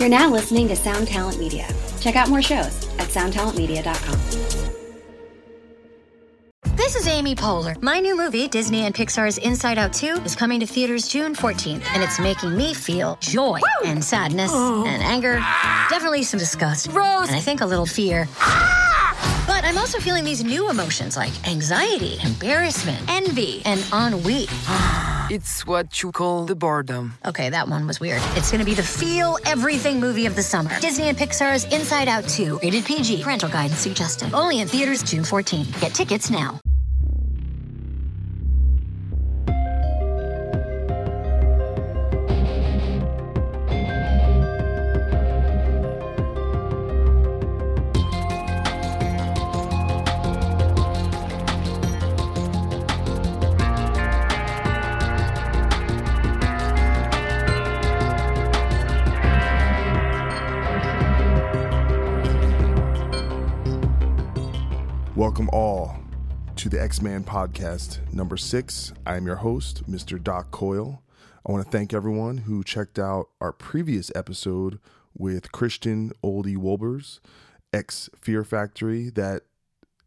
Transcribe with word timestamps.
You're 0.00 0.08
now 0.08 0.30
listening 0.30 0.66
to 0.68 0.76
Sound 0.76 1.08
Talent 1.08 1.38
Media. 1.38 1.68
Check 2.00 2.16
out 2.16 2.30
more 2.30 2.40
shows 2.40 2.88
at 2.98 3.08
soundtalentmedia.com. 3.08 4.18
This 6.74 6.96
is 6.96 7.06
Amy 7.06 7.34
Poehler. 7.34 7.80
My 7.82 8.00
new 8.00 8.16
movie, 8.16 8.48
Disney 8.48 8.86
and 8.86 8.94
Pixar's 8.94 9.36
Inside 9.36 9.76
Out 9.76 9.92
2, 9.92 10.22
is 10.24 10.34
coming 10.34 10.58
to 10.60 10.66
theaters 10.66 11.06
June 11.06 11.34
14th, 11.34 11.84
and 11.92 12.02
it's 12.02 12.18
making 12.18 12.56
me 12.56 12.72
feel 12.72 13.18
joy 13.20 13.60
Woo! 13.60 13.90
and 13.90 14.02
sadness 14.02 14.50
oh. 14.54 14.86
and 14.86 15.02
anger, 15.02 15.34
definitely 15.90 16.22
some 16.22 16.38
disgust, 16.40 16.86
Rose, 16.86 17.28
and 17.28 17.36
I 17.36 17.40
think 17.40 17.60
a 17.60 17.66
little 17.66 17.84
fear. 17.84 18.26
But 19.46 19.64
I'm 19.66 19.76
also 19.76 19.98
feeling 19.98 20.24
these 20.24 20.42
new 20.42 20.70
emotions 20.70 21.14
like 21.14 21.46
anxiety, 21.46 22.16
embarrassment, 22.24 23.04
envy, 23.06 23.60
and 23.66 23.84
ennui. 23.92 24.46
It's 25.30 25.64
what 25.64 26.02
you 26.02 26.10
call 26.10 26.44
the 26.44 26.56
boredom. 26.56 27.14
Okay, 27.24 27.50
that 27.50 27.68
one 27.68 27.86
was 27.86 28.00
weird. 28.00 28.20
It's 28.34 28.50
gonna 28.50 28.64
be 28.64 28.74
the 28.74 28.82
feel 28.82 29.38
everything 29.46 30.00
movie 30.00 30.26
of 30.26 30.34
the 30.34 30.42
summer. 30.42 30.70
Disney 30.80 31.08
and 31.08 31.16
Pixar's 31.16 31.64
Inside 31.72 32.08
Out 32.08 32.26
2. 32.26 32.58
Rated 32.64 32.84
PG. 32.84 33.22
Parental 33.22 33.48
guidance 33.48 33.78
suggested. 33.78 34.34
Only 34.34 34.58
in 34.58 34.66
theaters 34.66 35.04
June 35.04 35.22
14. 35.22 35.66
Get 35.80 35.94
tickets 35.94 36.30
now. 36.30 36.58
Ex 66.80 67.02
Man 67.02 67.22
podcast 67.22 67.98
number 68.10 68.38
six. 68.38 68.94
I 69.04 69.18
am 69.18 69.26
your 69.26 69.36
host, 69.36 69.86
Mr. 69.86 70.20
Doc 70.20 70.50
Coyle. 70.50 71.02
I 71.46 71.52
want 71.52 71.62
to 71.62 71.70
thank 71.70 71.92
everyone 71.92 72.38
who 72.38 72.64
checked 72.64 72.98
out 72.98 73.28
our 73.38 73.52
previous 73.52 74.10
episode 74.14 74.78
with 75.14 75.52
Christian 75.52 76.10
Olde 76.22 76.56
Wolbers, 76.56 77.20
ex 77.70 78.08
Fear 78.18 78.44
Factory. 78.44 79.10
That 79.10 79.42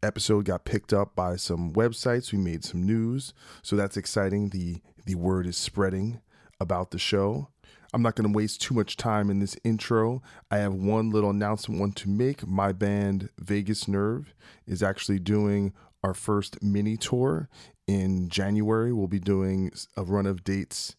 episode 0.02 0.46
got 0.46 0.64
picked 0.64 0.92
up 0.92 1.14
by 1.14 1.36
some 1.36 1.72
websites. 1.72 2.32
We 2.32 2.38
made 2.38 2.64
some 2.64 2.84
news, 2.84 3.32
so 3.62 3.76
that's 3.76 3.96
exciting. 3.96 4.48
the 4.48 4.82
The 5.06 5.14
word 5.14 5.46
is 5.46 5.56
spreading 5.56 6.22
about 6.58 6.90
the 6.90 6.98
show. 6.98 7.50
I'm 7.92 8.02
not 8.02 8.16
going 8.16 8.28
to 8.28 8.36
waste 8.36 8.60
too 8.60 8.74
much 8.74 8.96
time 8.96 9.30
in 9.30 9.38
this 9.38 9.56
intro. 9.62 10.20
I 10.50 10.56
have 10.56 10.74
one 10.74 11.10
little 11.10 11.30
announcement 11.30 11.80
want 11.80 11.94
to 11.98 12.08
make. 12.08 12.44
My 12.44 12.72
band 12.72 13.28
Vagus 13.38 13.86
Nerve 13.86 14.34
is 14.66 14.82
actually 14.82 15.20
doing 15.20 15.72
our 16.04 16.14
first 16.14 16.62
mini 16.62 16.98
tour 16.98 17.48
in 17.86 18.28
January. 18.28 18.92
We'll 18.92 19.08
be 19.08 19.18
doing 19.18 19.72
a 19.96 20.04
run 20.04 20.26
of 20.26 20.44
dates 20.44 20.94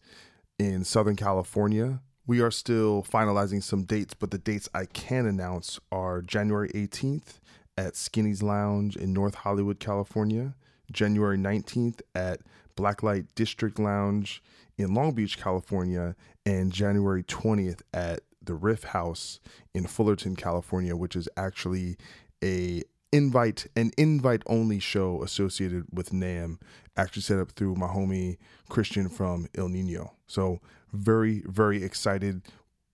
in 0.58 0.82
Southern 0.84 1.14
California. 1.14 2.00
We 2.26 2.40
are 2.40 2.50
still 2.50 3.04
finalizing 3.04 3.62
some 3.62 3.84
dates, 3.84 4.14
but 4.14 4.32
the 4.32 4.38
dates 4.38 4.68
I 4.74 4.86
can 4.86 5.24
announce 5.24 5.78
are 5.92 6.22
January 6.22 6.70
18th 6.70 7.38
at 7.78 7.94
Skinny's 7.94 8.42
Lounge 8.42 8.96
in 8.96 9.12
North 9.12 9.36
Hollywood, 9.36 9.78
California, 9.78 10.56
January 10.90 11.38
19th 11.38 12.00
at 12.16 12.40
Blacklight 12.76 13.28
District 13.36 13.78
Lounge 13.78 14.42
in 14.76 14.92
Long 14.92 15.12
Beach, 15.12 15.38
California, 15.38 16.16
and 16.44 16.72
January 16.72 17.22
20th 17.22 17.82
at 17.94 18.20
the 18.42 18.54
Riff 18.54 18.82
House 18.84 19.38
in 19.72 19.86
Fullerton, 19.86 20.34
California, 20.34 20.96
which 20.96 21.14
is 21.14 21.28
actually 21.36 21.96
a 22.42 22.82
invite 23.16 23.66
an 23.76 23.90
invite 23.96 24.42
only 24.46 24.78
show 24.78 25.22
associated 25.22 25.86
with 25.92 26.10
NAMM, 26.10 26.58
actually 26.96 27.22
set 27.22 27.38
up 27.38 27.52
through 27.52 27.74
my 27.76 27.86
homie 27.86 28.36
Christian 28.68 29.08
from 29.08 29.48
Ill 29.54 29.68
Niño. 29.68 30.10
So 30.26 30.60
very 30.92 31.42
very 31.46 31.82
excited. 31.82 32.42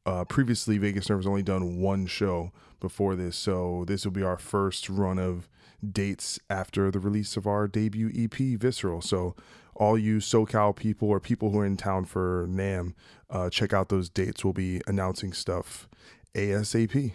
Uh, 0.04 0.24
previously, 0.24 0.78
Vagus 0.78 1.08
Nerve 1.08 1.20
has 1.20 1.26
only 1.26 1.42
done 1.42 1.78
one 1.78 2.06
show 2.06 2.52
before 2.80 3.14
this, 3.14 3.36
so 3.36 3.84
this 3.86 4.04
will 4.04 4.12
be 4.12 4.22
our 4.22 4.38
first 4.38 4.88
run 4.88 5.18
of 5.18 5.48
dates 5.88 6.38
after 6.50 6.90
the 6.90 6.98
release 6.98 7.36
of 7.36 7.46
our 7.46 7.66
debut 7.66 8.10
EP, 8.14 8.58
Visceral. 8.60 9.00
So 9.00 9.34
all 9.74 9.98
you 9.98 10.18
SoCal 10.18 10.74
people 10.74 11.08
or 11.08 11.20
people 11.20 11.50
who 11.50 11.58
are 11.60 11.66
in 11.66 11.76
town 11.76 12.04
for 12.04 12.46
NAMM, 12.48 12.94
uh, 13.30 13.50
check 13.50 13.72
out 13.72 13.88
those 13.88 14.08
dates. 14.08 14.44
We'll 14.44 14.52
be 14.52 14.80
announcing 14.86 15.32
stuff 15.32 15.88
ASAP. 16.34 17.12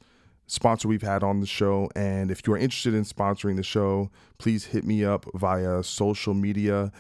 sponsor 0.51 0.89
we've 0.89 1.03
had 1.03 1.23
on 1.23 1.39
the 1.39 1.47
show. 1.47 1.89
And 1.95 2.31
if 2.31 2.45
you 2.45 2.53
are 2.53 2.59
interested 2.59 2.93
in 2.93 3.05
sponsoring 3.05 3.57
the 3.57 3.63
show, 3.63 4.11
please 4.39 4.67
hit 4.67 4.85
me 4.85 5.05
up 5.05 5.25
via 5.33 5.83
social 5.85 6.35
media. 6.35 6.91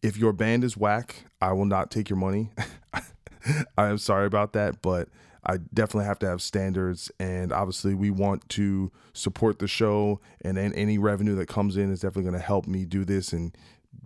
If 0.00 0.16
your 0.16 0.32
band 0.32 0.62
is 0.62 0.76
whack, 0.76 1.24
I 1.40 1.52
will 1.52 1.64
not 1.64 1.90
take 1.90 2.08
your 2.08 2.18
money. 2.18 2.50
I 3.76 3.88
am 3.88 3.98
sorry 3.98 4.26
about 4.26 4.52
that, 4.52 4.80
but 4.80 5.08
I 5.44 5.56
definitely 5.74 6.04
have 6.04 6.20
to 6.20 6.28
have 6.28 6.40
standards. 6.40 7.10
And 7.18 7.52
obviously, 7.52 7.94
we 7.94 8.10
want 8.10 8.48
to 8.50 8.92
support 9.12 9.58
the 9.58 9.66
show, 9.66 10.20
and 10.42 10.56
any 10.56 10.96
revenue 10.98 11.34
that 11.34 11.48
comes 11.48 11.76
in 11.76 11.90
is 11.90 12.00
definitely 12.00 12.30
going 12.30 12.40
to 12.40 12.46
help 12.46 12.68
me 12.68 12.84
do 12.84 13.04
this 13.04 13.32
and 13.32 13.56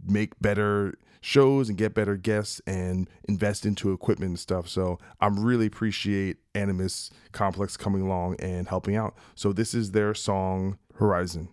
make 0.06 0.32
better 0.40 0.94
shows 1.24 1.70
and 1.70 1.78
get 1.78 1.94
better 1.94 2.18
guests 2.18 2.60
and 2.66 3.08
invest 3.26 3.64
into 3.64 3.92
equipment 3.92 4.28
and 4.28 4.38
stuff. 4.38 4.68
So 4.68 4.98
I'm 5.22 5.42
really 5.42 5.64
appreciate 5.64 6.36
Animus 6.54 7.10
Complex 7.32 7.78
coming 7.78 8.02
along 8.02 8.36
and 8.40 8.68
helping 8.68 8.94
out. 8.94 9.16
So 9.34 9.54
this 9.54 9.72
is 9.72 9.92
their 9.92 10.12
song 10.12 10.76
Horizon. 10.96 11.48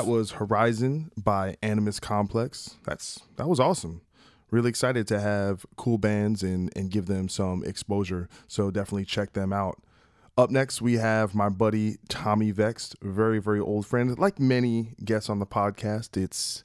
That 0.00 0.06
was 0.06 0.30
Horizon 0.30 1.10
by 1.14 1.58
Animus 1.60 2.00
Complex. 2.00 2.78
That's 2.84 3.20
that 3.36 3.48
was 3.48 3.60
awesome. 3.60 4.00
Really 4.50 4.70
excited 4.70 5.06
to 5.08 5.20
have 5.20 5.66
cool 5.76 5.98
bands 5.98 6.42
and 6.42 6.72
and 6.74 6.90
give 6.90 7.04
them 7.04 7.28
some 7.28 7.62
exposure. 7.64 8.26
So 8.48 8.70
definitely 8.70 9.04
check 9.04 9.34
them 9.34 9.52
out. 9.52 9.82
Up 10.38 10.48
next, 10.50 10.80
we 10.80 10.94
have 10.94 11.34
my 11.34 11.50
buddy 11.50 11.98
Tommy 12.08 12.50
Vext, 12.50 12.96
very 13.02 13.40
very 13.40 13.60
old 13.60 13.84
friend. 13.84 14.18
Like 14.18 14.40
many 14.40 14.94
guests 15.04 15.28
on 15.28 15.38
the 15.38 15.44
podcast, 15.44 16.16
it's 16.16 16.64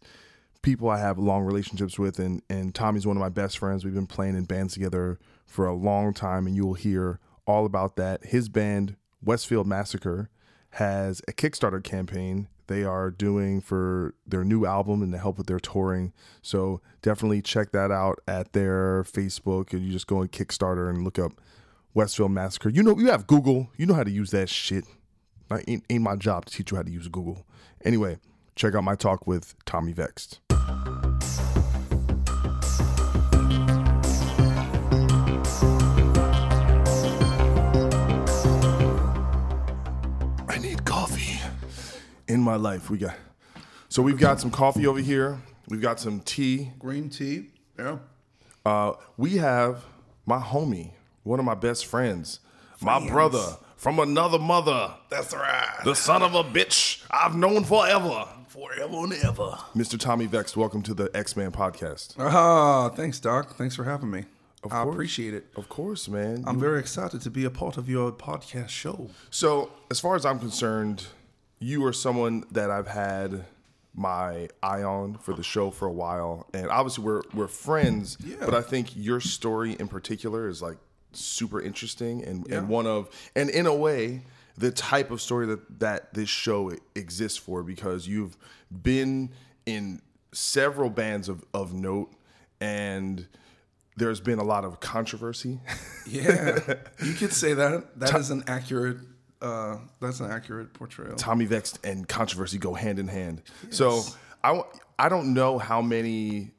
people 0.61 0.89
I 0.89 0.99
have 0.99 1.19
long 1.19 1.43
relationships 1.43 1.99
with, 1.99 2.19
and 2.19 2.41
and 2.49 2.73
Tommy's 2.73 3.05
one 3.05 3.17
of 3.17 3.21
my 3.21 3.27
best 3.27 3.57
friends. 3.57 3.83
We've 3.83 3.93
been 3.93 4.07
playing 4.07 4.37
in 4.37 4.45
bands 4.45 4.75
together 4.75 5.19
for 5.45 5.65
a 5.65 5.73
long 5.73 6.13
time, 6.13 6.47
and 6.47 6.55
you 6.55 6.65
will 6.65 6.75
hear 6.75 7.19
all 7.45 7.65
about 7.65 7.97
that. 7.97 8.27
His 8.27 8.47
band 8.47 8.95
Westfield 9.21 9.67
Massacre 9.67 10.29
has 10.69 11.21
a 11.27 11.33
Kickstarter 11.33 11.83
campaign 11.83 12.47
they 12.67 12.83
are 12.83 13.11
doing 13.11 13.61
for 13.61 14.15
their 14.25 14.43
new 14.43 14.65
album 14.65 15.01
and 15.01 15.11
to 15.11 15.17
help 15.17 15.37
with 15.37 15.47
their 15.47 15.59
touring. 15.59 16.13
So 16.41 16.81
definitely 17.01 17.41
check 17.41 17.71
that 17.71 17.91
out 17.91 18.19
at 18.27 18.53
their 18.53 19.03
Facebook. 19.03 19.73
And 19.73 19.83
you 19.83 19.91
just 19.91 20.07
go 20.07 20.19
on 20.19 20.27
Kickstarter 20.29 20.89
and 20.89 21.03
look 21.03 21.19
up 21.19 21.33
Westfield 21.93 22.31
Massacre. 22.31 22.69
You 22.69 22.83
know, 22.83 22.97
you 22.97 23.07
have 23.07 23.27
Google. 23.27 23.69
You 23.77 23.85
know 23.85 23.93
how 23.93 24.03
to 24.03 24.11
use 24.11 24.31
that 24.31 24.49
shit. 24.49 24.85
I 25.49 25.63
ain't, 25.67 25.83
ain't 25.89 26.03
my 26.03 26.15
job 26.15 26.45
to 26.45 26.53
teach 26.53 26.71
you 26.71 26.77
how 26.77 26.83
to 26.83 26.91
use 26.91 27.07
Google. 27.07 27.45
Anyway, 27.83 28.17
check 28.55 28.75
out 28.75 28.83
my 28.83 28.95
talk 28.95 29.27
with 29.27 29.55
Tommy 29.65 29.93
Vext. 29.93 30.39
In 42.27 42.41
my 42.41 42.55
life. 42.55 42.89
We 42.89 42.97
got 42.97 43.15
so 43.89 44.01
we've 44.01 44.17
got 44.19 44.39
some 44.41 44.51
coffee 44.51 44.87
over 44.87 44.99
here. 44.99 45.39
We've 45.69 45.81
got 45.81 45.99
some 45.99 46.19
tea. 46.21 46.71
Green 46.79 47.09
tea. 47.09 47.49
Yeah. 47.77 47.97
Uh, 48.65 48.93
we 49.17 49.37
have 49.37 49.83
my 50.25 50.39
homie, 50.39 50.91
one 51.23 51.39
of 51.39 51.45
my 51.45 51.53
best 51.53 51.85
friends, 51.85 52.39
my 52.81 53.07
brother 53.07 53.43
from 53.77 53.99
another 53.99 54.39
mother, 54.39 54.91
That's 55.09 55.33
right. 55.35 55.81
the 55.83 55.93
son 55.93 56.23
of 56.23 56.33
a 56.33 56.43
bitch 56.43 57.03
I've 57.11 57.35
known 57.35 57.63
forever, 57.63 58.27
Forever 58.47 59.03
and 59.03 59.13
ever. 59.13 59.57
Mr. 59.75 59.99
Tommy 59.99 60.25
Vext. 60.25 60.57
Welcome 60.57 60.81
to 60.83 60.93
the 60.95 61.11
Ex 61.13 61.35
Man 61.35 61.51
podcast. 61.51 62.15
Ah, 62.17 62.89
thanks, 62.89 63.19
Doc. 63.19 63.55
Thanks 63.55 63.75
for 63.75 63.83
having 63.83 64.09
me. 64.09 64.25
I 64.63 64.67
course. 64.83 64.93
appreciate 64.95 65.35
it. 65.35 65.45
Of 65.55 65.69
course, 65.69 66.07
man. 66.07 66.43
I'm 66.47 66.55
You- 66.55 66.61
very 66.61 66.79
excited 66.79 67.21
to 67.21 67.29
be 67.29 67.45
a 67.45 67.51
part 67.51 67.77
of 67.77 67.87
your 67.87 68.11
podcast 68.11 68.69
show. 68.69 69.11
So, 69.29 69.69
as 69.91 69.99
far 69.99 70.15
as 70.15 70.25
I'm 70.25 70.39
concerned, 70.39 71.05
you 71.59 71.83
are 71.85 71.93
someone 71.93 72.43
that 72.51 72.69
I've 72.71 72.87
had 72.87 73.45
my 73.93 74.49
eye 74.61 74.83
on 74.83 75.15
for 75.19 75.33
the 75.33 75.43
show 75.43 75.71
for 75.71 75.87
a 75.87 75.91
while, 75.91 76.47
and 76.53 76.67
obviously 76.69 77.03
we're 77.03 77.21
we're 77.33 77.47
friends. 77.47 78.17
Yeah. 78.23 78.35
But 78.41 78.53
I 78.53 78.61
think 78.61 78.95
your 78.95 79.19
story 79.21 79.73
in 79.79 79.87
particular 79.87 80.47
is 80.49 80.61
like 80.61 80.77
super 81.13 81.61
interesting 81.61 82.23
and, 82.25 82.45
Yeah. 82.49 82.57
and 82.57 82.67
one 82.69 82.85
of 82.87 83.09
and 83.35 83.49
in 83.49 83.65
a 83.67 83.73
way 83.73 84.23
the 84.57 84.69
type 84.71 85.11
of 85.11 85.21
story 85.21 85.45
that 85.47 85.79
that 85.79 86.13
this 86.13 86.27
show 86.29 86.71
exists 86.93 87.37
for 87.37 87.63
because 87.63 88.05
you've 88.07 88.37
been 88.83 89.29
in 89.65 90.01
several 90.33 90.89
bands 90.89 91.29
of 91.29 91.43
of 91.53 91.73
note 91.73 92.11
and 92.59 93.27
there's 93.95 94.19
been 94.19 94.39
a 94.39 94.43
lot 94.43 94.65
of 94.65 94.81
controversy 94.81 95.61
Yeah, 96.05 96.59
you 97.03 97.13
could 97.13 97.31
say 97.31 97.53
that. 97.53 97.97
That 97.99 98.13
is 98.15 98.29
an 98.29 98.43
accurate. 98.45 98.97
Uh, 99.41 99.77
that's 99.99 100.19
an 100.19 100.31
accurate 100.31 100.73
portrayal. 100.73 101.15
Tommy 101.15 101.45
Vext 101.45 101.79
and 101.83 102.07
controversy 102.07 102.57
go 102.57 102.73
hand 102.73 102.99
in 102.99 103.07
hand. 103.07 103.41
So 103.69 104.01
I 104.43 104.61
I 104.97 105.09
don't 105.09 105.33
know 105.33 105.57
how 105.57 105.81
many 105.81 106.51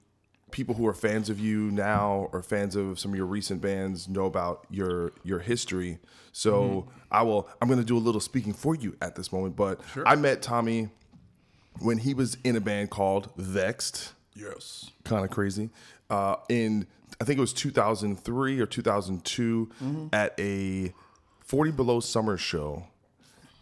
people 0.53 0.75
who 0.75 0.87
are 0.87 0.95
fans 0.95 1.29
of 1.29 1.41
you 1.41 1.71
now 1.71 2.29
or 2.33 2.43
fans 2.43 2.77
of 2.77 2.99
some 3.01 3.11
of 3.13 3.17
your 3.17 3.27
recent 3.27 3.61
bands 3.61 4.09
know 4.09 4.27
about 4.27 4.67
your 4.71 5.13
your 5.25 5.39
history. 5.41 5.99
So 6.33 6.87
I 7.11 7.23
will 7.23 7.49
I'm 7.61 7.69
going 7.69 7.81
to 7.81 7.85
do 7.85 7.97
a 7.97 7.99
little 7.99 8.21
speaking 8.21 8.53
for 8.53 8.75
you 8.75 8.97
at 9.01 9.17
this 9.17 9.33
moment. 9.33 9.57
But 9.57 9.81
I 10.05 10.15
met 10.17 10.43
Tommy 10.43 10.91
when 11.81 11.99
he 11.99 12.15
was 12.15 12.37
in 12.45 12.57
a 12.57 12.61
band 12.61 12.91
called 12.91 13.29
Vext 13.37 14.13
Yes. 14.35 14.91
kind 15.05 15.25
of 15.25 15.31
crazy. 15.31 15.71
Uh, 16.11 16.37
in 16.49 16.87
I 17.21 17.25
think 17.25 17.39
it 17.39 17.41
was 17.41 17.55
2003 17.55 18.61
or 18.61 18.67
2002 18.67 19.71
at 20.13 20.39
a 20.39 20.93
40 21.47 21.71
Below 21.71 22.01
Summer 22.01 22.37
show, 22.37 22.85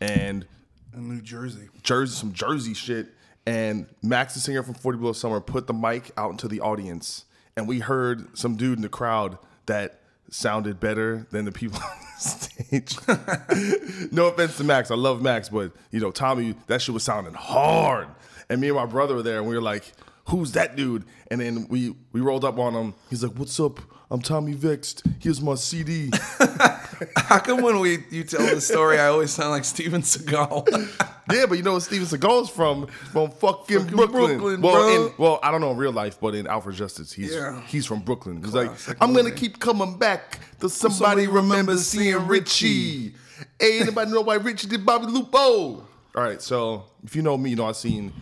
and 0.01 0.47
In 0.95 1.09
New 1.09 1.21
Jersey. 1.21 1.69
Jersey, 1.83 2.15
some 2.15 2.33
Jersey 2.33 2.75
shit. 2.75 3.09
And 3.47 3.87
Max, 4.03 4.33
the 4.33 4.41
singer 4.41 4.63
from 4.63 4.75
40 4.75 4.99
Below 4.99 5.13
Summer, 5.13 5.39
put 5.41 5.67
the 5.67 5.75
mic 5.75 6.11
out 6.17 6.31
into 6.31 6.49
the 6.49 6.61
audience, 6.61 7.27
and 7.57 7.69
we 7.69 7.81
heard 7.81 8.37
some 8.37 8.57
dude 8.57 8.79
in 8.79 8.83
the 8.83 8.89
crowd 8.89 9.39
that 9.67 10.01
sounded 10.31 10.81
better 10.81 11.27
than 11.31 11.45
the 11.45 11.53
people 11.53 11.79
on 11.83 11.99
the 12.17 12.21
stage. 12.21 14.09
no 14.13 14.29
offense 14.29 14.57
to 14.57 14.65
Max, 14.65 14.91
I 14.91 14.95
love 14.95 15.21
Max, 15.21 15.51
but 15.51 15.73
you 15.91 16.01
know 16.01 16.11
Tommy, 16.11 16.55
that 16.69 16.81
shit 16.81 16.95
was 16.95 17.03
sounding 17.03 17.35
hard. 17.35 18.09
And 18.49 18.61
me 18.63 18.69
and 18.69 18.77
my 18.77 18.87
brother 18.87 19.15
were 19.15 19.23
there, 19.23 19.39
and 19.39 19.47
we 19.47 19.55
were 19.55 19.63
like, 19.63 19.93
"Who's 20.29 20.53
that 20.53 20.75
dude?" 20.75 21.05
And 21.31 21.41
then 21.41 21.67
we 21.69 21.95
we 22.13 22.23
rolled 22.23 22.45
up 22.47 22.59
on 22.59 22.75
him. 22.75 22.95
He's 23.11 23.23
like, 23.23 23.37
"What's 23.39 23.59
up? 23.61 23.79
I'm 24.15 24.23
Tommy 24.23 24.53
Vext. 24.53 25.03
Here's 25.19 25.43
my 25.43 25.57
CD." 25.57 26.11
How 27.17 27.41
come 27.41 27.63
when 27.63 27.81
we 27.81 27.99
you 28.11 28.23
tell 28.23 28.47
the 28.47 28.61
story, 28.61 29.01
I 29.01 29.09
always 29.09 29.33
sound 29.33 29.51
like 29.51 29.65
Steven 29.65 30.03
Seagal? 30.03 31.11
Yeah, 31.33 31.47
but 31.47 31.55
you 31.57 31.63
know 31.65 31.73
what 31.73 31.83
Steven 31.83 32.07
Seagal's 32.07 32.51
from? 32.51 32.87
From 32.87 33.31
fucking, 33.31 33.79
Fucking 33.81 33.97
Brooklyn. 33.97 34.39
Brooklyn, 34.39 34.61
well, 34.61 34.75
bro. 34.75 35.07
in, 35.07 35.13
well, 35.17 35.41
I 35.43 35.51
don't 35.51 35.63
know 35.63 35.71
in 35.71 35.79
real 35.79 35.91
life, 35.91 36.21
but 36.21 36.35
in 36.35 36.47
Out 36.47 36.65
for 36.65 36.71
Justice, 36.71 37.13
he's 37.15 37.35
Yeah. 37.35 37.63
he's 37.67 37.87
from 37.87 38.01
Brooklyn. 38.01 38.43
He's 38.43 38.51
Classic 38.53 38.89
like, 38.89 38.99
I'm 39.03 39.15
gonna 39.15 39.31
keep 39.31 39.59
coming 39.59 39.97
back 39.97 40.41
till 40.61 40.69
somebody, 40.69 41.25
somebody 41.25 41.27
remembers 41.27 41.87
seeing 41.87 42.27
Richie. 42.27 43.15
hey, 43.59 43.81
anybody 43.81 44.11
know 44.13 44.21
why 44.21 44.35
Richie 44.35 44.69
did 44.69 44.85
Bobby 44.85 45.07
Lupo? 45.07 45.39
All 45.41 45.87
right, 46.15 46.43
so 46.43 46.85
if 47.03 47.17
you 47.17 47.23
know 47.23 47.39
me, 47.39 47.51
you 47.51 47.57
know 47.57 47.67
I've 47.67 47.77
seen 47.77 48.13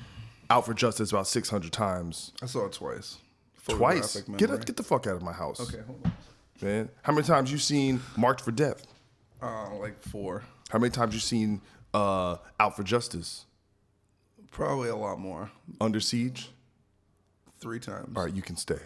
Out 0.48 0.64
for 0.64 0.72
Justice 0.72 1.10
about 1.10 1.26
600 1.26 1.72
times. 1.72 2.30
I 2.40 2.46
saw 2.46 2.66
it 2.66 2.72
twice. 2.72 3.18
Twice. 3.68 4.20
Get 4.36 4.50
get 4.66 4.76
the 4.76 4.82
fuck 4.82 5.06
out 5.06 5.14
of 5.16 5.22
my 5.22 5.32
house. 5.32 5.60
Okay, 5.60 5.82
hold 5.86 6.00
on. 6.04 6.12
man. 6.60 6.88
How 7.02 7.12
many 7.12 7.26
times 7.26 7.50
you 7.52 7.58
seen 7.58 8.00
Marked 8.16 8.40
for 8.40 8.50
Death? 8.50 8.86
Uh, 9.40 9.74
like 9.76 10.00
four. 10.02 10.42
How 10.70 10.78
many 10.78 10.90
times 10.90 11.14
you 11.14 11.20
seen 11.20 11.60
uh, 11.94 12.36
Out 12.58 12.76
for 12.76 12.82
Justice? 12.82 13.46
Probably 14.50 14.88
a 14.88 14.96
lot 14.96 15.18
more. 15.18 15.50
Under 15.80 16.00
Siege? 16.00 16.50
Three 17.60 17.78
times. 17.80 18.08
All 18.16 18.24
right, 18.24 18.34
you 18.34 18.42
can 18.42 18.56
stay. 18.56 18.78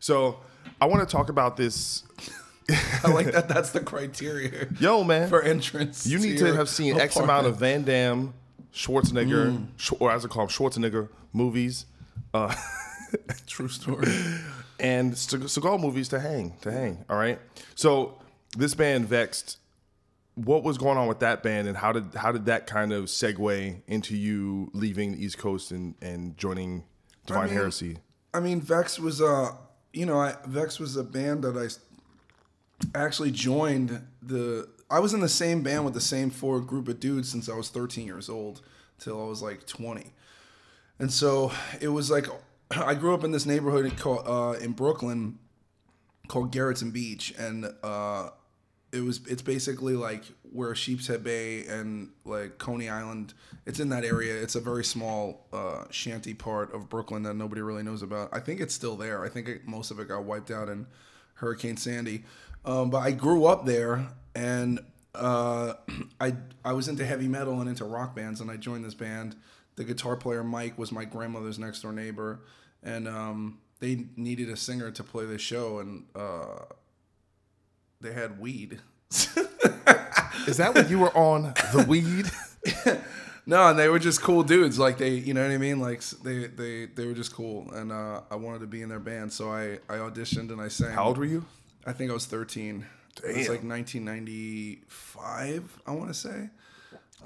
So 0.00 0.38
I 0.80 0.86
want 0.86 1.08
to 1.08 1.12
talk 1.16 1.28
about 1.28 1.56
this. 1.56 2.04
I 3.04 3.10
like 3.10 3.32
that. 3.32 3.48
That's 3.48 3.70
the 3.70 3.80
criteria 3.80 4.68
Yo, 4.78 5.02
man, 5.02 5.28
for 5.28 5.42
entrance. 5.42 6.06
you 6.06 6.18
need 6.18 6.38
to 6.38 6.46
your 6.48 6.56
have 6.56 6.68
seen 6.68 7.00
X 7.00 7.16
amount 7.16 7.46
of. 7.46 7.56
Van 7.58 7.82
Damme, 7.84 8.34
Schwarzenegger, 8.74 9.66
Mm. 9.78 9.96
Or 10.00 10.10
as 10.12 10.24
I 10.24 10.28
call 10.28 10.46
them, 10.46 10.54
Schwarzenegger 10.54 11.08
movies, 11.32 11.86
True 13.46 13.68
story. 13.68 14.08
and 14.80 15.12
Seagal 15.12 15.80
movies 15.80 16.08
to 16.08 16.20
hang, 16.20 16.54
to 16.62 16.70
hang. 16.70 17.04
All 17.08 17.16
right. 17.16 17.38
So 17.74 18.18
this 18.56 18.74
band 18.74 19.06
Vexed, 19.06 19.58
what 20.34 20.62
was 20.62 20.78
going 20.78 20.98
on 20.98 21.08
with 21.08 21.20
that 21.20 21.42
band, 21.42 21.68
and 21.68 21.76
how 21.76 21.92
did 21.92 22.14
how 22.14 22.32
did 22.32 22.46
that 22.46 22.66
kind 22.66 22.92
of 22.92 23.04
segue 23.04 23.82
into 23.86 24.16
you 24.16 24.70
leaving 24.72 25.12
the 25.12 25.24
East 25.24 25.38
Coast 25.38 25.70
and 25.70 25.94
and 26.00 26.36
joining 26.36 26.84
Divine 27.26 27.46
mean, 27.46 27.54
Heresy? 27.54 27.98
I 28.32 28.40
mean, 28.40 28.60
Vext 28.60 29.00
was 29.00 29.20
uh, 29.20 29.50
you 29.92 30.06
know, 30.06 30.20
I, 30.20 30.36
Vext 30.46 30.80
was 30.80 30.96
a 30.96 31.04
band 31.04 31.42
that 31.42 31.56
I 31.56 32.98
actually 32.98 33.30
joined. 33.30 34.00
The 34.22 34.68
I 34.90 35.00
was 35.00 35.12
in 35.12 35.20
the 35.20 35.28
same 35.28 35.62
band 35.62 35.84
with 35.84 35.94
the 35.94 36.00
same 36.00 36.30
four 36.30 36.60
group 36.60 36.88
of 36.88 37.00
dudes 37.00 37.28
since 37.28 37.48
I 37.48 37.54
was 37.54 37.68
13 37.68 38.06
years 38.06 38.28
old 38.28 38.60
till 38.98 39.20
I 39.20 39.26
was 39.28 39.42
like 39.42 39.66
20, 39.66 40.12
and 40.98 41.12
so 41.12 41.52
it 41.80 41.88
was 41.88 42.10
like 42.10 42.26
I 42.70 42.94
grew 42.94 43.14
up 43.14 43.24
in 43.24 43.30
this 43.30 43.46
neighborhood 43.46 43.96
called 43.96 44.22
uh, 44.26 44.58
in 44.58 44.72
Brooklyn 44.72 45.38
called 46.28 46.52
Gerritsen 46.52 46.92
Beach, 46.92 47.34
and 47.38 47.72
uh, 47.82 48.30
it 48.92 49.00
was 49.00 49.20
it's 49.26 49.42
basically 49.42 49.94
like 49.94 50.24
where 50.52 50.74
Sheepshead 50.74 51.22
Bay 51.22 51.66
and 51.66 52.10
like 52.24 52.58
Coney 52.58 52.88
Island. 52.88 53.34
It's 53.66 53.80
in 53.80 53.88
that 53.90 54.04
area. 54.04 54.40
It's 54.40 54.54
a 54.54 54.60
very 54.60 54.84
small 54.84 55.46
uh, 55.52 55.84
shanty 55.90 56.34
part 56.34 56.74
of 56.74 56.88
Brooklyn 56.88 57.22
that 57.24 57.34
nobody 57.34 57.60
really 57.60 57.82
knows 57.82 58.02
about. 58.02 58.30
I 58.32 58.40
think 58.40 58.60
it's 58.60 58.74
still 58.74 58.96
there. 58.96 59.24
I 59.24 59.28
think 59.28 59.48
it, 59.48 59.66
most 59.66 59.90
of 59.90 59.98
it 59.98 60.08
got 60.08 60.24
wiped 60.24 60.50
out 60.50 60.68
in 60.68 60.86
Hurricane 61.34 61.76
Sandy. 61.76 62.24
Um, 62.64 62.90
but 62.90 62.98
I 62.98 63.12
grew 63.12 63.46
up 63.46 63.64
there, 63.66 64.08
and 64.34 64.80
uh, 65.14 65.74
I 66.20 66.34
I 66.64 66.72
was 66.72 66.88
into 66.88 67.04
heavy 67.04 67.28
metal 67.28 67.60
and 67.60 67.68
into 67.68 67.84
rock 67.84 68.14
bands, 68.14 68.40
and 68.40 68.50
I 68.50 68.56
joined 68.56 68.84
this 68.84 68.94
band. 68.94 69.36
The 69.76 69.84
guitar 69.84 70.16
player 70.16 70.42
Mike 70.42 70.76
was 70.76 70.90
my 70.90 71.04
grandmother's 71.04 71.58
next 71.58 71.82
door 71.82 71.92
neighbor, 71.92 72.40
and 72.82 73.08
um, 73.08 73.58
they 73.80 74.06
needed 74.16 74.48
a 74.48 74.56
singer 74.56 74.90
to 74.90 75.04
play 75.04 75.24
the 75.24 75.38
show, 75.38 75.78
and 75.78 76.04
uh, 76.14 76.64
they 78.00 78.12
had 78.12 78.40
weed. 78.40 78.80
Is 80.46 80.56
that 80.56 80.74
when 80.74 80.88
you 80.88 80.98
were 80.98 81.16
on 81.16 81.54
the 81.74 81.84
weed? 81.88 82.30
No, 83.48 83.66
and 83.68 83.78
they 83.78 83.88
were 83.88 83.98
just 83.98 84.20
cool 84.20 84.42
dudes. 84.42 84.78
Like 84.78 84.98
they, 84.98 85.14
you 85.14 85.32
know 85.32 85.40
what 85.40 85.50
I 85.50 85.56
mean? 85.56 85.80
Like 85.80 86.02
they 86.22 86.48
they 86.48 86.84
they 86.84 87.06
were 87.06 87.14
just 87.14 87.32
cool, 87.32 87.70
and 87.72 87.90
uh, 87.90 88.20
I 88.30 88.36
wanted 88.36 88.58
to 88.58 88.66
be 88.66 88.82
in 88.82 88.90
their 88.90 88.98
band, 88.98 89.32
so 89.32 89.50
I 89.50 89.78
I 89.88 89.96
auditioned 89.96 90.52
and 90.52 90.60
I 90.60 90.68
sang. 90.68 90.90
How 90.90 91.04
old 91.04 91.16
were 91.16 91.24
you? 91.24 91.46
I 91.86 91.94
think 91.94 92.10
I 92.10 92.14
was 92.14 92.26
13. 92.26 92.84
It 93.24 93.36
was 93.38 93.48
like 93.48 93.64
1995, 93.64 95.80
I 95.86 95.90
want 95.92 96.08
to 96.08 96.14
say. 96.14 96.50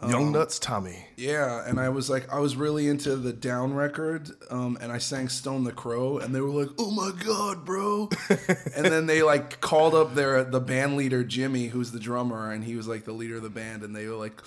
Young 0.08 0.26
Um, 0.26 0.32
Nuts 0.32 0.58
Tommy. 0.58 1.06
Yeah, 1.16 1.62
and 1.66 1.78
I 1.78 1.88
was 1.90 2.10
like, 2.10 2.32
I 2.32 2.40
was 2.40 2.56
really 2.56 2.88
into 2.88 3.14
the 3.16 3.32
Down 3.32 3.74
record, 3.74 4.30
um, 4.50 4.76
and 4.80 4.90
I 4.90 4.98
sang 4.98 5.28
Stone 5.28 5.64
the 5.64 5.72
Crow, 5.72 6.18
and 6.18 6.34
they 6.34 6.40
were 6.40 6.48
like, 6.50 6.70
"Oh 6.78 6.90
my 6.90 7.12
god, 7.24 7.64
bro!" 7.64 8.08
and 8.28 8.84
then 8.86 9.06
they 9.06 9.22
like 9.22 9.60
called 9.60 9.94
up 9.94 10.14
their 10.14 10.42
the 10.44 10.60
band 10.60 10.96
leader 10.96 11.22
Jimmy, 11.22 11.68
who's 11.68 11.92
the 11.92 12.00
drummer, 12.00 12.50
and 12.50 12.64
he 12.64 12.74
was 12.74 12.88
like 12.88 13.04
the 13.04 13.12
leader 13.12 13.36
of 13.36 13.42
the 13.42 13.50
band, 13.50 13.82
and 13.84 13.94
they 13.94 14.06
were 14.08 14.16
like, 14.16 14.42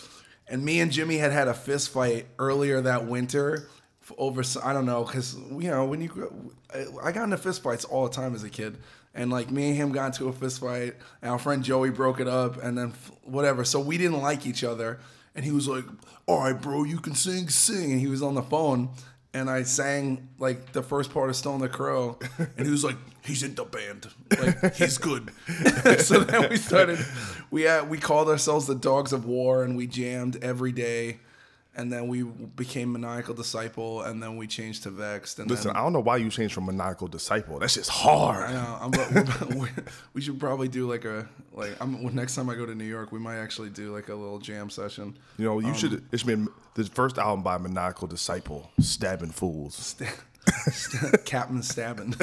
and 0.47 0.63
me 0.65 0.79
and 0.79 0.91
Jimmy 0.91 1.17
had 1.17 1.31
had 1.31 1.47
a 1.47 1.53
fist 1.53 1.89
fight 1.89 2.27
earlier 2.38 2.81
that 2.81 3.05
winter 3.05 3.69
over 4.17 4.43
I 4.63 4.74
don't 4.74 4.85
know 4.85 5.03
because 5.03 5.35
you 5.51 5.69
know 5.69 5.85
when 5.85 6.01
you 6.01 6.53
I- 7.01 7.12
got 7.12 7.24
into 7.24 7.38
fist 7.38 7.63
fights 7.63 7.85
all 7.85 8.03
the 8.07 8.13
time 8.13 8.35
as 8.35 8.43
a 8.43 8.50
kid. 8.50 8.77
And 9.17 9.31
like 9.31 9.50
me 9.50 9.69
and 9.69 9.77
him 9.77 9.91
got 9.93 10.07
into 10.07 10.27
a 10.27 10.33
fist 10.33 10.59
fight, 10.59 10.95
and 11.21 11.31
our 11.31 11.39
friend 11.39 11.63
Joey 11.63 11.89
broke 11.89 12.19
it 12.19 12.27
up, 12.27 12.62
and 12.62 12.77
then 12.77 12.88
f- 12.89 13.12
whatever. 13.24 13.63
So 13.63 13.79
we 13.79 13.97
didn't 13.97 14.21
like 14.21 14.45
each 14.45 14.62
other, 14.62 15.00
and 15.36 15.46
he 15.46 15.51
was 15.51 15.68
like, 15.68 15.86
"All 16.25 16.39
right, 16.39 16.60
bro, 16.60 16.84
you 16.84 16.98
can 16.98 17.13
sing, 17.15 17.50
sing." 17.50 17.92
And 17.92 18.00
he 18.00 18.08
was 18.08 18.22
on 18.22 18.36
the 18.36 18.42
phone, 18.42 18.89
and 19.34 19.50
I 19.50 19.63
sang 19.63 20.30
like 20.39 20.72
the 20.72 20.82
first 20.82 21.13
part 21.13 21.30
of 21.30 21.36
Stone 21.36 21.60
the 21.60 21.70
Crow, 21.70 22.18
and 22.58 22.65
he 22.65 22.72
was 22.72 22.84
like, 22.84 22.96
"He's 23.24 23.44
in 23.44 23.54
the 23.56 23.65
band, 23.65 24.08
like 24.39 24.75
he's 24.75 24.98
good." 24.98 25.32
so 26.00 26.20
then 26.20 26.50
we 26.50 26.58
started. 26.58 27.00
We 27.51 27.63
had 27.63 27.89
we 27.89 27.98
called 27.98 28.30
ourselves 28.30 28.65
the 28.65 28.75
Dogs 28.75 29.13
of 29.13 29.25
War, 29.25 29.63
and 29.63 29.75
we 29.75 29.88
jammed 29.88 30.42
every 30.44 30.72
day. 30.72 31.20
And 31.77 31.91
then 31.91 32.08
we 32.08 32.24
became 32.24 32.94
Maniacal 32.94 33.34
Disciple, 33.34 34.01
and 34.03 34.24
then 34.24 34.38
we 34.38 34.48
changed 34.48 34.84
to 34.84 34.89
Vext. 34.89 35.39
And 35.39 35.50
Listen, 35.51 35.67
then, 35.67 35.75
I 35.75 35.82
don't 35.82 35.91
know 35.91 36.00
why 36.00 36.15
you 36.15 36.29
changed 36.29 36.53
from 36.53 36.67
maniacal 36.67 37.10
disciple. 37.10 37.60
That's 37.60 37.74
just 37.74 37.89
hard. 37.89 38.46
I 38.50 38.53
know. 38.53 38.77
I'm, 38.79 38.91
but 38.91 39.55
we 39.55 39.67
we 40.13 40.22
should 40.22 40.39
probably 40.39 40.70
do 40.70 40.89
like 40.89 41.03
a 41.03 41.27
like. 41.51 41.75
I'm 41.82 42.01
when 42.01 42.15
next 42.15 42.36
time 42.36 42.50
I 42.50 42.55
go 42.55 42.65
to 42.65 42.74
New 42.74 42.86
York, 42.86 43.12
we 43.12 43.20
might 43.20 43.38
actually 43.39 43.70
do 43.72 43.94
like 43.94 44.08
a 44.08 44.15
little 44.15 44.39
jam 44.39 44.70
session. 44.70 45.17
You 45.38 45.46
know, 45.46 45.60
Um, 45.60 45.65
you 45.65 45.74
should. 45.74 46.01
It 46.13 46.17
should 46.22 46.27
be 46.27 46.48
the 46.75 46.86
first 46.86 47.17
album 47.17 47.44
by 47.44 47.58
Maniacal 47.58 48.08
Disciple, 48.08 48.72
Stabbing 48.79 49.32
Fools. 49.32 49.96
Captain 51.25 51.62
stabbing. 51.62 52.15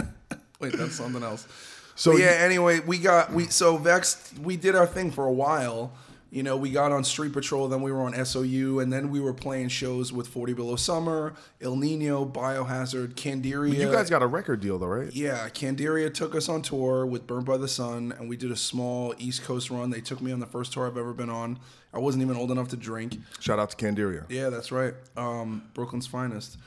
Wait, 0.60 0.72
that's 0.76 0.96
something 0.96 1.22
else. 1.22 1.46
So 1.94 2.12
So 2.12 2.16
yeah. 2.18 2.24
you- 2.38 2.44
Anyway, 2.44 2.80
we 2.80 2.98
got 2.98 3.32
we 3.32 3.44
so 3.46 3.76
vexed. 3.76 4.38
We 4.38 4.56
did 4.56 4.74
our 4.74 4.86
thing 4.86 5.10
for 5.10 5.26
a 5.26 5.32
while. 5.32 5.92
You 6.36 6.42
know, 6.42 6.58
we 6.58 6.68
got 6.68 6.92
on 6.92 7.02
Street 7.02 7.32
Patrol, 7.32 7.66
then 7.66 7.80
we 7.80 7.90
were 7.90 8.02
on 8.02 8.12
SOU, 8.22 8.80
and 8.80 8.92
then 8.92 9.08
we 9.08 9.20
were 9.20 9.32
playing 9.32 9.70
shows 9.70 10.12
with 10.12 10.28
40 10.28 10.52
Below 10.52 10.76
Summer, 10.76 11.32
Ill 11.60 11.78
Niño, 11.78 12.30
Biohazard, 12.30 13.14
Candiria. 13.14 13.74
You 13.74 13.90
guys 13.90 14.10
got 14.10 14.22
a 14.22 14.26
record 14.26 14.60
deal 14.60 14.78
though, 14.78 14.86
right? 14.86 15.10
Yeah, 15.14 15.48
Candiria 15.48 16.12
took 16.12 16.34
us 16.34 16.50
on 16.50 16.60
tour 16.60 17.06
with 17.06 17.26
Burned 17.26 17.46
by 17.46 17.56
the 17.56 17.66
Sun, 17.66 18.12
and 18.18 18.28
we 18.28 18.36
did 18.36 18.50
a 18.50 18.56
small 18.56 19.14
East 19.16 19.44
Coast 19.44 19.70
run. 19.70 19.88
They 19.88 20.02
took 20.02 20.20
me 20.20 20.30
on 20.30 20.40
the 20.40 20.46
first 20.46 20.74
tour 20.74 20.86
I've 20.86 20.98
ever 20.98 21.14
been 21.14 21.30
on. 21.30 21.58
I 21.94 22.00
wasn't 22.00 22.22
even 22.22 22.36
old 22.36 22.50
enough 22.50 22.68
to 22.68 22.76
drink. 22.76 23.16
Shout 23.40 23.58
out 23.58 23.70
to 23.70 23.76
Candiria. 23.78 24.26
Yeah, 24.28 24.50
that's 24.50 24.70
right. 24.70 24.92
Um, 25.16 25.62
Brooklyn's 25.72 26.06
finest. 26.06 26.58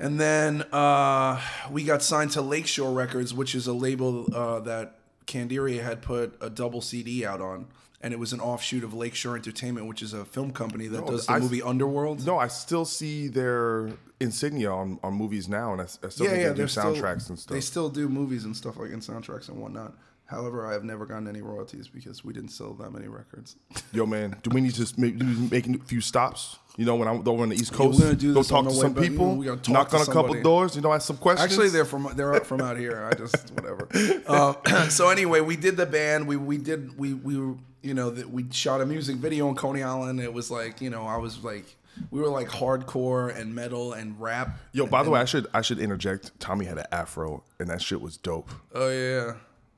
And 0.00 0.18
then 0.18 0.62
uh, 0.72 1.40
we 1.70 1.84
got 1.84 2.02
signed 2.02 2.32
to 2.32 2.42
Lakeshore 2.42 2.92
Records, 2.92 3.32
which 3.32 3.54
is 3.54 3.68
a 3.68 3.72
label 3.72 4.26
uh, 4.34 4.58
that 4.58 4.96
Candiria 5.28 5.80
had 5.80 6.02
put 6.02 6.36
a 6.40 6.50
double 6.50 6.80
CD 6.80 7.24
out 7.24 7.40
on. 7.40 7.68
And 8.02 8.14
it 8.14 8.18
was 8.18 8.32
an 8.32 8.40
offshoot 8.40 8.82
of 8.82 8.94
Lakeshore 8.94 9.36
Entertainment, 9.36 9.86
which 9.86 10.00
is 10.00 10.14
a 10.14 10.24
film 10.24 10.52
company 10.52 10.86
that 10.86 11.06
does 11.06 11.26
the 11.26 11.32
I- 11.32 11.38
movie 11.38 11.62
Underworld. 11.62 12.24
No, 12.24 12.38
I 12.38 12.48
still 12.48 12.86
see 12.86 13.28
their 13.28 13.90
insignia 14.20 14.70
on, 14.70 14.98
on 15.02 15.14
movies 15.14 15.48
now, 15.48 15.72
and 15.72 15.82
I, 15.82 15.84
I 15.84 16.08
still 16.08 16.26
yeah, 16.26 16.32
think 16.32 16.42
yeah, 16.42 16.48
they 16.50 16.54
do 16.54 16.64
soundtracks 16.64 17.22
still, 17.22 17.32
and 17.32 17.38
stuff. 17.38 17.54
They 17.54 17.60
still 17.60 17.90
do 17.90 18.08
movies 18.08 18.44
and 18.44 18.56
stuff 18.56 18.78
like 18.78 18.90
in 18.90 19.00
soundtracks 19.00 19.48
and 19.48 19.58
whatnot. 19.60 19.94
However, 20.30 20.64
I 20.64 20.72
have 20.74 20.84
never 20.84 21.06
gotten 21.06 21.26
any 21.26 21.42
royalties 21.42 21.88
because 21.88 22.24
we 22.24 22.32
didn't 22.32 22.50
sell 22.50 22.72
that 22.74 22.92
many 22.92 23.08
records. 23.08 23.56
Yo, 23.92 24.06
man, 24.06 24.36
do 24.44 24.50
we 24.50 24.60
need 24.60 24.74
to 24.74 25.00
make, 25.00 25.18
do 25.18 25.26
we 25.26 25.32
need 25.32 25.50
to 25.50 25.72
make 25.72 25.82
a 25.82 25.84
few 25.84 26.00
stops? 26.00 26.56
You 26.76 26.84
know, 26.84 26.94
when 26.94 27.08
I'm 27.08 27.26
over 27.28 27.42
on 27.42 27.48
the 27.48 27.56
East 27.56 27.72
Coast, 27.72 27.98
we're 27.98 28.06
Coast, 28.10 28.20
gonna 28.20 28.32
do 28.32 28.34
go 28.34 28.42
talk 28.44 28.64
to 28.66 28.70
some 28.70 28.92
back. 28.92 29.02
You 29.02 29.10
know, 29.10 29.16
people, 29.16 29.36
we 29.36 29.46
gotta 29.46 29.72
knock 29.72 29.92
on 29.92 30.02
a 30.02 30.06
couple 30.06 30.40
doors. 30.40 30.76
You 30.76 30.82
know, 30.82 30.92
ask 30.92 31.08
some 31.08 31.16
questions. 31.16 31.50
Actually, 31.50 31.70
they're 31.70 31.84
from 31.84 32.08
they're 32.14 32.32
up 32.32 32.46
from 32.46 32.60
out 32.60 32.78
here. 32.78 33.08
I 33.10 33.16
just 33.16 33.50
whatever. 33.54 33.88
Uh, 34.26 34.88
so 34.88 35.08
anyway, 35.08 35.40
we 35.40 35.56
did 35.56 35.76
the 35.76 35.84
band. 35.84 36.28
We 36.28 36.36
we 36.36 36.58
did 36.58 36.96
we 36.96 37.12
we 37.12 37.34
you 37.82 37.94
know 37.94 38.10
that 38.10 38.30
we 38.30 38.46
shot 38.52 38.80
a 38.80 38.86
music 38.86 39.16
video 39.16 39.48
in 39.48 39.56
Coney 39.56 39.82
Island. 39.82 40.20
It 40.20 40.32
was 40.32 40.48
like 40.48 40.80
you 40.80 40.90
know 40.90 41.06
I 41.06 41.16
was 41.16 41.42
like 41.42 41.76
we 42.10 42.20
were 42.20 42.28
like 42.28 42.48
hardcore 42.48 43.36
and 43.36 43.52
metal 43.52 43.92
and 43.92 44.18
rap. 44.20 44.58
Yo, 44.72 44.86
by 44.86 45.02
the 45.02 45.10
way, 45.10 45.20
I 45.20 45.24
should 45.24 45.48
I 45.52 45.62
should 45.62 45.80
interject. 45.80 46.38
Tommy 46.38 46.66
had 46.66 46.78
an 46.78 46.86
afro, 46.92 47.42
and 47.58 47.68
that 47.68 47.82
shit 47.82 48.00
was 48.00 48.16
dope. 48.16 48.48
Oh 48.74 48.88
yeah, 48.88 49.34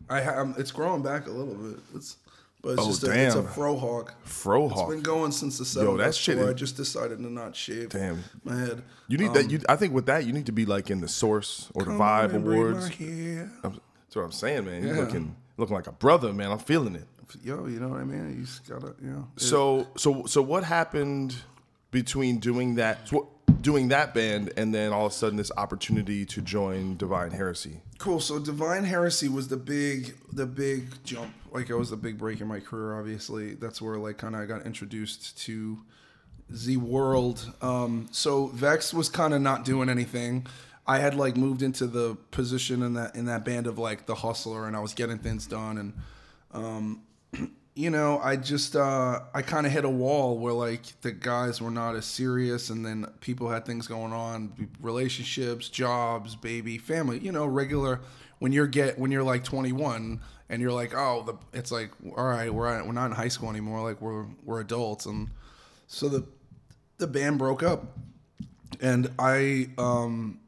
I 0.09 0.21
have. 0.21 0.38
Um, 0.38 0.54
it's 0.59 0.71
growing 0.71 1.02
back 1.02 1.26
a 1.26 1.30
little 1.30 1.54
bit. 1.54 1.78
It's 1.94 2.16
but 2.62 2.75
it's 2.75 2.82
Oh, 2.82 2.87
just 2.87 3.02
a, 3.04 3.11
it's 3.26 3.35
a 3.35 3.42
damn. 3.42 3.50
fro 3.52 3.76
hawk. 3.76 4.14
Fro 4.25 4.71
It's 4.71 4.82
been 4.82 5.02
going 5.02 5.32
since 5.32 5.59
the 5.59 5.80
Yo, 5.82 5.94
70s. 5.94 5.99
that 5.99 6.14
shit 6.14 6.38
is- 6.38 6.49
I 6.49 6.52
just 6.52 6.76
decided 6.76 7.18
to 7.18 7.26
not 7.32 7.56
shave. 7.56 7.88
Damn. 7.88 8.23
my 8.44 8.54
head. 8.56 8.82
You 9.09 9.18
need 9.18 9.35
that. 9.35 9.47
Um, 9.47 9.50
you, 9.50 9.61
I 9.68 9.75
think 9.76 9.92
with 9.92 10.06
that, 10.06 10.25
you 10.26 10.32
need 10.32 10.47
to 10.47 10.52
be 10.52 10.64
like 10.64 10.88
in 10.90 11.00
the 11.00 11.09
Source 11.09 11.71
or 11.75 11.82
the 11.85 11.90
Vibe 11.90 12.28
on 12.28 12.35
and 12.37 12.44
braid 12.44 12.59
Awards. 12.61 12.88
my 12.88 12.94
hair. 13.06 13.52
I'm- 13.64 13.80
That's 14.04 14.14
what 14.16 14.23
I'm 14.25 14.32
saying, 14.32 14.64
man. 14.66 14.85
You're 14.85 14.94
Yeah. 14.94 15.00
looking 15.02 15.35
looking 15.59 15.75
like 15.75 15.87
a 15.88 15.92
brother, 15.92 16.32
man. 16.32 16.50
I'm 16.52 16.59
feeling 16.59 16.94
it. 16.94 17.06
Yo, 17.42 17.66
you 17.66 17.80
know 17.80 17.88
what 17.88 17.99
I 18.00 18.04
mean? 18.04 18.37
You 18.38 18.44
just 18.44 18.68
gotta, 18.68 18.94
you 19.02 19.11
know. 19.11 19.28
So 19.37 19.88
so 19.97 20.26
so 20.26 20.40
what 20.42 20.62
happened 20.64 21.35
between 21.90 22.38
doing 22.38 22.75
that 22.76 23.11
doing 23.61 23.88
that 23.88 24.12
band 24.14 24.52
and 24.56 24.75
then 24.75 24.92
all 24.92 25.06
of 25.06 25.12
a 25.12 25.14
sudden 25.14 25.37
this 25.37 25.50
opportunity 25.56 26.25
to 26.26 26.40
join 26.42 26.97
Divine 26.97 27.30
Heresy? 27.32 27.80
Cool. 28.02 28.18
So 28.18 28.40
Divine 28.40 28.82
Heresy 28.82 29.28
was 29.28 29.47
the 29.47 29.56
big, 29.56 30.16
the 30.32 30.44
big 30.44 30.88
jump. 31.04 31.32
Like 31.52 31.71
it 31.71 31.76
was 31.76 31.90
the 31.90 31.97
big 31.97 32.18
break 32.18 32.40
in 32.40 32.49
my 32.49 32.59
career. 32.59 32.99
Obviously, 32.99 33.54
that's 33.54 33.80
where 33.80 33.97
like 33.97 34.18
kind 34.18 34.35
of 34.35 34.40
I 34.40 34.47
got 34.47 34.66
introduced 34.66 35.38
to 35.44 35.78
the 36.50 36.78
world. 36.78 37.52
Um, 37.62 38.09
so 38.11 38.49
Vext 38.49 38.92
was 38.92 39.09
kind 39.09 39.32
of 39.32 39.40
not 39.40 39.64
doing 39.64 39.88
anything. 39.88 40.49
I 40.85 40.99
had 40.99 41.14
like 41.14 41.37
moved 41.37 41.62
into 41.62 41.87
the 41.87 42.16
position 42.32 42.82
in 42.82 42.94
that 42.94 43.14
in 43.14 43.26
that 43.26 43.44
band 43.44 43.68
of 43.68 43.78
like 43.78 44.06
the 44.06 44.16
hustler, 44.16 44.66
and 44.66 44.75
I 44.75 44.80
was 44.80 44.94
getting 44.94 45.18
things 45.18 45.47
done, 45.47 45.78
and 45.78 45.92
um, 46.52 47.02
you 47.75 47.88
know, 47.88 48.19
I 48.19 48.37
just 48.37 48.76
uh, 48.76 49.21
I 49.33 49.43
kind 49.43 49.67
of 49.67 49.73
hit 49.73 49.85
a 49.85 49.91
wall 49.91 50.38
where 50.38 50.52
like 50.52 51.00
the 51.00 51.12
guys 51.12 51.61
were 51.61 51.71
not 51.71 51.97
as 51.97 52.05
serious, 52.05 52.69
and 52.69 52.85
then 52.85 53.07
people 53.21 53.49
had 53.49 53.64
things 53.64 53.87
going 53.87 54.12
on, 54.12 54.69
relationships, 54.81 55.69
jobs, 55.69 56.37
baby, 56.37 56.76
family. 56.76 57.19
You 57.19 57.33
know, 57.33 57.47
regular 57.47 58.00
when 58.41 58.52
you're 58.52 58.67
get 58.67 58.99
when 58.99 59.11
you're 59.11 59.23
like 59.23 59.45
21 59.45 60.21
and 60.50 60.61
you're 60.61 60.73
like, 60.73 60.95
oh, 60.95 61.23
the 61.25 61.35
it's 61.57 61.73
like 61.73 61.93
all 62.14 62.26
right, 62.26 62.52
we're 62.52 62.67
at, 62.67 62.87
we're 62.87 62.93
not 62.93 63.07
in 63.07 63.12
high 63.12 63.29
school 63.29 63.49
anymore, 63.49 63.83
like 63.83 64.02
we're 64.02 64.26
we're 64.45 64.61
adults, 64.61 65.07
and 65.07 65.31
so 65.87 66.09
the 66.11 66.25
the 66.99 67.07
band 67.07 67.38
broke 67.38 67.62
up, 67.62 67.97
and 68.83 69.11
I 69.19 69.71
um 69.79 70.41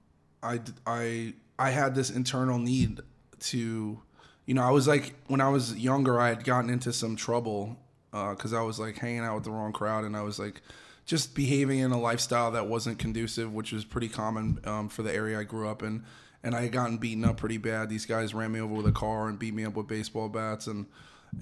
I 0.42 0.60
I 0.86 1.32
I 1.58 1.70
had 1.70 1.94
this 1.94 2.10
internal 2.10 2.58
need 2.58 3.00
to 3.40 4.02
you 4.46 4.54
know, 4.54 4.62
I 4.62 4.70
was 4.70 4.86
like 4.86 5.14
when 5.26 5.40
I 5.40 5.48
was 5.48 5.76
younger, 5.76 6.20
I 6.20 6.28
had 6.28 6.44
gotten 6.44 6.70
into 6.70 6.92
some 6.92 7.16
trouble 7.16 7.76
because 8.10 8.52
I 8.52 8.62
was 8.62 8.78
like 8.78 8.98
hanging 8.98 9.20
out 9.20 9.34
with 9.34 9.44
the 9.44 9.50
wrong 9.50 9.72
crowd, 9.72 10.04
and 10.04 10.16
I 10.16 10.22
was 10.22 10.38
like 10.38 10.60
just 11.06 11.34
behaving 11.34 11.80
in 11.80 11.90
a 11.92 12.00
lifestyle 12.00 12.50
that 12.52 12.66
wasn't 12.66 12.98
conducive, 12.98 13.52
which 13.52 13.72
was 13.72 13.84
pretty 13.84 14.08
common 14.08 14.60
um, 14.64 14.88
for 14.88 15.02
the 15.02 15.14
area 15.14 15.38
I 15.38 15.44
grew 15.44 15.68
up 15.68 15.82
in. 15.82 16.04
And 16.42 16.54
I 16.54 16.62
had 16.62 16.72
gotten 16.72 16.98
beaten 16.98 17.24
up 17.24 17.38
pretty 17.38 17.56
bad. 17.56 17.88
These 17.88 18.04
guys 18.04 18.34
ran 18.34 18.52
me 18.52 18.60
over 18.60 18.74
with 18.74 18.86
a 18.86 18.92
car 18.92 19.28
and 19.28 19.38
beat 19.38 19.54
me 19.54 19.64
up 19.64 19.74
with 19.76 19.86
baseball 19.86 20.28
bats, 20.28 20.66
and 20.66 20.86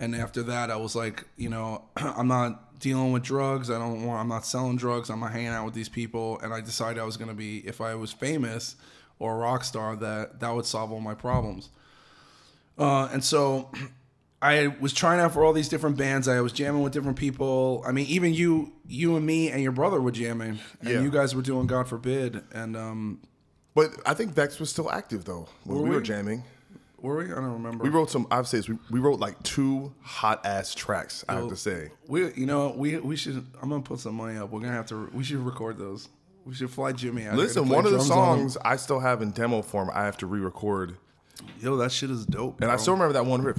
and 0.00 0.14
after 0.14 0.42
that, 0.44 0.70
I 0.70 0.76
was 0.76 0.94
like, 0.94 1.24
you 1.36 1.48
know, 1.48 1.84
I'm 1.96 2.28
not 2.28 2.78
dealing 2.78 3.12
with 3.12 3.22
drugs. 3.22 3.70
I 3.70 3.78
don't 3.78 4.06
want. 4.06 4.20
I'm 4.20 4.28
not 4.28 4.46
selling 4.46 4.76
drugs. 4.76 5.10
I'm 5.10 5.20
not 5.20 5.32
hanging 5.32 5.48
out 5.48 5.64
with 5.64 5.74
these 5.74 5.88
people. 5.88 6.38
And 6.40 6.54
I 6.54 6.60
decided 6.60 7.00
I 7.00 7.04
was 7.04 7.16
gonna 7.16 7.34
be, 7.34 7.58
if 7.58 7.80
I 7.80 7.94
was 7.94 8.12
famous 8.12 8.76
or 9.18 9.34
a 9.34 9.38
rock 9.38 9.64
star, 9.64 9.96
that 9.96 10.40
that 10.40 10.54
would 10.54 10.66
solve 10.66 10.92
all 10.92 11.00
my 11.00 11.14
problems. 11.14 11.70
Uh, 12.78 13.08
and 13.12 13.22
so 13.22 13.70
I 14.42 14.68
was 14.80 14.92
trying 14.92 15.20
out 15.20 15.32
for 15.32 15.44
all 15.44 15.52
these 15.52 15.68
different 15.68 15.96
bands. 15.96 16.26
I 16.26 16.40
was 16.40 16.52
jamming 16.52 16.82
with 16.82 16.92
different 16.92 17.16
people. 17.18 17.82
I 17.86 17.92
mean, 17.92 18.06
even 18.06 18.34
you, 18.34 18.72
you 18.88 19.16
and 19.16 19.24
me 19.24 19.50
and 19.50 19.62
your 19.62 19.72
brother 19.72 20.00
were 20.00 20.10
jamming, 20.10 20.58
and 20.80 20.88
Yeah. 20.88 21.00
you 21.00 21.10
guys 21.10 21.34
were 21.34 21.42
doing 21.42 21.66
God 21.66 21.88
Forbid. 21.88 22.42
And 22.52 22.76
um, 22.76 23.20
But 23.74 23.90
I 24.04 24.14
think 24.14 24.32
Vext 24.34 24.58
was 24.58 24.68
still 24.70 24.90
active 24.90 25.24
though 25.24 25.48
when 25.64 25.78
Were 25.78 25.84
we 25.84 25.90
were 25.94 26.00
jamming. 26.02 26.42
were 27.00 27.16
we? 27.18 27.24
I 27.26 27.36
don't 27.36 27.52
remember. 27.52 27.84
We 27.84 27.90
wrote 27.90 28.10
some. 28.10 28.26
I've 28.32 28.48
said 28.48 28.68
we, 28.68 28.78
we 28.90 28.98
wrote 29.00 29.20
like 29.20 29.40
two 29.44 29.94
hot 30.02 30.44
ass 30.44 30.74
tracks. 30.74 31.24
I 31.28 31.34
have 31.34 31.48
to 31.48 31.56
say. 31.56 31.90
We, 32.08 32.32
you 32.34 32.46
know, 32.46 32.74
we 32.76 32.98
we 32.98 33.14
should. 33.16 33.46
I'm 33.62 33.68
gonna 33.68 33.82
put 33.82 34.00
some 34.00 34.14
money 34.16 34.38
up. 34.38 34.50
We're 34.50 34.60
gonna 34.60 34.72
have 34.72 34.86
to. 34.86 35.08
We 35.12 35.22
should 35.24 35.38
record 35.38 35.78
those. 35.78 36.08
We 36.44 36.54
should 36.54 36.70
fly 36.70 36.90
Jimmy 36.90 37.26
out. 37.26 37.36
Listen, 37.36 37.68
one 37.68 37.84
of 37.86 37.92
the 37.92 37.98
drums 37.98 38.10
on 38.10 38.38
songs 38.38 38.56
I 38.64 38.74
still 38.74 38.98
have 38.98 39.22
in 39.22 39.30
demo 39.30 39.62
form. 39.62 39.88
I 39.94 40.04
have 40.04 40.16
to 40.18 40.26
re-record, 40.26 40.96
Yo, 41.60 41.76
that 41.76 41.92
shit 41.92 42.10
is 42.10 42.26
dope. 42.26 42.60
and 42.60 42.70
I 42.70 42.76
still 42.76 42.94
remember 42.94 43.12
that 43.12 43.24
one 43.24 43.42
riff. 43.42 43.56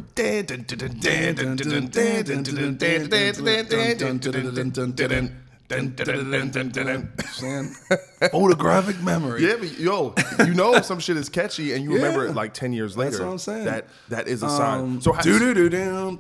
Dun, 5.96 6.50
dun, 6.52 6.70
dun. 6.70 7.12
Saying 7.34 7.76
photographic 8.32 9.02
memory. 9.02 9.46
Yeah, 9.48 9.56
but 9.60 9.78
yo, 9.80 10.14
you 10.40 10.54
know 10.54 10.80
some 10.82 11.00
shit 11.00 11.18
is 11.18 11.30
catchy, 11.30 11.74
and 11.74 11.84
you 11.84 11.94
remember 11.94 12.26
it 12.28 12.34
like 12.36 12.54
ten 12.54 12.74
years 12.74 12.96
later. 12.96 13.12
That's 13.12 13.22
what 13.24 13.30
I'm 13.32 13.38
saying. 13.38 13.66
That 13.66 13.88
that 14.10 14.28
is 14.28 14.44
a 14.44 14.50
sign. 14.50 14.80
Um, 14.80 15.02
so 15.02 15.14
how, 15.14 15.22
doo-doo-doo-doo, 15.22 16.18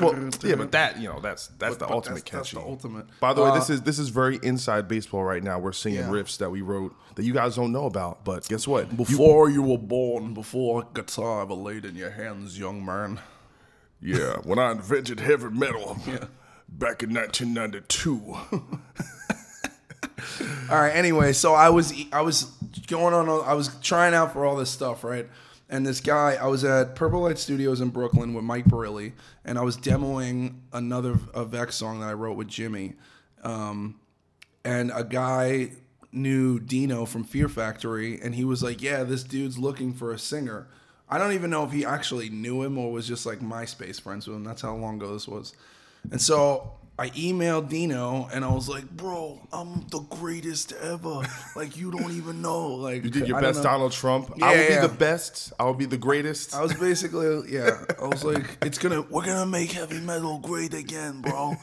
well, 0.00 0.30
yeah, 0.42 0.54
but 0.54 0.72
that 0.72 0.98
you 0.98 1.08
know 1.08 1.20
that's 1.20 1.48
that's 1.58 1.76
But- 1.76 1.78
the 1.78 1.86
but 1.86 1.94
ultimate 1.94 2.24
that's- 2.24 2.32
that's 2.32 2.50
catchy. 2.52 2.56
the 2.56 2.62
ultimate. 2.70 3.06
By 3.20 3.32
the 3.34 3.42
way, 3.42 3.50
Uh, 3.50 3.54
this 3.54 3.70
is 3.70 3.82
this 3.82 3.98
is 3.98 4.08
very 4.10 4.38
inside 4.42 4.88
baseball 4.88 5.24
right 5.24 5.42
now. 5.42 5.58
We're 5.58 5.72
singing 5.72 6.00
Yeah. 6.00 6.08
riffs 6.10 6.36
that 6.38 6.50
we 6.50 6.60
wrote 6.62 6.94
that 7.16 7.24
you 7.24 7.32
guys 7.32 7.56
don't 7.56 7.72
know 7.72 7.86
about. 7.86 8.24
But 8.24 8.48
guess 8.48 8.66
what? 8.68 8.96
Before 8.96 9.48
you 9.50 9.62
were 9.62 9.78
born, 9.78 10.34
before 10.34 10.82
a 10.82 10.86
guitar 10.94 11.42
ever 11.42 11.54
laid 11.54 11.84
in 11.84 11.94
your 11.96 12.10
hands, 12.10 12.58
young 12.58 12.84
man. 12.84 13.20
Yeah, 14.00 14.36
when 14.44 14.58
I 14.60 14.70
invented 14.70 15.18
heavy 15.20 15.48
metal 15.50 15.96
back 16.68 17.02
in 17.02 17.14
1992. 17.14 18.34
All 20.70 20.80
right. 20.80 20.90
Anyway, 20.90 21.32
so 21.32 21.54
I 21.54 21.70
was 21.70 21.92
I 22.12 22.22
was 22.22 22.44
going 22.86 23.14
on. 23.14 23.28
I 23.28 23.54
was 23.54 23.74
trying 23.80 24.14
out 24.14 24.32
for 24.32 24.44
all 24.44 24.56
this 24.56 24.70
stuff, 24.70 25.04
right? 25.04 25.28
And 25.70 25.86
this 25.86 26.00
guy, 26.00 26.36
I 26.40 26.46
was 26.46 26.64
at 26.64 26.94
Purple 26.94 27.20
Light 27.20 27.38
Studios 27.38 27.80
in 27.80 27.90
Brooklyn 27.90 28.34
with 28.34 28.44
Mike 28.44 28.64
Barilli, 28.64 29.12
and 29.44 29.58
I 29.58 29.62
was 29.62 29.76
demoing 29.76 30.60
another 30.72 31.18
a 31.34 31.44
Vext 31.44 31.78
song 31.78 32.00
that 32.00 32.08
I 32.08 32.14
wrote 32.14 32.36
with 32.36 32.48
Jimmy. 32.48 32.94
Um, 33.42 34.00
and 34.64 34.90
a 34.94 35.04
guy 35.04 35.72
knew 36.10 36.58
Dino 36.58 37.04
from 37.04 37.24
Fear 37.24 37.48
Factory, 37.48 38.20
and 38.20 38.34
he 38.34 38.44
was 38.44 38.62
like, 38.62 38.82
"Yeah, 38.82 39.04
this 39.04 39.22
dude's 39.22 39.58
looking 39.58 39.92
for 39.92 40.12
a 40.12 40.18
singer." 40.18 40.68
I 41.10 41.16
don't 41.16 41.32
even 41.32 41.50
know 41.50 41.64
if 41.64 41.72
he 41.72 41.86
actually 41.86 42.28
knew 42.28 42.62
him 42.62 42.76
or 42.76 42.92
was 42.92 43.08
just 43.08 43.24
like 43.24 43.40
MySpace 43.40 44.00
friends 44.00 44.26
with 44.26 44.36
him. 44.36 44.44
That's 44.44 44.60
how 44.60 44.74
long 44.74 44.96
ago 44.96 45.14
this 45.14 45.26
was. 45.26 45.54
And 46.10 46.20
so 46.20 46.72
I 47.00 47.10
emailed 47.10 47.68
Dino, 47.68 48.28
and 48.32 48.44
I 48.44 48.50
was 48.52 48.68
like, 48.68 48.90
"Bro, 48.90 49.40
I'm 49.52 49.86
the 49.90 50.00
greatest 50.00 50.72
ever. 50.72 51.22
Like 51.54 51.76
you 51.76 51.92
don't 51.92 52.10
even 52.12 52.42
know. 52.42 52.66
Like 52.74 53.04
You 53.04 53.10
did 53.10 53.28
your 53.28 53.36
I 53.36 53.40
best. 53.40 53.62
Donald 53.62 53.92
Trump. 53.92 54.32
Yeah, 54.36 54.46
I 54.46 54.50
will 54.50 54.62
yeah. 54.64 54.80
be 54.80 54.86
the 54.88 54.94
best. 54.94 55.52
I 55.60 55.64
will 55.64 55.74
be 55.74 55.84
the 55.86 55.96
greatest. 55.96 56.56
I 56.56 56.62
was 56.62 56.74
basically, 56.74 57.52
yeah. 57.52 57.84
I 58.02 58.06
was 58.06 58.24
like, 58.32 58.58
it's 58.62 58.78
gonna, 58.78 59.02
we're 59.02 59.24
gonna 59.24 59.46
make 59.46 59.70
heavy 59.70 60.00
metal 60.00 60.38
great 60.38 60.74
again, 60.74 61.20
bro. 61.22 61.54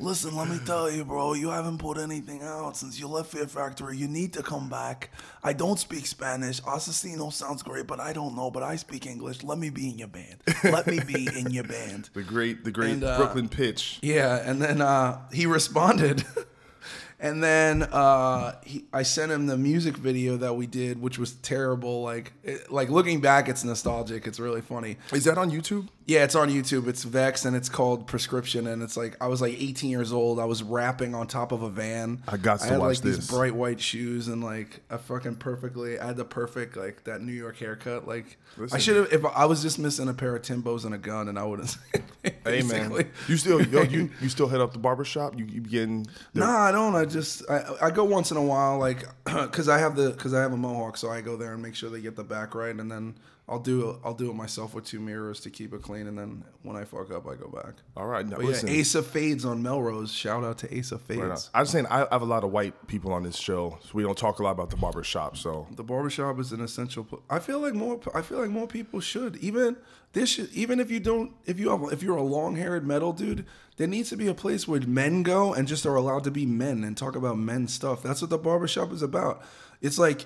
Listen, 0.00 0.36
let 0.36 0.48
me 0.48 0.60
tell 0.64 0.88
you, 0.88 1.04
bro. 1.04 1.34
You 1.34 1.50
haven't 1.50 1.78
put 1.78 1.98
anything 1.98 2.42
out 2.44 2.76
since 2.76 2.98
you 2.98 3.08
left 3.08 3.32
Fear 3.32 3.48
Factory. 3.48 3.96
You 3.96 4.06
need 4.06 4.34
to 4.34 4.42
come 4.44 4.68
back. 4.68 5.10
I 5.46 5.52
don't 5.52 5.78
speak 5.78 6.08
Spanish. 6.08 6.60
Asesino 6.62 7.32
sounds 7.32 7.62
great, 7.62 7.86
but 7.86 8.00
I 8.00 8.12
don't 8.12 8.34
know. 8.34 8.50
But 8.50 8.64
I 8.64 8.74
speak 8.74 9.06
English. 9.06 9.44
Let 9.44 9.58
me 9.58 9.70
be 9.70 9.88
in 9.88 9.96
your 9.96 10.08
band. 10.08 10.42
Let 10.64 10.88
me 10.88 10.98
be 10.98 11.28
in 11.38 11.52
your 11.52 11.62
band. 11.62 12.10
the 12.14 12.24
great, 12.24 12.64
the 12.64 12.72
great 12.72 12.94
And, 12.94 13.04
uh, 13.04 13.16
Brooklyn 13.16 13.48
pitch. 13.48 14.00
Yeah, 14.02 14.42
and 14.44 14.60
then 14.60 14.80
uh, 14.80 15.20
he 15.32 15.46
responded, 15.46 16.24
and 17.20 17.44
then 17.44 17.84
uh, 17.84 18.56
he, 18.64 18.86
I 18.92 19.04
sent 19.04 19.30
him 19.30 19.46
the 19.46 19.56
music 19.56 19.96
video 19.96 20.36
that 20.38 20.54
we 20.54 20.66
did, 20.66 21.00
which 21.00 21.16
was 21.16 21.34
terrible. 21.34 22.02
Like, 22.02 22.32
it, 22.42 22.72
like 22.72 22.90
looking 22.90 23.20
back, 23.20 23.48
it's 23.48 23.62
nostalgic. 23.62 24.26
It's 24.26 24.40
really 24.40 24.62
funny. 24.62 24.96
Is 25.12 25.22
that 25.26 25.38
on 25.38 25.52
YouTube? 25.52 25.86
Yeah, 26.06 26.22
it's 26.22 26.36
on 26.36 26.50
YouTube. 26.50 26.86
It's 26.86 27.02
Vext 27.02 27.44
and 27.44 27.56
it's 27.56 27.68
called 27.68 28.06
Prescription. 28.06 28.68
And 28.68 28.80
it's 28.80 28.96
like 28.96 29.16
I 29.20 29.26
was 29.26 29.40
like 29.40 29.60
18 29.60 29.90
years 29.90 30.12
old. 30.12 30.38
I 30.38 30.44
was 30.44 30.62
rapping 30.62 31.16
on 31.16 31.26
top 31.26 31.50
of 31.50 31.62
a 31.62 31.68
van. 31.68 32.22
I 32.28 32.36
got 32.36 32.60
to 32.60 32.66
I 32.66 32.68
had 32.68 32.78
watch 32.78 32.98
like 32.98 33.04
this. 33.04 33.16
these 33.16 33.28
bright 33.28 33.54
white 33.56 33.80
shoes 33.80 34.28
and 34.28 34.42
like 34.42 34.82
a 34.88 34.98
fucking 34.98 35.36
perfectly. 35.36 35.98
I 35.98 36.06
had 36.06 36.16
the 36.16 36.24
perfect 36.24 36.76
like 36.76 37.02
that 37.04 37.22
New 37.22 37.32
York 37.32 37.58
haircut. 37.58 38.06
Like 38.06 38.38
I 38.72 38.78
should 38.78 38.96
have. 38.96 39.12
If 39.12 39.24
I 39.24 39.46
was 39.46 39.62
just 39.62 39.80
missing 39.80 40.08
a 40.08 40.14
pair 40.14 40.36
of 40.36 40.42
Timbos 40.42 40.84
and 40.84 40.94
a 40.94 40.98
gun, 40.98 41.28
and 41.28 41.38
I 41.38 41.44
would 41.44 41.60
have. 41.60 41.76
Hey 42.44 42.62
man, 42.62 42.92
you 43.28 43.36
still 43.36 43.62
yo, 43.62 43.82
you 43.82 44.10
you 44.20 44.28
still 44.28 44.48
head 44.48 44.60
up 44.60 44.72
the 44.72 44.80
barber 44.80 45.04
shop? 45.04 45.38
You 45.38 45.44
you 45.44 45.60
getting 45.60 46.06
No, 46.34 46.46
I 46.46 46.72
don't. 46.72 46.94
I 46.96 47.04
just 47.04 47.48
I, 47.48 47.64
I 47.82 47.90
go 47.90 48.04
once 48.04 48.32
in 48.32 48.36
a 48.36 48.42
while, 48.42 48.78
like 48.78 49.04
because 49.24 49.68
I 49.68 49.78
have 49.78 49.94
the 49.94 50.10
because 50.10 50.34
I 50.34 50.40
have 50.40 50.52
a 50.52 50.56
mohawk, 50.56 50.96
so 50.96 51.08
I 51.08 51.20
go 51.20 51.36
there 51.36 51.52
and 51.52 51.62
make 51.62 51.74
sure 51.76 51.88
they 51.88 52.00
get 52.00 52.16
the 52.16 52.24
back 52.24 52.54
right, 52.54 52.74
and 52.74 52.90
then 52.90 53.16
I'll 53.48 53.60
do 53.60 54.00
I'll 54.04 54.12
do 54.14 54.28
it 54.28 54.34
myself 54.34 54.74
with 54.74 54.84
two 54.86 54.98
mirrors 54.98 55.38
to 55.42 55.50
keep 55.50 55.72
it 55.72 55.80
clean, 55.80 56.08
and 56.08 56.18
then 56.18 56.42
when 56.64 56.74
I 56.76 56.82
fuck 56.82 57.12
up, 57.12 57.28
I 57.28 57.36
go 57.36 57.46
back. 57.46 57.74
All 57.96 58.06
right, 58.06 58.26
now 58.26 58.36
But 58.38 58.46
listen. 58.46 58.68
yeah, 58.68 58.80
Asa 58.80 59.04
Fades 59.04 59.44
on 59.44 59.62
Melrose. 59.62 60.12
Shout 60.12 60.42
out 60.42 60.58
to 60.58 60.78
Asa 60.78 60.98
Fades. 60.98 61.20
Right 61.20 61.30
on. 61.30 61.38
I 61.54 61.60
was 61.60 61.70
saying 61.70 61.86
I 61.86 62.08
have 62.10 62.22
a 62.22 62.26
lot 62.26 62.42
of 62.42 62.50
white 62.50 62.88
people 62.88 63.12
on 63.12 63.22
this 63.22 63.36
show, 63.36 63.78
so 63.82 63.90
we 63.94 64.02
don't 64.02 64.18
talk 64.18 64.40
a 64.40 64.42
lot 64.42 64.50
about 64.50 64.70
the 64.70 64.76
barber 64.76 65.04
shop. 65.04 65.36
So 65.36 65.68
The 65.76 65.84
barber 65.84 66.10
shop 66.10 66.40
is 66.40 66.50
an 66.50 66.60
essential. 66.60 67.04
pl- 67.04 67.22
I 67.30 67.38
feel 67.38 67.60
like 67.60 67.74
more. 67.74 68.00
I 68.14 68.22
feel 68.22 68.40
like 68.40 68.50
more 68.50 68.66
people 68.66 68.98
should. 68.98 69.36
Even 69.36 69.76
this. 70.12 70.30
Should, 70.30 70.52
even 70.52 70.80
if 70.80 70.90
you 70.90 70.98
don't. 70.98 71.32
If 71.44 71.60
you 71.60 71.70
have. 71.70 71.92
If 71.92 72.02
you're 72.02 72.16
a 72.16 72.22
long-haired 72.22 72.84
metal 72.84 73.12
dude, 73.12 73.46
there 73.76 73.86
needs 73.86 74.08
to 74.10 74.16
be 74.16 74.26
a 74.26 74.34
place 74.34 74.66
where 74.66 74.80
men 74.80 75.22
go 75.22 75.54
and 75.54 75.68
just 75.68 75.86
are 75.86 75.94
allowed 75.94 76.24
to 76.24 76.32
be 76.32 76.46
men 76.46 76.82
and 76.82 76.96
talk 76.96 77.14
about 77.14 77.38
men 77.38 77.68
stuff. 77.68 78.02
That's 78.02 78.20
what 78.22 78.30
the 78.30 78.38
barber 78.38 78.66
shop 78.66 78.92
is 78.92 79.02
about. 79.02 79.40
It's 79.80 80.00
like 80.00 80.24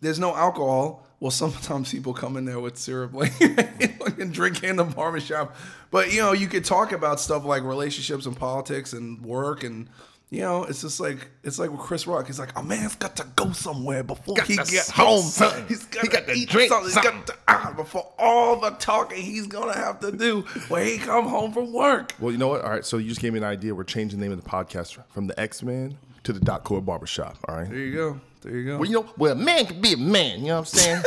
there's 0.00 0.18
no 0.18 0.34
alcohol. 0.34 1.03
Well, 1.20 1.30
sometimes 1.30 1.90
people 1.90 2.12
come 2.12 2.36
in 2.36 2.44
there 2.44 2.60
with 2.60 2.76
syrup, 2.76 3.14
like 3.14 3.32
and 3.40 4.32
drinking 4.32 4.70
in 4.70 4.76
the 4.76 4.84
barbershop. 4.84 5.56
But 5.90 6.12
you 6.12 6.20
know, 6.20 6.32
you 6.32 6.48
could 6.48 6.64
talk 6.64 6.92
about 6.92 7.20
stuff 7.20 7.44
like 7.44 7.62
relationships 7.62 8.26
and 8.26 8.36
politics 8.36 8.92
and 8.92 9.24
work 9.24 9.64
and. 9.64 9.88
You 10.30 10.40
know, 10.40 10.64
it's 10.64 10.80
just 10.80 10.98
like 10.98 11.28
it's 11.44 11.60
like 11.60 11.70
with 11.70 11.78
Chris 11.80 12.08
Rock. 12.08 12.26
He's 12.26 12.40
like, 12.40 12.58
a 12.58 12.62
man's 12.62 12.96
got 12.96 13.14
to 13.16 13.26
go 13.36 13.52
somewhere 13.52 14.02
before 14.02 14.34
he 14.40 14.56
to 14.56 14.64
get 14.64 14.88
home. 14.88 15.22
something. 15.22 15.64
He's 15.68 15.84
got 15.84 16.02
He 16.02 16.08
to 16.08 16.16
got 16.16 16.26
to 16.26 16.32
eat 16.32 16.48
drink 16.48 16.70
something. 16.70 16.86
He's 16.86 16.96
got 16.96 17.26
to, 17.28 17.34
ah, 17.46 17.72
before 17.76 18.10
all 18.18 18.58
the 18.58 18.70
talking 18.70 19.22
he's 19.22 19.46
gonna 19.46 19.76
have 19.76 20.00
to 20.00 20.10
do 20.10 20.40
when 20.68 20.86
he 20.86 20.98
come 20.98 21.26
home 21.28 21.52
from 21.52 21.72
work. 21.72 22.14
well, 22.18 22.32
you 22.32 22.38
know 22.38 22.48
what? 22.48 22.62
All 22.62 22.70
right, 22.70 22.84
so 22.84 22.96
you 22.96 23.08
just 23.10 23.20
gave 23.20 23.32
me 23.32 23.38
an 23.38 23.44
idea. 23.44 23.76
We're 23.76 23.84
changing 23.84 24.18
the 24.18 24.24
name 24.26 24.36
of 24.36 24.42
the 24.42 24.50
podcast 24.50 24.98
from 25.10 25.28
the 25.28 25.38
X 25.38 25.62
Men 25.62 25.98
to 26.24 26.32
the 26.32 26.40
Doc 26.40 26.64
Coyle 26.64 26.80
Barbershop. 26.80 27.36
All 27.46 27.54
right. 27.54 27.68
There 27.68 27.78
you 27.78 27.94
go. 27.94 28.20
There 28.44 28.56
you 28.56 28.64
go. 28.66 28.78
Well, 28.78 28.86
you 28.88 28.94
know, 28.94 29.12
well, 29.16 29.32
a 29.32 29.36
man 29.36 29.66
can 29.66 29.80
be 29.80 29.94
a 29.94 29.96
man. 29.96 30.40
You 30.40 30.46
know 30.48 30.60
what 30.60 30.74
I'm 30.74 30.78
saying? 30.78 31.02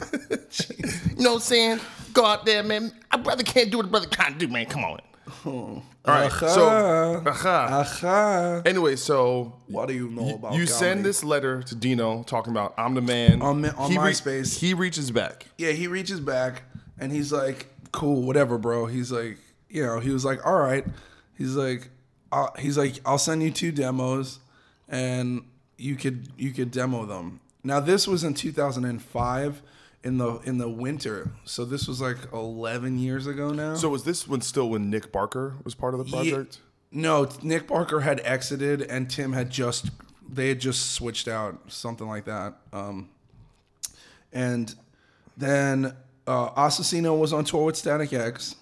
you 1.16 1.22
know 1.24 1.30
what 1.32 1.36
I'm 1.36 1.40
saying? 1.40 1.80
Go 2.12 2.24
out 2.24 2.46
there, 2.46 2.62
man. 2.62 2.92
A 3.10 3.18
brother 3.18 3.42
can't 3.42 3.70
do 3.70 3.78
what 3.78 3.86
a 3.86 3.88
brother 3.90 4.06
can't 4.08 4.38
do, 4.38 4.48
man. 4.48 4.66
Come 4.66 4.84
on. 4.84 5.00
All 5.44 5.82
right. 6.06 6.30
So, 6.32 6.68
aha. 7.26 7.68
Aha. 7.80 8.62
Anyway, 8.64 8.94
so 8.96 9.54
What 9.66 9.88
do 9.88 9.94
you 9.94 10.08
know 10.08 10.34
about 10.36 10.52
you 10.52 10.60
comedy? 10.60 10.66
send 10.66 11.04
this 11.04 11.24
letter 11.24 11.62
to 11.64 11.74
Dino 11.74 12.22
talking 12.22 12.52
about 12.52 12.74
I'm 12.78 12.94
the 12.94 13.00
man 13.00 13.42
On 13.42 13.64
on 13.64 13.90
He 13.90 13.96
MySpace. 13.98 14.58
he 14.58 14.72
reaches 14.74 15.10
back. 15.10 15.46
Yeah, 15.58 15.72
he 15.72 15.88
reaches 15.88 16.20
back 16.20 16.62
and 16.98 17.10
he's 17.12 17.32
like, 17.32 17.66
"Cool, 17.92 18.22
whatever, 18.22 18.56
bro." 18.56 18.86
He's 18.86 19.10
like, 19.10 19.38
you 19.68 19.84
know, 19.84 19.98
he 19.98 20.10
was 20.10 20.24
like, 20.24 20.46
"All 20.46 20.56
right." 20.58 20.84
He's 21.36 21.54
like, 21.56 21.90
I'll, 22.32 22.54
he's 22.58 22.78
like, 22.78 23.00
"I'll 23.04 23.18
send 23.18 23.42
you 23.42 23.50
two 23.50 23.72
demos, 23.72 24.38
and 24.88 25.42
you 25.78 25.96
could 25.96 26.28
you 26.36 26.52
could 26.52 26.70
demo 26.70 27.04
them." 27.06 27.40
Now 27.64 27.80
this 27.80 28.06
was 28.06 28.22
in 28.24 28.34
2005 28.34 29.62
in 30.04 30.18
the 30.18 30.36
in 30.44 30.58
the 30.58 30.68
winter, 30.68 31.32
so 31.44 31.64
this 31.64 31.88
was 31.88 32.00
like 32.00 32.18
11 32.32 32.98
years 32.98 33.26
ago 33.26 33.50
now. 33.52 33.74
So 33.74 33.88
was 33.88 34.04
this 34.04 34.28
when 34.28 34.40
still 34.40 34.70
when 34.70 34.88
Nick 34.90 35.10
Barker 35.10 35.54
was 35.64 35.74
part 35.74 35.94
of 35.94 36.04
the 36.04 36.10
project? 36.10 36.60
no, 36.92 37.28
Nick 37.42 37.66
Barker 37.66 38.00
had 38.00 38.20
exited, 38.20 38.82
and 38.82 39.10
Tim 39.10 39.32
had 39.32 39.50
just 39.50 39.90
they 40.28 40.48
had 40.48 40.60
just 40.60 40.92
switched 40.92 41.28
out, 41.28 41.60
something 41.68 42.06
like 42.06 42.24
that. 42.24 42.54
Um, 42.72 43.08
and 44.32 44.74
then 45.36 45.94
uh, 46.26 46.50
Asesino 46.50 47.18
was 47.18 47.32
on 47.32 47.44
tour 47.44 47.64
with 47.64 47.76
Static 47.76 48.12
X, 48.12 48.56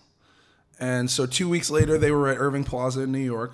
and 0.80 1.10
so 1.10 1.26
two 1.26 1.48
weeks 1.48 1.70
later 1.70 1.98
they 1.98 2.10
were 2.10 2.28
at 2.28 2.38
Irving 2.38 2.64
Plaza 2.64 3.02
in 3.02 3.12
New 3.12 3.18
York. 3.18 3.52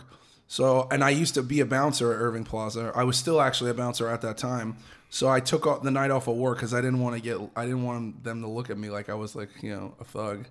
So, 0.50 0.88
and 0.90 1.04
I 1.04 1.10
used 1.10 1.34
to 1.34 1.44
be 1.44 1.60
a 1.60 1.64
bouncer 1.64 2.12
at 2.12 2.18
Irving 2.18 2.42
Plaza. 2.42 2.90
I 2.92 3.04
was 3.04 3.16
still 3.16 3.40
actually 3.40 3.70
a 3.70 3.74
bouncer 3.74 4.08
at 4.08 4.20
that 4.22 4.36
time. 4.36 4.78
So 5.08 5.28
I 5.28 5.38
took 5.38 5.84
the 5.84 5.92
night 5.92 6.10
off 6.10 6.26
of 6.26 6.34
work 6.34 6.56
because 6.56 6.74
I 6.74 6.80
didn't 6.80 6.98
want 6.98 7.14
to 7.14 7.22
get, 7.22 7.38
I 7.54 7.66
didn't 7.66 7.84
want 7.84 8.24
them 8.24 8.42
to 8.42 8.48
look 8.48 8.68
at 8.68 8.76
me 8.76 8.90
like 8.90 9.08
I 9.08 9.14
was 9.14 9.36
like, 9.36 9.48
you 9.62 9.70
know, 9.70 9.94
a 10.00 10.04
thug. 10.04 10.46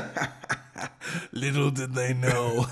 Little 1.32 1.70
did 1.70 1.94
they 1.94 2.14
know. 2.14 2.66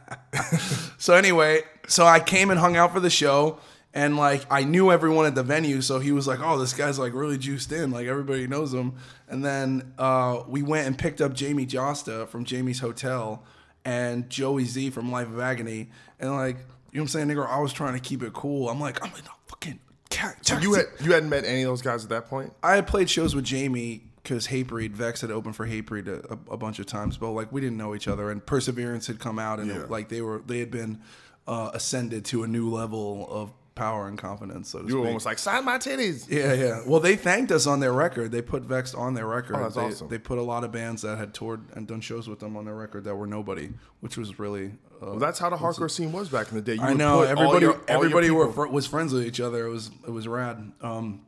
so 0.96 1.12
anyway, 1.12 1.60
so 1.86 2.06
I 2.06 2.18
came 2.18 2.48
and 2.48 2.58
hung 2.58 2.78
out 2.78 2.94
for 2.94 3.00
the 3.00 3.10
show, 3.10 3.58
and 3.92 4.16
like 4.16 4.46
I 4.50 4.64
knew 4.64 4.90
everyone 4.90 5.26
at 5.26 5.34
the 5.34 5.42
venue, 5.42 5.82
so 5.82 5.98
he 5.98 6.12
was 6.12 6.26
like, 6.26 6.40
"Oh, 6.40 6.58
this 6.58 6.72
guy's 6.72 6.98
like 6.98 7.12
really 7.12 7.36
juiced 7.36 7.70
in, 7.70 7.90
like 7.90 8.06
everybody 8.06 8.46
knows 8.46 8.72
him." 8.72 8.94
And 9.28 9.44
then 9.44 9.92
uh, 9.98 10.44
we 10.48 10.62
went 10.62 10.86
and 10.86 10.96
picked 10.96 11.20
up 11.20 11.34
Jamey 11.34 11.68
Jasta 11.68 12.26
from 12.28 12.46
Jamie's 12.46 12.80
Hotel 12.80 13.44
and 13.86 14.28
Joey 14.28 14.64
Z 14.64 14.90
from 14.90 15.10
Life 15.10 15.28
of 15.28 15.38
Agony, 15.40 15.88
and 16.20 16.30
like 16.34 16.56
you 16.92 16.98
know 16.98 17.02
what 17.02 17.02
I'm 17.02 17.08
saying, 17.08 17.28
nigga, 17.28 17.48
I 17.48 17.60
was 17.60 17.72
trying 17.72 17.94
to 17.94 18.00
keep 18.00 18.22
it 18.22 18.32
cool. 18.34 18.68
I'm 18.68 18.80
like, 18.80 19.02
I'm 19.02 19.10
in 19.12 19.24
a 19.24 19.30
fucking. 19.48 19.78
Car- 20.10 20.36
So 20.42 20.58
you 20.58 20.74
had 20.74 20.86
you 21.02 21.12
hadn't 21.12 21.28
met 21.30 21.44
any 21.44 21.62
of 21.62 21.68
those 21.68 21.82
guys 21.82 22.02
at 22.04 22.10
that 22.10 22.26
point? 22.26 22.52
I 22.62 22.74
had 22.74 22.86
played 22.86 23.08
shows 23.08 23.34
with 23.34 23.44
Jamie 23.44 24.02
because 24.22 24.46
Hatebreed, 24.48 24.90
Vext 24.92 25.20
had 25.22 25.30
opened 25.30 25.54
for 25.56 25.66
Hatebreed 25.66 26.08
a, 26.08 26.32
a, 26.32 26.54
a 26.54 26.56
bunch 26.56 26.78
of 26.78 26.86
times, 26.86 27.16
but 27.16 27.30
like 27.30 27.52
we 27.52 27.60
didn't 27.60 27.76
know 27.76 27.94
each 27.94 28.08
other. 28.08 28.30
And 28.30 28.44
Perseverance 28.44 29.06
had 29.06 29.18
come 29.20 29.38
out, 29.38 29.60
and 29.60 29.68
Yeah. 29.70 29.84
like 29.88 30.08
they 30.08 30.20
were 30.22 30.42
they 30.46 30.58
had 30.58 30.70
been 30.70 31.00
uh, 31.46 31.70
ascended 31.74 32.24
to 32.26 32.42
a 32.42 32.48
new 32.48 32.68
level 32.68 33.26
of 33.30 33.52
power 33.76 34.08
and 34.08 34.18
confidence. 34.18 34.70
So 34.70 34.80
to 34.82 34.88
You 34.88 35.00
were 35.00 35.06
almost 35.06 35.24
like 35.26 35.38
sign 35.38 35.64
my 35.64 35.78
titties. 35.78 36.28
Yeah, 36.28 36.52
yeah. 36.54 36.80
Well, 36.84 36.98
they 36.98 37.14
thanked 37.14 37.52
us 37.52 37.68
on 37.68 37.78
their 37.78 37.92
record. 37.92 38.32
They 38.32 38.42
put 38.42 38.64
Vext 38.64 38.96
on 38.96 39.14
their 39.14 39.26
record. 39.26 39.54
Oh, 39.56 39.62
that's 39.62 39.74
they, 39.76 39.80
awesome. 39.82 40.08
they 40.08 40.18
put 40.18 40.38
a 40.38 40.42
lot 40.42 40.64
of 40.64 40.72
bands 40.72 41.02
that 41.02 41.16
had 41.18 41.32
toured 41.32 41.60
and 41.74 41.86
done 41.86 42.00
shows 42.00 42.28
with 42.28 42.40
them 42.40 42.56
on 42.56 42.64
their 42.64 42.74
record 42.74 43.04
that 43.04 43.14
were 43.14 43.28
nobody, 43.28 43.70
which 44.00 44.16
was 44.16 44.40
really. 44.40 44.72
Uh, 45.00 45.10
Well, 45.10 45.18
that's 45.18 45.38
how 45.38 45.50
the 45.50 45.56
hardcore 45.56 45.90
scene 45.90 46.10
was 46.10 46.28
back 46.28 46.48
in 46.50 46.56
the 46.56 46.62
day. 46.62 46.74
You 46.74 46.80
I 46.82 46.94
know 46.94 47.20
everybody. 47.22 47.66
your- 47.66 47.80
everybody 47.86 48.30
were 48.30 48.50
fr- 48.50 48.66
was 48.66 48.86
friends 48.86 49.12
with 49.12 49.24
each 49.24 49.40
other. 49.40 49.66
It 49.66 49.70
was 49.70 49.90
it 50.06 50.10
was 50.10 50.26
rad. 50.26 50.72
Um, 50.80 51.20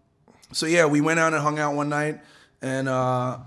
so 0.50 0.66
yeah, 0.66 0.86
we 0.86 1.00
went 1.00 1.20
out 1.20 1.34
and 1.34 1.42
hung 1.42 1.58
out 1.58 1.74
one 1.74 1.90
night, 1.90 2.20
and 2.62 2.88
uh, 2.88 3.38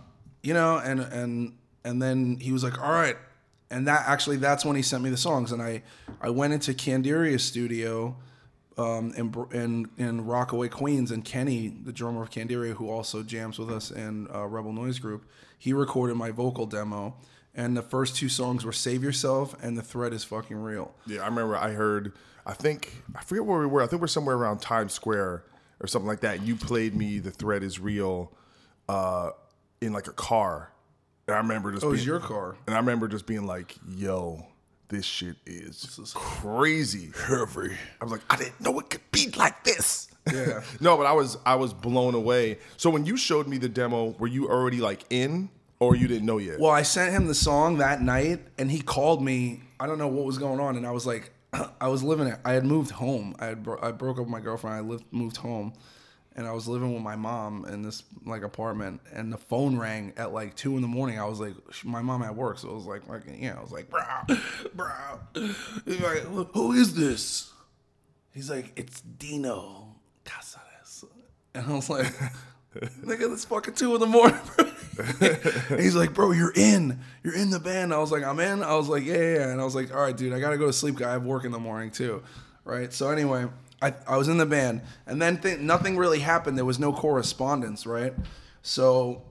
you 0.44 0.54
know, 0.54 0.78
and 0.78 1.02
and 1.02 1.58
and 1.84 2.00
then 2.02 2.38
he 2.40 2.52
was 2.52 2.64
like, 2.64 2.80
"All 2.80 2.92
right," 2.92 3.18
and 3.72 3.88
that 3.88 4.04
actually 4.08 4.38
that's 4.38 4.64
when 4.64 4.76
he 4.76 4.84
sent 4.84 5.04
me 5.04 5.10
the 5.10 5.18
songs, 5.18 5.52
and 5.52 5.60
I 5.60 5.82
I 6.22 6.30
went 6.30 6.54
into 6.54 6.74
Candiria's 6.76 7.44
studio. 7.44 8.16
Um, 8.78 9.14
in, 9.18 9.34
in 9.52 9.90
in 9.98 10.26
Rockaway, 10.26 10.70
Queens, 10.70 11.12
and 11.12 11.26
Kenny, 11.26 11.68
the 11.68 11.92
drummer 11.92 12.24
of 12.24 12.30
Candiria, 12.30 12.74
who 12.74 12.90
also 12.90 13.22
jams 13.22 13.60
with 13.60 13.70
us 13.70 13.92
in 13.92 14.28
uh, 14.34 14.46
Rebel 14.48 14.72
Noise 14.72 15.00
Group, 15.00 15.26
he 15.58 15.74
recorded 15.74 16.16
my 16.16 16.32
vocal 16.32 16.66
demo, 16.66 17.16
and 17.54 17.76
the 17.76 17.82
first 17.82 18.16
two 18.16 18.30
songs 18.30 18.64
were 18.64 18.72
"Save 18.72 19.04
Yourself" 19.04 19.62
and 19.62 19.78
"The 19.78 19.82
Threat 19.82 20.14
Is 20.14 20.24
Fucking 20.24 20.56
Real." 20.58 20.94
Yeah, 21.06 21.22
I 21.22 21.26
remember 21.26 21.58
I 21.58 21.72
heard, 21.72 22.14
I 22.46 22.54
think, 22.54 23.04
I 23.14 23.22
forget 23.24 23.46
where 23.46 23.60
we 23.60 23.66
were. 23.66 23.82
I 23.82 23.88
think 23.88 24.02
we're 24.02 24.08
somewhere 24.08 24.38
around 24.38 24.60
Times 24.60 24.94
Square 24.94 25.44
or 25.82 25.88
something 25.88 26.08
like 26.08 26.22
that. 26.22 26.42
You 26.42 26.56
played 26.56 26.96
me 26.96 27.20
The 27.20 27.32
Threat 27.32 27.64
Is 27.64 27.78
Real 27.80 28.32
uh, 28.88 29.32
in 29.82 29.92
like 29.94 30.08
a 30.08 30.14
car. 30.14 30.72
And 31.28 31.36
I 31.36 31.40
remember 31.40 31.72
just 31.72 31.84
Oh, 31.84 31.90
it 31.90 31.92
was 31.92 32.06
your 32.06 32.20
car. 32.20 32.56
And 32.68 32.76
I 32.76 32.80
remember 32.80 33.08
just 33.08 33.26
being 33.26 33.46
like, 33.46 33.76
yo, 33.88 34.46
this 34.92 35.06
shit 35.06 35.38
is, 35.46 35.82
this 35.82 35.98
is 35.98 36.14
crazy. 36.14 37.12
Heavy. 37.28 37.74
I 38.00 38.04
was 38.04 38.12
like, 38.12 38.22
I 38.30 38.36
didn't 38.36 38.60
know 38.60 38.78
it 38.80 38.90
could 38.90 39.10
be 39.12 39.30
like 39.38 39.64
this. 39.64 40.10
Yeah. 40.32 40.62
no, 40.82 40.98
but 40.98 41.06
I 41.06 41.14
was 41.14 41.38
I 41.46 41.56
was 41.56 41.74
blown 41.74 42.14
away. 42.14 42.60
So 42.78 42.90
when 42.90 43.06
you 43.06 43.18
showed 43.18 43.48
me 43.48 43.58
the 43.58 43.70
demo, 43.70 44.16
were 44.20 44.28
you 44.28 44.50
already 44.50 44.80
like 44.80 45.06
in 45.10 45.50
or 45.80 45.96
you 45.96 46.08
didn't 46.08 46.26
know 46.26 46.38
yet? 46.38 46.60
Well, 46.60 46.72
I 46.72 46.84
sent 46.84 47.14
him 47.14 47.28
the 47.28 47.34
song 47.34 47.78
that 47.78 48.02
night, 48.02 48.42
and 48.58 48.70
he 48.70 48.82
called 48.82 49.24
me. 49.24 49.64
I 49.80 49.88
don't 49.88 49.98
know 49.98 50.08
what 50.08 50.26
was 50.26 50.38
going 50.38 50.60
on, 50.60 50.76
and 50.76 50.86
I 50.86 50.92
was 50.92 51.08
like, 51.08 51.32
I 51.82 51.88
was 51.88 52.04
living 52.04 52.28
it. 52.28 52.38
I 52.46 52.52
had 52.52 52.66
moved 52.66 52.92
home. 52.92 53.36
I 53.40 53.46
had 53.46 53.64
bro- 53.64 53.80
I 53.82 53.92
broke 53.92 54.18
up 54.18 54.26
with 54.26 54.30
my 54.30 54.42
girlfriend. 54.42 54.76
I 54.76 54.82
lived 54.82 55.06
moved 55.12 55.38
home, 55.38 55.74
and 56.36 56.48
I 56.48 56.54
was 56.54 56.68
living 56.68 56.94
with 56.94 57.04
my 57.04 57.16
mom 57.16 57.66
in 57.66 57.82
this 57.82 58.04
like 58.26 58.44
apartment. 58.44 59.02
And 59.14 59.32
the 59.32 59.38
phone 59.38 59.78
rang 59.78 60.14
at 60.18 60.34
like 60.34 60.56
two 60.56 60.76
in 60.76 60.82
the 60.82 60.88
morning. 60.88 61.20
I 61.20 61.26
was 61.26 61.40
like, 61.40 61.54
my 61.84 62.02
mom 62.02 62.24
at 62.24 62.36
work, 62.36 62.60
so 62.60 62.70
I 62.70 62.74
was 62.74 62.86
like, 62.86 63.08
like 63.08 63.24
yeah, 63.38 63.56
I 63.58 63.62
was 63.62 63.72
like, 63.72 63.90
bro, 63.90 64.02
bro. 64.74 64.90
Like, 65.86 66.54
who 66.54 66.72
is 66.74 66.96
this? 66.96 67.52
He's 68.34 68.50
like, 68.50 68.72
it's 68.78 69.02
Dino 69.02 69.96
Cazares. 70.24 71.04
And 71.54 71.66
I 71.66 71.76
was 71.76 71.90
like, 71.90 72.06
nigga, 72.76 73.34
it's 73.34 73.46
fucking 73.46 73.74
two 73.74 73.94
in 73.96 74.00
the 74.00 74.08
morning, 74.08 74.40
he's 75.82 75.96
like, 75.96 76.14
bro, 76.14 76.32
you're 76.32 76.54
in. 76.56 77.00
You're 77.24 77.36
in 77.36 77.50
the 77.50 77.60
band. 77.60 77.94
I 77.94 77.98
was 77.98 78.12
like, 78.12 78.24
I'm 78.24 78.40
in. 78.40 78.64
I 78.64 78.76
was 78.76 78.88
like, 78.88 79.04
yeah, 79.04 79.16
yeah. 79.16 79.50
And 79.50 79.60
I 79.60 79.66
was 79.66 79.76
like, 79.76 79.94
all 79.94 80.02
right, 80.02 80.16
dude, 80.16 80.34
I 80.34 80.40
gotta 80.40 80.58
go 80.58 80.68
to 80.68 80.74
sleep. 80.74 81.02
I 81.02 81.12
have 81.12 81.24
work 81.24 81.44
in 81.44 81.52
the 81.52 81.60
morning 81.60 81.92
too. 81.92 82.24
Right. 82.64 82.94
So 82.94 83.10
anyway, 83.10 83.48
I, 83.82 83.94
I 84.08 84.18
was 84.18 84.28
in 84.28 84.38
the 84.38 84.46
band, 84.46 84.82
and 85.08 85.22
then 85.22 85.40
th- 85.42 85.60
nothing 85.60 85.98
really 85.98 86.20
happened. 86.20 86.58
There 86.58 86.66
was 86.66 86.80
no 86.80 86.94
correspondence. 86.94 87.86
Right. 87.86 88.14
So, 88.62 89.24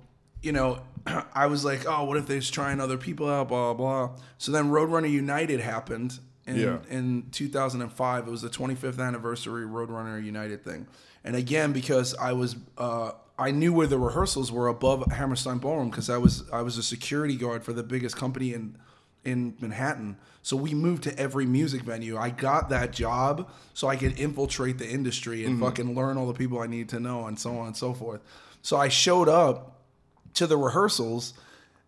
you 0.42 0.52
know, 0.52 0.80
I 1.34 1.46
was 1.46 1.64
like, 1.64 1.86
oh, 1.86 2.04
what 2.04 2.16
if 2.16 2.26
they're 2.26 2.40
trying 2.40 2.80
other 2.80 2.96
people 2.98 3.28
out? 3.28 3.48
Blah 3.48 3.74
blah. 3.74 4.10
So 4.38 4.52
then 4.52 4.70
Roadrunner 4.70 5.10
United 5.10 5.60
happened. 5.60 6.18
In, 6.46 6.56
Yeah. 6.56 6.78
in 6.88 7.28
2005, 7.30 8.26
it 8.26 8.30
was 8.30 8.42
the 8.42 8.48
25th 8.48 8.98
anniversary 8.98 9.64
Roadrunner 9.66 10.22
United 10.24 10.64
thing, 10.64 10.88
and 11.22 11.36
again 11.36 11.72
because 11.72 12.14
I 12.16 12.32
was 12.32 12.56
uh, 12.76 13.12
I 13.38 13.52
knew 13.52 13.72
where 13.72 13.86
the 13.86 13.98
rehearsals 13.98 14.50
were 14.50 14.66
above 14.66 15.12
Hammerstein 15.12 15.58
Ballroom 15.58 15.90
because 15.90 16.10
I 16.10 16.16
was 16.16 16.50
I 16.50 16.62
was 16.62 16.76
a 16.76 16.82
security 16.82 17.36
guard 17.36 17.62
for 17.62 17.72
the 17.72 17.82
biggest 17.84 18.16
company 18.16 18.52
in 18.52 18.76
in 19.24 19.54
Manhattan. 19.60 20.16
So 20.42 20.56
we 20.56 20.74
moved 20.74 21.02
to 21.04 21.18
every 21.18 21.46
music 21.46 21.82
venue. 21.82 22.16
I 22.16 22.30
got 22.30 22.70
that 22.70 22.92
job 22.92 23.50
so 23.74 23.88
I 23.88 23.96
could 23.96 24.18
infiltrate 24.18 24.78
the 24.78 24.88
industry 24.88 25.44
and 25.44 25.54
mm-hmm. 25.54 25.64
fucking 25.64 25.94
learn 25.94 26.16
all 26.16 26.26
the 26.26 26.34
people 26.34 26.60
I 26.60 26.66
need 26.66 26.88
to 26.90 27.00
know 27.00 27.26
and 27.26 27.38
so 27.38 27.58
on 27.58 27.68
and 27.68 27.76
so 27.76 27.92
forth. 27.92 28.20
So 28.62 28.76
I 28.76 28.88
showed 28.88 29.28
up 29.28 29.80
to 30.34 30.46
the 30.46 30.56
rehearsals 30.56 31.34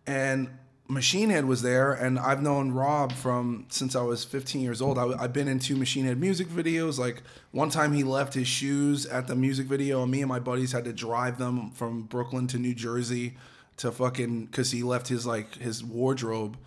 and 0.05 0.49
Machine 0.87 1.29
Head 1.29 1.45
was 1.45 1.61
there 1.61 1.93
and 1.93 2.19
I've 2.19 2.41
known 2.41 2.71
Rob 2.71 3.13
from 3.13 3.65
since 3.69 3.95
I 3.95 4.01
was 4.01 4.23
15 4.23 4.61
years 4.61 4.81
old. 4.81 4.99
I, 4.99 5.21
have 5.21 5.33
been 5.33 5.47
in 5.47 5.59
two 5.59 5.75
Machine 5.75 6.05
Head 6.05 6.19
music 6.19 6.47
videos. 6.47 6.99
Like 6.99 7.23
one 7.51 7.69
time 7.69 7.93
he 7.93 8.03
left 8.03 8.33
his 8.33 8.47
shoes 8.47 9.05
at 9.05 9.27
the 9.27 9.35
music 9.35 9.65
video 9.65 10.03
and 10.03 10.11
me 10.11 10.21
and 10.21 10.29
my 10.29 10.39
buddies 10.39 10.73
had 10.73 10.85
to 10.85 10.93
drive 10.93 11.39
them 11.39 11.71
from 11.71 12.03
Brooklyn 12.03 12.47
to 12.47 12.59
New 12.59 12.75
Jersey 12.75 13.35
to 13.77 13.91
fucking 13.91 14.45
because 14.45 14.71
he 14.71 14.83
left 14.83 15.07
his 15.07 15.25
like 15.25 15.55
his 15.55 15.83
wardrobe 15.83 16.57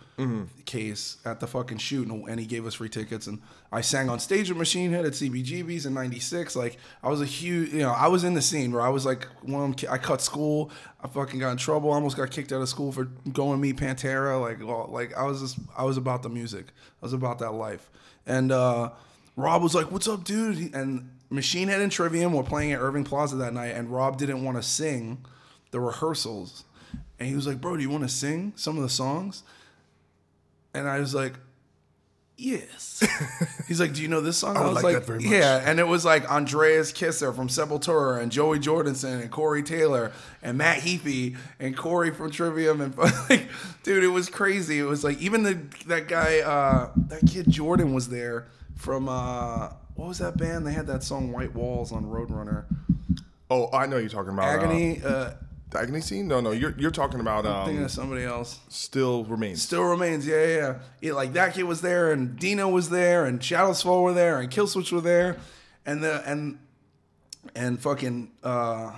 case 0.65 1.17
at 1.25 1.39
the 1.39 1.47
fucking 1.47 1.77
shoot 1.77 2.07
and, 2.07 2.27
and 2.27 2.39
he 2.39 2.45
gave 2.45 2.65
us 2.65 2.73
free 2.73 2.89
tickets 2.89 3.27
and 3.27 3.39
I 3.71 3.81
sang 3.81 4.09
on 4.09 4.19
stage 4.19 4.49
with 4.49 4.57
Machine 4.57 4.91
Head 4.91 5.05
at 5.05 5.13
CBGB's 5.13 5.85
in 5.85 5.93
'96. 5.93 6.55
Like 6.55 6.77
I 7.03 7.09
was 7.09 7.21
a 7.21 7.25
huge, 7.25 7.73
you 7.73 7.79
know, 7.79 7.91
I 7.91 8.07
was 8.07 8.23
in 8.23 8.33
the 8.33 8.41
scene 8.41 8.71
where 8.71 8.81
I 8.81 8.89
was 8.89 9.05
like 9.05 9.27
one 9.41 9.75
I 9.89 9.97
cut 9.97 10.21
school. 10.21 10.71
I 11.01 11.07
fucking 11.07 11.39
got 11.39 11.51
in 11.51 11.57
trouble. 11.57 11.91
I 11.91 11.95
almost 11.95 12.17
got 12.17 12.31
kicked 12.31 12.51
out 12.51 12.61
of 12.61 12.69
school 12.69 12.91
for 12.91 13.05
going 13.31 13.57
to 13.57 13.61
meet 13.61 13.77
Pantera. 13.77 14.39
Like, 14.39 14.65
well, 14.65 14.87
like 14.89 15.15
I 15.15 15.23
was 15.23 15.41
just, 15.41 15.59
I 15.77 15.83
was 15.83 15.97
about 15.97 16.23
the 16.23 16.29
music. 16.29 16.67
I 17.01 17.05
was 17.05 17.13
about 17.13 17.39
that 17.39 17.51
life. 17.51 17.89
And 18.25 18.51
uh, 18.51 18.91
Rob 19.35 19.61
was 19.61 19.75
like, 19.75 19.91
"What's 19.91 20.07
up, 20.07 20.23
dude?" 20.23 20.73
And 20.73 21.11
Machine 21.29 21.67
Head 21.67 21.81
and 21.81 21.91
Trivium 21.91 22.33
were 22.33 22.43
playing 22.43 22.71
at 22.71 22.79
Irving 22.79 23.03
Plaza 23.03 23.35
that 23.37 23.53
night, 23.53 23.75
and 23.75 23.89
Rob 23.89 24.17
didn't 24.17 24.43
want 24.43 24.57
to 24.57 24.63
sing 24.63 25.25
the 25.71 25.79
rehearsals. 25.79 26.63
And 27.19 27.27
he 27.27 27.35
was 27.35 27.47
like, 27.47 27.59
"Bro, 27.59 27.77
do 27.77 27.83
you 27.83 27.89
want 27.89 28.03
to 28.03 28.09
sing 28.09 28.53
some 28.55 28.77
of 28.77 28.83
the 28.83 28.89
songs?" 28.89 29.43
And 30.73 30.87
I 30.87 30.99
was 30.99 31.15
like, 31.15 31.33
"Yes." 32.37 33.03
He's 33.67 33.79
like, 33.79 33.93
"Do 33.93 34.01
you 34.01 34.07
know 34.07 34.21
this 34.21 34.37
song?" 34.37 34.55
I, 34.55 34.61
would 34.61 34.67
was 34.67 34.75
like 34.75 34.83
like, 34.83 34.95
that 34.95 35.05
very 35.05 35.19
much. 35.19 35.31
"Yeah." 35.31 35.63
And 35.65 35.79
it 35.79 35.87
was 35.87 36.05
like 36.05 36.29
Andreas 36.29 36.91
Kisser 36.91 37.33
from 37.33 37.47
Sepultura 37.47 38.21
and 38.21 38.31
Joey 38.31 38.59
Jordison 38.59 39.21
and 39.21 39.31
Corey 39.31 39.63
Taylor 39.63 40.11
and 40.43 40.57
Matt 40.57 40.79
Heafy 40.79 41.35
and 41.59 41.75
Corey 41.75 42.11
from 42.11 42.29
Trivium 42.29 42.81
and 42.81 42.95
like, 43.29 43.47
dude, 43.83 44.03
it 44.03 44.09
was 44.09 44.29
crazy. 44.29 44.77
It 44.79 44.83
was 44.85 45.03
like 45.03 45.19
even 45.19 45.43
the 45.43 45.55
that 45.87 46.07
guy, 46.07 46.39
uh, 46.41 46.91
that 47.07 47.21
kid 47.27 47.49
Jordan 47.49 47.93
was 47.93 48.09
there 48.09 48.47
from 48.75 49.09
uh, 49.09 49.69
what 49.95 50.07
was 50.07 50.19
that 50.19 50.37
band? 50.37 50.67
They 50.67 50.73
had 50.73 50.85
that 50.87 51.03
song 51.03 51.31
White 51.31 51.55
Walls 51.55 51.91
on 51.91 52.05
Roadrunner. 52.05 52.65
oh, 53.49 53.69
I 53.73 53.87
know 53.87 53.97
you're 53.97 54.09
talking 54.09 54.33
about. 54.33 54.45
Agony. 54.45 55.01
Uh, 55.03 55.07
Uh, 55.09 55.33
the 55.33 55.46
Agony 55.75 56.01
scene? 56.01 56.27
No, 56.27 56.39
no, 56.39 56.51
you're 56.51 56.73
you're 56.77 56.91
talking 56.91 57.19
about 57.19 57.43
thinking 57.65 57.79
um, 57.79 57.85
of 57.85 57.91
somebody 57.91 58.23
else. 58.23 58.59
Still 58.69 59.25
Remains. 59.25 59.61
Still 59.61 59.83
remains, 59.83 60.25
yeah, 60.25 60.45
yeah, 60.45 60.55
yeah. 60.55 60.75
Yeah, 61.01 61.13
Like 61.13 61.33
that 61.33 61.53
kid 61.53 61.63
was 61.63 61.81
there, 61.81 62.11
and 62.11 62.37
Dino 62.39 62.69
was 62.69 62.89
there, 62.89 63.25
and 63.25 63.43
Shadows 63.43 63.81
Fall 63.81 64.03
were 64.03 64.13
there, 64.13 64.39
and 64.39 64.49
Killswitch 64.49 64.91
were 64.91 65.01
there, 65.01 65.37
and 65.85 66.01
the 66.03 66.23
and 66.25 66.59
and 67.55 67.81
fucking 67.81 68.31
uh, 68.43 68.93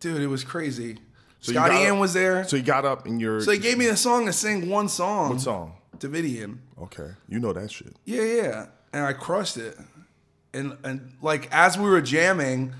dude, 0.00 0.20
it 0.22 0.28
was 0.28 0.44
crazy. 0.44 0.98
you 1.42 1.54
Scotty 1.54 1.76
Ian 1.76 1.98
was 1.98 2.12
there, 2.12 2.44
So 2.44 2.50
so, 2.50 2.56
you 2.56 2.62
got 2.62 2.84
up 2.84 3.04
and 3.06 3.20
you're. 3.20 3.42
they 3.42 3.58
gave 3.58 3.76
me 3.76 3.86
a 3.88 3.96
song 3.96 4.26
to 4.26 4.32
sing 4.32 4.68
one 4.68 4.88
song. 4.88 5.30
What 5.30 5.40
song? 5.40 5.74
Davidian. 5.98 6.58
Okay, 6.80 7.10
you 7.28 7.38
know 7.40 7.52
that 7.52 7.70
shit. 7.70 7.94
Yeah, 8.04 8.22
yeah, 8.22 8.66
and 8.92 9.04
I 9.04 9.12
crushed 9.14 9.56
it. 9.56 9.76
And 10.54 10.76
and 10.84 11.14
like 11.22 11.48
as 11.52 11.76
we 11.76 11.88
were 11.90 12.00
jamming, 12.00 12.72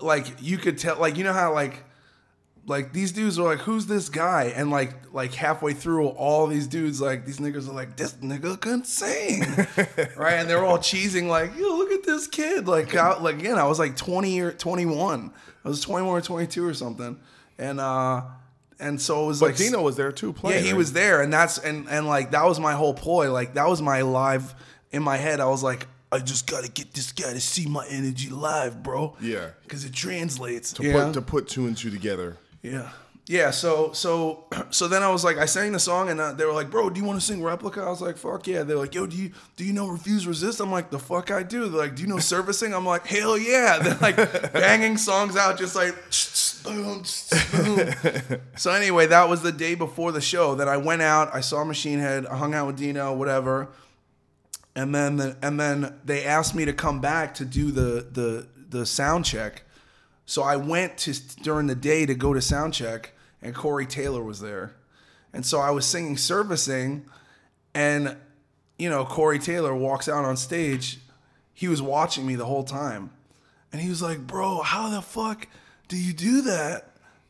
like 0.00 0.26
you 0.42 0.58
could 0.58 0.76
tell, 0.78 0.98
like 0.98 1.16
you 1.16 1.24
know 1.24 1.32
how 1.32 1.54
like 1.54 1.84
like 2.70 2.92
these 2.92 3.12
dudes 3.12 3.38
were 3.38 3.44
like, 3.46 3.58
"Who's 3.58 3.86
this 3.86 4.08
guy?" 4.08 4.44
And 4.56 4.70
like 4.70 4.94
like 5.12 5.34
halfway 5.34 5.74
through, 5.74 6.06
all 6.08 6.46
these 6.46 6.66
dudes 6.66 7.00
like 7.00 7.26
these 7.26 7.38
niggas 7.38 7.68
are 7.68 7.72
like, 7.72 7.96
"This 7.96 8.14
nigga 8.14 8.58
can 8.60 8.84
sing," 8.84 9.42
right? 10.16 10.34
And 10.34 10.48
they're 10.48 10.64
all 10.64 10.78
cheesing 10.78 11.28
like, 11.28 11.54
"Yo, 11.58 11.66
look 11.76 11.90
at 11.90 12.04
this 12.04 12.26
kid!" 12.26 12.68
Like 12.68 12.94
I, 12.94 13.18
like 13.18 13.38
again, 13.38 13.58
I 13.58 13.64
was 13.66 13.78
like 13.78 13.96
twenty 13.96 14.40
or 14.40 14.52
twenty 14.52 14.86
one. 14.86 15.32
I 15.64 15.68
was 15.68 15.80
twenty 15.80 16.06
one 16.06 16.16
or 16.16 16.22
twenty 16.22 16.46
two 16.46 16.64
or 16.66 16.72
something, 16.72 17.18
and 17.58 17.80
uh 17.80 18.22
and 18.78 19.00
so 19.00 19.24
it 19.24 19.26
was 19.26 19.40
But 19.40 19.46
like 19.50 19.56
Dino 19.56 19.82
was 19.82 19.96
there 19.96 20.12
too 20.12 20.32
playing. 20.32 20.58
yeah, 20.60 20.64
he 20.64 20.70
right? 20.72 20.78
was 20.78 20.92
there, 20.92 21.20
and 21.22 21.32
that's 21.32 21.58
and 21.58 21.88
and 21.90 22.06
like 22.06 22.30
that 22.30 22.46
was 22.46 22.58
my 22.60 22.72
whole 22.72 22.94
ploy. 22.94 23.30
Like 23.32 23.54
that 23.54 23.68
was 23.68 23.82
my 23.82 24.02
live 24.02 24.54
in 24.92 25.02
my 25.02 25.16
head. 25.16 25.40
I 25.40 25.46
was 25.46 25.62
like, 25.62 25.86
I 26.12 26.18
just 26.20 26.46
gotta 26.46 26.70
get 26.70 26.94
this 26.94 27.12
guy 27.12 27.32
to 27.32 27.40
see 27.40 27.66
my 27.66 27.84
energy 27.88 28.30
live, 28.30 28.82
bro. 28.82 29.16
Yeah. 29.20 29.50
because 29.64 29.84
it 29.84 29.92
translates. 29.92 30.72
to 30.74 30.82
yeah. 30.84 31.04
put 31.04 31.14
to 31.14 31.22
put 31.22 31.48
two 31.48 31.66
and 31.66 31.76
two 31.76 31.90
together. 31.90 32.36
Yeah, 32.62 32.90
yeah. 33.26 33.50
So 33.50 33.92
so 33.92 34.44
so 34.70 34.88
then 34.88 35.02
I 35.02 35.10
was 35.10 35.24
like, 35.24 35.38
I 35.38 35.46
sang 35.46 35.72
the 35.72 35.78
song, 35.78 36.08
and 36.10 36.20
uh, 36.20 36.32
they 36.32 36.44
were 36.44 36.52
like, 36.52 36.70
Bro, 36.70 36.90
do 36.90 37.00
you 37.00 37.06
want 37.06 37.18
to 37.20 37.24
sing 37.26 37.42
replica? 37.42 37.82
I 37.82 37.88
was 37.88 38.00
like, 38.02 38.16
Fuck 38.16 38.46
yeah. 38.46 38.62
They're 38.62 38.76
like, 38.76 38.94
Yo, 38.94 39.06
do 39.06 39.16
you 39.16 39.32
do 39.56 39.64
you 39.64 39.72
know 39.72 39.88
Refuse 39.88 40.26
Resist? 40.26 40.60
I'm 40.60 40.70
like, 40.70 40.90
The 40.90 40.98
fuck 40.98 41.30
I 41.30 41.42
do. 41.42 41.68
They're 41.68 41.80
like, 41.80 41.96
Do 41.96 42.02
you 42.02 42.08
know 42.08 42.18
Surfacing? 42.18 42.74
I'm 42.74 42.86
like, 42.86 43.06
Hell 43.06 43.38
yeah. 43.38 43.78
They're 43.82 43.98
like 44.00 44.16
banging 44.52 44.96
songs 44.96 45.36
out, 45.36 45.58
just 45.58 45.74
like. 45.76 45.94
Boom, 46.62 47.02
boom. 47.52 47.88
So 48.54 48.70
anyway, 48.72 49.06
that 49.06 49.30
was 49.30 49.40
the 49.40 49.50
day 49.50 49.74
before 49.74 50.12
the 50.12 50.20
show. 50.20 50.54
That 50.56 50.68
I 50.68 50.76
went 50.76 51.00
out, 51.00 51.34
I 51.34 51.40
saw 51.40 51.64
Machine 51.64 52.00
Head, 52.00 52.26
I 52.26 52.36
hung 52.36 52.52
out 52.52 52.66
with 52.66 52.76
Dino, 52.76 53.14
whatever. 53.14 53.68
and 54.76 54.94
then 54.94 55.16
the, 55.16 55.36
and 55.42 55.58
then 55.58 55.94
they 56.04 56.22
asked 56.22 56.54
me 56.54 56.66
to 56.66 56.74
come 56.74 57.00
back 57.00 57.32
to 57.36 57.46
do 57.46 57.70
the 57.70 58.06
the 58.12 58.46
the 58.68 58.84
sound 58.84 59.24
check. 59.24 59.62
So 60.30 60.44
I 60.44 60.54
went 60.54 60.96
to 60.98 61.12
during 61.42 61.66
the 61.66 61.74
day 61.74 62.06
to 62.06 62.14
go 62.14 62.32
to 62.32 62.40
sound 62.40 62.72
check, 62.72 63.14
and 63.42 63.52
Corey 63.52 63.84
Taylor 63.84 64.22
was 64.22 64.38
there, 64.38 64.76
and 65.32 65.44
so 65.44 65.58
I 65.58 65.72
was 65.72 65.84
singing 65.84 66.16
"Surfacing," 66.16 67.04
and 67.74 68.16
you 68.78 68.88
know 68.88 69.04
Corey 69.04 69.40
Taylor 69.40 69.74
walks 69.74 70.08
out 70.08 70.24
on 70.24 70.36
stage. 70.36 71.00
He 71.52 71.66
was 71.66 71.82
watching 71.82 72.28
me 72.28 72.36
the 72.36 72.44
whole 72.46 72.62
time, 72.62 73.10
and 73.72 73.82
he 73.82 73.88
was 73.88 74.02
like, 74.02 74.24
"Bro, 74.24 74.62
how 74.62 74.88
the 74.88 75.02
fuck 75.02 75.48
do 75.88 75.96
you 75.96 76.12
do 76.12 76.42
that?" 76.42 76.86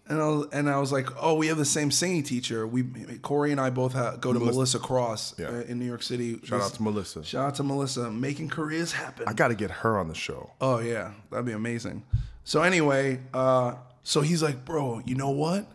And 0.06 0.20
I 0.20 0.26
was, 0.26 0.46
and 0.52 0.68
I 0.68 0.78
was 0.78 0.92
like, 0.92 1.08
"Oh, 1.18 1.36
we 1.36 1.46
have 1.46 1.56
the 1.56 1.64
same 1.64 1.90
singing 1.90 2.22
teacher. 2.22 2.66
We 2.66 2.82
Corey 3.22 3.50
and 3.50 3.58
I 3.62 3.70
both 3.70 3.94
ha 3.94 4.16
go 4.16 4.34
to 4.34 4.38
Melissa- 4.38 4.56
Melissa 4.56 4.78
Cross 4.78 5.38
Yeah. 5.38 5.46
uh, 5.46 5.52
in 5.62 5.78
New 5.78 5.86
York 5.86 6.02
City. 6.02 6.38
Shout 6.44 6.60
out 6.60 6.74
to 6.74 6.82
Melissa. 6.82 7.24
Shout 7.24 7.46
out 7.46 7.54
to 7.54 7.62
Melissa, 7.62 8.10
making 8.10 8.50
careers 8.50 8.92
happen. 8.92 9.24
I 9.26 9.32
got 9.32 9.48
to 9.48 9.54
get 9.54 9.70
her 9.70 9.96
on 9.98 10.08
the 10.08 10.14
show. 10.14 10.50
Oh 10.60 10.80
yeah, 10.80 11.12
that'd 11.30 11.46
be 11.46 11.52
amazing. 11.52 12.02
So 12.44 12.62
anyway, 12.62 13.20
uh, 13.33 13.74
so 14.03 14.20
he's 14.22 14.42
like, 14.42 14.64
bro, 14.64 15.00
you 15.05 15.14
know 15.14 15.31
what? 15.31 15.66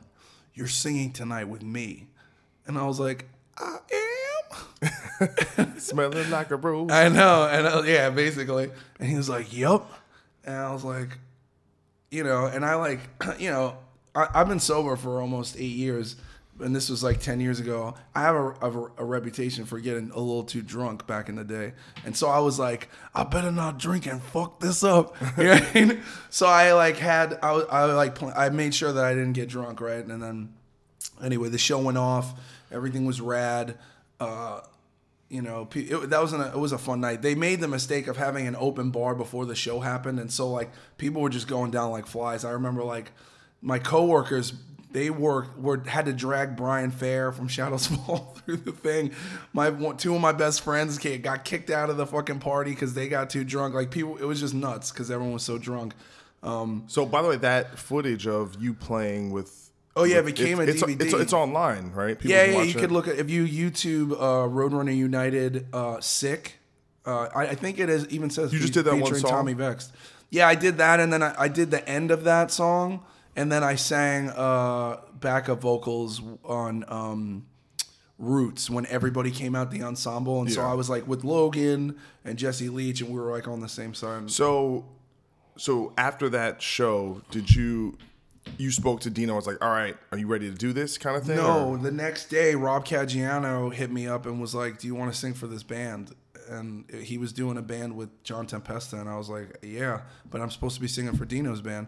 You're 0.54 0.68
singing 0.68 1.12
tonight 1.12 1.46
with 1.46 1.64
me, 1.64 2.08
and 2.66 2.78
I 2.78 2.86
was 2.86 3.00
like, 3.00 3.26
I 3.58 3.78
am. 3.92 5.78
Smelling 5.80 6.30
like 6.30 6.52
a 6.52 6.56
rose. 6.56 6.92
I 6.92 7.10
know, 7.10 7.48
and 7.50 7.68
uh, 7.68 7.84
yeah, 7.86 8.10
basically. 8.10 8.70
And 9.00 9.10
he 9.10 9.16
was 9.16 9.30
like, 9.30 9.54
"Yup," 9.54 9.90
and 10.44 10.56
I 10.56 10.72
was 10.74 10.84
like, 10.84 11.18
you 12.12 12.24
know, 12.24 12.46
and 12.46 12.66
I 12.66 12.76
like, 12.76 13.00
you 13.40 13.50
know, 13.50 13.78
I, 14.14 14.28
I've 14.34 14.48
been 14.48 14.60
sober 14.60 14.96
for 14.96 15.22
almost 15.22 15.56
eight 15.58 15.76
years, 15.76 16.16
and 16.60 16.76
this 16.76 16.90
was 16.90 17.04
like 17.04 17.20
ten 17.20 17.40
years 17.40 17.60
ago. 17.60 17.96
I 18.14 18.22
have 18.22 18.36
a, 18.36 18.54
a, 18.62 18.92
a 18.98 19.06
reputation 19.06 19.66
for 19.66 19.80
getting 19.80 20.12
a 20.12 20.20
little 20.20 20.44
too 20.44 20.62
drunk 20.62 21.06
back 21.08 21.30
in 21.30 21.36
the 21.36 21.44
day, 21.44 21.74
and 22.06 22.16
so 22.16 22.30
I 22.30 22.40
was 22.40 22.58
like, 22.60 22.90
I 23.14 23.24
better 23.24 23.52
not 23.52 23.78
drink 23.78 24.06
and 24.06 24.22
fuck 24.22 24.60
this 24.60 24.84
up. 24.84 25.16
So 26.30 26.48
I 26.48 26.74
like 26.74 26.98
had 26.98 27.40
I, 27.42 27.52
I 27.52 27.86
like 27.86 28.16
pl- 28.16 28.34
I 28.36 28.50
made 28.50 28.76
sure 28.76 28.92
that 28.92 29.04
I 29.04 29.14
didn't 29.14 29.34
get 29.34 29.50
drunk, 29.50 29.80
right, 29.82 30.06
and 30.06 30.22
then 30.22 30.54
anyway, 31.24 31.50
the 31.50 31.58
show 31.58 31.80
went 31.80 31.98
off. 31.98 32.40
Everything 32.72 33.06
was 33.06 33.22
rad. 33.22 33.78
Uh, 34.20 34.62
you 35.30 35.42
know, 35.42 35.68
it, 35.74 36.10
that 36.10 36.22
was 36.22 36.34
an, 36.34 36.42
it 36.42 36.58
was 36.58 36.72
a 36.72 36.78
fun 36.78 37.02
night. 37.02 37.22
They 37.22 37.36
made 37.36 37.60
the 37.60 37.68
mistake 37.68 38.08
of 38.08 38.18
having 38.18 38.48
an 38.48 38.56
open 38.58 38.92
bar 38.92 39.16
before 39.16 39.46
the 39.46 39.56
show 39.56 39.80
happened, 39.80 40.20
and 40.20 40.32
so 40.32 40.50
like 40.50 40.72
people 40.98 41.22
were 41.22 41.30
just 41.30 41.48
going 41.48 41.72
down 41.72 41.92
like 41.92 42.06
flies. 42.06 42.46
I 42.46 42.52
remember 42.52 42.84
like 42.84 43.12
my 43.62 43.80
coworkers. 43.80 44.54
They 44.96 45.10
were, 45.10 45.48
were 45.58 45.84
had 45.86 46.06
to 46.06 46.14
drag 46.14 46.56
Brian 46.56 46.90
Fair 46.90 47.34
from 47.34 47.50
Shadows 47.50 47.88
Fall 48.08 48.34
through 48.46 48.56
the 48.56 48.72
thing. 48.72 49.12
My 49.52 49.70
two 49.98 50.16
of 50.16 50.22
my 50.22 50.32
best 50.32 50.62
friends 50.62 50.98
got 50.98 51.44
kicked 51.44 51.70
out 51.70 51.90
of 51.90 51.98
the 51.98 52.08
fucking 52.08 52.40
party 52.40 52.72
because 52.72 52.94
they 52.94 53.10
got 53.10 53.30
too 53.30 53.44
drunk. 53.44 53.76
Like 53.76 53.92
people, 53.92 54.16
it 54.16 54.24
was 54.24 54.40
just 54.40 54.54
nuts 54.54 54.92
because 54.92 55.12
everyone 55.12 55.34
was 55.34 55.44
so 55.44 55.58
drunk. 55.58 55.96
So, 56.88 57.06
by 57.06 57.22
the 57.22 57.28
way, 57.28 57.36
that 57.36 57.78
footage 57.78 58.26
of 58.26 58.56
you 58.64 58.74
playing 58.74 59.32
with. 59.32 59.70
Oh, 59.98 60.06
yeah, 60.06 60.20
it 60.20 60.26
became 60.28 60.62
it's, 60.62 60.82
a 60.82 60.86
DVD. 60.86 61.02
It's, 61.02 61.14
it's 61.14 61.34
online, 61.34 61.92
right? 61.92 62.18
People 62.18 62.32
Yeah, 62.32 62.46
yeah, 62.46 62.62
you 62.62 62.78
it. 62.78 62.78
could 62.78 62.94
look 62.94 63.10
at 63.10 63.18
if 63.18 63.30
you 63.30 63.46
YouTube 63.46 64.14
uh, 64.14 64.48
Roadrunner 64.48 64.96
United 64.96 65.68
uh, 65.74 66.00
"Sick." 66.00 66.56
Uh, 67.06 67.28
I, 67.36 67.48
I 67.48 67.56
think 67.56 67.80
it 67.80 67.90
is 67.90 68.08
even 68.08 68.30
says 68.30 68.54
You 68.54 68.60
just 68.60 68.74
did 68.74 68.86
that 68.86 68.94
one 68.94 69.02
featuring 69.04 69.22
song? 69.24 69.32
Tommy 69.32 69.54
Vext. 69.56 69.92
Yeah, 70.30 70.48
I 70.48 70.56
did 70.56 70.78
that, 70.78 71.02
and 71.02 71.12
then 71.12 71.22
I, 71.22 71.36
I 71.38 71.48
did 71.50 71.70
the 71.70 71.86
end 71.86 72.12
of 72.12 72.24
that 72.24 72.50
song, 72.50 73.04
and 73.36 73.52
then 73.52 73.64
I 73.64 73.76
sang 73.76 74.30
uh, 74.30 75.02
backup 75.20 75.62
vocals 75.62 76.22
on 76.44 76.84
um, 76.88 77.46
Roots 78.18 78.70
when 78.70 78.86
everybody 78.86 79.30
came 79.32 79.56
out 79.56 79.72
the 79.72 79.84
ensemble, 79.84 80.40
and 80.42 80.52
so 80.52 80.62
Yeah. 80.62 80.72
I 80.72 80.74
was 80.74 80.90
like 80.90 81.06
with 81.08 81.24
Logan 81.26 81.98
and 82.24 82.38
Jesse 82.38 82.70
Leach, 82.70 83.02
and 83.02 83.10
we 83.10 83.20
were 83.20 83.32
like 83.32 83.48
on 83.48 83.60
the 83.60 83.68
same 83.70 83.94
side. 83.94 84.32
So, 84.32 84.86
so 85.58 85.94
after 85.98 86.30
that 86.30 86.62
show, 86.62 87.22
did 87.30 87.54
you 87.54 87.98
you 88.58 88.72
spoke 88.72 89.02
to 89.02 89.10
Dino? 89.10 89.34
I 89.34 89.36
Was 89.36 89.48
like, 89.48 89.62
all 89.62 89.72
right, 89.72 89.98
are 90.12 90.18
you 90.18 90.28
ready 90.28 90.50
to 90.50 90.56
do 90.56 90.72
this 90.72 90.98
kind 90.98 91.18
of 91.18 91.24
thing? 91.26 91.36
No, 91.38 91.72
or- 91.72 91.78
the 91.78 91.92
next 91.92 92.30
day, 92.30 92.56
Rob 92.56 92.86
Caggiano 92.86 93.74
hit 93.74 93.92
me 93.92 94.08
up 94.08 94.26
and 94.26 94.40
was 94.40 94.56
like, 94.56 94.80
"Do 94.80 94.88
you 94.88 94.96
want 94.96 95.12
to 95.12 95.18
sing 95.18 95.34
for 95.34 95.48
this 95.48 95.64
band?" 95.64 96.14
And 96.48 96.90
he 96.92 97.18
was 97.18 97.34
doing 97.34 97.58
a 97.58 97.62
band 97.64 97.98
with 97.98 98.24
John 98.24 98.46
Tempesta, 98.48 98.94
and 99.02 99.10
I 99.10 99.18
was 99.18 99.30
like, 99.30 99.58
"Yeah," 99.62 100.02
but 100.30 100.40
I'm 100.42 100.52
supposed 100.52 100.76
to 100.76 100.82
be 100.82 100.88
singing 100.88 101.18
for 101.18 101.26
Dino's 101.26 101.60
band. 101.62 101.88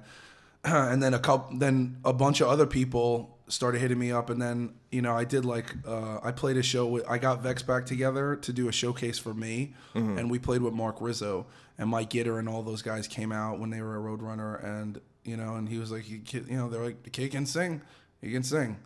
and 0.92 1.02
then 1.02 1.14
a 1.14 1.20
couple, 1.20 1.58
then 1.58 1.98
a 2.04 2.14
bunch 2.14 2.42
of 2.42 2.48
other 2.48 2.66
people 2.66 3.38
started 3.50 3.80
hitting 3.80 3.98
me 3.98 4.12
up, 4.12 4.30
and 4.30 4.42
then 4.42 4.74
you 4.92 5.02
know 5.02 5.16
I 5.16 5.24
did 5.24 5.46
like 5.46 5.74
uh, 5.88 6.20
I 6.22 6.32
played 6.32 6.58
a 6.58 6.64
show 6.64 6.86
with 6.88 7.08
I 7.10 7.18
got 7.18 7.42
Vext 7.42 7.66
back 7.66 7.86
together 7.86 8.36
to 8.36 8.54
do 8.54 8.68
a 8.68 8.72
showcase 8.72 9.18
for 9.18 9.34
me, 9.34 9.74
and 10.18 10.30
we 10.30 10.40
played 10.40 10.62
with 10.62 10.74
Mark 10.74 10.98
Rizzo 11.00 11.46
and 11.78 11.90
Mike 11.90 12.10
Gitter 12.10 12.40
and 12.40 12.50
all 12.50 12.64
those 12.64 12.82
guys 12.82 13.08
came 13.08 13.32
out 13.32 13.60
when 13.60 13.70
they 13.70 13.82
were 13.82 13.96
a 13.96 14.00
Roadrunner, 14.00 14.64
and 14.64 15.00
you 15.24 15.38
know, 15.38 15.56
and 15.56 15.70
he 15.70 15.78
was 15.78 15.92
like, 15.92 16.10
"You 16.10 16.22
you 16.32 16.58
know, 16.58 16.70
they're 16.70 16.84
like 16.84 17.04
the 17.04 17.10
kid 17.10 17.32
can 17.32 17.46
sing, 17.46 17.82
he 18.22 18.32
can 18.32 18.44
sing," 18.44 18.78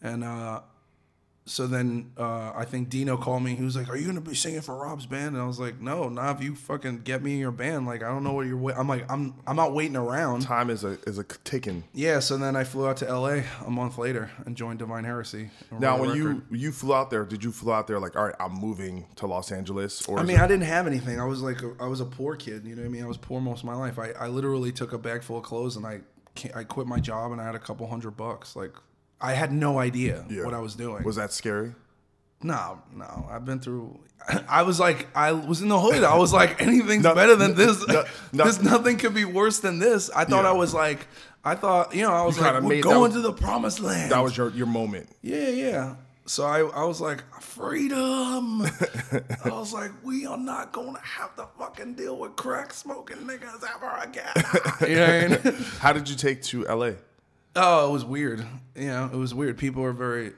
and 0.00 0.22
uh, 0.22 0.60
so 1.48 1.66
then 1.68 2.10
uh, 2.18 2.52
I 2.54 2.64
think 2.64 2.88
Dino 2.88 3.16
called 3.16 3.42
me. 3.42 3.54
He 3.54 3.62
was 3.62 3.76
like, 3.76 3.88
"Are 3.88 3.96
you 3.96 4.04
gonna 4.06 4.20
be 4.20 4.34
singing 4.34 4.60
for 4.60 4.76
Rob's 4.76 5.06
band?" 5.06 5.34
And 5.34 5.38
I 5.42 5.46
was 5.46 5.58
like, 5.60 5.80
"No, 5.80 6.08
not 6.08 6.36
if 6.36 6.42
you 6.42 6.54
fucking 6.56 7.02
get 7.02 7.22
me 7.22 7.34
in 7.34 7.38
your 7.38 7.52
band. 7.52 7.86
Like, 7.86 8.02
I 8.02 8.08
don't 8.08 8.24
know 8.24 8.32
what 8.32 8.46
you're. 8.46 8.56
Wait-. 8.56 8.76
I'm 8.76 8.88
like, 8.88 9.10
I'm 9.10 9.34
I'm 9.46 9.56
not 9.56 9.72
waiting 9.72 9.96
around." 9.96 10.40
time 10.42 10.70
is 10.70 10.82
a 10.84 10.98
is 11.06 11.18
a 11.18 11.24
taken. 11.24 11.84
Yeah. 11.94 12.18
So 12.18 12.36
then 12.36 12.56
I 12.56 12.64
flew 12.64 12.86
out 12.88 12.96
to 12.98 13.08
L.A. 13.08 13.44
a 13.64 13.70
month 13.70 13.96
later 13.96 14.30
and 14.44 14.56
joined 14.56 14.80
Divine 14.80 15.04
Heresy. 15.04 15.50
Now, 15.70 15.98
when 16.00 16.16
you 16.16 16.28
record. 16.28 16.44
you 16.50 16.72
flew 16.72 16.94
out 16.94 17.10
there, 17.10 17.24
did 17.24 17.44
you 17.44 17.52
fly 17.52 17.78
out 17.78 17.86
there 17.86 18.00
like, 18.00 18.16
all 18.16 18.24
right, 18.26 18.34
I'm 18.40 18.52
moving 18.54 19.06
to 19.16 19.26
Los 19.26 19.52
Angeles? 19.52 20.06
Or 20.08 20.18
I 20.18 20.24
mean, 20.24 20.36
it- 20.38 20.42
I 20.42 20.46
didn't 20.48 20.64
have 20.64 20.86
anything. 20.86 21.20
I 21.20 21.24
was 21.24 21.42
like, 21.42 21.62
a, 21.62 21.74
I 21.80 21.86
was 21.86 22.00
a 22.00 22.04
poor 22.06 22.34
kid. 22.36 22.66
You 22.66 22.74
know 22.74 22.82
what 22.82 22.88
I 22.88 22.90
mean? 22.90 23.04
I 23.04 23.06
was 23.08 23.16
poor 23.18 23.40
most 23.40 23.60
of 23.60 23.66
my 23.66 23.74
life. 23.76 23.98
I, 23.98 24.10
I 24.18 24.26
literally 24.28 24.72
took 24.72 24.92
a 24.92 24.98
bag 24.98 25.22
full 25.22 25.38
of 25.38 25.44
clothes 25.44 25.76
and 25.76 25.86
I 25.86 26.00
I 26.54 26.64
quit 26.64 26.86
my 26.86 27.00
job 27.00 27.32
and 27.32 27.40
I 27.40 27.44
had 27.44 27.54
a 27.54 27.58
couple 27.58 27.86
hundred 27.86 28.10
bucks. 28.16 28.56
Like, 28.56 28.72
I 29.20 29.32
had 29.34 29.52
no 29.52 29.78
idea 29.78 30.24
Yeah. 30.28 30.44
what 30.44 30.54
I 30.54 30.58
was 30.60 30.74
doing. 30.74 31.02
was 31.04 31.16
that 31.16 31.32
scary? 31.32 31.74
No, 32.42 32.82
no. 32.94 33.26
I've 33.30 33.44
been 33.44 33.60
through. 33.60 33.98
I 34.48 34.62
was 34.62 34.78
like, 34.78 35.06
I 35.16 35.32
was 35.32 35.62
in 35.62 35.68
the 35.68 35.78
hood. 35.80 36.02
I 36.04 36.16
was 36.16 36.32
like, 36.32 36.60
anything's 36.60 37.04
No- 37.04 37.14
better 37.14 37.34
than 37.36 37.54
this. 37.54 37.86
no- 37.86 38.04
no- 38.32 38.44
There's 38.44 38.62
nothing 38.62 38.98
could 38.98 39.14
be 39.14 39.24
worse 39.24 39.60
than 39.60 39.78
this. 39.78 40.10
I 40.10 40.24
thought 40.24 40.44
Yeah. 40.44 40.50
I 40.50 40.52
was 40.52 40.74
like, 40.74 41.06
I 41.44 41.54
thought, 41.54 41.94
you 41.94 42.02
know, 42.02 42.12
I 42.12 42.24
was 42.26 42.36
You 42.36 42.42
like, 42.42 42.62
we're 42.62 42.82
going 42.82 43.00
was- 43.00 43.14
to 43.14 43.20
the 43.20 43.32
promised 43.32 43.80
land. 43.80 44.10
That 44.12 44.22
was 44.22 44.36
your 44.36 44.50
your 44.50 44.66
moment. 44.66 45.08
yeah, 45.22 45.48
yeah. 45.48 45.94
So 46.26 46.44
I, 46.44 46.58
I 46.60 46.84
was 46.84 47.00
like, 47.00 47.22
freedom. 47.40 48.62
I 49.44 49.48
was 49.48 49.72
like, 49.72 49.92
we 50.02 50.26
are 50.26 50.36
not 50.36 50.72
gonna 50.72 50.98
have 51.00 51.36
to 51.36 51.46
fucking 51.58 51.94
deal 51.94 52.18
with 52.18 52.34
crack 52.36 52.72
smoking 52.72 53.18
niggas 53.18 53.62
ever 53.76 53.96
again. 54.02 54.32
you 54.90 54.96
know 54.96 55.28
what 55.36 55.46
I 55.46 55.50
mean? 55.52 55.62
How 55.78 55.92
did 55.92 56.08
you 56.10 56.16
take 56.16 56.42
to 56.44 56.64
LA? 56.64 56.90
Oh, 57.56 57.88
it 57.88 57.92
was 57.92 58.04
weird. 58.04 58.46
You 58.74 58.88
know, 58.88 59.10
it 59.12 59.16
was 59.16 59.34
weird. 59.34 59.56
People 59.56 59.82
were 59.82 59.92
very. 59.92 60.32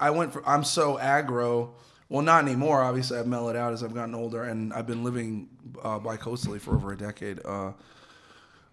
I 0.00 0.10
went 0.10 0.32
for. 0.32 0.46
I'm 0.46 0.64
so 0.64 0.98
aggro. 0.98 1.70
Well, 2.08 2.22
not 2.22 2.42
anymore. 2.44 2.82
Obviously, 2.82 3.18
I've 3.18 3.26
mellowed 3.26 3.56
out 3.56 3.72
as 3.72 3.82
I've 3.82 3.94
gotten 3.94 4.14
older, 4.14 4.42
and 4.42 4.72
I've 4.72 4.86
been 4.86 5.04
living 5.04 5.48
uh, 5.82 5.98
bi-coastally 6.00 6.58
for 6.58 6.74
over 6.74 6.92
a 6.92 6.96
decade. 6.96 7.40
Uh, 7.44 7.72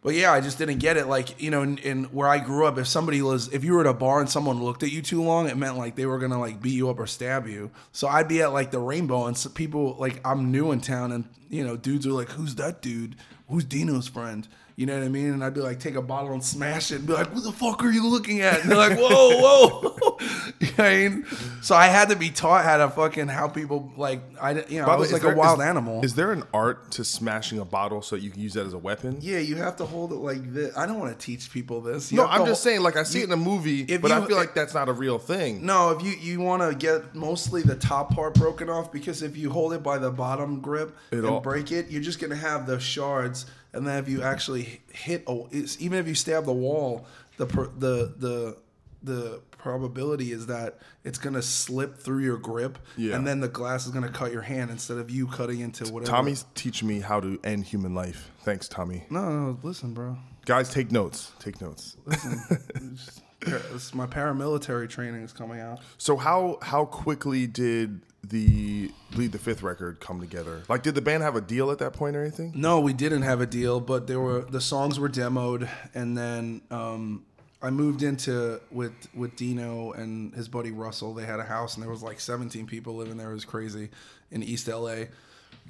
but 0.02 0.16
yeah, 0.16 0.34
I 0.34 0.42
just 0.42 0.58
didn't 0.58 0.80
get 0.80 0.98
it. 0.98 1.08
Like 1.08 1.40
you 1.42 1.52
know, 1.52 1.62
in, 1.62 1.78
in 1.80 2.04
where 2.06 2.28
I 2.28 2.40
grew 2.40 2.66
up, 2.66 2.80
if 2.80 2.88
somebody 2.88 3.22
was, 3.22 3.54
if 3.54 3.64
you 3.64 3.74
were 3.74 3.82
at 3.82 3.88
a 3.88 3.94
bar 3.94 4.20
and 4.20 4.30
someone 4.30 4.64
looked 4.64 4.82
at 4.82 4.92
you 4.92 5.04
too 5.04 5.22
long, 5.22 5.48
it 5.48 5.58
meant 5.58 5.78
like 5.78 5.96
they 5.96 6.08
were 6.08 6.18
gonna 6.18 6.40
like 6.40 6.62
beat 6.62 6.74
you 6.74 6.90
up 6.90 7.00
or 7.00 7.06
stab 7.08 7.48
you. 7.48 7.70
So 7.92 8.08
I'd 8.08 8.28
be 8.28 8.42
at 8.42 8.52
like 8.52 8.72
the 8.72 8.80
Rainbow, 8.80 9.28
and 9.28 9.38
so 9.38 9.50
people 9.50 9.96
like 10.00 10.20
I'm 10.26 10.52
new 10.52 10.72
in 10.72 10.82
town, 10.82 11.12
and 11.12 11.30
you 11.50 11.64
know, 11.64 11.78
dudes 11.78 12.08
are 12.08 12.12
like, 12.12 12.30
"Who's 12.30 12.56
that 12.56 12.82
dude? 12.82 13.16
Who's 13.48 13.64
Dino's 13.64 14.08
friend?" 14.08 14.48
You 14.82 14.88
know 14.88 14.98
what 14.98 15.06
I 15.06 15.10
mean? 15.10 15.28
And 15.32 15.44
I'd 15.44 15.54
be 15.54 15.62
like, 15.62 15.80
take 15.80 15.94
a 15.94 16.02
bottle 16.02 16.32
and 16.34 16.44
smash 16.44 16.90
it, 16.92 16.96
and 16.96 17.06
be 17.08 17.14
like, 17.14 17.32
"What 17.36 17.44
the 17.44 17.52
fuck 17.52 17.84
are 17.84 17.92
you 17.92 18.08
looking 18.10 18.42
at?" 18.42 18.62
And 18.62 18.72
they're 18.72 18.78
like, 18.80 18.98
"Whoa, 18.98 19.38
whoa." 19.40 20.18
you 20.60 20.68
know 20.76 20.84
I 20.84 21.08
mean? 21.10 21.26
So 21.62 21.76
I 21.76 21.86
had 21.86 22.10
to 22.10 22.16
be 22.16 22.32
taught 22.32 22.66
how 22.66 22.78
to 22.78 22.90
fucking 22.90 23.28
how 23.28 23.48
people 23.48 23.94
like 23.96 24.22
I, 24.42 24.54
you 24.68 24.80
know, 24.80 24.86
I 24.86 24.88
By 24.88 24.94
the 24.96 25.00
was 25.02 25.10
way, 25.10 25.14
like 25.14 25.22
there- 25.22 25.34
a 25.34 25.38
wild 25.38 25.60
is- 25.60 25.66
animal. 25.66 26.04
Is 26.04 26.16
there 26.16 26.32
an 26.32 26.44
art 26.52 26.90
to 26.94 27.04
smashing 27.04 27.60
a 27.60 27.66
bottle 27.66 28.02
so 28.02 28.16
you 28.16 28.32
can 28.32 28.42
use 28.42 28.56
that 28.56 28.66
as 28.66 28.74
a 28.74 28.80
weapon? 28.80 29.20
yeah, 29.22 29.38
you 29.38 29.56
have 29.58 29.76
to 29.76 29.86
hold 29.86 30.14
it 30.14 30.16
like 30.16 30.52
this. 30.52 30.76
I 30.76 30.88
don't 30.88 30.98
want 30.98 31.12
to 31.18 31.24
teach 31.24 31.52
people 31.52 31.82
this. 31.82 32.12
You 32.12 32.18
No, 32.18 32.26
I'm 32.26 32.48
just 32.48 32.64
saying, 32.64 32.82
like 32.82 32.96
I 32.98 33.04
see 33.04 33.20
it 33.20 33.26
in 33.26 33.32
a 33.34 33.38
movie, 33.38 33.84
but 33.98 34.10
you- 34.10 34.18
I 34.18 34.26
feel 34.26 34.36
like 34.36 34.56
that's 34.56 34.74
not 34.74 34.90
a 34.90 34.94
real 34.94 35.20
thing. 35.20 35.64
No, 35.64 35.92
if 35.92 36.02
you 36.04 36.14
you 36.20 36.40
want 36.42 36.64
to 36.68 36.76
get 36.76 37.14
mostly 37.14 37.62
the 37.62 37.76
top 37.76 38.16
part 38.16 38.34
broken 38.34 38.68
off 38.68 38.92
because 38.92 39.22
if 39.22 39.38
you 39.38 39.52
hold 39.52 39.74
it 39.74 39.84
by 39.84 40.00
the 40.00 40.10
bottom 40.10 40.60
grip 40.60 40.98
It 41.12 41.20
and 41.20 41.28
all- 41.28 41.40
break 41.40 41.72
it, 41.72 41.92
you're 41.92 42.02
just 42.02 42.20
gonna 42.20 42.36
have 42.36 42.66
the 42.66 42.80
shards. 42.80 43.46
And 43.74 43.88
then 43.88 43.98
if 44.04 44.10
you 44.10 44.22
actually 44.22 44.82
hit, 44.92 45.24
a, 45.28 45.44
it's, 45.52 45.80
even 45.82 45.98
if 46.00 46.08
you 46.08 46.16
stab 46.16 46.46
the 46.46 46.54
wall, 46.54 47.06
the 47.38 47.46
the 47.46 48.14
the 48.18 48.58
the 49.04 49.42
probability 49.58 50.32
is 50.32 50.46
that 50.48 50.78
it's 51.04 51.18
gonna 51.18 51.42
slip 51.42 51.98
through 51.98 52.24
your 52.24 52.38
grip, 52.38 52.78
Yeah. 52.98 53.16
and 53.16 53.26
then 53.26 53.40
the 53.40 53.48
glass 53.48 53.86
is 53.86 53.92
gonna 53.92 54.10
cut 54.12 54.32
your 54.32 54.42
hand 54.42 54.70
instead 54.72 54.98
of 54.98 55.10
you 55.10 55.26
cutting 55.28 55.60
into 55.62 55.86
whatever. 55.92 56.12
Tommy's 56.12 56.46
teaching 56.56 56.88
me 56.88 57.00
how 57.00 57.20
to 57.20 57.40
end 57.44 57.64
human 57.66 57.96
life. 57.96 58.30
Thanks, 58.44 58.68
Tommy. 58.68 59.06
no, 59.10 59.22
no, 59.30 59.60
listen, 59.64 59.94
bro. 59.94 60.18
Guys, 60.46 60.70
take 60.74 60.92
notes. 60.92 61.32
Take 61.40 61.62
notes. 61.62 61.96
This- 63.42 63.94
my 63.94 64.06
paramilitary 64.06 64.90
training 64.90 65.22
is 65.22 65.34
coming 65.34 65.60
out. 65.60 65.80
So 65.98 66.18
how 66.18 66.60
how 66.62 66.86
quickly 66.86 67.48
did 67.48 68.02
the 68.24 68.92
Bleed 69.12 69.32
the 69.32 69.40
Fifth 69.40 69.64
record 69.64 70.00
come 70.00 70.20
together? 70.20 70.62
Like, 70.70 70.84
did 70.84 70.94
the 70.96 71.02
band 71.02 71.24
have 71.24 71.36
a 71.36 71.42
deal 71.42 71.72
at 71.72 71.80
that 71.80 71.94
point 71.94 72.16
or 72.16 72.22
anything? 72.22 72.54
No, 72.56 72.80
we 72.80 72.94
didn't 72.94 73.24
have 73.24 73.42
a 73.42 73.48
deal, 73.48 73.80
but 73.80 74.08
there 74.08 74.20
were 74.20 74.42
the 74.42 74.62
songs 74.62 75.00
were 75.00 75.10
demoed, 75.10 75.68
and 75.96 76.16
then 76.18 76.62
um, 76.70 77.24
I 77.64 77.72
moved 77.72 78.04
into 78.04 78.62
with 78.72 78.94
with 79.16 79.36
Dino 79.36 79.92
and 79.94 80.34
his 80.36 80.48
buddy 80.48 80.72
Russell. 80.72 81.14
They 81.14 81.26
had 81.26 81.40
a 81.40 81.44
house, 81.46 81.76
and 81.76 81.84
there 81.84 81.90
was 81.92 82.04
like 82.04 82.20
17 82.20 82.68
people 82.68 82.96
living 82.96 83.18
there. 83.18 83.32
It 83.32 83.34
was 83.34 83.46
crazy 83.46 83.90
in 84.30 84.44
East 84.44 84.68
LA. 84.68 85.06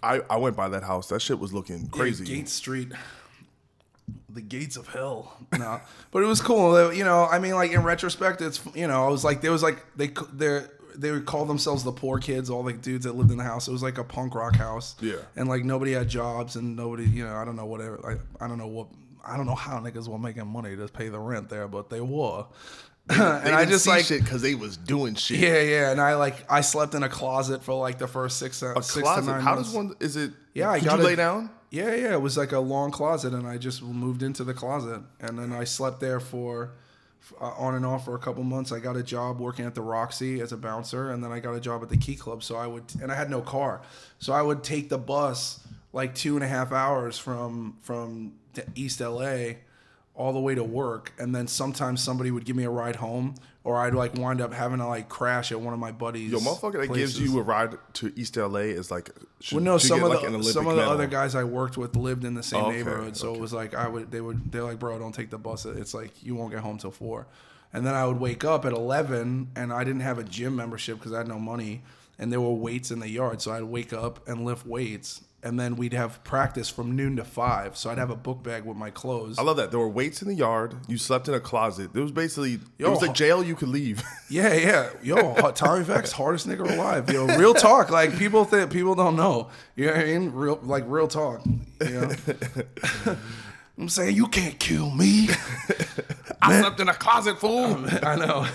I, 0.04 0.22
I 0.30 0.38
went 0.38 0.56
by 0.56 0.68
that 0.70 0.84
house. 0.84 1.08
That 1.10 1.22
shit 1.22 1.40
was 1.40 1.54
looking 1.54 1.88
crazy. 1.88 2.26
Yeah, 2.26 2.36
Gate 2.38 2.50
Street. 2.50 2.92
The 4.30 4.42
gates 4.42 4.78
of 4.78 4.88
hell. 4.88 5.38
No, 5.58 5.82
but 6.12 6.24
it 6.24 6.26
was 6.28 6.42
cool. 6.42 6.94
You 6.94 7.04
know, 7.04 7.26
I 7.26 7.40
mean, 7.40 7.54
like 7.56 7.72
in 7.72 7.84
retrospect, 7.84 8.42
it's 8.42 8.62
you 8.74 8.88
know, 8.88 9.06
I 9.06 9.10
was 9.10 9.24
like, 9.24 9.42
there 9.42 9.52
was 9.52 9.62
like 9.64 9.84
they 9.96 10.08
they 10.34 10.62
they 10.96 11.12
would 11.12 11.26
call 11.26 11.46
themselves 11.46 11.84
the 11.84 11.92
poor 11.92 12.20
kids, 12.20 12.50
all 12.50 12.64
the 12.64 12.74
dudes 12.74 13.06
that 13.06 13.16
lived 13.16 13.32
in 13.32 13.38
the 13.38 13.44
house. 13.44 13.68
It 13.68 13.72
was 13.72 13.84
like 13.84 13.98
a 13.98 14.04
punk 14.04 14.36
rock 14.36 14.56
house. 14.56 14.96
Yeah. 15.02 15.16
and 15.36 15.48
like 15.50 15.64
nobody 15.66 15.94
had 15.94 16.10
jobs 16.10 16.56
and 16.56 16.76
nobody, 16.76 17.06
you 17.06 17.24
know, 17.26 17.36
I 17.36 17.46
don't 17.46 17.56
know 17.56 17.66
whatever. 17.66 17.98
Like 18.04 18.20
I 18.40 18.48
don't 18.48 18.58
know 18.58 18.68
what. 18.68 18.88
I 19.24 19.38
don't 19.38 19.46
know 19.46 19.56
how 19.56 19.78
niggas 19.80 20.08
were 20.08 20.18
making 20.18 20.48
money 20.48 20.76
to 20.76 20.88
pay 20.88 21.10
the 21.10 21.20
rent 21.20 21.48
there, 21.50 21.68
but 21.68 21.90
they 21.92 22.02
were. 22.02 22.46
and 23.10 23.56
I 23.56 23.66
just 23.66 23.86
like 23.88 24.06
shit 24.06 24.24
because 24.24 24.42
they 24.42 24.56
was 24.56 24.78
doing 24.78 25.16
shit. 25.16 25.40
yeah, 25.40 25.62
yeah, 25.62 25.92
and 25.92 26.00
I 26.00 26.16
like 26.16 26.50
I 26.50 26.62
slept 26.62 26.94
in 26.96 27.04
a 27.04 27.10
closet 27.10 27.64
for 27.64 27.74
like 27.74 27.98
the 28.00 28.08
first 28.08 28.38
six 28.38 28.62
a 28.62 28.74
six 28.82 29.02
closet. 29.02 29.22
to 29.26 29.32
nine 29.32 29.42
How 29.42 29.56
months. 29.56 29.70
does 29.70 29.76
one? 29.76 29.96
Is 30.00 30.16
it? 30.16 30.32
Yeah, 30.54 30.70
I 30.72 30.80
Could 30.80 30.88
got 30.88 31.00
you 31.00 31.06
lay 31.06 31.16
down? 31.16 31.50
Yeah, 31.72 31.96
yeah, 31.96 32.12
it 32.12 32.22
was 32.22 32.36
like 32.38 32.52
a 32.52 32.60
long 32.60 32.92
closet, 32.92 33.34
and 33.34 33.48
I 33.48 33.58
just 33.58 33.82
moved 33.82 34.24
into 34.24 34.44
the 34.44 34.54
closet, 34.54 35.02
and 35.22 35.40
then 35.40 35.54
I 35.54 35.64
slept 35.64 36.02
there 36.02 36.20
for 36.20 36.74
uh, 37.40 37.46
on 37.52 37.76
and 37.76 37.86
off 37.86 38.04
for 38.04 38.14
a 38.14 38.20
couple 38.20 38.44
months. 38.44 38.74
I 38.74 38.80
got 38.80 38.98
a 38.98 39.04
job 39.04 39.40
working 39.40 39.66
at 39.66 39.74
the 39.74 39.82
Roxy 39.82 40.42
as 40.42 40.52
a 40.52 40.58
bouncer, 40.58 41.12
and 41.12 41.24
then 41.24 41.32
I 41.32 41.40
got 41.40 41.54
a 41.54 41.62
job 41.62 41.82
at 41.82 41.88
the 41.88 41.96
Key 41.96 42.16
Club. 42.18 42.44
So 42.44 42.58
I 42.58 42.68
would, 42.68 42.84
and 43.02 43.10
I 43.10 43.16
had 43.16 43.30
no 43.30 43.40
car, 43.40 43.82
so 44.20 44.34
I 44.34 44.42
would 44.42 44.66
take 44.66 44.90
the 44.90 44.98
bus 44.98 45.66
like 45.94 46.14
two 46.14 46.36
and 46.36 46.44
a 46.44 46.48
half 46.48 46.74
hours 46.74 47.18
from 47.18 47.78
from 47.82 48.34
East 48.76 49.00
LA 49.00 49.54
all 50.14 50.34
the 50.34 50.42
way 50.42 50.54
to 50.56 50.66
work, 50.66 51.14
and 51.18 51.34
then 51.34 51.48
sometimes 51.48 52.04
somebody 52.04 52.32
would 52.32 52.44
give 52.44 52.58
me 52.58 52.66
a 52.66 52.70
ride 52.70 52.98
home, 52.98 53.36
or 53.64 53.78
I'd 53.78 53.94
like 53.94 54.16
wind 54.16 54.42
up 54.42 54.54
having 54.54 54.80
to 54.80 54.88
like 54.88 55.08
crash 55.08 55.52
at 55.52 55.62
one 55.62 55.74
of 55.74 55.80
my 55.80 55.92
buddies. 55.92 56.32
Yo, 56.32 56.40
motherfucker 56.40 56.88
that 56.88 56.94
gives 56.94 57.20
you 57.20 57.38
a 57.40 57.44
ride 57.44 57.78
to 57.96 58.12
East 58.16 58.36
LA 58.38 58.60
is 58.60 58.90
like. 58.90 59.12
Should, 59.40 59.56
Well, 59.56 59.64
no, 59.64 59.78
some 59.78 60.04
of 60.04 60.10
like, 60.10 60.22
the 60.22 60.28
an 60.28 60.34
Olympic 60.36 60.54
some 60.54 60.68
of 60.68 60.76
the 60.76 60.84
other 60.84 61.08
guys 61.08 61.36
I 61.36 61.44
worked 61.44 61.78
with 61.78 61.96
lived 61.96 62.26
in 62.26 62.34
the 62.34 62.44
same 62.44 62.62
oh, 62.62 62.68
Okay, 62.68 62.78
neighborhood, 62.78 63.18
so 63.18 63.30
okay. 63.30 63.38
it 63.38 63.42
was 63.42 63.54
like 63.54 63.76
I 63.76 63.88
would 63.88 64.12
they 64.12 64.22
would 64.22 64.52
they're 64.52 64.64
like, 64.64 64.80
bro, 64.80 64.98
don't 64.98 65.14
take 65.14 65.30
the 65.30 65.38
bus. 65.38 65.66
It's 65.66 65.94
like 65.94 66.24
you 66.24 66.36
won't 66.36 66.52
get 66.52 66.62
home 66.62 66.78
till 66.78 66.92
four, 66.92 67.28
and 67.74 67.86
then 67.86 67.94
I 67.94 68.06
would 68.06 68.20
wake 68.20 68.44
up 68.44 68.66
at 68.66 68.74
eleven, 68.74 69.50
and 69.56 69.72
I 69.72 69.84
didn't 69.84 70.02
have 70.02 70.18
a 70.18 70.24
gym 70.24 70.56
membership 70.56 70.98
because 70.98 71.14
I 71.14 71.20
had 71.20 71.28
no 71.28 71.40
money, 71.40 71.84
and 72.18 72.32
there 72.32 72.42
were 72.42 72.54
weights 72.54 72.90
in 72.90 73.00
the 73.00 73.10
yard, 73.10 73.42
so 73.42 73.52
I'd 73.52 73.64
wake 73.64 73.94
up 73.94 74.28
and 74.28 74.44
lift 74.44 74.66
weights, 74.66 75.22
and 75.44 75.60
then 75.60 75.76
we'd 75.76 75.94
have 75.94 76.24
practice 76.24 76.70
from 76.70 76.96
noon 76.96 77.16
to 77.16 77.24
five, 77.24 77.76
so 77.76 77.90
I'd 77.90 77.98
have 77.98 78.10
a 78.10 78.16
book 78.16 78.44
bag 78.44 78.64
with 78.64 78.78
my 78.78 78.90
clothes. 78.90 79.40
I 79.40 79.42
love 79.42 79.58
that. 79.58 79.72
There 79.72 79.80
were 79.80 79.90
weights 79.90 80.22
in 80.22 80.28
the 80.28 80.36
yard. 80.36 80.76
You 80.88 80.98
slept 80.98 81.28
in 81.28 81.34
a 81.34 81.40
closet. 81.40 81.92
It 81.94 82.00
was 82.00 82.12
basically. 82.12 82.60
it 82.78 82.88
was 82.88 83.02
like 83.02 83.14
jail. 83.14 83.44
You 83.44 83.56
could 83.56 83.70
leave. 83.70 84.04
Yeah, 84.30 84.54
yeah. 84.54 84.90
Yo, 85.04 85.52
Tommy 85.52 85.84
Vext, 85.84 86.14
hardest 86.14 86.48
nigga 86.48 86.62
alive. 86.62 87.10
Yo, 87.10 87.26
real 87.38 87.54
talk. 87.54 87.90
Like 87.90 88.18
people 88.18 88.46
think 88.46 88.72
people 88.72 88.96
don't 88.96 89.18
know. 89.18 89.50
You 89.76 89.88
know 89.88 89.92
what 89.92 90.02
I 90.02 90.06
mean? 90.06 90.32
Real 90.32 90.60
like 90.64 90.86
real 90.88 91.10
talk. 91.10 91.46
You 91.82 91.90
know? 91.90 92.12
I'm 93.78 93.90
saying 93.90 94.16
you 94.16 94.28
can't 94.28 94.58
kill 94.58 94.90
me. 94.92 95.28
I 96.42 96.62
slept 96.62 96.80
in 96.80 96.88
a 96.88 96.94
closet, 96.94 97.40
fool. 97.40 97.86
I 98.04 98.16
know. 98.16 98.48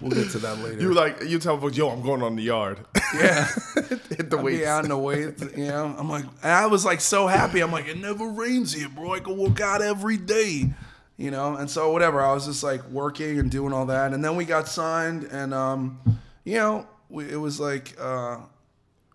We'll 0.00 0.10
get 0.12 0.30
to 0.30 0.38
that 0.38 0.58
later. 0.64 0.80
You 0.80 0.92
like 0.94 1.22
you 1.24 1.38
tell 1.38 1.58
folks, 1.58 1.76
yo, 1.76 1.88
I'm 1.90 2.02
going 2.02 2.22
on 2.22 2.36
the 2.36 2.42
yard. 2.42 2.78
yeah. 3.14 3.46
Hit 4.08 4.30
the 4.30 4.36
weights. 4.38 4.66
in 4.82 4.88
the 4.88 4.98
way, 4.98 5.32
you 5.56 5.66
know. 5.68 5.94
I'm 5.98 6.08
like, 6.10 6.24
and 6.42 6.52
I 6.52 6.66
was 6.66 6.84
like 6.84 7.00
so 7.00 7.26
happy. 7.26 7.60
I'm 7.60 7.72
like, 7.72 7.86
it 7.88 7.98
never 7.98 8.26
rains 8.28 8.72
here, 8.72 8.88
bro. 8.88 9.14
I 9.14 9.20
can 9.20 9.36
work 9.36 9.60
out 9.60 9.82
every 9.82 10.16
day, 10.16 10.70
you 11.16 11.30
know. 11.30 11.56
And 11.56 11.70
so 11.70 11.90
whatever, 11.92 12.20
I 12.20 12.32
was 12.32 12.46
just 12.46 12.62
like 12.62 12.84
working 12.90 13.38
and 13.38 13.50
doing 13.50 13.72
all 13.72 13.86
that, 13.86 14.12
and 14.12 14.24
then 14.24 14.36
we 14.36 14.44
got 14.44 14.68
signed, 14.68 15.24
and 15.24 15.52
um, 15.54 16.00
you 16.44 16.56
know, 16.56 16.86
we, 17.08 17.28
it 17.30 17.36
was 17.36 17.58
like, 17.60 17.94
uh, 17.98 18.38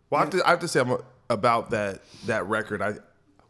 Well, 0.09 0.19
I 0.19 0.19
have 0.19 0.29
to, 0.31 0.45
I 0.45 0.49
have 0.51 0.59
to 0.59 0.67
say 0.67 0.79
I'm, 0.81 0.97
about 1.29 1.69
that 1.71 2.01
that 2.25 2.47
record. 2.47 2.81
I 2.81 2.93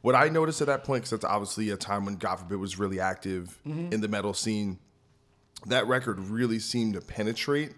what 0.02 0.16
I 0.16 0.28
noticed 0.28 0.60
at 0.62 0.68
that 0.68 0.84
point, 0.84 1.04
because 1.04 1.12
that's 1.12 1.24
obviously 1.26 1.70
a 1.70 1.78
time 1.78 2.04
when 2.06 2.16
God 2.18 2.36
forbid 2.38 2.58
was 2.58 2.78
really 2.78 3.00
active 3.00 3.58
Mm-hmm. 3.68 3.94
in 3.94 4.02
the 4.02 4.08
metal 4.10 4.34
scene. 4.34 4.78
That 5.68 5.88
record 5.88 6.20
really 6.20 6.60
seemed 6.60 6.94
to 6.96 7.02
penetrate 7.02 7.72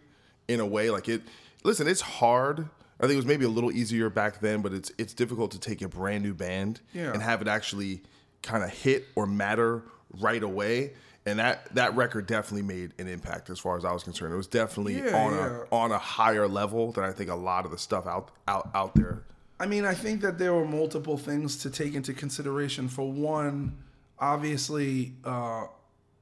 in 0.47 0.59
a 0.59 0.65
way 0.65 0.89
like 0.89 1.07
it. 1.09 1.21
Listen, 1.63 1.87
it's 1.87 2.01
hard. 2.01 2.67
I 2.99 3.03
think 3.03 3.13
it 3.13 3.17
was 3.17 3.25
maybe 3.25 3.45
a 3.45 3.49
little 3.49 3.71
easier 3.71 4.09
back 4.09 4.39
then, 4.39 4.61
but 4.61 4.73
it's 4.73 4.91
it's 4.97 5.13
difficult 5.13 5.51
to 5.51 5.59
take 5.59 5.81
a 5.81 5.87
brand 5.89 6.23
new 6.23 6.33
band 6.33 6.81
Yeah. 6.93 7.11
and 7.13 7.21
have 7.21 7.41
it 7.41 7.47
actually 7.47 8.01
kind 8.41 8.63
of 8.63 8.69
hit 8.69 9.05
or 9.15 9.25
matter 9.27 9.83
right 10.19 10.41
away. 10.41 10.93
And 11.27 11.39
that 11.39 11.73
that 11.75 11.95
record 11.95 12.27
definitely 12.27 12.61
made 12.61 12.93
an 12.99 13.07
impact 13.07 13.49
as 13.49 13.59
far 13.59 13.77
as 13.77 13.83
I 13.83 13.91
was 13.91 14.03
concerned. 14.03 14.33
It 14.33 14.37
was 14.37 14.47
definitely 14.47 14.97
Yeah, 14.99 15.15
on 15.25 15.33
yeah. 15.33 15.63
a 15.71 15.75
on 15.75 15.91
a 15.91 15.97
higher 15.97 16.47
level 16.47 16.91
than 16.91 17.03
I 17.03 17.11
think 17.11 17.29
a 17.29 17.35
lot 17.35 17.65
of 17.65 17.71
the 17.71 17.77
stuff 17.79 18.05
out 18.07 18.29
out 18.47 18.69
out 18.75 18.93
there. 18.95 19.23
I 19.59 19.65
mean, 19.65 19.85
I 19.85 19.93
think 19.93 20.21
that 20.21 20.37
there 20.37 20.53
were 20.53 20.65
multiple 20.65 21.17
things 21.17 21.57
to 21.57 21.69
take 21.69 21.95
into 21.95 22.13
consideration. 22.13 22.87
For 22.89 23.09
one, 23.11 23.77
obviously, 24.19 25.13
uh, 25.23 25.65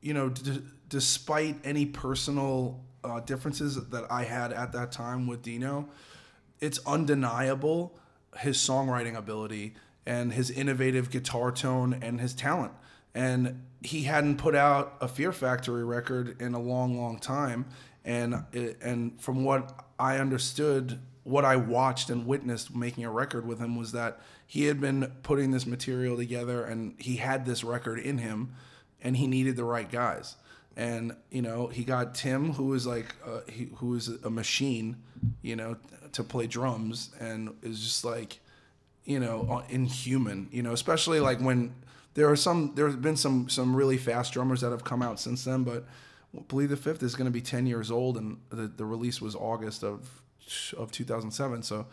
you 0.01 0.14
know, 0.14 0.30
d- 0.30 0.61
despite 0.94 1.56
any 1.64 1.88
personal 1.88 2.80
uh, 3.04 3.20
differences 3.22 3.84
that 3.89 4.06
I 4.12 4.26
had 4.26 4.54
at 4.54 4.74
that 4.74 4.91
time 4.91 5.26
with 5.26 5.41
Dino, 5.41 5.89
it's 6.60 6.80
undeniable 6.86 7.98
his 8.38 8.58
songwriting 8.58 9.16
ability 9.16 9.74
and 10.06 10.32
his 10.32 10.52
innovative 10.52 11.10
guitar 11.10 11.52
tone 11.52 11.98
and 12.00 12.22
his 12.22 12.36
talent. 12.36 12.74
And 13.16 13.64
he 13.82 14.04
hadn't 14.04 14.38
put 14.38 14.54
out 14.54 14.96
a 15.02 15.08
Fear 15.08 15.32
Factory 15.32 15.84
record 15.84 16.39
in 16.39 16.54
a 16.54 16.60
long, 16.60 16.96
long 16.96 17.18
time. 17.18 17.66
And 18.06 18.44
and 18.54 19.20
from 19.20 19.44
what 19.44 19.86
I 19.98 20.20
understood, 20.20 21.00
what 21.24 21.44
I 21.44 21.56
watched 21.56 22.12
and 22.12 22.28
witnessed 22.28 22.76
making 22.76 23.04
a 23.04 23.10
record 23.10 23.48
with 23.48 23.58
him 23.58 23.76
was 23.76 23.94
that 23.94 24.22
he 24.46 24.66
had 24.66 24.80
been 24.80 25.12
putting 25.24 25.50
this 25.50 25.66
material 25.66 26.18
together 26.18 26.64
and 26.64 26.94
he 27.00 27.16
had 27.16 27.48
this 27.48 27.64
record 27.64 27.98
in 27.98 28.20
him 28.20 28.54
and 29.02 29.18
he 29.18 29.26
needed 29.26 29.56
the 29.56 29.64
right 29.64 29.91
guys 29.91 30.36
and 30.76 31.15
you 31.30 31.41
know 31.41 31.67
he 31.67 31.84
got 31.84 32.15
Tim, 32.15 32.53
who 32.53 32.65
was 32.65 32.88
like 32.88 33.15
uh, 33.26 33.41
he, 33.49 33.69
who 33.78 33.88
was 33.89 34.07
a 34.07 34.30
machine, 34.30 34.97
you 35.41 35.55
know, 35.55 35.78
to 36.13 36.24
play 36.24 36.47
drums, 36.47 37.11
and 37.19 37.53
is 37.61 37.80
just 37.82 38.03
like, 38.03 38.39
you 39.05 39.19
know, 39.19 39.47
uh, 39.49 39.63
inhuman. 39.69 40.49
You 40.51 40.63
know, 40.63 40.74
especially 40.74 41.19
like 41.19 41.39
when 41.39 41.76
there 42.15 42.30
are 42.30 42.36
some 42.36 42.74
there 42.76 42.88
have 42.88 43.01
been 43.01 43.17
some 43.17 43.49
some 43.49 43.76
really 43.76 43.97
fast 43.97 44.34
drummers 44.34 44.61
that 44.61 44.71
have 44.71 44.84
come 44.84 45.01
out 45.01 45.19
since 45.19 45.43
then, 45.43 45.63
but 45.63 45.86
Bleed 46.47 46.67
the 46.67 46.78
Fifth 46.78 47.03
is 47.03 47.15
going 47.15 47.26
to 47.26 47.32
be 47.32 47.41
ten 47.41 47.67
years 47.67 47.91
old, 47.91 48.17
and 48.17 48.38
the 48.49 48.67
the 48.67 48.86
release 48.86 49.21
was 49.21 49.36
August 49.36 49.84
of 49.84 50.21
of 50.78 50.91
2007. 50.91 51.63
So 51.63 51.86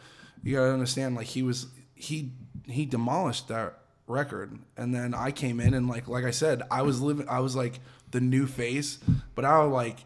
you 0.42 0.56
got 0.56 0.64
to 0.64 0.72
understand, 0.72 1.16
like 1.16 1.26
he 1.26 1.42
was 1.42 1.66
he 1.94 2.32
he 2.66 2.86
demolished 2.86 3.48
that 3.48 3.80
record 4.10 4.58
and 4.76 4.92
then 4.92 5.14
i 5.14 5.30
came 5.30 5.60
in 5.60 5.72
and 5.72 5.88
like 5.88 6.08
like 6.08 6.24
i 6.24 6.32
said 6.32 6.62
i 6.70 6.82
was 6.82 7.00
living 7.00 7.28
i 7.28 7.38
was 7.38 7.54
like 7.54 7.78
the 8.10 8.20
new 8.20 8.46
face 8.46 8.98
but 9.34 9.44
i 9.44 9.62
was 9.62 9.72
like 9.72 9.98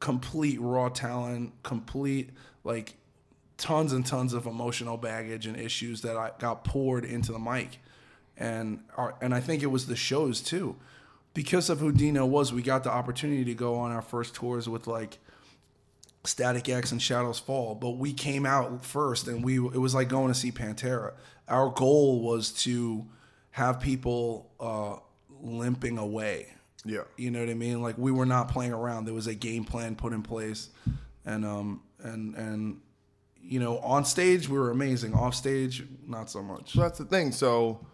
complete 0.00 0.60
raw 0.60 0.88
talent 0.88 1.52
complete 1.62 2.30
like 2.64 2.94
tons 3.56 3.92
and 3.92 4.04
tons 4.04 4.32
of 4.32 4.46
emotional 4.46 4.96
baggage 4.96 5.46
and 5.46 5.56
issues 5.56 6.02
that 6.02 6.16
i 6.16 6.30
got 6.38 6.64
poured 6.64 7.04
into 7.04 7.32
the 7.32 7.38
mic 7.38 7.78
and 8.36 8.82
our, 8.96 9.14
and 9.20 9.34
i 9.34 9.40
think 9.40 9.62
it 9.62 9.66
was 9.66 9.86
the 9.86 9.96
shows 9.96 10.40
too 10.40 10.74
because 11.34 11.70
of 11.70 11.78
who 11.78 11.92
dino 11.92 12.26
was 12.26 12.52
we 12.52 12.62
got 12.62 12.82
the 12.84 12.90
opportunity 12.90 13.44
to 13.44 13.54
go 13.54 13.76
on 13.76 13.92
our 13.92 14.02
first 14.02 14.34
tours 14.34 14.68
with 14.68 14.86
like 14.86 15.18
Static 16.24 16.68
X 16.68 16.92
and 16.92 17.02
Shadows 17.02 17.40
Fall, 17.40 17.74
but 17.74 17.90
we 17.92 18.12
came 18.12 18.46
out 18.46 18.84
first, 18.84 19.26
and 19.26 19.44
we 19.44 19.56
it 19.56 19.80
was 19.80 19.94
like 19.94 20.08
going 20.08 20.28
to 20.28 20.38
see 20.38 20.52
Pantera. 20.52 21.14
Our 21.48 21.70
goal 21.70 22.20
was 22.22 22.52
to 22.62 23.06
have 23.50 23.80
people 23.80 24.50
uh, 24.60 24.96
limping 25.40 25.98
away. 25.98 26.54
Yeah. 26.84 27.02
You 27.16 27.30
know 27.30 27.40
what 27.40 27.48
I 27.48 27.54
mean? 27.54 27.80
Like 27.82 27.96
we 27.98 28.10
were 28.10 28.26
not 28.26 28.48
playing 28.48 28.72
around. 28.72 29.04
There 29.04 29.14
was 29.14 29.26
a 29.26 29.34
game 29.34 29.64
plan 29.64 29.94
put 29.94 30.12
in 30.12 30.22
place, 30.22 30.70
and 31.24 31.44
um 31.44 31.82
and 32.02 32.34
and 32.34 32.80
you 33.40 33.60
know 33.60 33.78
on 33.78 34.04
stage 34.04 34.48
we 34.48 34.58
were 34.58 34.70
amazing. 34.70 35.14
Off 35.14 35.34
stage, 35.34 35.84
not 36.06 36.30
so 36.30 36.42
much. 36.42 36.72
So 36.72 36.80
that's 36.80 36.98
the 36.98 37.04
thing. 37.04 37.32
So, 37.32 37.86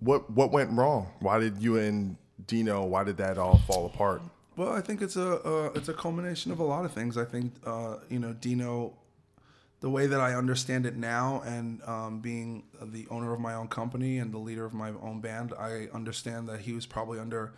what 0.00 0.30
what 0.30 0.52
went 0.52 0.70
wrong? 0.72 1.08
Why 1.20 1.38
did 1.38 1.58
you 1.62 1.76
and 1.78 2.16
Dino? 2.46 2.84
Why 2.84 3.04
did 3.04 3.18
that 3.18 3.38
all 3.38 3.58
fall 3.58 3.86
apart? 3.86 4.22
Well, 4.56 4.72
I 4.72 4.80
think 4.80 5.02
it's 5.02 5.16
a 5.16 5.34
uh, 5.42 5.70
it's 5.74 5.88
a 5.88 5.94
culmination 5.94 6.52
of 6.52 6.60
a 6.60 6.64
lot 6.64 6.84
of 6.84 6.92
things. 6.92 7.18
I 7.18 7.24
think 7.24 7.52
uh, 7.66 7.96
you 8.08 8.18
know 8.18 8.32
Dino, 8.32 8.94
the 9.80 9.90
way 9.90 10.06
that 10.06 10.20
I 10.20 10.34
understand 10.34 10.86
it 10.86 10.96
now, 10.96 11.42
and 11.44 11.82
um, 11.82 12.20
being 12.20 12.64
the 12.80 13.06
owner 13.10 13.34
of 13.34 13.40
my 13.40 13.54
own 13.54 13.68
company 13.68 14.18
and 14.18 14.32
the 14.32 14.38
leader 14.38 14.64
of 14.64 14.72
my 14.72 14.90
own 15.02 15.20
band, 15.20 15.52
I 15.58 15.88
understand 15.92 16.48
that 16.48 16.60
he 16.60 16.72
was 16.72 16.86
probably 16.86 17.18
under 17.18 17.52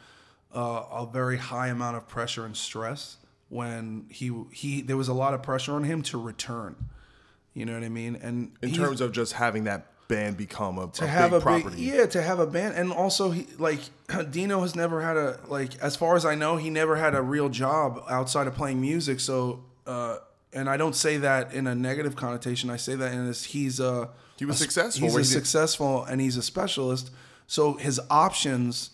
uh, 0.55 0.85
a 0.93 1.07
very 1.13 1.37
high 1.39 1.69
amount 1.69 1.97
of 1.97 2.07
pressure 2.09 2.45
and 2.45 2.57
stress 2.57 3.17
when 3.49 4.07
he 4.11 4.33
he 4.53 4.81
there 4.83 4.97
was 4.97 5.09
a 5.09 5.15
lot 5.15 5.35
of 5.35 5.43
pressure 5.43 5.73
on 5.75 5.85
him 5.85 6.03
to 6.03 6.19
return. 6.21 6.77
You 7.55 7.65
know 7.65 7.75
what 7.75 7.85
I 7.85 7.89
mean? 7.89 8.17
And 8.17 8.53
in 8.63 8.73
terms 8.73 9.01
of 9.01 9.13
just 9.13 9.33
having 9.35 9.65
that 9.65 9.87
band 10.09 10.37
become 10.37 10.79
a, 10.79 10.87
to 10.89 11.05
a 11.05 11.07
have 11.09 11.31
big 11.33 11.39
a 11.39 11.43
property. 11.43 11.77
big 11.77 11.79
yeah 11.85 12.07
to 12.07 12.23
have 12.23 12.39
a 12.39 12.47
band 12.47 12.77
and 12.77 12.93
also 12.93 13.31
he 13.33 13.45
like 13.59 13.81
Dino 14.31 14.61
has 14.61 14.77
never 14.77 15.03
had 15.03 15.17
a 15.17 15.41
like 15.49 15.77
as 15.81 15.97
far 15.97 16.15
as 16.15 16.25
I 16.25 16.37
know 16.37 16.57
he 16.57 16.71
never 16.71 16.95
had 16.95 17.17
a 17.17 17.21
real 17.23 17.49
job 17.49 18.05
outside 18.09 18.47
of 18.47 18.55
playing 18.55 18.81
music 18.81 19.19
so 19.19 19.65
uh 19.85 20.19
and 20.53 20.71
I 20.71 20.77
don't 20.77 20.95
say 20.95 21.17
that 21.17 21.53
in 21.55 21.67
a 21.67 21.75
negative 21.75 22.15
connotation 22.15 22.71
I 22.71 22.77
say 22.77 22.95
that 22.95 23.13
in 23.13 23.27
this 23.27 23.43
he's 23.43 23.81
a 23.81 24.11
He 24.39 24.45
was 24.45 24.61
a- 24.61 24.63
successful 24.63 25.09
he's 25.09 25.17
a 25.17 25.19
he 25.19 25.25
successful 25.25 26.05
and 26.05 26.21
he's 26.21 26.37
a 26.37 26.43
specialist 26.43 27.11
so 27.49 27.73
his 27.75 28.01
options 28.09 28.91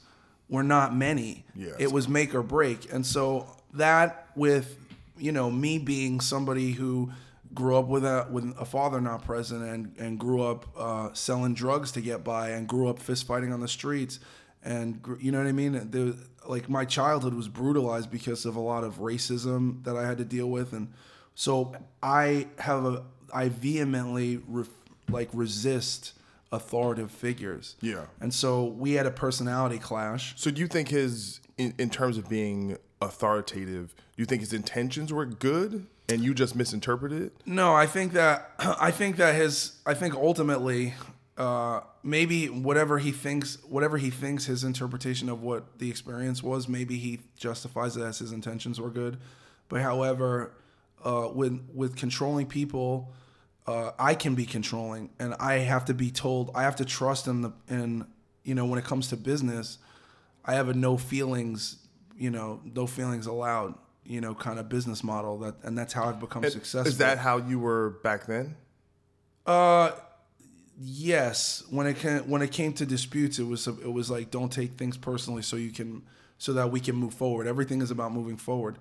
were 0.52 0.62
not 0.62 0.94
many. 0.94 1.44
It 1.78 1.90
was 1.90 2.08
make 2.08 2.34
or 2.34 2.42
break. 2.42 2.92
And 2.92 3.04
so 3.04 3.46
that 3.74 4.28
with 4.36 4.78
you 5.18 5.32
know 5.32 5.50
me 5.50 5.78
being 5.78 6.20
somebody 6.20 6.72
who 6.72 7.10
grew 7.54 7.76
up 7.76 7.86
with 7.86 8.04
a 8.04 8.26
with 8.30 8.54
a 8.58 8.64
father 8.64 9.00
not 9.00 9.24
present 9.24 9.64
and 9.64 9.96
and 9.98 10.18
grew 10.18 10.42
up 10.42 10.66
uh, 10.76 11.12
selling 11.14 11.54
drugs 11.54 11.90
to 11.92 12.00
get 12.00 12.22
by 12.22 12.50
and 12.50 12.68
grew 12.68 12.88
up 12.88 12.98
fist 12.98 13.26
fighting 13.26 13.52
on 13.52 13.60
the 13.60 13.68
streets 13.68 14.20
and 14.62 15.00
you 15.20 15.32
know 15.32 15.38
what 15.38 15.46
I 15.46 15.52
mean? 15.52 15.72
The, 15.90 16.16
like 16.46 16.68
my 16.68 16.84
childhood 16.84 17.34
was 17.34 17.48
brutalized 17.48 18.10
because 18.10 18.44
of 18.44 18.56
a 18.56 18.60
lot 18.60 18.84
of 18.84 18.98
racism 18.98 19.82
that 19.84 19.96
I 19.96 20.06
had 20.06 20.18
to 20.18 20.24
deal 20.24 20.48
with. 20.48 20.72
And 20.72 20.92
so 21.34 21.74
I 22.02 22.48
have 22.58 22.84
a 22.84 23.04
I 23.34 23.48
vehemently 23.48 24.40
re, 24.46 24.64
like 25.08 25.30
resist 25.32 26.12
authoritative 26.52 27.10
figures 27.10 27.76
Yeah. 27.80 28.04
and 28.20 28.32
so 28.32 28.64
we 28.64 28.92
had 28.92 29.06
a 29.06 29.10
personality 29.10 29.78
clash 29.78 30.34
So 30.36 30.50
do 30.50 30.60
you 30.60 30.68
think 30.68 30.88
his, 30.88 31.40
in, 31.56 31.74
in 31.78 31.88
terms 31.90 32.18
of 32.18 32.28
being 32.28 32.76
authoritative, 33.00 33.94
do 33.96 34.02
you 34.22 34.26
think 34.26 34.40
his 34.40 34.52
intentions 34.52 35.12
were 35.12 35.24
good 35.26 35.86
and 36.08 36.22
you 36.22 36.34
just 36.34 36.54
misinterpreted 36.56 37.22
it? 37.22 37.32
No, 37.46 37.72
I 37.74 37.86
think 37.86 38.12
that 38.12 38.50
I 38.58 38.90
think 38.90 39.16
that 39.16 39.34
his 39.34 39.80
I 39.86 39.94
think 39.94 40.14
ultimately 40.14 40.94
uh, 41.38 41.80
maybe 42.02 42.48
whatever 42.48 42.98
he 42.98 43.12
thinks 43.12 43.56
whatever 43.68 43.96
he 43.98 44.10
thinks 44.10 44.44
his 44.46 44.64
interpretation 44.64 45.28
of 45.30 45.42
what 45.42 45.78
the 45.78 45.88
experience 45.88 46.42
was 46.42 46.68
maybe 46.68 46.98
he 46.98 47.20
justifies 47.38 47.96
it 47.96 48.02
as 48.02 48.18
his 48.18 48.32
intentions 48.32 48.78
were 48.80 48.90
good 48.90 49.16
but 49.68 49.80
however 49.80 50.52
uh, 51.04 51.28
with 51.32 51.58
with 51.72 51.96
controlling 51.96 52.46
people 52.46 53.14
uh, 53.66 53.92
I 53.98 54.14
can 54.14 54.34
be 54.34 54.44
controlling 54.44 55.10
and 55.18 55.34
I 55.34 55.54
have 55.54 55.84
to 55.86 55.94
be 55.94 56.10
told 56.10 56.50
I 56.54 56.62
have 56.62 56.76
to 56.76 56.84
trust 56.84 57.28
in 57.28 57.42
the 57.42 57.52
in 57.68 58.06
you 58.42 58.54
know 58.54 58.66
when 58.66 58.78
it 58.78 58.84
comes 58.84 59.08
to 59.08 59.16
business 59.16 59.78
I 60.44 60.54
have 60.54 60.68
a 60.68 60.74
no 60.74 60.96
feelings 60.96 61.76
you 62.16 62.30
know 62.30 62.60
no 62.64 62.86
feelings 62.86 63.26
allowed 63.26 63.74
you 64.04 64.20
know 64.20 64.34
kind 64.34 64.58
of 64.58 64.68
business 64.68 65.04
model 65.04 65.38
that 65.40 65.54
and 65.62 65.78
that's 65.78 65.92
how 65.92 66.08
I've 66.08 66.20
become 66.20 66.42
successful 66.44 66.88
Is 66.88 66.98
that 66.98 67.18
how 67.18 67.38
you 67.38 67.58
were 67.58 67.90
back 68.02 68.26
then? 68.26 68.56
Uh, 69.46 69.92
yes. 70.80 71.64
When 71.70 71.86
it 71.86 71.98
came 71.98 72.28
when 72.28 72.42
it 72.42 72.50
came 72.50 72.72
to 72.74 72.86
disputes 72.86 73.38
it 73.38 73.44
was 73.44 73.68
it 73.68 73.92
was 73.92 74.10
like 74.10 74.30
don't 74.30 74.52
take 74.52 74.72
things 74.72 74.96
personally 74.96 75.42
so 75.42 75.56
you 75.56 75.70
can 75.70 76.02
so 76.38 76.52
that 76.54 76.72
we 76.72 76.80
can 76.80 76.96
move 76.96 77.14
forward. 77.14 77.46
Everything 77.46 77.80
is 77.80 77.92
about 77.92 78.12
moving 78.12 78.36
forward 78.36 78.76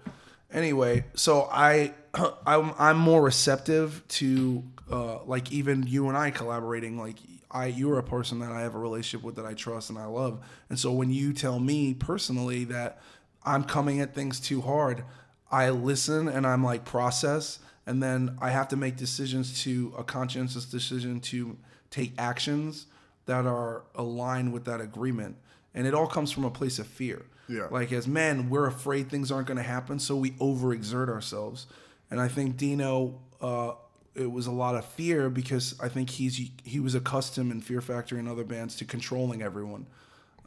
anyway 0.52 1.04
so 1.14 1.48
i 1.52 1.94
i'm, 2.46 2.74
I'm 2.78 2.98
more 2.98 3.22
receptive 3.22 4.04
to 4.10 4.64
uh, 4.92 5.24
like 5.24 5.52
even 5.52 5.88
you 5.88 6.10
and 6.10 6.18
i 6.18 6.32
collaborating 6.32 6.98
like 6.98 7.16
i 7.50 7.68
you're 7.68 8.00
a 8.00 8.04
person 8.04 8.40
that 8.40 8.52
i 8.52 8.62
have 8.62 8.76
a 8.76 8.80
relationship 8.80 9.26
with 9.26 9.36
that 9.36 9.46
i 9.46 9.54
trust 9.54 9.90
and 9.90 9.98
i 9.98 10.06
love 10.06 10.40
and 10.70 10.78
so 10.78 10.92
when 10.92 11.12
you 11.12 11.34
tell 11.34 11.60
me 11.60 11.94
personally 11.94 12.66
that 12.66 13.02
i'm 13.46 13.64
coming 13.64 14.02
at 14.02 14.14
things 14.14 14.40
too 14.40 14.62
hard 14.62 15.04
i 15.52 15.70
listen 15.70 16.28
and 16.28 16.46
i'm 16.46 16.64
like 16.64 16.84
process 16.84 17.60
and 17.86 18.02
then 18.02 18.38
I 18.42 18.52
have 18.52 18.68
to 18.70 18.78
make 18.78 18.96
decisions 18.96 19.64
to 19.64 19.94
a 19.98 20.04
conscientious 20.04 20.66
decision 20.66 21.20
to 21.22 21.58
take 21.90 22.14
actions 22.18 22.86
that 23.26 23.46
are 23.46 23.84
aligned 23.96 24.54
with 24.54 24.66
that 24.66 24.82
agreement. 24.82 25.38
And 25.74 25.88
it 25.88 25.94
all 25.94 26.08
comes 26.08 26.32
from 26.32 26.46
a 26.46 26.52
place 26.52 26.80
of 26.80 26.88
fear. 26.88 27.26
Yeah. 27.52 27.68
Like 27.70 27.92
as 27.92 28.08
men, 28.08 28.50
we're 28.50 28.68
afraid 28.68 29.10
things 29.10 29.32
aren't 29.32 29.48
going 29.48 29.58
to 29.58 29.64
happen, 29.64 30.00
so 30.00 30.16
we 30.16 30.32
overexert 30.32 31.10
ourselves. 31.10 31.68
And 32.10 32.20
I 32.20 32.28
think 32.28 32.58
Dino, 32.58 33.20
uh, 33.42 33.74
it 34.16 34.32
was 34.32 34.48
a 34.48 34.52
lot 34.52 34.76
of 34.76 34.86
fear 34.86 35.30
because 35.30 35.76
I 35.82 35.90
think 35.90 36.10
he's 36.12 36.50
he 36.64 36.80
was 36.80 36.96
accustomed 36.96 37.52
in 37.52 37.62
Fear 37.62 37.82
Factory 37.82 38.20
and 38.20 38.28
other 38.30 38.44
bands 38.46 38.76
to 38.78 38.86
controlling 38.86 39.42
everyone. 39.42 39.88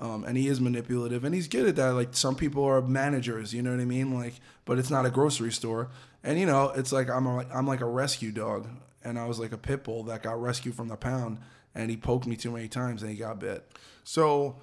Um, 0.01 0.25
and 0.25 0.37
he 0.37 0.49
is 0.49 0.61
manipulative 0.61 1.23
and 1.23 1.33
he's 1.33 1.47
good 1.47 1.69
at 1.69 1.77
that 1.77 1.91
like 1.91 2.17
some 2.17 2.35
people 2.35 2.65
are 2.65 2.83
managers 2.83 3.55
you 3.55 3.63
know 3.63 3.71
what 3.71 3.79
i 3.79 3.85
mean 3.85 4.13
like 4.13 4.35
but 4.65 4.77
it's 4.77 4.91
not 4.91 5.07
a 5.07 5.11
grocery 5.11 5.53
store 5.53 5.89
and 6.25 6.37
you 6.37 6.47
know 6.47 6.71
it's 6.71 6.91
like 6.91 7.09
i'm 7.09 7.29
a, 7.29 7.47
i'm 7.55 7.65
like 7.69 7.81
a 7.81 7.87
rescue 7.87 8.33
dog 8.33 8.67
and 9.05 9.21
i 9.21 9.25
was 9.25 9.39
like 9.39 9.53
a 9.53 9.57
pit 9.57 9.85
bull 9.85 10.03
that 10.03 10.21
got 10.21 10.43
rescued 10.43 10.75
from 10.75 10.89
the 10.89 10.97
pound 10.97 11.39
and 11.77 11.91
he 11.91 11.97
poked 11.97 12.27
me 12.27 12.35
too 12.35 12.51
many 12.51 12.67
times 12.67 13.03
and 13.03 13.11
he 13.13 13.17
got 13.17 13.39
bit 13.39 13.71
So, 14.03 14.57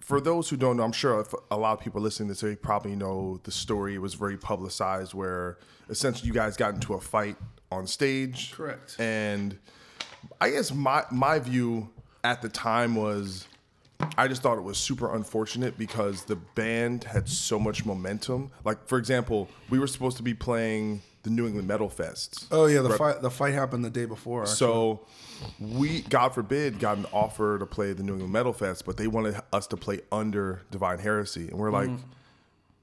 for 0.00 0.20
those 0.20 0.48
who 0.48 0.56
don't 0.56 0.76
know, 0.76 0.82
I'm 0.82 0.92
sure 0.92 1.20
if 1.20 1.32
a 1.50 1.56
lot 1.56 1.78
of 1.78 1.84
people 1.84 2.00
listening 2.00 2.28
to 2.28 2.32
this, 2.32 2.40
they 2.40 2.56
probably 2.56 2.96
know 2.96 3.40
the 3.44 3.52
story. 3.52 3.94
It 3.94 4.00
was 4.00 4.14
very 4.14 4.36
publicized 4.36 5.14
where 5.14 5.58
essentially 5.88 6.26
you 6.26 6.34
guys 6.34 6.56
got 6.56 6.74
into 6.74 6.94
a 6.94 7.00
fight 7.00 7.36
on 7.70 7.86
stage. 7.86 8.52
Correct. 8.52 8.96
And 8.98 9.56
I 10.40 10.50
guess 10.50 10.72
my 10.72 11.04
my 11.10 11.38
view 11.38 11.90
at 12.24 12.42
the 12.42 12.48
time 12.48 12.96
was 12.96 13.46
I 14.16 14.28
just 14.28 14.42
thought 14.42 14.58
it 14.58 14.62
was 14.62 14.78
super 14.78 15.14
unfortunate 15.14 15.78
because 15.78 16.24
the 16.24 16.36
band 16.36 17.04
had 17.04 17.28
so 17.28 17.58
much 17.58 17.84
momentum. 17.84 18.50
Like 18.64 18.86
for 18.88 18.98
example, 18.98 19.48
we 19.68 19.78
were 19.78 19.86
supposed 19.86 20.16
to 20.16 20.22
be 20.22 20.34
playing 20.34 21.02
the 21.22 21.30
New 21.30 21.46
England 21.46 21.68
Metal 21.68 21.88
Fests. 21.90 22.46
oh 22.50 22.66
yeah 22.66 22.80
the 22.80 22.88
Rep- 22.90 22.98
fight 22.98 23.22
the 23.22 23.30
fight 23.30 23.54
happened 23.54 23.84
the 23.84 23.90
day 23.90 24.06
before 24.06 24.42
actually. 24.42 24.56
So 24.56 25.06
we, 25.58 26.02
God 26.02 26.30
forbid, 26.34 26.78
got 26.78 26.98
an 26.98 27.06
offer 27.12 27.58
to 27.58 27.66
play 27.66 27.92
the 27.92 28.02
New 28.02 28.12
England 28.14 28.32
Metal 28.32 28.52
Fest, 28.52 28.84
but 28.84 28.96
they 28.98 29.06
wanted 29.06 29.40
us 29.52 29.66
to 29.68 29.76
play 29.76 30.00
under 30.12 30.62
Divine 30.70 30.98
Heresy, 30.98 31.48
and 31.48 31.58
we're 31.58 31.70
like, 31.70 31.88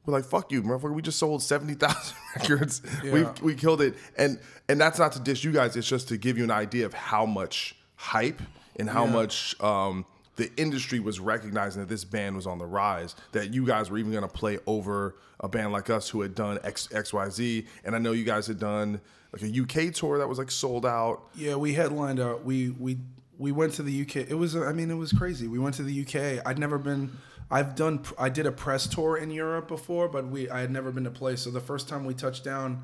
we're 0.05 0.13
like, 0.13 0.23
fuck 0.25 0.51
you, 0.51 0.63
motherfucker. 0.63 0.93
We 0.93 1.01
just 1.01 1.19
sold 1.19 1.43
seventy 1.43 1.73
thousand 1.75 2.15
records. 2.35 2.81
We 3.03 3.21
Yeah. 3.21 3.33
we 3.41 3.53
killed 3.55 3.81
it, 3.81 3.95
and 4.17 4.39
and 4.69 4.79
that's 4.81 4.97
not 4.99 5.11
to 5.13 5.19
dish 5.19 5.43
you 5.43 5.51
guys. 5.51 5.75
It's 5.75 5.87
just 5.87 6.07
to 6.09 6.17
give 6.17 6.37
you 6.37 6.43
an 6.43 6.51
idea 6.51 6.85
of 6.85 6.93
how 6.93 7.25
much 7.25 7.75
hype 7.95 8.41
and 8.77 8.89
how 8.89 9.05
much. 9.05 9.59
um 9.61 10.05
the 10.37 10.51
industry 10.55 10.99
was 10.99 11.19
recognizing 11.19 11.81
that 11.81 11.89
this 11.89 12.05
band 12.05 12.35
was 12.35 12.47
on 12.47 12.59
the 12.59 12.65
rise, 12.65 13.15
that 13.31 13.53
you 13.53 13.65
guys 13.65 13.89
were 13.89 13.97
even 13.97 14.11
going 14.11 14.23
to 14.23 14.29
play 14.29 14.59
over 14.65 15.15
a 15.39 15.47
band 15.47 15.73
like 15.73 15.89
us 15.89 16.09
who 16.09 16.21
had 16.21 16.35
done 16.35 16.59
X, 16.63 16.87
XYZ. 16.87 17.65
And 17.83 17.95
I 17.95 17.99
know 17.99 18.11
you 18.11 18.23
guys 18.23 18.47
had 18.47 18.59
done 18.59 19.01
like 19.33 19.41
a 19.41 19.61
UK 19.61 19.93
tour 19.93 20.19
that 20.19 20.29
was 20.29 20.37
like 20.37 20.51
sold 20.51 20.85
out. 20.85 21.23
Yeah, 21.35 21.55
we 21.55 21.73
headlined 21.73 22.19
out. 22.19 22.45
We 22.45 22.69
we 22.69 22.97
we 23.37 23.51
went 23.51 23.73
to 23.73 23.83
the 23.83 24.01
UK. 24.03 24.29
It 24.29 24.35
was 24.35 24.55
I 24.55 24.71
mean 24.73 24.89
it 24.91 24.95
was 24.95 25.11
crazy. 25.11 25.47
We 25.47 25.59
went 25.59 25.75
to 25.75 25.83
the 25.83 26.01
UK. 26.01 26.45
I'd 26.45 26.59
never 26.59 26.77
been. 26.77 27.11
I've 27.49 27.75
done. 27.75 28.03
I 28.19 28.29
did 28.29 28.45
a 28.45 28.51
press 28.51 28.87
tour 28.87 29.17
in 29.17 29.31
Europe 29.31 29.67
before, 29.67 30.07
but 30.07 30.27
we 30.27 30.49
I 30.49 30.61
had 30.61 30.71
never 30.71 30.91
been 30.91 31.05
to 31.05 31.11
play. 31.11 31.35
So 31.35 31.49
the 31.49 31.61
first 31.61 31.89
time 31.89 32.05
we 32.05 32.13
touched 32.13 32.43
down 32.43 32.83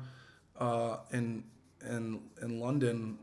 uh, 0.58 0.96
in 1.12 1.44
in 1.88 2.20
in 2.42 2.58
London, 2.58 3.18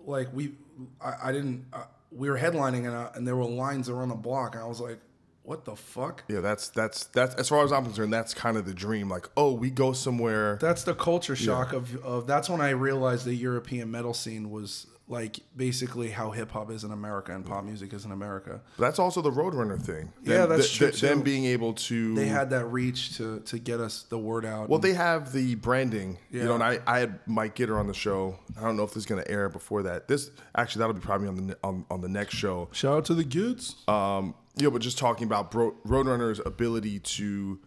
like 0.00 0.28
we 0.32 0.54
I, 1.02 1.14
I 1.24 1.32
didn't. 1.32 1.66
Uh, 1.70 1.84
we 2.16 2.30
were 2.30 2.38
headlining 2.38 2.86
and 2.86 2.94
uh, 2.94 3.10
and 3.14 3.26
there 3.26 3.36
were 3.36 3.44
lines 3.44 3.88
around 3.88 4.08
the 4.08 4.14
block, 4.14 4.54
and 4.54 4.64
I 4.64 4.66
was 4.66 4.80
like, 4.80 5.00
what 5.42 5.64
the 5.64 5.76
fuck? 5.76 6.24
Yeah, 6.28 6.40
that's 6.40 6.68
that's 6.68 7.04
that's 7.04 7.34
as 7.36 7.48
far 7.48 7.64
as 7.64 7.72
I'm 7.72 7.84
concerned, 7.84 8.12
that's 8.12 8.34
kind 8.34 8.56
of 8.56 8.64
the 8.66 8.74
dream. 8.74 9.08
Like, 9.08 9.28
oh, 9.36 9.52
we 9.52 9.70
go 9.70 9.92
somewhere. 9.92 10.58
That's 10.60 10.82
the 10.82 10.94
culture 10.94 11.36
shock 11.36 11.72
of, 11.72 11.96
of 12.04 12.26
that's 12.26 12.48
when 12.48 12.60
I 12.60 12.70
realized 12.70 13.24
the 13.24 13.34
European 13.34 13.90
metal 13.90 14.12
scene 14.12 14.50
was 14.50 14.86
like 15.08 15.38
basically 15.56 16.10
how 16.10 16.32
hip 16.32 16.50
hop 16.50 16.68
is 16.70 16.82
in 16.82 16.90
America 16.90 17.32
and 17.32 17.46
pop 17.46 17.62
music 17.62 17.92
is 17.92 18.04
in 18.04 18.10
America. 18.10 18.60
That's 18.76 18.98
also 18.98 19.22
the 19.22 19.30
Roadrunner 19.30 19.80
thing. 19.80 20.12
Yeah, 20.24 20.46
that's 20.46 20.66
th- 20.66 20.76
true, 20.78 20.90
th- 20.90 21.00
Them 21.00 21.22
being 21.22 21.44
able 21.44 21.74
to 21.74 22.12
They 22.16 22.26
had 22.26 22.50
that 22.50 22.64
reach 22.66 23.16
to 23.18 23.38
to 23.40 23.58
get 23.60 23.78
us 23.80 24.02
the 24.08 24.18
word 24.18 24.44
out. 24.44 24.68
Well, 24.68 24.80
they 24.80 24.94
have 24.94 25.32
the 25.32 25.54
branding, 25.54 26.18
Yeah. 26.32 26.40
you 26.42 26.48
know. 26.48 26.54
And 26.54 26.62
I, 26.64 26.80
I 26.88 26.98
had 26.98 27.20
Mike 27.26 27.54
Gitter 27.54 27.78
on 27.78 27.86
the 27.86 27.94
show. 27.94 28.36
I 28.58 28.62
don't 28.62 28.76
know 28.76 28.82
if 28.82 28.90
this 28.90 29.02
is 29.02 29.06
going 29.06 29.22
to 29.22 29.30
air 29.30 29.48
before 29.48 29.84
that. 29.84 30.08
This 30.08 30.30
actually 30.56 30.80
that'll 30.80 30.94
be 30.94 31.00
probably 31.00 31.28
on 31.28 31.46
the 31.46 31.58
on, 31.62 31.84
on 31.88 32.00
the 32.00 32.08
next 32.08 32.34
show. 32.34 32.68
shout 32.72 32.96
out 32.98 33.04
to 33.04 33.14
the 33.14 33.24
kids. 33.24 33.76
Um, 33.86 34.34
you 34.56 34.64
know, 34.64 34.70
but 34.72 34.82
just 34.82 34.98
talking 34.98 35.26
about 35.28 35.50
Bro- 35.52 35.76
Roadrunner's 35.86 36.40
ability 36.44 36.98
to 37.00 37.60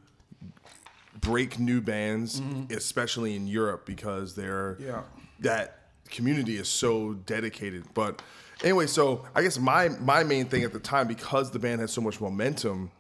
break 1.22 1.60
new 1.60 1.82
bands, 1.82 2.42
especially 2.70 3.36
in 3.36 3.48
Europe, 3.48 3.86
because 3.86 4.36
they're 4.36 4.74
Mm-hmm. 4.76 4.84
Yeah. 4.88 5.02
that 5.42 5.78
community 6.12 6.57
is 6.57 6.68
so 6.68 7.14
dedicated. 7.14 7.86
But 7.93 8.22
anyway, 8.64 8.88
so 8.88 9.26
I 9.36 9.41
guess 9.41 9.57
my 9.60 9.89
my 9.89 10.24
main 10.24 10.45
thing 10.45 10.64
at 10.64 10.74
the 10.74 10.80
time, 10.80 11.07
because 11.07 11.51
the 11.51 11.60
band 11.60 11.82
had 11.82 11.89
so 11.89 12.01
much 12.01 12.20
momentum, 12.22 12.91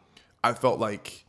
I 0.43 0.53
felt 0.53 0.79
like 0.79 1.25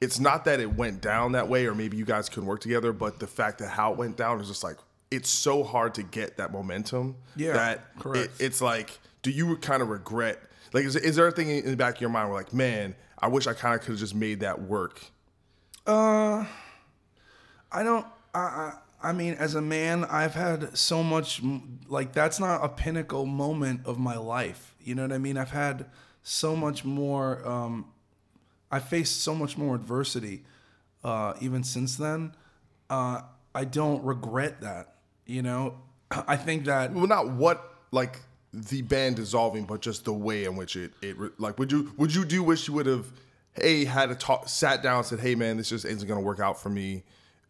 it's 0.00 0.18
not 0.18 0.44
that 0.46 0.58
it 0.60 0.74
went 0.74 1.00
down 1.00 1.32
that 1.32 1.48
way, 1.48 1.66
or 1.66 1.74
maybe 1.74 1.96
you 1.96 2.04
guys 2.04 2.28
couldn't 2.28 2.46
work 2.48 2.60
together, 2.60 2.92
but 2.92 3.18
the 3.20 3.26
fact 3.26 3.58
that 3.58 3.68
how 3.68 3.92
it 3.92 3.98
went 3.98 4.16
down 4.16 4.40
is 4.40 4.48
just 4.48 4.64
like 4.64 4.76
it's 5.10 5.28
so 5.30 5.62
hard 5.62 5.94
to 5.94 6.02
get 6.02 6.38
that 6.38 6.52
momentum. 6.52 7.16
Yeah, 7.36 7.52
that 7.52 7.98
correct. 7.98 8.24
it- 8.40 8.44
it's 8.44 8.60
like, 8.60 8.98
do 9.22 9.30
you 9.30 9.56
kind 9.58 9.82
of 9.82 9.88
regret 9.90 10.40
Like, 10.72 10.84
is, 10.84 10.96
is 10.96 11.16
there 11.16 11.26
a 11.26 11.32
thing 11.32 11.50
in 11.50 11.66
the 11.70 11.76
back 11.76 11.96
of 11.96 12.00
your 12.00 12.08
mind 12.10 12.30
where, 12.30 12.38
like, 12.38 12.54
man, 12.54 12.94
I 13.18 13.28
wish 13.28 13.46
I 13.46 13.52
kind 13.52 13.74
of 13.74 13.82
could 13.82 13.90
have 13.90 13.98
just 13.98 14.14
made 14.14 14.40
that 14.40 14.62
work? 14.62 15.04
Uh, 15.86 16.46
I 17.70 17.82
don't. 17.82 18.06
I, 18.34 18.38
I 18.40 18.72
I 19.02 19.12
mean, 19.12 19.34
as 19.34 19.54
a 19.54 19.62
man, 19.62 20.04
I've 20.04 20.34
had 20.34 20.76
so 20.76 21.02
much. 21.02 21.42
Like 21.88 22.12
that's 22.12 22.38
not 22.40 22.64
a 22.64 22.68
pinnacle 22.68 23.26
moment 23.26 23.82
of 23.86 23.98
my 23.98 24.16
life. 24.16 24.74
You 24.80 24.94
know 24.94 25.02
what 25.02 25.12
I 25.12 25.18
mean? 25.18 25.36
I've 25.36 25.50
had 25.50 25.86
so 26.22 26.56
much 26.56 26.84
more. 26.84 27.46
Um, 27.46 27.86
I 28.70 28.78
faced 28.78 29.20
so 29.22 29.34
much 29.34 29.58
more 29.58 29.74
adversity, 29.74 30.44
uh, 31.04 31.34
even 31.40 31.62
since 31.64 31.96
then. 31.96 32.34
Uh, 32.88 33.22
I 33.54 33.64
don't 33.64 34.02
regret 34.04 34.60
that. 34.62 34.94
You 35.26 35.42
know, 35.42 35.76
I 36.10 36.36
think 36.36 36.64
that 36.66 36.92
Well, 36.92 37.06
not 37.06 37.30
what 37.30 37.74
like 37.90 38.20
the 38.52 38.82
band 38.82 39.16
dissolving, 39.16 39.64
but 39.64 39.80
just 39.80 40.04
the 40.04 40.12
way 40.12 40.44
in 40.44 40.56
which 40.56 40.76
it 40.76 40.92
it 41.02 41.16
like. 41.38 41.58
Would 41.58 41.72
you 41.72 41.92
would 41.96 42.14
you 42.14 42.24
do 42.24 42.42
wish 42.42 42.68
you 42.68 42.74
would 42.74 42.86
have 42.86 43.06
hey 43.54 43.84
had 43.84 44.10
a 44.10 44.14
talk, 44.14 44.48
sat 44.48 44.82
down, 44.82 44.98
and 44.98 45.06
said, 45.06 45.20
hey 45.20 45.34
man, 45.34 45.56
this 45.56 45.68
just 45.68 45.84
isn't 45.84 46.08
gonna 46.08 46.20
work 46.20 46.40
out 46.40 46.60
for 46.60 46.70
me. 46.70 47.02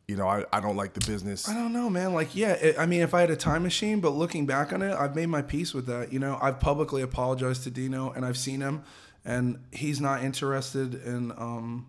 You 0.08 0.16
know, 0.16 0.26
I, 0.26 0.44
I 0.52 0.60
don't 0.60 0.76
like 0.76 0.94
the 0.94 1.06
business. 1.06 1.48
I 1.48 1.54
don't 1.54 1.72
know, 1.72 1.88
man. 1.88 2.12
Like, 2.12 2.34
yeah, 2.34 2.52
it, 2.52 2.78
I 2.78 2.86
mean, 2.86 3.00
if 3.00 3.14
I 3.14 3.20
had 3.20 3.30
a 3.30 3.36
time 3.36 3.62
machine, 3.62 4.00
but 4.00 4.10
looking 4.10 4.46
back 4.46 4.72
on 4.72 4.82
it, 4.82 4.92
I've 4.92 5.14
made 5.14 5.26
my 5.26 5.42
peace 5.42 5.72
with 5.72 5.86
that. 5.86 6.12
You 6.12 6.18
know, 6.18 6.38
I've 6.42 6.60
publicly 6.60 7.02
apologized 7.02 7.62
to 7.64 7.70
Dino, 7.70 8.10
and 8.10 8.24
I've 8.24 8.36
seen 8.36 8.60
him, 8.60 8.82
and 9.24 9.60
he's 9.70 10.00
not 10.00 10.22
interested 10.24 10.94
in 10.94 11.30
um, 11.32 11.86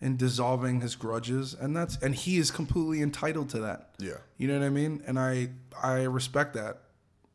in 0.00 0.16
dissolving 0.16 0.80
his 0.80 0.94
grudges, 0.94 1.54
and 1.54 1.76
that's 1.76 1.96
and 1.96 2.14
he 2.14 2.36
is 2.36 2.50
completely 2.50 3.02
entitled 3.02 3.48
to 3.50 3.60
that. 3.60 3.90
Yeah. 3.98 4.18
you 4.36 4.46
know 4.46 4.58
what 4.58 4.66
I 4.66 4.70
mean, 4.70 5.02
and 5.06 5.18
I 5.18 5.48
I 5.82 6.02
respect 6.02 6.54
that. 6.54 6.82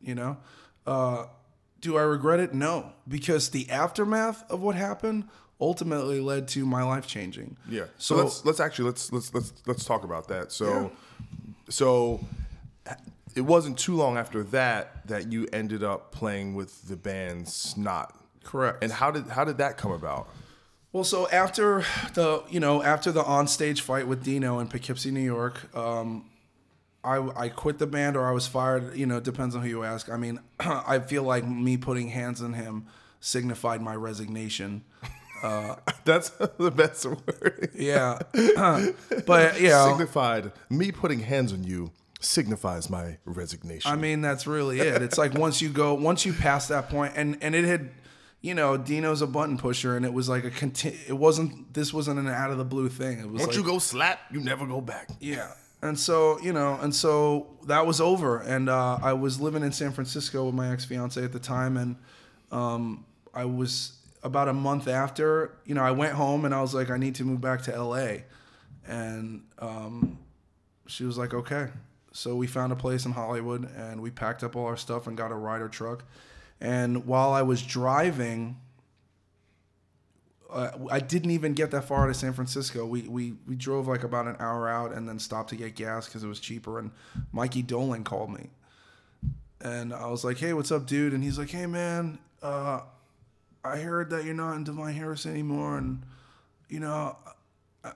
You 0.00 0.14
know, 0.14 0.36
uh, 0.86 1.26
do 1.80 1.96
I 1.96 2.02
regret 2.02 2.40
it? 2.40 2.54
No, 2.54 2.92
because 3.06 3.50
the 3.50 3.68
aftermath 3.70 4.50
of 4.50 4.60
what 4.60 4.76
happened 4.76 5.28
ultimately 5.64 6.20
led 6.20 6.46
to 6.48 6.66
my 6.66 6.82
life 6.82 7.06
changing. 7.06 7.56
Yeah. 7.68 7.84
So, 7.96 8.16
let's 8.16 8.44
let's 8.44 8.60
actually 8.60 8.86
let's 8.86 9.12
let's 9.12 9.32
let's 9.32 9.52
let's 9.66 9.84
talk 9.84 10.04
about 10.04 10.28
that. 10.28 10.52
So 10.52 10.92
so 11.68 12.20
it 13.34 13.40
wasn't 13.40 13.78
too 13.78 13.96
long 13.96 14.16
after 14.16 14.42
that 14.44 15.06
that 15.08 15.32
you 15.32 15.48
ended 15.52 15.82
up 15.82 16.12
playing 16.12 16.54
with 16.54 16.88
the 16.88 16.96
band 16.96 17.48
Snot. 17.48 18.14
Correct. 18.44 18.82
And 18.82 18.92
how 18.92 19.10
did 19.10 19.28
how 19.28 19.44
did 19.44 19.58
that 19.58 19.76
come 19.76 19.92
about? 19.92 20.28
Well, 20.92 21.04
so 21.04 21.28
after 21.30 21.84
the 22.14 22.44
you 22.48 22.60
know 22.60 22.82
after 22.82 23.10
the 23.10 23.22
onstage 23.22 23.80
fight 23.80 24.06
with 24.06 24.22
Dino 24.22 24.58
in 24.58 24.68
Poughkeepsie, 24.68 25.10
New 25.10 25.20
York, 25.20 25.74
um, 25.74 26.30
I 27.02 27.16
I 27.36 27.48
quit 27.48 27.78
the 27.78 27.86
band 27.86 28.16
or 28.16 28.26
I 28.26 28.32
was 28.32 28.46
fired. 28.46 28.96
You 28.96 29.06
know, 29.06 29.18
depends 29.18 29.56
on 29.56 29.62
who 29.62 29.68
you 29.68 29.82
ask. 29.82 30.10
I 30.10 30.16
mean, 30.16 30.40
I 30.60 30.98
feel 31.00 31.22
like 31.22 31.46
me 31.46 31.76
putting 31.76 32.08
hands 32.08 32.42
on 32.42 32.52
him 32.52 32.86
signified 33.20 33.80
my 33.80 33.96
resignation. 33.96 34.84
That's 36.04 36.28
the 36.58 36.70
best 36.70 37.06
word. 37.06 37.70
Yeah, 37.74 38.18
but 39.26 39.60
you 39.60 39.68
know, 39.68 39.88
Signified 39.88 40.52
me 40.70 40.92
putting 40.92 41.20
hands 41.20 41.52
on 41.52 41.64
you 41.64 41.90
signifies 42.20 42.88
my 42.88 43.18
resignation. 43.24 43.90
I 43.90 43.96
mean, 43.96 44.22
that's 44.22 44.46
really 44.46 44.80
it. 44.80 45.02
It's 45.02 45.18
like 45.18 45.34
once 45.34 45.60
you 45.60 45.68
go, 45.68 45.94
once 45.94 46.24
you 46.24 46.32
pass 46.32 46.68
that 46.68 46.88
point, 46.88 47.12
and 47.16 47.36
and 47.42 47.54
it 47.54 47.64
had, 47.64 47.90
you 48.40 48.54
know, 48.54 48.76
Dino's 48.76 49.22
a 49.22 49.26
button 49.26 49.58
pusher, 49.58 49.96
and 49.96 50.04
it 50.04 50.12
was 50.12 50.28
like 50.28 50.44
a 50.44 50.50
conti- 50.50 50.98
It 51.06 51.14
wasn't. 51.14 51.72
This 51.74 51.92
wasn't 51.92 52.18
an 52.18 52.28
out 52.28 52.50
of 52.50 52.58
the 52.58 52.64
blue 52.64 52.88
thing. 52.88 53.18
It 53.18 53.30
was 53.30 53.40
Once 53.40 53.48
like, 53.48 53.56
you 53.56 53.64
go 53.64 53.78
slap, 53.78 54.20
you 54.32 54.40
never 54.40 54.66
go 54.66 54.80
back. 54.80 55.08
Yeah. 55.20 55.52
And 55.82 55.98
so, 55.98 56.40
you 56.40 56.54
know, 56.54 56.78
and 56.80 56.94
so 56.94 57.58
that 57.66 57.86
was 57.86 58.00
over. 58.00 58.38
And 58.38 58.70
uh, 58.70 58.98
I 59.02 59.12
was 59.12 59.38
living 59.38 59.62
in 59.62 59.70
San 59.70 59.92
Francisco 59.92 60.46
with 60.46 60.54
my 60.54 60.72
ex 60.72 60.86
fiance 60.86 61.22
at 61.22 61.32
the 61.32 61.38
time. 61.38 61.76
And 61.76 61.96
um, 62.50 63.04
I 63.34 63.44
was 63.44 63.93
about 64.24 64.48
a 64.48 64.52
month 64.54 64.88
after, 64.88 65.54
you 65.66 65.74
know, 65.74 65.82
I 65.82 65.90
went 65.90 66.14
home 66.14 66.44
and 66.46 66.54
I 66.54 66.62
was 66.62 66.74
like, 66.74 66.90
I 66.90 66.96
need 66.96 67.14
to 67.16 67.24
move 67.24 67.40
back 67.40 67.62
to 67.62 67.82
LA. 67.82 68.16
And 68.86 69.44
um, 69.58 70.18
she 70.86 71.04
was 71.04 71.18
like, 71.18 71.34
okay. 71.34 71.68
So 72.12 72.34
we 72.34 72.46
found 72.46 72.72
a 72.72 72.76
place 72.76 73.04
in 73.04 73.12
Hollywood 73.12 73.70
and 73.76 74.00
we 74.00 74.10
packed 74.10 74.42
up 74.42 74.56
all 74.56 74.66
our 74.66 74.76
stuff 74.76 75.06
and 75.06 75.16
got 75.16 75.30
a 75.30 75.34
Ryder 75.34 75.68
truck. 75.68 76.04
And 76.60 77.06
while 77.06 77.32
I 77.32 77.42
was 77.42 77.62
driving, 77.62 78.56
uh, 80.50 80.70
I 80.90 81.00
didn't 81.00 81.32
even 81.32 81.52
get 81.52 81.70
that 81.72 81.84
far 81.84 82.06
to 82.06 82.14
San 82.14 82.32
Francisco. 82.32 82.86
We, 82.86 83.02
we 83.02 83.34
we 83.46 83.56
drove 83.56 83.88
like 83.88 84.04
about 84.04 84.26
an 84.28 84.36
hour 84.38 84.68
out 84.68 84.92
and 84.92 85.08
then 85.08 85.18
stopped 85.18 85.50
to 85.50 85.56
get 85.56 85.74
gas 85.74 86.06
because 86.06 86.22
it 86.22 86.28
was 86.28 86.38
cheaper. 86.38 86.78
And 86.78 86.92
Mikey 87.32 87.62
Doling 87.62 88.04
called 88.04 88.30
me, 88.30 88.50
and 89.60 89.92
I 89.92 90.06
was 90.06 90.24
like, 90.24 90.38
"Hey, 90.38 90.52
what's 90.52 90.70
up, 90.70 90.86
dude?" 90.86 91.12
And 91.12 91.24
he's 91.24 91.40
like, 91.40 91.50
"Hey, 91.50 91.66
man, 91.66 92.18
uh, 92.40 92.82
I 93.64 93.78
heard 93.78 94.10
that 94.10 94.24
you're 94.24 94.34
not 94.34 94.56
in 94.56 94.64
Divine 94.64 94.94
Heresy 94.94 95.30
anymore, 95.30 95.78
and 95.78 96.02
you 96.68 96.80
know, 96.80 97.16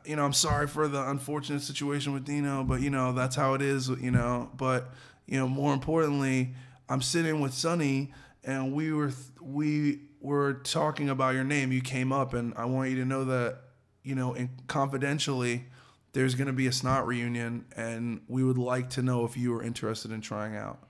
you 0.04 0.16
know, 0.16 0.24
I'm 0.24 0.32
sorry 0.32 0.66
for 0.66 0.88
the 0.88 1.08
unfortunate 1.10 1.60
situation 1.60 2.12
with 2.12 2.24
Dino, 2.24 2.64
but 2.64 2.80
you 2.80 2.90
know, 2.90 3.12
that's 3.12 3.36
how 3.36 3.54
it 3.54 3.62
is, 3.62 3.88
you 3.88 4.10
know. 4.10 4.50
But 4.56 4.92
you 5.26 5.38
know, 5.38 5.46
more 5.46 5.74
importantly, 5.74 6.54
I'm 6.88 7.02
sitting 7.02 7.40
with 7.40 7.52
Sonny, 7.52 8.12
and 8.44 8.72
we 8.72 8.92
were 8.92 9.12
we 9.40 10.00
were 10.20 10.54
talking 10.54 11.10
about 11.10 11.34
your 11.34 11.44
name. 11.44 11.70
You 11.70 11.82
came 11.82 12.12
up, 12.12 12.34
and 12.34 12.54
I 12.56 12.64
want 12.64 12.90
you 12.90 12.96
to 12.96 13.04
know 13.04 13.24
that, 13.26 13.58
you 14.02 14.14
know, 14.14 14.34
and 14.34 14.48
confidentially, 14.66 15.66
there's 16.12 16.34
going 16.34 16.46
to 16.46 16.52
be 16.52 16.66
a 16.66 16.72
snot 16.72 17.06
reunion, 17.06 17.66
and 17.76 18.22
we 18.26 18.42
would 18.42 18.58
like 18.58 18.90
to 18.90 19.02
know 19.02 19.24
if 19.24 19.36
you 19.36 19.52
were 19.52 19.62
interested 19.62 20.10
in 20.10 20.20
trying 20.20 20.56
out. 20.56 20.82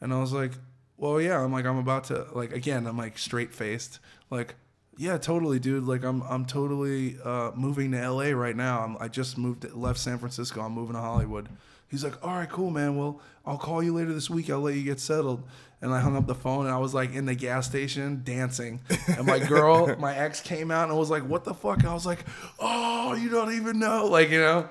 And 0.00 0.12
I 0.12 0.20
was 0.20 0.32
like, 0.32 0.52
well, 0.96 1.20
yeah. 1.20 1.42
I'm 1.42 1.52
like, 1.52 1.66
I'm 1.66 1.78
about 1.78 2.04
to 2.04 2.26
like 2.32 2.52
again. 2.52 2.86
I'm 2.86 2.98
like 2.98 3.18
straight 3.18 3.52
faced, 3.52 4.00
like, 4.30 4.54
yeah, 4.96 5.18
totally, 5.18 5.58
dude. 5.58 5.84
Like, 5.84 6.04
I'm 6.04 6.22
I'm 6.22 6.44
totally 6.44 7.16
uh, 7.24 7.50
moving 7.54 7.92
to 7.92 8.10
LA 8.10 8.30
right 8.30 8.56
now. 8.56 8.80
I'm, 8.80 8.96
I 9.00 9.08
just 9.08 9.36
moved, 9.38 9.72
left 9.74 9.98
San 9.98 10.18
Francisco. 10.18 10.60
I'm 10.60 10.72
moving 10.72 10.94
to 10.94 11.00
Hollywood. 11.00 11.48
He's 11.88 12.02
like, 12.02 12.24
all 12.24 12.34
right, 12.34 12.48
cool, 12.48 12.70
man. 12.70 12.96
Well, 12.96 13.20
I'll 13.46 13.58
call 13.58 13.82
you 13.82 13.94
later 13.94 14.12
this 14.12 14.28
week. 14.28 14.50
I'll 14.50 14.60
let 14.60 14.74
you 14.74 14.82
get 14.82 14.98
settled. 14.98 15.44
And 15.80 15.92
I 15.92 16.00
hung 16.00 16.16
up 16.16 16.26
the 16.26 16.34
phone 16.34 16.66
and 16.66 16.74
I 16.74 16.78
was 16.78 16.94
like 16.94 17.14
in 17.14 17.26
the 17.26 17.34
gas 17.34 17.66
station 17.66 18.22
dancing. 18.24 18.80
And 19.16 19.26
my 19.26 19.38
girl, 19.38 19.94
my 20.00 20.16
ex 20.16 20.40
came 20.40 20.70
out 20.70 20.88
and 20.88 20.98
was 20.98 21.10
like, 21.10 21.22
what 21.24 21.44
the 21.44 21.54
fuck? 21.54 21.80
And 21.80 21.88
I 21.88 21.94
was 21.94 22.06
like, 22.06 22.24
oh, 22.58 23.14
you 23.14 23.28
don't 23.28 23.52
even 23.52 23.78
know. 23.78 24.06
Like, 24.06 24.30
you 24.30 24.40
know? 24.40 24.68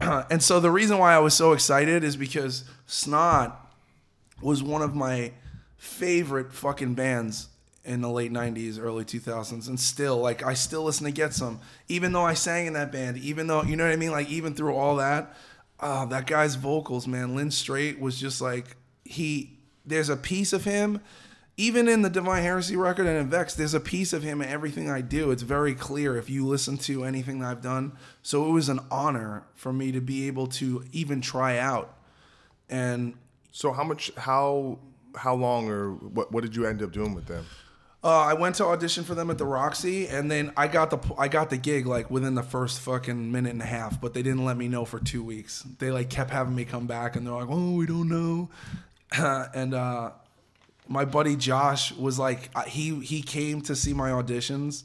and 0.00 0.42
so 0.42 0.58
the 0.58 0.70
reason 0.70 0.98
why 0.98 1.14
I 1.14 1.18
was 1.18 1.34
so 1.34 1.52
excited 1.52 2.02
is 2.02 2.16
because 2.16 2.64
Snot 2.86 3.74
was 4.40 4.62
one 4.62 4.82
of 4.82 4.94
my 4.94 5.32
favorite 5.78 6.52
fucking 6.52 6.94
bands 6.94 7.48
in 7.84 8.00
the 8.00 8.10
late 8.10 8.32
90s 8.32 8.80
early 8.80 9.04
2000s 9.04 9.68
and 9.68 9.78
still 9.78 10.16
like 10.18 10.42
i 10.44 10.54
still 10.54 10.82
listen 10.82 11.04
to 11.04 11.12
get 11.12 11.32
some. 11.32 11.60
Even 11.88 12.12
though 12.12 12.24
i 12.24 12.34
sang 12.34 12.66
in 12.66 12.72
that 12.72 12.90
band 12.90 13.16
even 13.18 13.46
though 13.46 13.62
you 13.62 13.76
know 13.76 13.84
what 13.84 13.92
i 13.92 13.96
mean? 13.96 14.10
Like 14.10 14.28
even 14.28 14.54
through 14.54 14.74
all 14.74 14.96
that 14.96 15.36
uh, 15.78 16.06
that 16.06 16.26
guy's 16.26 16.56
vocals 16.56 17.06
man 17.06 17.36
Lynn 17.36 17.50
Strait 17.50 18.00
was 18.00 18.18
just 18.18 18.40
like 18.40 18.76
he 19.04 19.58
there's 19.84 20.08
a 20.08 20.16
piece 20.16 20.52
of 20.52 20.64
him 20.64 21.00
even 21.58 21.88
in 21.88 22.02
the 22.02 22.10
divine 22.10 22.42
heresy 22.42 22.76
record 22.76 23.06
and 23.06 23.16
in 23.16 23.30
Vext 23.30 23.56
there's 23.56 23.72
a 23.74 23.80
piece 23.80 24.12
of 24.12 24.22
him 24.22 24.42
in 24.42 24.48
everything 24.48 24.90
i 24.90 25.00
do. 25.00 25.30
It's 25.30 25.42
very 25.42 25.74
clear 25.74 26.16
if 26.16 26.28
you 26.28 26.44
listen 26.44 26.76
to 26.78 27.04
anything 27.04 27.38
that 27.40 27.50
i've 27.50 27.62
done. 27.62 27.92
So 28.22 28.48
it 28.48 28.52
was 28.52 28.68
an 28.68 28.80
honor 28.90 29.44
for 29.54 29.72
me 29.72 29.92
to 29.92 30.00
be 30.00 30.26
able 30.26 30.48
to 30.48 30.84
even 30.92 31.20
try 31.20 31.58
out. 31.58 31.96
And 32.68 33.14
So 33.52 33.72
how 33.72 33.84
much 33.84 34.10
how 34.16 34.80
how 35.16 35.34
long 35.34 35.68
or 35.68 35.92
what 35.92 36.32
what 36.32 36.42
did 36.42 36.54
you 36.54 36.66
end 36.66 36.82
up 36.82 36.92
doing 36.92 37.14
with 37.14 37.26
them? 37.26 37.44
Uh, 38.04 38.20
I 38.20 38.34
went 38.34 38.54
to 38.56 38.64
audition 38.66 39.02
for 39.02 39.16
them 39.16 39.30
at 39.30 39.38
the 39.38 39.46
Roxy, 39.46 40.06
and 40.06 40.30
then 40.30 40.52
I 40.56 40.68
got 40.68 40.90
the 40.90 41.14
I 41.18 41.26
got 41.28 41.50
the 41.50 41.56
gig 41.56 41.86
like 41.86 42.10
within 42.10 42.34
the 42.36 42.42
first 42.42 42.80
fucking 42.80 43.32
minute 43.32 43.50
and 43.50 43.62
a 43.62 43.66
half. 43.66 44.00
But 44.00 44.14
they 44.14 44.22
didn't 44.22 44.44
let 44.44 44.56
me 44.56 44.68
know 44.68 44.84
for 44.84 45.00
two 45.00 45.24
weeks. 45.24 45.62
They 45.78 45.90
like 45.90 46.08
kept 46.08 46.30
having 46.30 46.54
me 46.54 46.64
come 46.64 46.86
back, 46.86 47.16
and 47.16 47.26
they're 47.26 47.34
like, 47.34 47.48
"Oh, 47.48 47.74
we 47.74 47.86
don't 47.86 48.08
know." 48.08 48.48
and 49.54 49.74
uh, 49.74 50.12
my 50.88 51.04
buddy 51.04 51.36
Josh 51.36 51.92
was 51.92 52.18
like, 52.18 52.50
uh, 52.54 52.62
he 52.62 53.00
he 53.00 53.22
came 53.22 53.60
to 53.62 53.74
see 53.74 53.92
my 53.92 54.10
auditions, 54.10 54.84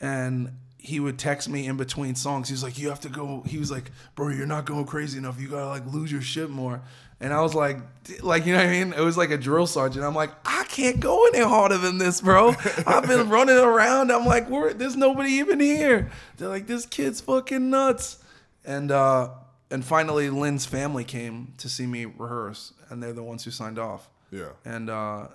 and 0.00 0.52
he 0.78 1.00
would 1.00 1.18
text 1.18 1.48
me 1.48 1.66
in 1.66 1.76
between 1.76 2.14
songs. 2.14 2.48
He 2.48 2.54
was 2.54 2.62
like, 2.62 2.78
"You 2.78 2.90
have 2.90 3.00
to 3.00 3.08
go." 3.08 3.42
He 3.46 3.58
was 3.58 3.70
like, 3.70 3.90
"Bro, 4.14 4.28
you're 4.30 4.46
not 4.46 4.66
going 4.66 4.84
crazy 4.84 5.18
enough. 5.18 5.40
You 5.40 5.48
gotta 5.48 5.68
like 5.68 5.86
lose 5.86 6.12
your 6.12 6.22
shit 6.22 6.50
more." 6.50 6.82
And 7.22 7.32
I 7.32 7.40
was 7.40 7.54
like, 7.54 7.78
like 8.20 8.46
you 8.46 8.52
know 8.52 8.58
what 8.58 8.68
I 8.68 8.70
mean? 8.70 8.92
It 8.92 9.00
was 9.00 9.16
like 9.16 9.30
a 9.30 9.38
drill 9.38 9.66
sergeant. 9.66 10.04
I'm 10.04 10.14
like, 10.14 10.30
I 10.44 10.64
can't 10.64 10.98
go 11.00 11.24
any 11.28 11.38
harder 11.38 11.78
than 11.78 11.98
this, 11.98 12.20
bro. 12.20 12.54
I've 12.86 13.06
been 13.06 13.28
running 13.30 13.56
around. 13.56 14.10
I'm 14.10 14.26
like, 14.26 14.50
Where, 14.50 14.74
there's 14.74 14.96
nobody 14.96 15.30
even 15.32 15.60
here. 15.60 16.10
They're 16.36 16.48
like, 16.48 16.66
this 16.66 16.84
kid's 16.84 17.20
fucking 17.20 17.70
nuts. 17.70 18.18
And 18.64 18.90
uh, 18.90 19.30
and 19.70 19.84
finally, 19.84 20.30
Lynn's 20.30 20.66
family 20.66 21.04
came 21.04 21.54
to 21.58 21.68
see 21.68 21.86
me 21.86 22.04
rehearse, 22.04 22.74
and 22.90 23.02
they're 23.02 23.12
the 23.12 23.22
ones 23.22 23.44
who 23.44 23.50
signed 23.50 23.78
off. 23.78 24.10
Yeah. 24.30 24.50
And 24.64 24.90
uh, 24.90 25.28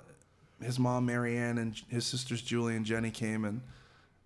his 0.62 0.78
mom, 0.78 1.06
Marianne, 1.06 1.58
and 1.58 1.82
his 1.88 2.06
sisters, 2.06 2.42
Julie 2.42 2.76
and 2.76 2.86
Jenny, 2.86 3.12
came, 3.12 3.46
and 3.46 3.62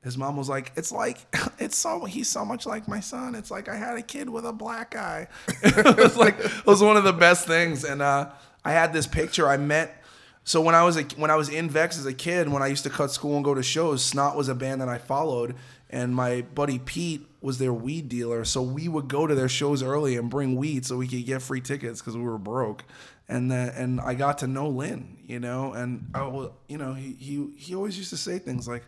his 0.03 0.17
mom 0.17 0.35
was 0.35 0.49
like, 0.49 0.71
"It's 0.75 0.91
like 0.91 1.17
it's 1.59 1.77
so 1.77 2.05
he's 2.05 2.29
so 2.29 2.43
much 2.43 2.65
like 2.65 2.87
my 2.87 2.99
son. 2.99 3.35
It's 3.35 3.51
like 3.51 3.69
I 3.69 3.75
had 3.75 3.97
a 3.97 4.01
kid 4.01 4.29
with 4.29 4.45
a 4.45 4.53
black 4.53 4.95
eye." 4.95 5.27
it 5.63 5.97
was 5.97 6.17
like 6.17 6.39
it 6.39 6.65
was 6.65 6.81
one 6.81 6.97
of 6.97 7.03
the 7.03 7.13
best 7.13 7.45
things. 7.47 7.83
And 7.83 8.01
uh, 8.01 8.29
I 8.65 8.71
had 8.71 8.93
this 8.93 9.07
picture. 9.07 9.47
I 9.47 9.57
met 9.57 10.01
So 10.43 10.59
when 10.61 10.73
I 10.75 10.83
was 10.83 10.97
a, 10.97 11.03
when 11.17 11.29
I 11.29 11.35
was 11.35 11.49
in 11.49 11.69
Vext 11.69 11.99
as 11.99 12.05
a 12.05 12.13
kid, 12.13 12.49
when 12.49 12.63
I 12.63 12.67
used 12.67 12.83
to 12.83 12.89
cut 12.89 13.11
school 13.11 13.35
and 13.35 13.45
go 13.45 13.53
to 13.53 13.63
shows, 13.63 14.03
Snot 14.03 14.35
was 14.35 14.49
a 14.49 14.55
band 14.55 14.81
that 14.81 14.89
I 14.89 14.97
followed, 14.97 15.55
and 15.89 16.15
my 16.15 16.41
buddy 16.41 16.79
Pete 16.79 17.27
was 17.41 17.59
their 17.59 17.73
weed 17.73 18.09
dealer. 18.09 18.43
So 18.43 18.61
we 18.61 18.87
would 18.87 19.07
go 19.07 19.27
to 19.27 19.35
their 19.35 19.49
shows 19.49 19.83
early 19.83 20.15
and 20.15 20.29
bring 20.29 20.55
weed 20.55 20.85
so 20.85 20.97
we 20.97 21.07
could 21.07 21.25
get 21.25 21.41
free 21.41 21.61
tickets 21.61 22.01
because 22.01 22.17
we 22.17 22.23
were 22.23 22.37
broke. 22.39 22.83
And 23.29 23.53
and 23.53 24.01
I 24.01 24.15
got 24.15 24.39
to 24.39 24.47
know 24.47 24.67
Lynn, 24.67 25.17
you 25.25 25.39
know, 25.39 25.73
and 25.73 26.09
I 26.13 26.27
you 26.67 26.77
know, 26.77 26.93
he 26.93 27.13
he 27.13 27.47
he 27.55 27.75
always 27.75 27.97
used 27.97 28.09
to 28.09 28.17
say 28.17 28.39
things 28.39 28.67
like, 28.67 28.83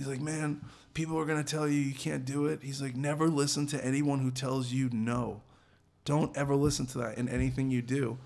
he's 0.00 0.08
like, 0.08 0.22
man, 0.22 0.58
people 0.94 1.18
are 1.18 1.26
gonna 1.26 1.44
tell 1.44 1.68
you 1.68 1.78
you 1.78 1.92
can't 1.92 2.24
do 2.24 2.46
it. 2.46 2.60
He's 2.62 2.80
like, 2.80 2.96
never 2.96 3.28
listen 3.28 3.66
to 3.66 3.84
anyone 3.84 4.20
who 4.20 4.30
tells 4.30 4.72
you 4.72 4.88
no. 4.90 5.42
Don't 6.06 6.34
ever 6.34 6.56
listen 6.56 6.86
to 6.86 6.98
that 6.98 7.18
in 7.18 7.28
anything 7.28 7.70
you 7.70 7.82
do. 7.82 8.16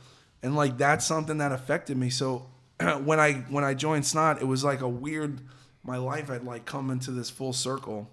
And 0.41 0.55
like 0.55 0.79
that's 0.79 1.05
something 1.05 1.39
that 1.39 1.51
affected 1.51 1.97
me. 1.97 2.11
So 2.11 2.47
when 3.03 3.19
I 3.19 3.33
when 3.51 3.65
I 3.65 3.75
joined 3.75 4.07
Snot, 4.07 4.41
it 4.41 4.45
was 4.45 4.63
like 4.63 4.83
a 4.83 4.89
weird. 4.89 5.41
My 5.83 5.97
life 5.97 6.29
had 6.29 6.45
like 6.45 6.65
come 6.65 6.91
into 6.91 7.11
this 7.11 7.29
full 7.29 7.53
circle, 7.53 8.09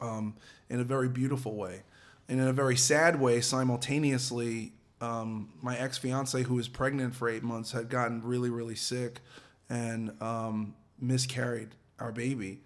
um, 0.00 0.34
in 0.70 0.80
a 0.80 0.84
very 0.84 1.10
beautiful 1.10 1.54
way, 1.54 1.82
and 2.30 2.40
in 2.40 2.48
a 2.48 2.52
very 2.54 2.76
sad 2.76 3.20
way 3.20 3.42
simultaneously. 3.42 4.72
Um, 5.02 5.50
my 5.60 5.76
ex 5.76 5.98
fiance, 5.98 6.42
who 6.44 6.54
was 6.54 6.66
pregnant 6.66 7.14
for 7.14 7.28
eight 7.28 7.42
months, 7.42 7.72
had 7.72 7.90
gotten 7.90 8.22
really 8.22 8.48
really 8.48 8.74
sick, 8.74 9.20
and 9.68 10.10
um, 10.22 10.74
miscarried 10.98 11.74
our 11.98 12.12
baby, 12.12 12.60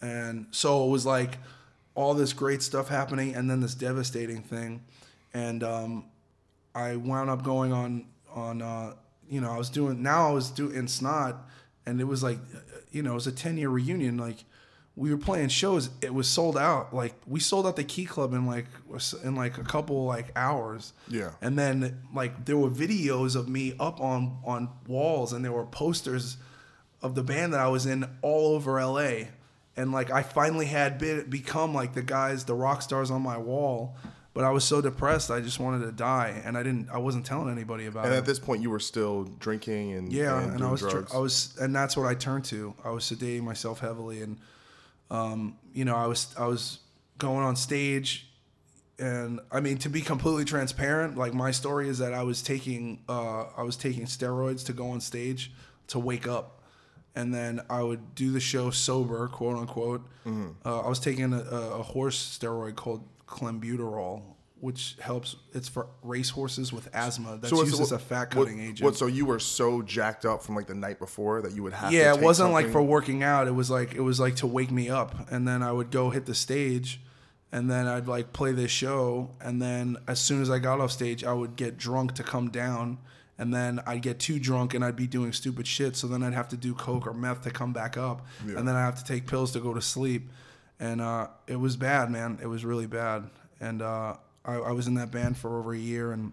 and 0.00 0.46
so 0.50 0.86
it 0.86 0.90
was 0.90 1.06
like 1.06 1.38
all 1.94 2.14
this 2.14 2.32
great 2.32 2.62
stuff 2.62 2.88
happening, 2.88 3.34
and 3.34 3.50
then 3.50 3.60
this 3.60 3.74
devastating 3.74 4.42
thing, 4.42 4.82
and 5.34 5.62
um, 5.62 6.04
I 6.74 6.96
wound 6.96 7.30
up 7.30 7.42
going 7.42 7.72
on 7.72 8.06
on 8.34 8.62
uh, 8.62 8.94
you 9.28 9.40
know 9.40 9.50
I 9.50 9.58
was 9.58 9.70
doing 9.70 10.02
now 10.02 10.28
I 10.28 10.32
was 10.32 10.50
doing 10.50 10.74
in 10.74 10.88
snot 10.88 11.36
and 11.88 12.00
it 12.00 12.04
was 12.04 12.22
like 12.22 12.38
you 12.92 13.02
know 13.02 13.12
it 13.12 13.14
was 13.14 13.26
a 13.26 13.32
10 13.32 13.56
year 13.56 13.70
reunion. 13.70 14.16
Like 14.16 14.44
we 14.94 15.10
were 15.10 15.18
playing 15.18 15.48
shows. 15.48 15.90
It 16.02 16.12
was 16.12 16.28
sold 16.28 16.56
out. 16.56 16.94
Like 16.94 17.14
we 17.26 17.40
sold 17.40 17.66
out 17.66 17.76
the 17.76 17.84
key 17.84 18.04
club 18.04 18.34
in 18.34 18.46
like 18.46 18.66
in 19.24 19.34
like 19.34 19.58
a 19.58 19.64
couple 19.64 20.04
like 20.04 20.28
hours. 20.36 20.92
Yeah. 21.08 21.32
and 21.40 21.58
then 21.58 22.02
like 22.14 22.44
there 22.44 22.56
were 22.56 22.70
videos 22.70 23.34
of 23.34 23.48
me 23.48 23.74
up 23.80 24.00
on 24.00 24.38
on 24.44 24.68
walls 24.86 25.32
and 25.32 25.44
there 25.44 25.52
were 25.52 25.66
posters 25.66 26.36
of 27.02 27.14
the 27.14 27.22
band 27.22 27.54
that 27.54 27.60
I 27.60 27.68
was 27.68 27.86
in 27.86 28.08
all 28.22 28.54
over 28.54 28.82
LA 28.82 29.28
and 29.78 29.92
like 29.92 30.10
I 30.10 30.22
finally 30.22 30.66
had 30.66 30.98
be- 30.98 31.22
become 31.22 31.72
like 31.72 31.94
the 31.94 32.02
guys 32.02 32.44
the 32.44 32.54
rock 32.54 32.82
stars 32.82 33.10
on 33.10 33.22
my 33.22 33.38
wall. 33.38 33.96
But 34.34 34.44
I 34.44 34.50
was 34.50 34.62
so 34.62 34.80
depressed 34.80 35.30
I 35.30 35.40
just 35.40 35.58
wanted 35.58 35.84
to 35.86 35.92
die. 35.92 36.42
And 36.44 36.56
I 36.56 36.62
didn't 36.62 36.90
I 36.90 36.98
wasn't 36.98 37.24
telling 37.24 37.50
anybody 37.50 37.86
about 37.86 38.04
And 38.04 38.12
it. 38.12 38.16
And 38.16 38.18
at 38.18 38.26
this 38.26 38.38
point, 38.38 38.60
you 38.60 38.70
were 38.70 38.80
still 38.80 39.24
drinking 39.24 39.92
and 39.92 40.12
yeah, 40.12 40.40
and, 40.40 40.54
and, 40.54 40.64
I 40.64 40.70
was 40.70 40.80
dr-. 40.80 41.14
I 41.14 41.18
was 41.18 41.56
and 41.60 41.74
that's 41.74 41.96
what 41.96 42.06
I 42.06 42.14
turned 42.14 42.44
to. 42.46 42.74
I 42.84 42.90
was 42.90 43.04
sedating 43.04 43.42
myself 43.42 43.78
heavily, 43.78 44.22
and 44.22 44.38
um, 45.10 45.56
you 45.72 45.84
know, 45.84 45.96
I 45.96 46.06
was 46.06 46.34
I 46.38 46.46
was 46.46 46.80
going 47.18 47.44
on 47.44 47.56
stage, 47.56 48.28
and 48.98 49.40
I 49.50 49.60
mean 49.60 49.78
to 49.78 49.88
be 49.88 50.02
completely 50.02 50.44
transparent, 50.44 51.16
like 51.16 51.34
my 51.34 51.52
story 51.52 51.88
is 51.88 51.98
that 51.98 52.12
I 52.14 52.24
was 52.24 52.42
taking 52.42 53.02
uh, 53.08 53.44
I 53.56 53.62
was 53.62 53.76
taking 53.76 54.06
steroids 54.06 54.64
to 54.66 54.72
go 54.72 54.90
on 54.90 55.00
stage 55.00 55.52
to 55.88 55.98
wake 55.98 56.28
up, 56.28 56.57
and 57.18 57.34
then 57.34 57.60
I 57.68 57.82
would 57.82 58.14
do 58.14 58.30
the 58.30 58.40
show 58.40 58.70
sober, 58.70 59.26
quote 59.28 59.56
unquote. 59.56 60.02
Mm-hmm. 60.24 60.50
Uh, 60.64 60.80
I 60.82 60.88
was 60.88 61.00
taking 61.00 61.32
a, 61.32 61.40
a 61.40 61.82
horse 61.82 62.38
steroid 62.38 62.76
called 62.76 63.02
clenbuterol. 63.26 64.22
Which 64.60 64.96
helps? 65.00 65.36
It's 65.52 65.68
for 65.68 65.86
racehorses 66.02 66.72
with 66.72 66.88
asthma. 66.92 67.38
That's 67.40 67.52
what's- 67.52 67.70
used 67.70 67.80
as 67.80 67.92
a 67.92 67.98
fat 67.98 68.30
cutting 68.32 68.58
agent. 68.58 68.80
What? 68.82 68.96
So 68.96 69.06
you 69.06 69.24
were 69.24 69.38
so 69.38 69.82
jacked 69.82 70.24
up 70.24 70.42
from 70.42 70.56
like 70.56 70.66
the 70.66 70.74
night 70.74 70.98
before 70.98 71.42
that 71.42 71.52
you 71.52 71.62
would 71.62 71.72
have. 71.72 71.90
to 71.90 71.96
yeah, 71.96 72.12
it 72.12 72.20
wasn't 72.20 72.50
like 72.52 72.68
for 72.70 72.82
working 72.82 73.22
out. 73.22 73.46
It 73.46 73.54
was 73.54 73.70
like 73.70 73.94
it 73.94 74.00
was 74.00 74.18
like 74.18 74.34
to 74.36 74.48
wake 74.48 74.72
me 74.72 74.88
up, 74.88 75.30
and 75.30 75.46
then 75.46 75.62
I 75.62 75.70
would 75.70 75.92
go 75.92 76.10
hit 76.10 76.26
the 76.26 76.34
stage, 76.34 77.00
and 77.52 77.70
then 77.70 77.86
I'd 77.86 78.08
like 78.08 78.32
play 78.32 78.50
this 78.50 78.72
show, 78.72 79.30
and 79.40 79.62
then 79.62 79.96
as 80.08 80.18
soon 80.18 80.42
as 80.42 80.50
I 80.50 80.58
got 80.58 80.80
off 80.80 80.90
stage, 80.90 81.22
I 81.22 81.32
would 81.34 81.54
get 81.54 81.76
drunk 81.78 82.14
to 82.16 82.24
come 82.24 82.50
down, 82.50 82.98
and 83.38 83.54
then 83.54 83.80
I'd 83.86 84.02
get 84.02 84.18
too 84.18 84.38
drunk 84.38 84.74
and 84.74 84.84
I'd 84.84 84.96
be 84.96 85.06
doing 85.06 85.32
stupid 85.32 85.66
shit. 85.66 85.96
So 85.96 86.06
then 86.08 86.22
I'd 86.22 86.34
have 86.34 86.48
to 86.48 86.56
do 86.56 86.74
coke 86.74 87.06
or 87.06 87.14
meth 87.14 87.42
to 87.42 87.50
come 87.50 87.72
back 87.72 87.96
up, 87.96 88.26
and 88.56 88.66
then 88.66 88.74
I 88.74 88.80
have 88.80 88.96
to 88.98 89.04
take 89.04 89.26
pills 89.26 89.52
to 89.52 89.60
go 89.60 89.72
to 89.74 89.80
sleep, 89.80 90.28
and 90.80 91.00
uh, 91.00 91.28
it 91.46 91.56
was 91.56 91.76
bad, 91.76 92.10
man. 92.10 92.38
It 92.42 92.46
was 92.46 92.64
really 92.64 92.86
bad, 92.86 93.30
and 93.60 93.80
uh, 93.82 94.14
I, 94.44 94.54
I 94.54 94.72
was 94.72 94.86
in 94.88 94.94
that 94.94 95.10
band 95.10 95.36
for 95.36 95.58
over 95.58 95.72
a 95.72 95.78
year, 95.78 96.12
and 96.12 96.32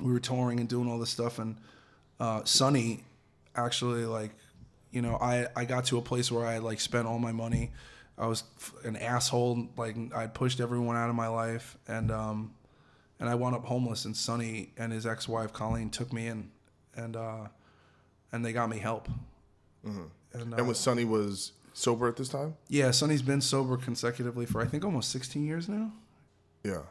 we 0.00 0.12
were 0.12 0.20
touring 0.20 0.60
and 0.60 0.68
doing 0.68 0.88
all 0.90 0.98
this 0.98 1.10
stuff, 1.10 1.38
and 1.38 1.56
uh, 2.20 2.44
Sonny 2.44 3.04
actually 3.54 4.04
like 4.04 4.30
you 4.92 5.02
know 5.02 5.16
I 5.20 5.46
I 5.56 5.64
got 5.64 5.86
to 5.86 5.98
a 5.98 6.02
place 6.02 6.30
where 6.30 6.46
I 6.46 6.54
had 6.54 6.62
like 6.62 6.80
spent 6.80 7.06
all 7.06 7.18
my 7.18 7.32
money. 7.32 7.72
I 8.16 8.26
was 8.26 8.42
an 8.84 8.96
asshole. 8.96 9.68
Like 9.76 9.96
I 10.14 10.26
pushed 10.26 10.60
everyone 10.60 10.96
out 10.96 11.08
of 11.08 11.14
my 11.14 11.28
life, 11.28 11.76
and 11.86 12.10
um, 12.10 12.54
and 13.20 13.28
I 13.28 13.34
wound 13.34 13.54
up 13.54 13.64
homeless. 13.64 14.04
And 14.04 14.16
Sonny 14.16 14.72
and 14.76 14.92
his 14.92 15.06
ex-wife 15.06 15.52
Colleen 15.52 15.90
took 15.90 16.12
me 16.12 16.26
in, 16.26 16.50
and 16.96 17.16
uh, 17.16 17.48
and 18.32 18.44
they 18.44 18.52
got 18.52 18.68
me 18.70 18.78
help. 18.78 19.08
And, 19.84 20.52
uh, 20.52 20.56
And 20.56 20.68
was 20.68 20.78
Sonny 20.78 21.04
was 21.04 21.52
sober 21.72 22.08
at 22.08 22.16
this 22.16 22.28
time? 22.28 22.56
yeah, 22.68 22.90
Sonny's 22.90 23.22
been 23.22 23.40
sober 23.40 23.76
consecutively 23.76 24.44
for 24.46 24.60
I 24.60 24.66
think 24.66 24.84
almost 24.84 25.10
16 25.10 25.44
years 25.44 25.68
now. 25.68 25.92
Yeah. 26.64 26.82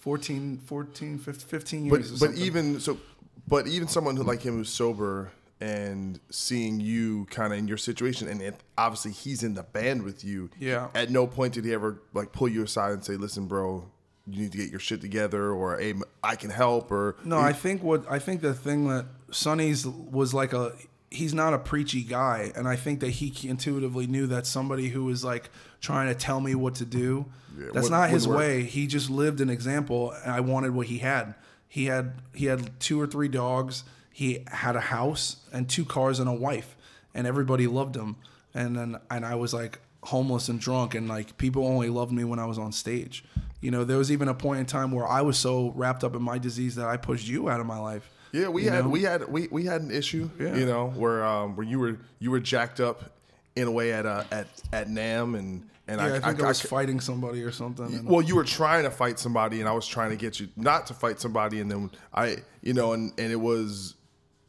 14, 0.00 0.58
14, 0.58 1.18
15, 1.18 1.48
15 1.48 1.88
But 1.88 2.00
years. 2.00 2.18
but 2.20 2.34
even 2.34 2.80
so, 2.80 2.98
but 3.46 3.66
even 3.66 3.88
someone 3.88 4.16
who 4.16 4.22
like 4.22 4.42
him 4.42 4.54
who's 4.56 4.68
sober 4.70 5.30
and 5.60 6.18
seeing 6.30 6.80
you 6.80 7.26
kind 7.30 7.52
of 7.52 7.58
in 7.58 7.68
your 7.68 7.76
situation, 7.78 8.28
and 8.28 8.42
it, 8.42 8.60
obviously 8.76 9.12
he's 9.12 9.42
in 9.42 9.54
the 9.54 9.62
band 9.62 10.02
with 10.02 10.24
you. 10.24 10.50
Yeah. 10.58 10.88
At 10.94 11.10
no 11.10 11.26
point 11.26 11.54
did 11.54 11.64
he 11.64 11.72
ever 11.72 12.02
like 12.12 12.32
pull 12.32 12.48
you 12.48 12.62
aside 12.64 12.92
and 12.92 13.04
say, 13.04 13.16
"Listen, 13.16 13.46
bro, 13.46 13.88
you 14.26 14.42
need 14.42 14.52
to 14.52 14.58
get 14.58 14.70
your 14.70 14.80
shit 14.80 15.00
together," 15.00 15.50
or 15.52 15.78
"Hey, 15.78 15.94
I 16.22 16.36
can 16.36 16.50
help," 16.50 16.90
or 16.90 17.16
No, 17.24 17.38
I 17.38 17.52
think 17.52 17.82
what 17.82 18.04
I 18.10 18.18
think 18.18 18.40
the 18.40 18.54
thing 18.54 18.88
that 18.88 19.06
Sonny's 19.30 19.86
was 19.86 20.32
like 20.34 20.52
a 20.52 20.72
he's 21.10 21.34
not 21.34 21.54
a 21.54 21.58
preachy 21.58 22.02
guy, 22.02 22.52
and 22.56 22.66
I 22.66 22.74
think 22.76 23.00
that 23.00 23.10
he 23.10 23.48
intuitively 23.48 24.06
knew 24.06 24.26
that 24.28 24.46
somebody 24.46 24.88
who 24.88 25.04
was 25.04 25.22
like 25.24 25.50
trying 25.80 26.08
to 26.08 26.14
tell 26.14 26.40
me 26.40 26.54
what 26.54 26.74
to 26.76 26.84
do, 26.84 27.26
that's 27.56 27.84
would- 27.84 27.90
not 27.90 28.10
his 28.10 28.26
would 28.26 28.34
work. 28.34 28.40
way. 28.40 28.62
He 28.64 28.86
just 28.86 29.10
lived 29.10 29.40
an 29.40 29.50
example, 29.50 30.10
and 30.24 30.32
I 30.32 30.40
wanted 30.40 30.74
what 30.74 30.86
he 30.88 30.98
had. 30.98 31.34
He 31.68 31.86
had 31.86 32.14
he 32.32 32.46
had 32.46 32.78
two 32.80 33.00
or 33.00 33.06
three 33.06 33.28
dogs. 33.28 33.84
He 34.12 34.44
had 34.48 34.76
a 34.76 34.80
house 34.80 35.36
and 35.52 35.68
two 35.68 35.84
cars 35.84 36.18
and 36.20 36.28
a 36.28 36.32
wife, 36.32 36.76
and 37.14 37.26
everybody 37.26 37.66
loved 37.66 37.96
him. 37.96 38.16
And 38.54 38.76
then 38.76 38.98
and 39.10 39.24
I 39.26 39.34
was 39.34 39.52
like 39.52 39.80
homeless 40.04 40.48
and 40.48 40.60
drunk, 40.60 40.94
and 40.94 41.08
like 41.08 41.36
people 41.36 41.66
only 41.66 41.88
loved 41.88 42.12
me 42.12 42.24
when 42.24 42.38
I 42.38 42.46
was 42.46 42.58
on 42.58 42.72
stage. 42.72 43.24
You 43.64 43.70
know, 43.70 43.82
there 43.84 43.96
was 43.96 44.12
even 44.12 44.28
a 44.28 44.34
point 44.34 44.60
in 44.60 44.66
time 44.66 44.90
where 44.92 45.06
I 45.08 45.22
was 45.22 45.38
so 45.38 45.72
wrapped 45.74 46.04
up 46.04 46.14
in 46.14 46.22
my 46.22 46.36
disease 46.38 46.74
that 46.76 46.86
I 46.86 46.98
pushed 46.98 47.26
you 47.26 47.48
out 47.48 47.60
of 47.60 47.66
my 47.66 47.78
life. 47.78 48.10
Yeah, 48.30 48.48
we 48.48 48.64
had 48.64 48.84
know? 48.84 48.90
we 48.90 49.02
had 49.02 49.26
we, 49.26 49.48
we 49.50 49.64
had 49.64 49.80
an 49.80 49.90
issue, 49.90 50.28
Yeah. 50.38 50.54
you 50.54 50.66
know, 50.66 50.88
where 50.90 51.24
um 51.24 51.56
where 51.56 51.66
you 51.66 51.78
were 51.78 51.98
you 52.18 52.30
were 52.30 52.40
jacked 52.40 52.78
up 52.80 53.12
in 53.56 53.66
a 53.66 53.70
way 53.70 53.92
at 53.92 54.04
uh, 54.04 54.24
at 54.30 54.48
at 54.72 54.88
NAMM 54.88 55.38
and 55.38 55.68
and 55.88 55.98
Yeah, 56.00 56.06
I, 56.16 56.20
think 56.20 56.42
I, 56.42 56.48
was 56.48 56.62
I- 56.64 56.68
fighting 56.68 57.00
somebody 57.00 57.42
or 57.42 57.52
something. 57.52 58.04
well, 58.04 58.20
you 58.22 58.34
were 58.36 58.44
trying 58.44 58.84
to 58.84 58.90
fight 58.90 59.18
somebody, 59.18 59.60
and 59.60 59.68
I 59.68 59.72
was 59.72 59.86
trying 59.86 60.10
to 60.10 60.16
get 60.16 60.40
you 60.40 60.48
not 60.56 60.86
to 60.88 60.94
fight 60.94 61.20
somebody, 61.20 61.60
and 61.60 61.70
then 61.70 61.90
I, 62.12 62.38
you 62.60 62.74
know, 62.74 62.92
and, 62.92 63.12
and 63.18 63.30
it 63.32 63.40
was 63.40 63.94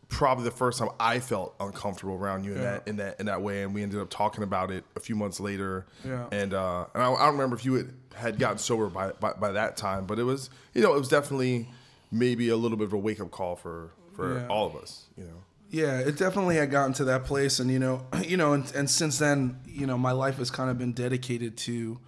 probably 0.07 0.45
the 0.45 0.51
first 0.51 0.79
time 0.79 0.89
I 0.99 1.19
felt 1.19 1.55
uncomfortable 1.59 2.15
around 2.15 2.43
you 2.45 2.51
in 2.53 2.57
Yeah. 2.57 2.63
that 2.71 2.87
in 2.87 2.95
that 2.97 3.19
in 3.19 3.25
that 3.27 3.41
way, 3.41 3.63
and 3.63 3.73
we 3.73 3.81
ended 3.83 3.99
up 4.01 4.09
talking 4.09 4.43
about 4.43 4.71
it 4.71 4.83
a 4.95 4.99
few 4.99 5.15
months 5.15 5.39
later. 5.39 5.85
Yeah. 6.03 6.25
And 6.31 6.53
uh, 6.53 6.85
and 6.93 7.03
I, 7.03 7.13
I 7.13 7.25
don't 7.25 7.33
remember 7.33 7.55
if 7.55 7.63
you 7.65 7.73
had, 7.75 7.93
had 8.15 8.39
gotten 8.39 8.57
sober 8.57 8.87
by, 8.87 9.11
by 9.19 9.33
by 9.33 9.51
that 9.51 9.77
time, 9.77 10.05
but 10.05 10.19
it 10.19 10.23
was 10.23 10.49
you 10.73 10.81
know 10.81 10.93
it 10.95 10.99
was 10.99 11.09
definitely 11.09 11.67
maybe 12.11 12.49
a 12.49 12.55
little 12.57 12.77
bit 12.77 12.85
of 12.87 12.93
a 12.93 12.97
wake 12.97 13.19
up 13.19 13.31
call 13.31 13.55
for 13.55 13.91
for 14.13 14.39
Yeah. 14.39 14.47
all 14.47 14.65
of 14.67 14.75
us, 14.75 15.05
you 15.17 15.23
know. 15.25 15.43
Yeah, 15.71 15.99
it 15.99 16.17
definitely 16.17 16.55
had 16.55 16.71
gotten 16.71 16.93
to 16.93 17.05
that 17.05 17.25
place, 17.25 17.59
and 17.59 17.69
you 17.69 17.79
know, 17.79 18.05
you 18.25 18.37
know, 18.37 18.53
and, 18.53 18.71
and 18.75 18.89
since 18.89 19.17
then, 19.19 19.59
you 19.67 19.85
know, 19.85 19.97
my 19.97 20.11
life 20.13 20.37
has 20.37 20.49
kind 20.49 20.69
of 20.69 20.77
been 20.77 20.93
dedicated 20.93 21.57
to 21.57 21.99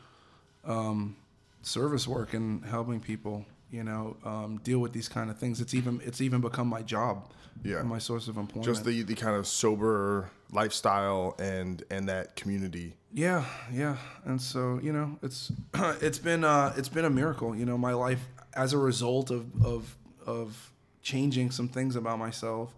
um, 0.65 1.15
service 1.61 2.07
work 2.07 2.33
and 2.33 2.63
helping 2.65 2.99
people, 2.99 3.45
you 3.71 3.83
know, 3.83 4.15
um, 4.23 4.59
deal 4.63 4.79
with 4.79 4.93
these 4.93 5.09
kind 5.09 5.29
of 5.29 5.37
things. 5.37 5.59
It's 5.59 5.73
even 5.73 5.99
it's 6.05 6.21
even 6.21 6.39
become 6.39 6.67
my 6.67 6.81
job, 6.81 7.29
Yeah. 7.63 7.79
and 7.79 7.89
my 7.89 7.97
source 7.99 8.27
of 8.29 8.37
employment. 8.37 8.65
Just 8.65 8.85
the 8.85 9.01
the 9.03 9.15
kind 9.15 9.35
of 9.35 9.47
sober 9.47 10.29
lifestyle 10.51 11.35
and 11.39 11.83
and 11.89 12.07
that 12.09 12.35
community. 12.35 12.93
Yeah, 13.11 13.45
yeah, 13.71 13.97
and 14.25 14.41
so 14.41 14.79
you 14.81 14.93
know, 14.93 15.17
it's 15.21 15.51
it's 16.01 16.19
been 16.19 16.43
uh, 16.43 16.73
it's 16.77 16.89
been 16.89 17.05
a 17.05 17.09
miracle. 17.09 17.55
You 17.55 17.65
know, 17.65 17.77
my 17.77 17.93
life 17.93 18.25
as 18.53 18.73
a 18.73 18.77
result 18.77 19.31
of 19.31 19.45
of 19.63 19.95
of 20.25 20.71
changing 21.01 21.51
some 21.51 21.67
things 21.67 21.95
about 21.95 22.19
myself. 22.19 22.73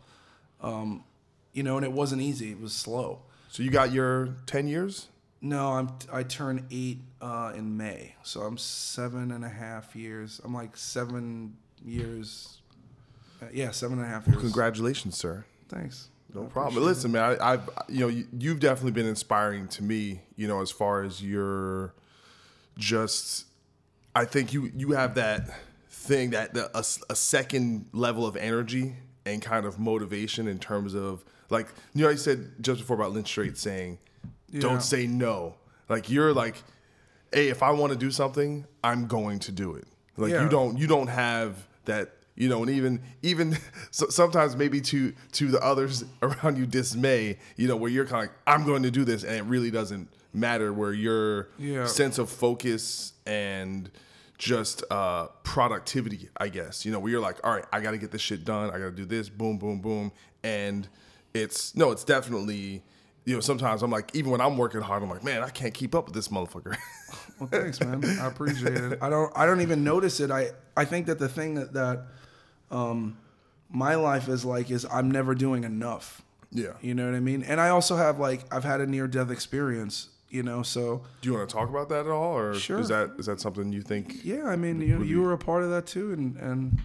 Um, 0.62 1.04
you 1.54 1.64
know, 1.64 1.78
and 1.78 1.86
it 1.86 1.92
wasn't 1.92 2.22
easy. 2.22 2.52
It 2.52 2.62
was 2.62 2.74
slow. 2.74 3.22
So 3.50 3.64
you 3.64 3.72
got 3.72 3.92
your 3.92 4.36
ten 4.46 4.68
years. 4.68 5.08
No, 5.42 5.74
I'm 5.74 5.90
I 6.12 6.24
turn 6.24 6.68
eight 6.70 7.00
uh, 7.22 7.54
in 7.56 7.78
May, 7.78 8.16
so 8.24 8.42
I'm 8.42 8.58
seven 8.58 9.32
and 9.32 9.44
a 9.46 9.50
half 9.50 9.96
years. 9.96 10.42
I'm 10.44 10.54
like 10.54 10.76
seven 10.76 11.56
years. 11.84 12.58
Uh, 13.42 13.46
yeah, 13.54 13.72
seven 13.72 14.00
and 14.00 14.06
a 14.06 14.10
half 14.10 14.28
years. 14.28 14.42
Congratulations, 14.42 15.16
sir. 15.16 15.46
Thanks. 15.70 16.10
No 16.34 16.44
problem. 16.44 16.84
Listen, 16.84 17.12
man, 17.12 17.38
I, 17.42 17.54
I've 17.54 17.70
you 17.88 18.00
know 18.02 18.08
you, 18.08 18.28
you've 18.38 18.60
definitely 18.60 18.92
been 18.92 19.08
inspiring 19.08 19.68
to 19.70 19.84
me. 19.84 20.22
You 20.36 20.48
know, 20.48 20.62
as 20.62 20.70
far 20.72 21.04
as 21.04 21.24
your 21.24 21.94
just, 22.78 23.46
I 24.16 24.26
think 24.26 24.54
you 24.54 24.72
you 24.76 24.92
have 24.92 25.16
that 25.16 25.50
thing 25.90 26.32
that 26.32 26.54
the, 26.54 26.66
a, 26.78 26.84
a 27.12 27.16
second 27.16 27.88
level 27.94 28.26
of 28.26 28.36
energy 28.38 28.96
and 29.26 29.42
kind 29.42 29.66
of 29.66 29.80
motivation 29.80 30.48
in 30.48 30.60
terms 30.60 30.94
of 30.96 31.24
like 31.50 31.68
you 31.94 32.04
know 32.06 32.10
I 32.12 32.16
said 32.16 32.52
just 32.62 32.80
before 32.82 32.96
about 32.96 33.12
Lynn 33.12 33.26
Strait 33.26 33.58
saying, 33.58 33.98
Yeah. 34.52 34.62
"Don't 34.62 34.82
say 34.84 35.08
no." 35.08 35.56
Like 35.90 36.10
you're 36.10 36.34
like, 36.34 36.56
"Hey, 37.34 37.50
if 37.50 37.64
I 37.64 37.72
want 37.72 37.92
to 37.94 37.98
do 37.98 38.12
something, 38.12 38.66
I'm 38.84 39.08
going 39.08 39.40
to 39.40 39.52
do 39.52 39.74
it." 39.76 39.86
Like 40.16 40.32
Yeah. 40.32 40.44
you 40.44 40.50
don't 40.50 40.78
you 40.78 40.86
don't 40.88 41.08
have 41.08 41.68
that 41.86 42.14
you 42.40 42.50
know 42.50 42.64
and 42.64 42.72
even 42.72 43.00
even 43.22 43.56
so, 43.92 44.08
sometimes 44.10 44.56
maybe 44.56 44.82
to 44.82 45.14
to 45.34 45.48
the 45.50 45.64
others 45.64 46.04
around 46.24 46.58
you 46.58 46.66
dismay 46.66 47.38
you 47.58 47.68
know 47.68 47.76
where 47.76 47.92
you're 47.92 48.06
kind 48.06 48.24
of 48.26 48.30
like 48.32 48.38
i'm 48.48 48.66
going 48.66 48.82
to 48.82 48.90
do 48.90 49.04
this 49.06 49.24
and 49.24 49.36
it 49.36 49.44
really 49.44 49.70
doesn't 49.70 50.08
matter 50.34 50.74
where 50.74 50.94
your 50.94 51.50
Yeah. 51.60 51.86
sense 51.86 52.18
of 52.18 52.30
focus 52.32 53.14
and 53.28 53.92
just 54.40 54.84
uh 54.90 55.28
productivity 55.44 56.30
i 56.38 56.48
guess 56.48 56.86
you 56.86 56.92
know 56.92 57.00
where 57.00 57.12
you're 57.12 57.22
like 57.22 57.38
all 57.44 57.54
right 57.54 57.66
i 57.74 57.82
gotta 57.82 57.98
get 57.98 58.10
this 58.12 58.22
shit 58.22 58.46
done 58.46 58.70
i 58.70 58.78
gotta 58.80 58.92
do 58.92 59.06
this 59.06 59.28
boom 59.30 59.58
boom 59.58 59.80
boom 59.82 60.12
and 60.44 60.88
it's 61.34 61.76
no 61.76 61.92
it's 61.92 62.04
definitely 62.06 62.82
you 63.26 63.34
know 63.34 63.42
sometimes 63.42 63.84
i'm 63.84 63.92
like 63.92 64.16
even 64.16 64.32
when 64.32 64.40
i'm 64.40 64.58
working 64.58 64.80
hard 64.82 65.04
i'm 65.04 65.10
like 65.10 65.24
man 65.26 65.44
i 65.44 65.50
can't 65.50 65.74
keep 65.74 65.94
up 65.94 66.06
with 66.06 66.16
this 66.16 66.30
motherfucker 66.30 66.76
Well, 67.40 67.48
thanks, 67.50 67.80
man. 67.80 68.04
I 68.20 68.28
appreciate 68.34 68.76
it. 68.76 69.00
I 69.02 69.10
don't. 69.10 69.32
I 69.34 69.46
don't 69.46 69.62
even 69.62 69.82
notice 69.82 70.20
it. 70.20 70.30
I. 70.30 70.50
I 70.76 70.84
think 70.84 71.06
that 71.08 71.20
the 71.20 71.30
thing 71.30 71.56
that 71.56 71.72
that, 71.74 72.04
um, 72.72 73.18
my 73.70 73.96
life 73.96 74.28
is 74.28 74.46
like 74.46 74.72
is 74.72 74.86
I'm 74.92 75.10
never 75.12 75.36
doing 75.36 75.64
enough. 75.64 76.22
Yeah. 76.52 76.74
You 76.82 76.96
know 76.96 77.06
what 77.06 77.16
I 77.16 77.20
mean? 77.20 77.44
And 77.44 77.62
I 77.62 77.70
also 77.70 77.96
have 77.96 78.20
like 78.20 78.42
I've 78.54 78.64
had 78.64 78.82
a 78.82 78.88
near 78.88 79.08
death 79.08 79.30
experience. 79.32 80.10
You 80.32 80.44
know, 80.44 80.62
so 80.62 81.02
do 81.22 81.30
you 81.30 81.36
want 81.36 81.50
to 81.50 81.56
talk 81.56 81.70
about 81.70 81.90
that 81.90 82.02
at 82.06 82.12
all 82.12 82.38
or 82.38 82.54
Sure. 82.54 82.80
is 82.80 82.90
that 82.90 83.12
is 83.18 83.26
that 83.26 83.40
something 83.42 83.74
you 83.74 83.82
think 83.82 84.24
yeah. 84.24 84.46
I 84.46 84.56
mean, 84.56 84.80
you 84.82 85.02
you 85.04 85.22
were 85.22 85.34
a 85.34 85.38
part 85.40 85.64
of 85.64 85.70
that 85.72 85.86
too, 85.88 86.14
and 86.14 86.38
and. 86.38 86.80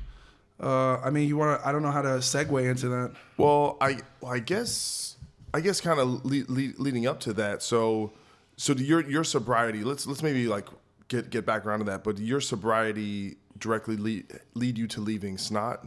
Uh, 0.61 0.99
I 1.01 1.11
mean, 1.11 1.28
you 1.28 1.37
want 1.37 1.61
to? 1.61 1.68
I 1.68 1.72
don't 1.72 1.82
know 1.82 1.91
how 1.91 2.01
to 2.01 2.09
segue 2.20 2.70
into 2.70 2.89
that. 2.89 3.12
Well, 3.37 3.76
I 3.80 3.99
well, 4.20 4.32
I 4.32 4.39
guess 4.39 5.16
I 5.53 5.61
guess 5.61 5.80
kind 5.80 5.99
of 5.99 6.24
le- 6.24 6.45
le- 6.49 6.72
leading 6.78 7.09
up 7.09 7.18
to 7.20 7.32
that. 7.35 7.61
So 7.61 8.12
so 8.57 8.72
your 8.72 9.01
your 9.03 9.24
sobriety. 9.24 9.82
Let's 9.82 10.07
let's 10.07 10.22
maybe 10.22 10.47
like 10.47 10.68
get 11.09 11.28
get 11.30 11.45
back 11.45 11.66
around 11.66 11.80
to 11.80 11.85
that. 11.87 12.05
But 12.05 12.18
your 12.18 12.41
sobriety 12.41 13.37
directly 13.59 13.97
lead 13.97 14.41
lead 14.55 14.79
you 14.79 14.87
to 14.89 15.01
leaving 15.01 15.39
Snot? 15.39 15.87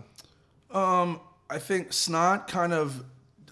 I 1.50 1.60
think 1.60 1.94
Snot 1.94 2.48
kind 2.48 2.74
of 2.74 3.04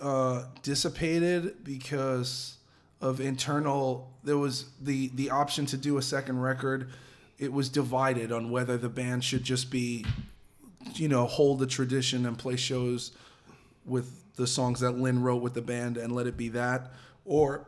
uh, 0.02 0.44
dissipated 0.64 1.64
because 1.64 2.58
of 3.02 3.20
internal. 3.20 4.12
There 4.24 4.38
was 4.38 4.66
the 4.82 5.10
the 5.10 5.30
option 5.30 5.66
to 5.68 5.78
do 5.78 5.98
a 5.98 6.02
second 6.02 6.42
record. 6.42 6.90
It 7.38 7.52
was 7.52 7.70
divided 7.70 8.32
on 8.32 8.50
whether 8.50 8.78
the 8.78 8.90
band 8.90 9.24
should 9.24 9.44
just 9.44 9.70
be, 9.70 10.06
you 10.94 11.08
know, 11.08 11.26
hold 11.26 11.60
the 11.60 11.68
tradition 11.68 12.26
and 12.26 12.38
play 12.38 12.56
shows 12.56 13.12
with 13.86 14.34
the 14.36 14.48
songs 14.48 14.80
that 14.80 14.92
Lynn 14.92 15.22
wrote 15.22 15.42
with 15.42 15.54
the 15.54 15.62
band 15.62 15.98
and 15.98 16.14
let 16.14 16.28
it 16.28 16.38
be 16.38 16.50
that, 16.50 16.92
or 17.26 17.68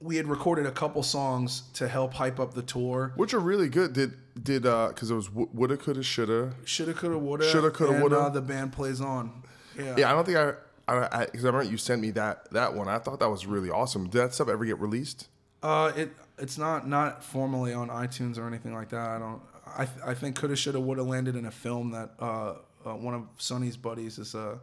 we 0.00 0.16
had 0.16 0.26
recorded 0.26 0.66
a 0.66 0.70
couple 0.70 1.02
songs 1.02 1.64
to 1.74 1.86
help 1.86 2.14
hype 2.14 2.40
up 2.40 2.54
the 2.54 2.62
tour. 2.62 3.12
Which 3.16 3.34
are 3.34 3.38
really 3.38 3.68
good. 3.68 3.92
Did 3.92 4.14
did 4.42 4.66
uh 4.66 4.88
because 4.88 5.10
it 5.10 5.14
was 5.14 5.30
woulda 5.30 5.76
coulda 5.76 6.02
shoulda. 6.02 6.54
Shoulda, 6.64 6.94
coulda, 6.94 7.18
woulda. 7.18 7.48
Shoulda, 7.48 7.70
coulda, 7.70 7.94
and, 7.94 8.02
woulda. 8.02 8.18
Uh, 8.18 8.28
the 8.30 8.40
band 8.40 8.72
plays 8.72 9.00
on. 9.00 9.42
Yeah. 9.76 9.96
Yeah, 9.98 10.10
I 10.10 10.14
don't 10.14 10.24
think 10.24 10.38
I. 10.38 10.54
I, 10.88 11.26
because 11.26 11.44
I, 11.44 11.48
remember 11.48 11.70
you 11.70 11.76
sent 11.76 12.02
me 12.02 12.10
that 12.12 12.50
that 12.50 12.74
one. 12.74 12.88
I 12.88 12.98
thought 12.98 13.20
that 13.20 13.30
was 13.30 13.46
really 13.46 13.70
awesome. 13.70 14.08
Did 14.08 14.22
that 14.22 14.34
stuff 14.34 14.48
ever 14.48 14.64
get 14.64 14.80
released? 14.80 15.28
Uh, 15.62 15.92
it 15.94 16.10
it's 16.38 16.58
not 16.58 16.88
not 16.88 17.22
formally 17.22 17.72
on 17.72 17.88
iTunes 17.88 18.38
or 18.38 18.46
anything 18.48 18.74
like 18.74 18.88
that. 18.88 19.08
I 19.08 19.18
don't. 19.18 19.40
I 19.66 19.84
th- 19.84 19.98
I 20.04 20.14
think 20.14 20.34
coulda 20.34 20.56
shoulda 20.56 20.80
woulda 20.80 21.04
landed 21.04 21.36
in 21.36 21.46
a 21.46 21.50
film 21.50 21.92
that 21.92 22.10
uh, 22.18 22.54
uh 22.84 22.96
one 22.96 23.14
of 23.14 23.28
Sonny's 23.38 23.76
buddies 23.76 24.18
is 24.18 24.34
a 24.34 24.58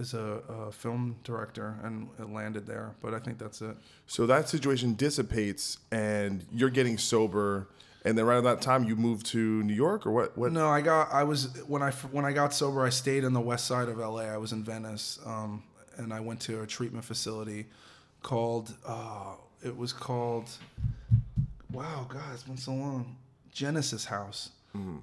is 0.00 0.14
a, 0.14 0.40
a 0.48 0.72
film 0.72 1.16
director 1.24 1.76
and 1.82 2.08
it 2.18 2.30
landed 2.30 2.66
there. 2.66 2.94
But 3.02 3.14
I 3.14 3.18
think 3.18 3.38
that's 3.38 3.60
it. 3.60 3.76
So 4.06 4.26
that 4.26 4.48
situation 4.48 4.94
dissipates, 4.94 5.78
and 5.92 6.44
you're 6.52 6.70
getting 6.70 6.98
sober, 6.98 7.68
and 8.04 8.16
then 8.16 8.24
right 8.24 8.38
at 8.38 8.44
that 8.44 8.62
time 8.62 8.84
you 8.84 8.96
move 8.96 9.22
to 9.24 9.62
New 9.62 9.74
York, 9.74 10.06
or 10.06 10.10
what? 10.10 10.36
What? 10.36 10.52
No, 10.52 10.68
I 10.68 10.80
got 10.80 11.12
I 11.12 11.24
was 11.24 11.62
when 11.66 11.82
I 11.82 11.90
when 12.10 12.24
I 12.24 12.32
got 12.32 12.54
sober. 12.54 12.84
I 12.84 12.90
stayed 12.90 13.24
in 13.24 13.32
the 13.32 13.40
west 13.40 13.66
side 13.66 13.88
of 13.88 13.98
LA. 13.98 14.22
I 14.22 14.36
was 14.38 14.52
in 14.52 14.64
Venice, 14.64 15.18
um, 15.26 15.62
and 15.96 16.12
I 16.12 16.20
went 16.20 16.40
to 16.42 16.62
a 16.62 16.66
treatment 16.66 17.04
facility 17.04 17.66
called. 18.22 18.74
Uh, 18.86 19.34
it 19.62 19.76
was 19.76 19.92
called. 19.92 20.48
Wow, 21.70 22.06
God, 22.08 22.22
it's 22.32 22.42
been 22.42 22.56
so 22.56 22.72
long. 22.72 23.16
Genesis 23.52 24.06
House, 24.06 24.50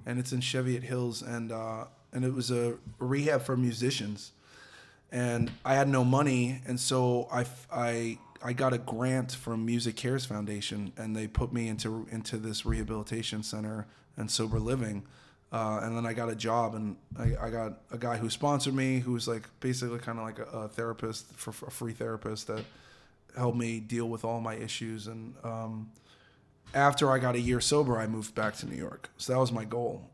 and 0.06 0.18
it's 0.18 0.32
in 0.32 0.40
Cheviot 0.40 0.82
Hills, 0.82 1.22
and 1.22 1.52
uh, 1.52 1.84
and 2.12 2.24
it 2.24 2.34
was 2.34 2.50
a 2.50 2.76
rehab 2.98 3.42
for 3.42 3.56
musicians, 3.56 4.32
and 5.10 5.50
I 5.64 5.74
had 5.74 5.88
no 5.88 6.04
money, 6.04 6.60
and 6.66 6.78
so 6.78 7.28
I, 7.32 7.46
I 7.72 8.18
I 8.42 8.52
got 8.52 8.72
a 8.72 8.78
grant 8.78 9.32
from 9.32 9.66
MusiCares 9.66 10.26
Foundation, 10.26 10.92
and 10.96 11.16
they 11.16 11.26
put 11.26 11.52
me 11.52 11.68
into 11.68 12.06
into 12.10 12.36
this 12.36 12.64
rehabilitation 12.64 13.42
center 13.42 13.86
and 14.16 14.30
sober 14.30 14.58
living. 14.58 15.06
Uh, 15.50 15.80
and 15.82 15.96
then 15.96 16.04
I 16.04 16.12
got 16.12 16.28
a 16.28 16.36
job, 16.36 16.74
and 16.74 16.96
I, 17.18 17.46
I 17.46 17.50
got 17.50 17.78
a 17.90 17.96
guy 17.96 18.18
who 18.18 18.28
sponsored 18.28 18.74
me, 18.74 18.98
who 19.00 19.12
was 19.12 19.26
like 19.26 19.48
basically 19.60 19.98
kind 19.98 20.18
of 20.18 20.24
like 20.24 20.38
a, 20.38 20.44
a 20.44 20.68
therapist 20.68 21.32
for, 21.32 21.52
for 21.52 21.66
a 21.66 21.70
free 21.70 21.94
therapist 21.94 22.48
that 22.48 22.64
helped 23.34 23.56
me 23.56 23.80
deal 23.80 24.08
with 24.10 24.24
all 24.24 24.40
my 24.40 24.56
issues. 24.56 25.06
And 25.06 25.34
um, 25.42 25.90
after 26.74 27.10
I 27.10 27.18
got 27.18 27.34
a 27.34 27.40
year 27.40 27.60
sober, 27.60 27.98
I 27.98 28.06
moved 28.06 28.34
back 28.34 28.56
to 28.56 28.66
New 28.66 28.76
York. 28.76 29.08
So 29.16 29.32
that 29.32 29.38
was 29.38 29.50
my 29.50 29.64
goal. 29.64 30.10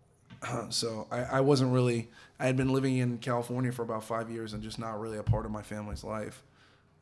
so 0.71 1.07
I, 1.11 1.23
I 1.25 1.41
wasn't 1.41 1.73
really, 1.73 2.11
I 2.39 2.47
had 2.47 2.57
been 2.57 2.73
living 2.73 2.99
in 2.99 3.19
California 3.19 3.73
for 3.73 3.83
about 3.83 4.05
five 4.05 4.31
years 4.31 4.53
and 4.53 4.63
just 4.63 4.79
not 4.79 5.01
really 5.01 5.19
a 5.19 5.23
part 5.23 5.45
of 5.45 5.53
my 5.53 5.63
family's 5.63 6.05
life. 6.05 6.43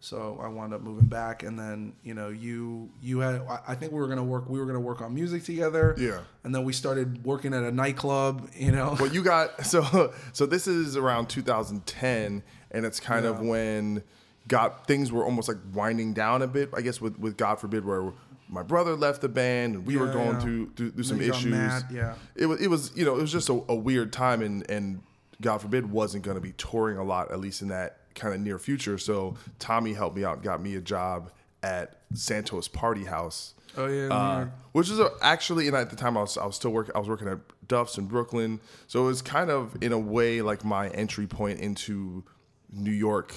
So 0.00 0.40
I 0.42 0.48
wound 0.48 0.74
up 0.74 0.80
moving 0.80 1.06
back, 1.06 1.44
and 1.44 1.56
then 1.56 1.92
you 2.02 2.12
know 2.12 2.28
you 2.28 2.90
you 3.00 3.20
had 3.20 3.40
I- 3.68 3.76
think 3.76 3.92
we 3.92 4.00
were 4.00 4.08
gonna 4.08 4.24
work 4.24 4.48
we 4.48 4.58
were 4.58 4.66
gonna 4.66 4.80
work 4.80 5.00
on 5.00 5.14
music 5.14 5.44
together. 5.44 5.94
Yeah. 5.96 6.22
And 6.42 6.52
then 6.52 6.64
we 6.64 6.72
started 6.72 7.24
working 7.24 7.54
at 7.54 7.62
a 7.62 7.70
nightclub. 7.70 8.50
You 8.56 8.72
know. 8.72 8.96
Well, 8.98 9.12
you 9.12 9.22
got 9.22 9.64
so 9.66 10.12
so. 10.32 10.44
This 10.44 10.66
is 10.66 10.96
around 10.96 11.28
2010, 11.28 12.42
and 12.72 12.84
it's 12.84 12.98
kind 12.98 13.26
of 13.26 13.42
when 13.42 14.02
got 14.48 14.88
things 14.88 15.12
were 15.12 15.24
almost 15.24 15.46
like 15.46 15.58
winding 15.72 16.14
down 16.14 16.42
a 16.42 16.48
bit. 16.48 16.70
I 16.74 16.80
guess 16.80 17.00
with 17.00 17.16
with 17.20 17.36
God 17.36 17.60
forbid, 17.60 17.84
where 17.84 18.12
my 18.52 18.62
brother 18.62 18.94
left 18.94 19.22
the 19.22 19.28
band, 19.30 19.74
and 19.74 19.86
we 19.86 19.96
were 19.96 20.12
going 20.12 20.32
yeah. 20.32 20.40
through 20.40 20.70
through, 20.74 20.90
through 20.90 21.02
some 21.04 21.18
Then 21.18 21.26
you 21.26 21.32
got 21.32 21.38
issues. 21.38 21.84
yeah. 21.90 22.14
It 22.36 22.46
was 22.46 22.60
it 22.60 22.68
was 22.68 22.92
you 22.94 23.04
know 23.04 23.16
it 23.16 23.22
was 23.22 23.32
just 23.32 23.48
a, 23.48 23.64
a 23.68 23.74
weird 23.74 24.12
time, 24.12 24.42
and 24.42 24.68
and 24.70 25.02
God 25.40 25.62
forbid 25.62 25.90
wasn't 25.90 26.22
going 26.22 26.36
to 26.36 26.40
be 26.40 26.52
touring 26.52 26.98
a 26.98 27.02
lot, 27.02 27.32
at 27.32 27.40
least 27.40 27.62
in 27.62 27.68
that 27.68 27.96
kind 28.14 28.34
of 28.34 28.40
near 28.40 28.58
future. 28.58 28.98
So 28.98 29.36
Tommy 29.58 29.94
helped 29.94 30.16
me 30.16 30.24
out, 30.24 30.42
got 30.42 30.62
me 30.62 30.76
a 30.76 30.82
job 30.82 31.32
at 31.62 31.96
Santos 32.12 32.68
Party 32.68 33.04
House. 33.04 33.54
Oh, 33.74 33.86
yeah, 33.86 34.08
uh, 34.08 34.46
which 34.72 34.90
is 34.90 35.00
a, 35.00 35.10
actually, 35.22 35.66
and 35.66 35.74
at 35.74 35.88
the 35.88 35.96
time 35.96 36.18
I 36.18 36.20
was 36.20 36.36
I 36.36 36.44
was 36.44 36.56
still 36.56 36.72
working 36.72 36.94
I 36.94 36.98
was 36.98 37.08
working 37.08 37.28
at 37.28 37.38
Duff's 37.68 37.96
in 37.96 38.04
Brooklyn, 38.04 38.60
so 38.86 39.04
it 39.04 39.06
was 39.06 39.22
kind 39.22 39.50
of 39.50 39.82
in 39.82 39.92
a 39.92 39.98
way 39.98 40.42
like 40.42 40.62
my 40.62 40.88
entry 40.88 41.26
point 41.26 41.58
into 41.58 42.22
New 42.70 42.90
York 42.90 43.34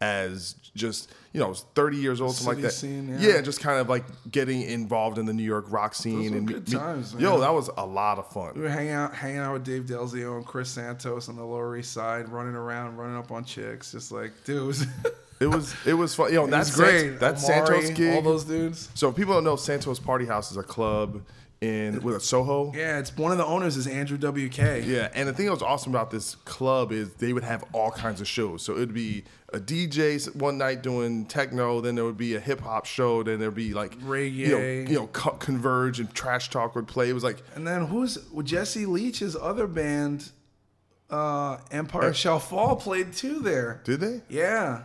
as 0.00 0.54
just 0.76 1.12
you 1.32 1.40
know 1.40 1.46
I 1.46 1.48
was 1.48 1.64
30 1.74 1.96
years 1.96 2.20
old 2.20 2.34
something 2.34 2.62
like 2.62 2.62
that 2.62 2.72
scene, 2.72 3.16
yeah. 3.18 3.40
just 3.40 3.60
kind 3.60 3.80
of 3.80 3.88
like 3.88 4.04
getting 4.30 4.62
involved 4.62 5.18
in 5.18 5.26
the 5.26 5.32
New 5.32 5.42
York 5.42 5.66
rock 5.68 5.94
scene 5.94 6.34
and 6.34 6.46
good 6.46 6.66
times, 6.66 7.14
yo 7.18 7.40
that 7.40 7.52
was 7.52 7.68
a 7.76 7.84
lot 7.84 8.18
of 8.18 8.26
We 8.26 8.32
fun 8.32 8.60
were 8.60 8.68
hanging 8.68 8.92
out, 8.92 9.14
hanging 9.14 9.38
out 9.38 9.54
with 9.54 9.64
Dave 9.64 9.84
Delzio 9.84 10.36
and 10.36 10.46
Chris 10.46 10.70
Santos 10.70 11.28
on 11.28 11.36
the 11.36 11.44
Lower 11.44 11.76
East 11.76 11.92
Side, 11.92 12.28
running 12.28 12.54
around, 12.54 12.96
running 12.96 13.16
up 13.16 13.32
on 13.32 13.44
chicks, 13.44 13.92
just 13.92 14.12
like, 14.12 14.32
dude, 14.44 14.58
it 14.58 15.46
was, 15.46 15.74
it 15.86 15.94
was 15.94 16.14
fun 16.14 16.32
yo 16.32 16.44
it 16.44 16.50
that's 16.50 16.74
great. 16.74 17.18
that's 17.18 17.44
Omari, 17.44 17.82
Santos 17.82 17.96
gig 17.96 18.14
all 18.14 18.22
those 18.22 18.44
dudes. 18.44 18.88
so 18.94 19.08
if 19.08 19.16
people 19.16 19.34
don't 19.34 19.44
know 19.44 19.56
Santos 19.56 19.98
Party 19.98 20.26
House 20.26 20.50
is 20.50 20.56
a 20.56 20.62
club 20.62 21.22
in 21.60 22.00
with 22.02 22.14
a 22.14 22.20
Soho 22.20 22.72
Yeah, 22.72 22.98
it's 23.00 23.16
one 23.16 23.32
of 23.32 23.38
the 23.38 23.44
owners 23.44 23.76
is 23.76 23.86
Andrew 23.88 24.16
WK. 24.16 24.58
Yeah, 24.86 25.08
and 25.12 25.28
the 25.28 25.32
thing 25.32 25.46
that 25.46 25.52
was 25.52 25.62
awesome 25.62 25.92
about 25.92 26.10
this 26.10 26.36
club 26.44 26.92
is 26.92 27.14
they 27.14 27.32
would 27.32 27.42
have 27.42 27.64
all 27.72 27.90
kinds 27.90 28.20
of 28.20 28.28
shows. 28.28 28.62
So 28.62 28.74
it 28.74 28.78
would 28.78 28.94
be 28.94 29.24
a 29.52 29.58
DJ 29.58 30.32
one 30.36 30.56
night 30.58 30.82
doing 30.82 31.24
techno, 31.26 31.80
then 31.80 31.94
there 31.96 32.04
would 32.04 32.16
be 32.16 32.36
a 32.36 32.40
hip 32.40 32.60
hop 32.60 32.84
show, 32.86 33.22
then 33.24 33.40
there'd 33.40 33.54
be 33.54 33.74
like 33.74 33.98
Reggae. 34.00 34.32
you 34.34 34.48
know, 34.50 34.58
you 34.90 34.94
know, 35.00 35.06
Co- 35.08 35.32
Converge 35.32 35.98
and 36.00 36.14
Trash 36.14 36.50
Talk 36.50 36.74
would 36.76 36.86
play. 36.86 37.08
It 37.10 37.14
was 37.14 37.24
like 37.24 37.42
And 37.56 37.66
then 37.66 37.86
who's 37.86 38.18
well, 38.30 38.42
Jesse 38.44 38.86
Leach's 38.86 39.34
other 39.34 39.66
band, 39.66 40.30
uh, 41.10 41.56
Empire 41.70 42.12
Shall 42.12 42.38
Fall, 42.38 42.76
played 42.76 43.12
too 43.14 43.40
there. 43.40 43.80
did 43.84 44.00
they? 44.00 44.20
Yeah, 44.28 44.82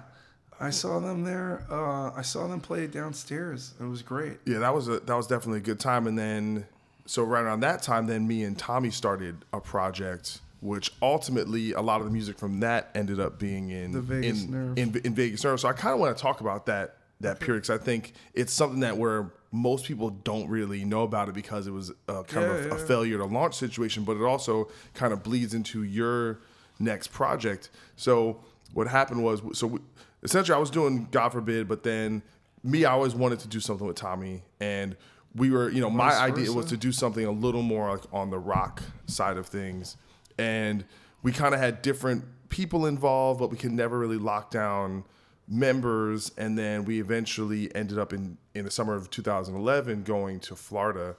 I 0.59 0.69
saw 0.69 0.99
them 0.99 1.23
there. 1.23 1.65
Uh, 1.69 2.11
I 2.15 2.21
saw 2.21 2.47
them 2.47 2.59
play 2.61 2.87
downstairs. 2.87 3.73
It 3.79 3.85
was 3.85 4.01
great. 4.01 4.37
Yeah, 4.45 4.59
that 4.59 4.73
was 4.73 4.87
a 4.87 4.99
that 5.01 5.15
was 5.15 5.27
definitely 5.27 5.59
a 5.59 5.63
good 5.63 5.79
time. 5.79 6.07
And 6.07 6.17
then 6.17 6.65
so 7.05 7.23
right 7.23 7.41
around 7.41 7.61
that 7.61 7.81
time, 7.81 8.07
then 8.07 8.27
me 8.27 8.43
and 8.43 8.57
Tommy 8.57 8.89
started 8.91 9.37
a 9.51 9.59
project 9.59 10.39
which 10.61 10.93
ultimately 11.01 11.73
a 11.73 11.81
lot 11.81 11.99
of 11.99 12.05
the 12.05 12.11
music 12.11 12.39
from 12.39 12.61
that 12.61 12.89
ended 12.95 13.19
up 13.19 13.37
being 13.37 13.69
in 13.69 13.91
The 13.91 13.99
Vagus 13.99 14.43
in, 14.43 14.51
Nerve. 14.51 14.77
in 14.77 14.95
in 15.03 15.13
Vagus 15.13 15.43
Nerve. 15.43 15.59
So 15.59 15.67
I 15.67 15.73
kind 15.73 15.93
of 15.93 15.99
want 15.99 16.15
to 16.15 16.21
talk 16.21 16.39
about 16.39 16.65
that 16.67 16.95
that 17.19 17.39
period 17.41 17.63
because 17.63 17.81
I 17.81 17.83
think 17.83 18.13
it's 18.33 18.53
something 18.53 18.79
that 18.81 18.95
where 18.97 19.31
most 19.51 19.85
people 19.85 20.09
don't 20.09 20.47
really 20.49 20.83
know 20.85 21.03
about 21.03 21.27
it 21.29 21.35
because 21.35 21.67
it 21.67 21.71
was 21.71 21.91
a, 22.07 22.23
kind 22.23 22.45
of 22.45 22.65
Yeah, 22.65 22.71
a, 22.71 22.75
a 22.75 22.77
yeah. 22.79 22.85
failure 22.85 23.17
to 23.17 23.25
launch 23.25 23.55
situation, 23.55 24.03
but 24.03 24.15
it 24.17 24.23
also 24.23 24.69
kind 24.93 25.11
of 25.13 25.21
bleeds 25.21 25.53
into 25.53 25.83
your 25.83 26.39
next 26.79 27.09
project. 27.09 27.69
So 27.97 28.39
what 28.73 28.87
happened 28.87 29.23
was, 29.23 29.41
so 29.57 29.67
we, 29.67 29.79
essentially 30.23 30.55
I 30.55 30.59
was 30.59 30.69
doing 30.69 31.07
God 31.11 31.29
forbid, 31.29 31.67
but 31.67 31.83
then 31.83 32.23
me, 32.63 32.85
I 32.85 32.91
always 32.91 33.13
wanted 33.13 33.39
to 33.39 33.47
do 33.47 33.59
something 33.59 33.85
with 33.85 33.97
Tommy, 33.97 34.43
and 34.59 34.95
we 35.35 35.51
were, 35.51 35.69
you 35.69 35.81
know, 35.81 35.89
my 35.89 36.09
Vice 36.09 36.19
idea 36.19 36.45
versa. 36.45 36.53
was 36.57 36.65
to 36.67 36.77
do 36.77 36.91
something 36.91 37.25
a 37.25 37.31
little 37.31 37.63
more 37.63 37.89
like 37.89 38.03
on 38.13 38.29
the 38.29 38.39
rock 38.39 38.81
side 39.07 39.37
of 39.37 39.47
things, 39.47 39.97
and 40.37 40.85
we 41.21 41.31
kind 41.31 41.53
of 41.53 41.59
had 41.59 41.81
different 41.81 42.23
people 42.49 42.85
involved, 42.85 43.39
but 43.39 43.49
we 43.49 43.57
could 43.57 43.71
never 43.71 43.97
really 43.97 44.17
lock 44.17 44.51
down 44.51 45.03
members. 45.47 46.31
And 46.37 46.57
then 46.57 46.85
we 46.85 46.99
eventually 46.99 47.73
ended 47.75 47.97
up 47.97 48.13
in 48.13 48.37
in 48.53 48.65
the 48.65 48.71
summer 48.71 48.95
of 48.95 49.09
2011 49.09 50.03
going 50.03 50.39
to 50.41 50.55
Florida 50.55 51.15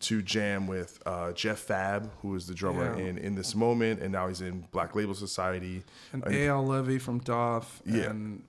to 0.00 0.20
jam 0.22 0.66
with 0.66 1.02
uh, 1.06 1.32
Jeff 1.32 1.66
Fabb, 1.66 2.10
who 2.22 2.34
is 2.34 2.46
the 2.46 2.54
drummer 2.54 2.96
Yeah. 2.98 3.04
in 3.06 3.18
in 3.18 3.34
this 3.34 3.54
moment, 3.54 4.00
and 4.00 4.12
now 4.12 4.28
he's 4.28 4.40
in 4.40 4.66
Black 4.72 4.94
Label 4.94 5.14
Society. 5.14 5.82
And 6.12 6.22
Eyal 6.24 6.66
Levi 6.66 6.98
from 6.98 7.20
Daath 7.20 7.66
Yeah. 7.86 8.10
and 8.10 8.42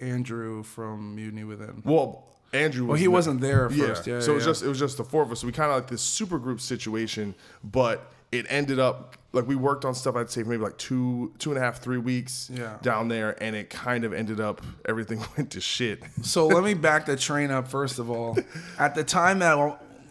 Andrew 0.00 0.62
from 0.62 1.14
Mutiny 1.14 1.44
Within. 1.44 1.82
Well, 1.84 2.24
Andrew. 2.52 2.84
Was 2.84 2.88
Well, 2.90 2.98
he 3.00 3.08
wasn't 3.08 3.40
there 3.40 3.66
at 3.66 3.72
first. 3.72 4.06
Yeah, 4.06 4.20
so 4.20 4.32
it 4.32 4.34
was 4.36 4.44
yeah. 4.44 4.50
just 4.50 4.62
it 4.62 4.68
was 4.68 4.78
just 4.78 4.96
the 4.96 5.04
four 5.04 5.22
of 5.22 5.32
us. 5.32 5.40
So 5.40 5.46
we 5.46 5.52
kind 5.52 5.70
of 5.70 5.76
like 5.76 5.88
this 5.88 6.02
super 6.02 6.38
group 6.38 6.60
situation, 6.60 7.34
but 7.62 8.10
it 8.32 8.46
ended 8.48 8.78
up 8.78 9.16
like 9.32 9.46
we 9.48 9.56
worked 9.56 9.84
on 9.84 9.94
stuff. 9.94 10.14
I'd 10.16 10.30
say 10.30 10.42
for 10.44 10.48
maybe 10.50 10.62
like 10.62 10.78
two 10.78 11.32
two 11.38 11.50
and 11.50 11.58
a 11.58 11.60
half 11.60 11.80
three 11.80 11.98
weeks 11.98 12.50
Yeah. 12.52 12.76
down 12.82 13.08
there, 13.08 13.36
and 13.42 13.56
it 13.56 13.70
kind 13.70 14.04
of 14.04 14.12
ended 14.12 14.40
up 14.40 14.60
everything 14.84 15.20
went 15.36 15.50
to 15.52 15.60
shit. 15.60 16.02
So 16.22 16.46
let 16.46 16.62
me 16.64 16.74
back 16.74 17.06
the 17.06 17.16
train 17.16 17.50
up 17.50 17.66
first 17.68 17.98
of 17.98 18.08
all. 18.10 18.38
At 18.78 18.94
the 18.94 19.04
time 19.04 19.40
that 19.40 19.58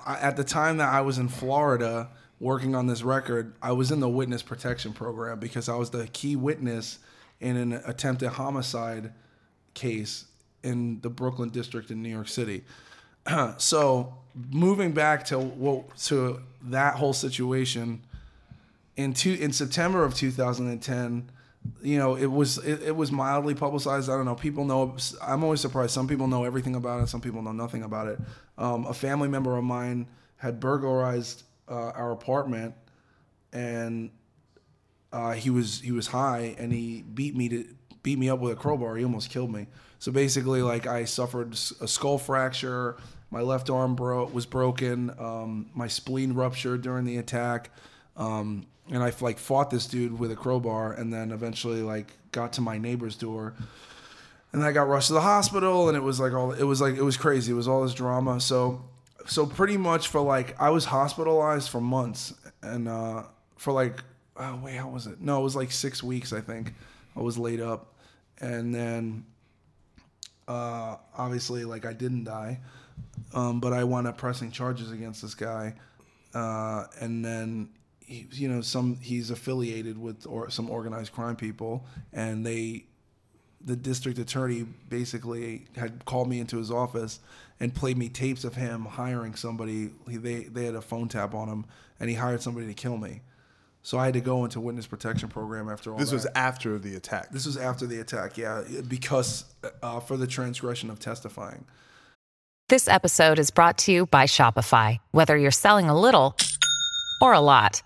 at 0.05 0.35
the 0.37 0.43
time 0.43 0.77
that 0.77 0.91
I 0.91 1.01
was 1.01 1.17
in 1.17 1.27
Florida 1.27 2.09
working 2.39 2.75
on 2.75 2.87
this 2.87 3.03
record, 3.03 3.53
I 3.61 3.71
was 3.71 3.91
in 3.91 3.99
the 3.99 4.09
witness 4.09 4.41
protection 4.41 4.93
program 4.93 5.39
because 5.39 5.69
I 5.69 5.75
was 5.75 5.89
the 5.89 6.07
key 6.07 6.35
witness 6.35 6.99
in 7.39 7.57
an 7.57 7.73
attempted 7.85 8.29
homicide 8.29 9.13
case 9.73 10.25
in 10.63 10.99
the 11.01 11.09
Brooklyn 11.09 11.49
district 11.49 11.91
in 11.91 12.01
New 12.01 12.09
York 12.09 12.27
City. 12.27 12.63
so 13.57 14.13
moving 14.51 14.91
back 14.91 15.25
to 15.25 15.83
to 16.05 16.41
that 16.63 16.95
whole 16.95 17.13
situation 17.13 18.01
in 18.95 19.13
two 19.13 19.33
in 19.33 19.51
September 19.51 20.03
of 20.03 20.13
2010, 20.13 21.29
you 21.81 21.97
know, 21.97 22.15
it 22.15 22.27
was 22.27 22.57
it, 22.59 22.83
it 22.83 22.95
was 22.95 23.11
mildly 23.11 23.55
publicized. 23.55 24.09
I 24.09 24.15
don't 24.15 24.25
know. 24.25 24.35
People 24.35 24.65
know. 24.65 24.95
I'm 25.21 25.43
always 25.43 25.61
surprised. 25.61 25.91
Some 25.91 26.07
people 26.07 26.27
know 26.27 26.43
everything 26.43 26.75
about 26.75 27.01
it. 27.03 27.07
Some 27.07 27.21
people 27.21 27.41
know 27.41 27.51
nothing 27.51 27.83
about 27.83 28.07
it. 28.07 28.19
Um, 28.57 28.85
a 28.85 28.93
family 28.93 29.27
member 29.27 29.57
of 29.57 29.63
mine 29.63 30.07
had 30.37 30.59
burglarized 30.59 31.43
uh, 31.67 31.91
our 31.91 32.11
apartment, 32.11 32.75
and 33.51 34.11
uh, 35.11 35.31
he 35.31 35.49
was 35.49 35.79
he 35.81 35.91
was 35.91 36.07
high, 36.07 36.55
and 36.57 36.71
he 36.71 37.03
beat 37.13 37.35
me 37.35 37.49
to 37.49 37.65
beat 38.03 38.19
me 38.19 38.29
up 38.29 38.39
with 38.39 38.51
a 38.51 38.55
crowbar. 38.55 38.95
He 38.95 39.03
almost 39.03 39.29
killed 39.29 39.51
me. 39.51 39.67
So 39.99 40.11
basically, 40.11 40.61
like 40.61 40.85
I 40.85 41.05
suffered 41.05 41.53
a 41.79 41.87
skull 41.87 42.17
fracture. 42.17 42.97
My 43.31 43.41
left 43.41 43.69
arm 43.69 43.95
bro- 43.95 44.25
was 44.25 44.45
broken. 44.45 45.09
Um, 45.17 45.69
my 45.73 45.87
spleen 45.87 46.33
ruptured 46.33 46.81
during 46.81 47.05
the 47.05 47.17
attack. 47.17 47.71
Um, 48.15 48.67
and 48.91 49.01
I 49.01 49.11
like 49.21 49.39
fought 49.39 49.69
this 49.69 49.87
dude 49.87 50.19
with 50.19 50.31
a 50.31 50.35
crowbar, 50.35 50.93
and 50.93 51.11
then 51.11 51.31
eventually 51.31 51.81
like 51.81 52.11
got 52.31 52.53
to 52.53 52.61
my 52.61 52.77
neighbor's 52.77 53.15
door, 53.15 53.53
and 54.53 54.63
I 54.63 54.71
got 54.71 54.87
rushed 54.87 55.07
to 55.07 55.13
the 55.13 55.21
hospital, 55.21 55.89
and 55.89 55.97
it 55.97 56.03
was 56.03 56.19
like 56.19 56.33
all 56.33 56.51
it 56.51 56.63
was 56.63 56.79
like 56.79 56.95
it 56.95 57.01
was 57.01 57.17
crazy. 57.17 57.51
It 57.51 57.55
was 57.55 57.67
all 57.67 57.83
this 57.83 57.93
drama. 57.93 58.39
So 58.39 58.83
so 59.25 59.45
pretty 59.45 59.77
much 59.77 60.07
for 60.07 60.21
like 60.21 60.59
I 60.61 60.69
was 60.69 60.85
hospitalized 60.85 61.69
for 61.69 61.81
months, 61.81 62.33
and 62.61 62.87
uh, 62.87 63.23
for 63.57 63.73
like 63.73 64.03
oh 64.37 64.59
wait 64.63 64.75
how 64.75 64.89
was 64.89 65.07
it? 65.07 65.19
No, 65.19 65.39
it 65.41 65.43
was 65.43 65.55
like 65.55 65.71
six 65.71 66.03
weeks 66.03 66.31
I 66.31 66.41
think. 66.41 66.73
I 67.15 67.21
was 67.21 67.37
laid 67.37 67.61
up, 67.61 67.95
and 68.39 68.73
then 68.73 69.25
uh, 70.47 70.97
obviously 71.17 71.65
like 71.65 71.85
I 71.85 71.93
didn't 71.93 72.25
die, 72.25 72.59
um, 73.33 73.59
but 73.59 73.73
I 73.73 73.83
wound 73.83 74.07
up 74.07 74.17
pressing 74.17 74.51
charges 74.51 74.91
against 74.91 75.23
this 75.23 75.33
guy, 75.33 75.75
uh, 76.35 76.85
and 76.99 77.25
then 77.25 77.69
he, 77.99 78.27
you 78.31 78.49
know 78.49 78.61
some 78.61 78.97
he's 79.01 79.31
affiliated 79.31 79.97
with 79.97 80.27
or 80.27 80.51
some 80.51 80.69
organized 80.69 81.11
crime 81.11 81.35
people, 81.35 81.85
and 82.11 82.45
they 82.45 82.85
the 83.65 83.75
district 83.75 84.19
attorney 84.19 84.65
basically 84.89 85.65
had 85.75 86.05
called 86.05 86.29
me 86.29 86.39
into 86.39 86.57
his 86.57 86.71
office 86.71 87.19
and 87.59 87.73
played 87.73 87.97
me 87.97 88.09
tapes 88.09 88.43
of 88.43 88.55
him 88.55 88.85
hiring 88.85 89.35
somebody. 89.35 89.91
He, 90.09 90.17
they 90.17 90.43
they 90.43 90.65
had 90.65 90.75
a 90.75 90.81
phone 90.81 91.07
tap 91.07 91.33
on 91.33 91.47
him, 91.47 91.65
and 91.99 92.09
he 92.09 92.15
hired 92.15 92.41
somebody 92.41 92.67
to 92.67 92.73
kill 92.73 92.97
me. 92.97 93.21
So 93.81 93.97
I 93.97 94.05
had 94.05 94.13
to 94.13 94.21
go 94.21 94.45
into 94.45 94.61
witness 94.61 94.87
protection 94.87 95.27
program 95.27 95.69
after 95.69 95.91
all. 95.91 95.97
This 95.97 96.09
that. 96.09 96.15
was 96.15 96.27
after 96.35 96.79
the 96.79 96.95
attack. 96.95 97.31
This 97.31 97.45
was 97.45 97.57
after 97.57 97.85
the 97.85 97.99
attack, 97.99 98.37
yeah, 98.37 98.63
because 98.87 99.45
uh, 99.81 99.99
for 99.99 100.15
the 100.15 100.27
transgression 100.27 100.89
of 100.89 100.99
testifying. 100.99 101.65
This 102.69 102.87
episode 102.87 103.39
is 103.39 103.51
brought 103.51 103.77
to 103.79 103.91
you 103.91 104.05
by 104.05 104.23
Shopify. 104.23 104.99
Whether 105.11 105.37
you're 105.37 105.51
selling 105.51 105.89
a 105.89 105.99
little 105.99 106.37
or 107.21 107.33
a 107.33 107.41
lot, 107.41 107.81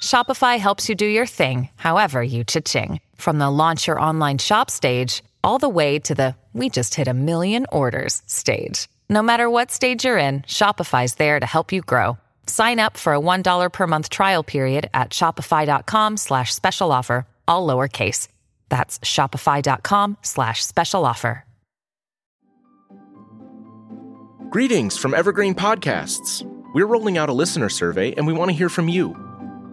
Shopify 0.00 0.58
helps 0.58 0.88
you 0.88 0.94
do 0.94 1.06
your 1.06 1.26
thing, 1.26 1.68
however 1.76 2.22
you 2.22 2.42
cha-ching. 2.42 3.00
From 3.16 3.38
the 3.38 3.50
launch 3.50 3.86
your 3.86 4.00
online 4.00 4.38
shop 4.38 4.70
stage, 4.70 5.22
all 5.44 5.58
the 5.58 5.68
way 5.68 5.98
to 6.00 6.14
the 6.14 6.34
we 6.52 6.68
just 6.68 6.94
hit 6.96 7.06
a 7.06 7.14
million 7.14 7.66
orders 7.70 8.22
stage. 8.26 8.88
No 9.08 9.22
matter 9.22 9.48
what 9.48 9.70
stage 9.70 10.04
you're 10.04 10.18
in, 10.18 10.40
Shopify's 10.42 11.14
there 11.14 11.38
to 11.38 11.46
help 11.46 11.70
you 11.72 11.80
grow. 11.82 12.18
Sign 12.46 12.80
up 12.80 12.96
for 12.96 13.14
a 13.14 13.20
$1 13.20 13.72
per 13.72 13.86
month 13.86 14.08
trial 14.10 14.42
period 14.42 14.90
at 14.92 15.10
shopify.com 15.10 16.16
slash 16.16 16.52
special 16.52 16.90
offer, 16.90 17.24
all 17.46 17.66
lowercase. 17.66 18.26
That's 18.68 18.98
shopify.com 19.00 20.16
slash 20.22 20.64
special 20.66 21.04
offer. 21.04 21.44
Greetings 24.50 24.98
from 24.98 25.14
Evergreen 25.14 25.54
Podcasts. 25.54 26.42
We're 26.74 26.86
rolling 26.86 27.18
out 27.18 27.28
a 27.28 27.32
listener 27.32 27.68
survey 27.68 28.12
and 28.14 28.26
we 28.26 28.32
want 28.32 28.50
to 28.50 28.56
hear 28.56 28.68
from 28.68 28.88
you. 28.88 29.29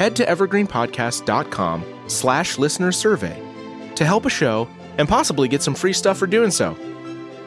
Head 0.00 0.16
to 0.16 0.24
evergreenpodcast.com 0.24 2.04
slash 2.06 2.56
listener 2.56 2.90
survey 2.90 3.38
to 3.96 4.06
help 4.06 4.24
a 4.24 4.30
show 4.30 4.66
and 4.96 5.06
possibly 5.06 5.46
get 5.46 5.60
some 5.60 5.74
free 5.74 5.92
stuff 5.92 6.16
for 6.16 6.26
doing 6.26 6.50
so. 6.50 6.74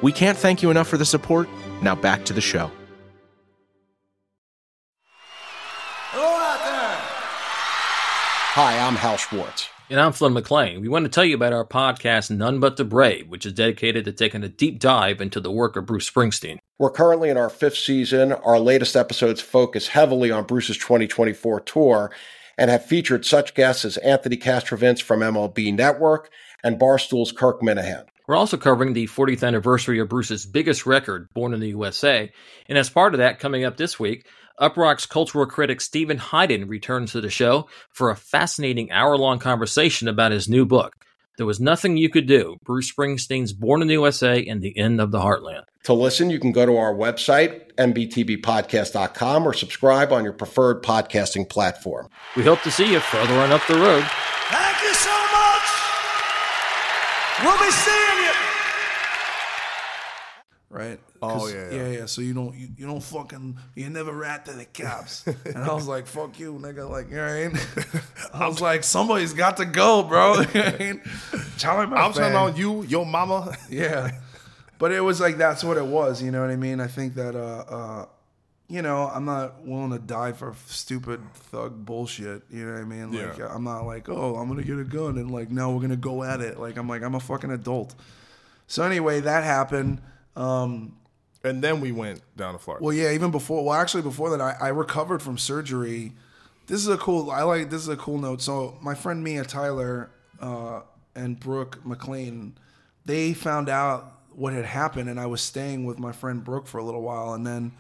We 0.04 0.12
can't 0.12 0.38
thank 0.38 0.62
you 0.62 0.70
enough 0.70 0.88
for 0.88 0.98
the 0.98 1.06
support. 1.06 1.50
Now 1.82 1.96
back 1.96 2.26
to 2.26 2.34
the 2.34 2.42
show. 2.42 2.70
Hello 6.12 6.28
out 6.28 6.60
there. 6.64 6.98
Hi, 8.54 8.78
I'm 8.78 8.98
Hal 8.98 9.18
Schwartz. 9.18 9.70
And 9.90 10.00
I'm 10.00 10.12
Flynn 10.12 10.34
McLean. 10.34 10.80
We 10.82 10.90
want 10.90 11.06
to 11.06 11.10
tell 11.10 11.26
you 11.26 11.34
about 11.34 11.54
our 11.54 11.66
podcast, 11.66 12.30
None 12.30 12.60
But 12.60 12.78
the 12.78 12.86
Brave, 12.86 13.30
which 13.30 13.48
is 13.48 13.54
dedicated 13.54 14.06
to 14.06 14.12
taking 14.12 14.44
a 14.44 14.48
deep 14.48 14.78
dive 14.78 15.22
into 15.22 15.40
the 15.40 15.52
work 15.52 15.76
of 15.76 15.88
Bruce 15.88 16.08
Springsteen. 16.08 16.60
We're 16.78 16.92
currently 16.92 17.30
in 17.30 17.38
our 17.38 17.50
fifth 17.50 17.78
season. 17.78 18.32
Our 18.32 18.60
latest 18.60 18.96
episodes 18.96 19.42
focus 19.42 19.88
heavily 19.88 20.30
on 20.30 20.44
Bruce's 20.44 20.78
2024 20.78 21.62
tour 21.62 22.12
and 22.58 22.70
have 22.70 22.86
featured 22.86 23.26
such 23.26 23.54
guests 23.54 23.86
as 23.86 23.98
Anthony 23.98 24.38
Castrovince 24.38 25.02
from 25.02 25.22
MLB 25.22 25.74
Network 25.74 26.30
and 26.64 26.80
Barstool's 26.80 27.32
Kirk 27.32 27.62
Minihane. 27.62 28.06
We're 28.28 28.36
also 28.36 28.58
covering 28.58 28.94
the 28.94 29.08
40th 29.08 29.46
anniversary 29.46 30.00
of 30.00 30.08
Bruce's 30.08 30.46
biggest 30.46 30.86
record, 30.86 31.28
Born 31.34 31.54
in 31.54 31.60
the 31.60 31.70
USA. 31.70 32.32
And 32.70 32.78
as 32.78 32.90
part 32.90 33.14
of 33.14 33.18
that, 33.18 33.40
coming 33.40 33.66
up 33.66 33.76
this 33.76 34.00
week, 34.00 34.28
Uproxx's 34.60 35.08
cultural 35.08 35.46
critic 35.46 35.82
Steven 35.82 36.18
Hyden 36.18 36.68
returns 36.68 37.12
to 37.12 37.22
the 37.22 37.30
show 37.30 37.68
for 37.92 38.10
a 38.10 38.16
fascinating 38.16 38.92
hour 38.92 39.18
long 39.18 39.40
conversation 39.40 40.08
about 40.08 40.32
his 40.32 40.48
new 40.48 40.66
book. 40.66 40.94
There 41.38 41.46
was 41.48 41.60
nothing 41.60 41.98
you 41.98 42.10
could 42.10 42.28
do. 42.28 42.58
Bruce 42.64 42.92
Springsteen's 42.92 43.54
Born 43.54 43.82
in 43.82 43.88
the 43.88 43.96
USA 43.96 44.46
and 44.46 44.62
the 44.62 44.78
End 44.78 45.02
of 45.02 45.12
the 45.12 45.20
Heartland. 45.20 45.64
To 45.84 45.94
listen, 45.94 46.30
you 46.30 46.40
can 46.40 46.52
go 46.52 46.66
to 46.66 46.78
our 46.78 46.94
website, 46.94 47.74
nbtbpodcast.com, 47.76 49.48
or 49.48 49.54
subscribe 49.54 50.14
on 50.14 50.24
your 50.24 50.34
preferred 50.34 50.84
podcasting 50.84 51.50
platform. 51.50 52.08
We 52.38 52.44
hope 52.44 52.62
to 52.62 52.72
see 52.72 52.92
you 52.92 53.00
further 53.00 53.34
on 53.34 53.52
up 53.52 53.66
the 53.68 53.76
road. 53.76 54.04
Thank 54.50 54.82
you 54.84 54.94
so 54.94 55.10
much. 55.10 55.70
We'll 57.44 57.58
be 57.58 57.72
seeing 57.72 58.18
you. 58.24 58.32
Right? 60.70 61.00
Oh, 61.24 61.48
yeah, 61.48 61.70
yeah, 61.70 61.72
yeah. 61.72 61.98
yeah. 62.00 62.06
So 62.06 62.22
you 62.22 62.34
don't, 62.34 62.56
you, 62.56 62.68
you 62.78 62.86
don't 62.86 63.02
fucking, 63.04 63.58
you 63.76 63.90
never 63.90 64.12
rat 64.12 64.46
to 64.46 64.54
the 64.54 64.66
cops. 64.66 65.26
and 65.28 65.58
I 65.58 65.74
was 65.74 65.88
like, 65.88 66.08
fuck 66.08 66.40
you, 66.40 66.54
nigga. 66.54 66.90
Like, 66.90 67.10
you 67.10 67.20
I 68.34 68.48
was 68.48 68.62
like, 68.62 68.84
somebody's 68.84 69.34
got 69.34 69.58
to 69.58 69.66
go, 69.66 70.04
bro. 70.04 70.34
You 70.54 70.60
know 70.60 70.66
what 70.66 70.76
I 70.76 70.78
mean? 70.78 71.02
Charlie, 71.58 71.88
my 71.88 71.98
I'm 71.98 72.12
talking 72.12 72.22
fan. 72.24 72.32
about 72.32 72.58
you, 72.58 72.84
your 72.84 73.06
mama. 73.06 73.56
Yeah. 73.70 74.12
But 74.80 74.92
it 74.92 75.02
was 75.02 75.22
like 75.22 75.38
that's 75.38 75.64
what 75.64 75.78
it 75.78 75.86
was, 75.86 76.22
you 76.22 76.30
know 76.32 76.42
what 76.42 76.50
I 76.50 76.58
mean? 76.58 76.82
I 76.82 76.88
think 76.88 77.16
that 77.16 77.36
uh 77.36 77.64
uh 77.70 78.06
you 78.68 78.82
know, 78.82 79.10
I'm 79.14 79.24
not 79.24 79.66
willing 79.66 79.92
to 79.92 80.00
die 80.00 80.32
for 80.32 80.56
stupid 80.68 81.22
thug 81.34 81.86
bullshit. 81.86 82.42
You 82.50 82.66
know 82.66 82.74
what 82.74 82.82
I 82.82 82.86
mean? 82.86 83.12
Like 83.14 83.38
Yeah. 83.38 83.54
I'm 83.54 83.64
not 83.64 83.86
like, 83.86 84.10
oh, 84.10 84.36
I'm 84.36 84.48
gonna 84.50 84.64
get 84.64 84.78
a 84.80 84.84
gun 84.84 85.18
and 85.18 85.32
like, 85.32 85.52
no, 85.52 85.72
we're 85.72 85.82
gonna 85.82 85.96
go 85.96 86.24
at 86.24 86.42
it. 86.42 86.60
Like 86.60 86.76
I'm 86.78 86.90
like, 86.90 87.02
I'm 87.02 87.16
a 87.16 87.20
fucking 87.20 87.52
adult. 87.52 87.96
So 88.68 88.84
anyway, 88.84 89.20
that 89.22 89.44
happened. 89.44 90.02
Um, 90.36 90.96
and 91.44 91.64
then 91.64 91.82
we 91.82 91.92
went 91.92 92.22
down 92.38 92.54
to 92.54 92.60
Florida. 92.60 92.84
well, 92.84 92.94
yeah, 92.94 93.12
even 93.12 93.32
before, 93.32 93.64
well, 93.66 93.74
actually, 93.74 94.04
before 94.04 94.30
that, 94.30 94.42
I, 94.42 94.56
I 94.60 94.68
recovered 94.70 95.22
from 95.22 95.38
surgery. 95.38 96.14
This 96.68 96.80
is 96.80 96.88
a 96.88 96.98
cool. 96.98 97.30
I 97.30 97.44
like 97.44 97.70
this 97.70 97.82
is 97.82 97.90
a 97.90 97.98
cool 97.98 98.18
note. 98.18 98.42
So 98.42 98.78
my 98.82 98.96
friend 98.96 99.24
Mia 99.24 99.44
Tyler 99.44 100.10
uh, 100.40 100.82
and 101.16 101.40
Brooke 101.40 101.86
McLean, 101.86 102.58
they 103.06 103.34
found 103.34 103.68
out 103.70 104.22
what 104.32 104.54
had 104.54 104.66
happened, 104.66 105.10
and 105.10 105.20
I 105.20 105.26
was 105.26 105.42
staying 105.42 105.86
with 105.86 106.00
my 106.00 106.12
friend 106.12 106.44
Brooke 106.44 106.68
for 106.68 106.78
a 106.78 106.84
little 106.84 107.02
while, 107.02 107.34
and 107.34 107.46
then 107.46 107.74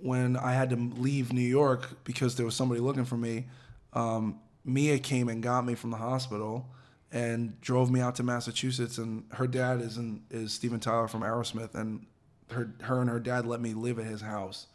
when 0.00 0.36
I 0.36 0.52
had 0.52 0.70
to 0.70 0.76
leave 0.76 1.32
New 1.32 1.40
York 1.40 2.04
because 2.04 2.36
there 2.36 2.46
was 2.46 2.54
somebody 2.54 2.80
looking 2.80 3.04
for 3.04 3.16
me, 3.16 3.46
um, 3.92 4.40
Mia 4.64 4.98
came 4.98 5.28
and 5.28 5.42
got 5.42 5.66
me 5.66 5.74
from 5.74 5.90
the 5.90 5.96
hospital 5.96 6.66
and 7.10 7.60
drove 7.60 7.90
me 7.90 8.00
out 8.00 8.14
to 8.16 8.22
Massachusetts. 8.22 8.98
And 8.98 9.24
her 9.32 9.46
dad 9.46 9.80
is 9.80 9.96
in, 9.96 10.22
is 10.30 10.52
Steven 10.52 10.78
Tyler 10.78 11.08
from 11.08 11.22
Aerosmith, 11.22 11.74
and 11.74 12.06
her 12.50 12.70
her 12.82 13.00
and 13.00 13.10
her 13.10 13.20
dad 13.20 13.46
let 13.46 13.60
me 13.60 13.74
live 13.74 13.98
at 13.98 14.06
his 14.06 14.20
house, 14.20 14.66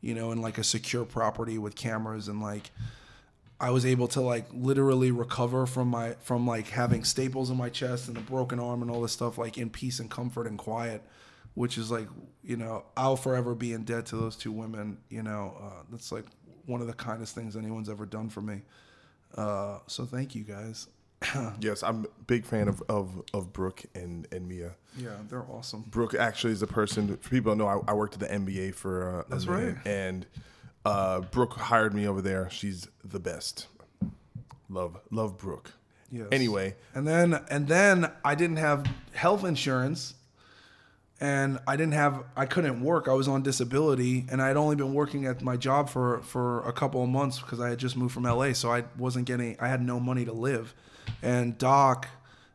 you 0.00 0.14
know, 0.14 0.32
in 0.32 0.40
like 0.40 0.58
a 0.58 0.64
secure 0.64 1.04
property 1.04 1.58
with 1.58 1.74
cameras 1.74 2.28
and 2.28 2.40
like. 2.40 2.70
I 3.60 3.70
was 3.70 3.84
able 3.84 4.06
to 4.08 4.20
like 4.20 4.46
literally 4.52 5.10
recover 5.10 5.66
from 5.66 5.88
my 5.88 6.12
from 6.20 6.46
like 6.46 6.68
having 6.68 7.02
staples 7.02 7.50
in 7.50 7.56
my 7.56 7.68
chest 7.68 8.06
and 8.06 8.16
a 8.16 8.20
broken 8.20 8.60
arm 8.60 8.82
and 8.82 8.90
all 8.90 9.02
this 9.02 9.10
stuff 9.10 9.36
like 9.36 9.58
in 9.58 9.68
peace 9.68 9.98
and 9.98 10.08
comfort 10.08 10.46
and 10.46 10.56
quiet, 10.56 11.02
which 11.54 11.76
is 11.76 11.90
like 11.90 12.06
you 12.44 12.56
know 12.56 12.84
I'll 12.96 13.16
forever 13.16 13.56
be 13.56 13.72
in 13.72 13.82
debt 13.82 14.06
to 14.06 14.16
those 14.16 14.36
two 14.36 14.52
women. 14.52 14.98
You 15.08 15.24
know 15.24 15.56
uh, 15.60 15.82
that's 15.90 16.12
like 16.12 16.26
one 16.66 16.80
of 16.80 16.86
the 16.86 16.92
kindest 16.92 17.34
things 17.34 17.56
anyone's 17.56 17.88
ever 17.88 18.06
done 18.06 18.28
for 18.28 18.42
me. 18.42 18.62
Uh, 19.34 19.78
so 19.88 20.04
thank 20.04 20.36
you 20.36 20.44
guys. 20.44 20.86
yes, 21.60 21.82
I'm 21.82 22.04
a 22.04 22.22
big 22.26 22.44
fan 22.44 22.68
of 22.68 22.82
of, 22.88 23.22
of 23.34 23.52
Brooke 23.52 23.84
and, 23.94 24.26
and 24.32 24.48
Mia. 24.48 24.72
Yeah, 24.96 25.10
they're 25.28 25.44
awesome. 25.50 25.84
Brooke 25.88 26.14
actually 26.14 26.52
is 26.52 26.60
the 26.60 26.66
person. 26.66 27.16
For 27.16 27.30
people 27.30 27.50
don't 27.54 27.58
know, 27.58 27.66
I, 27.86 27.90
I 27.90 27.94
worked 27.94 28.14
at 28.14 28.20
the 28.20 28.26
NBA 28.28 28.74
for 28.74 29.20
uh, 29.20 29.24
That's 29.28 29.46
minute, 29.46 29.76
right. 29.76 29.86
and 29.86 30.26
uh, 30.84 31.20
Brooke 31.20 31.54
hired 31.54 31.94
me 31.94 32.06
over 32.06 32.20
there. 32.22 32.48
She's 32.50 32.88
the 33.04 33.20
best. 33.20 33.66
Love 34.68 34.98
love 35.10 35.38
Brooke. 35.38 35.72
Yes. 36.10 36.28
Anyway, 36.32 36.74
And 36.94 37.06
then 37.06 37.34
and 37.50 37.68
then 37.68 38.10
I 38.24 38.34
didn't 38.34 38.56
have 38.56 38.86
health 39.12 39.44
insurance 39.44 40.14
and 41.20 41.58
I 41.66 41.76
didn't 41.76 41.94
have 41.94 42.22
I 42.36 42.46
couldn't 42.46 42.80
work. 42.82 43.08
I 43.08 43.12
was 43.12 43.28
on 43.28 43.42
disability 43.42 44.24
and 44.30 44.40
I 44.40 44.48
had 44.48 44.56
only 44.56 44.76
been 44.76 44.94
working 44.94 45.26
at 45.26 45.42
my 45.42 45.56
job 45.56 45.88
for 45.90 46.20
for 46.22 46.66
a 46.66 46.72
couple 46.72 47.02
of 47.02 47.08
months 47.08 47.40
because 47.40 47.60
I 47.60 47.70
had 47.70 47.78
just 47.78 47.96
moved 47.96 48.14
from 48.14 48.22
LA, 48.24 48.52
so 48.52 48.70
I 48.72 48.84
wasn't 48.96 49.26
getting 49.26 49.56
I 49.60 49.68
had 49.68 49.82
no 49.82 49.98
money 50.00 50.24
to 50.24 50.32
live. 50.32 50.74
And 51.22 51.58
Doc 51.58 52.08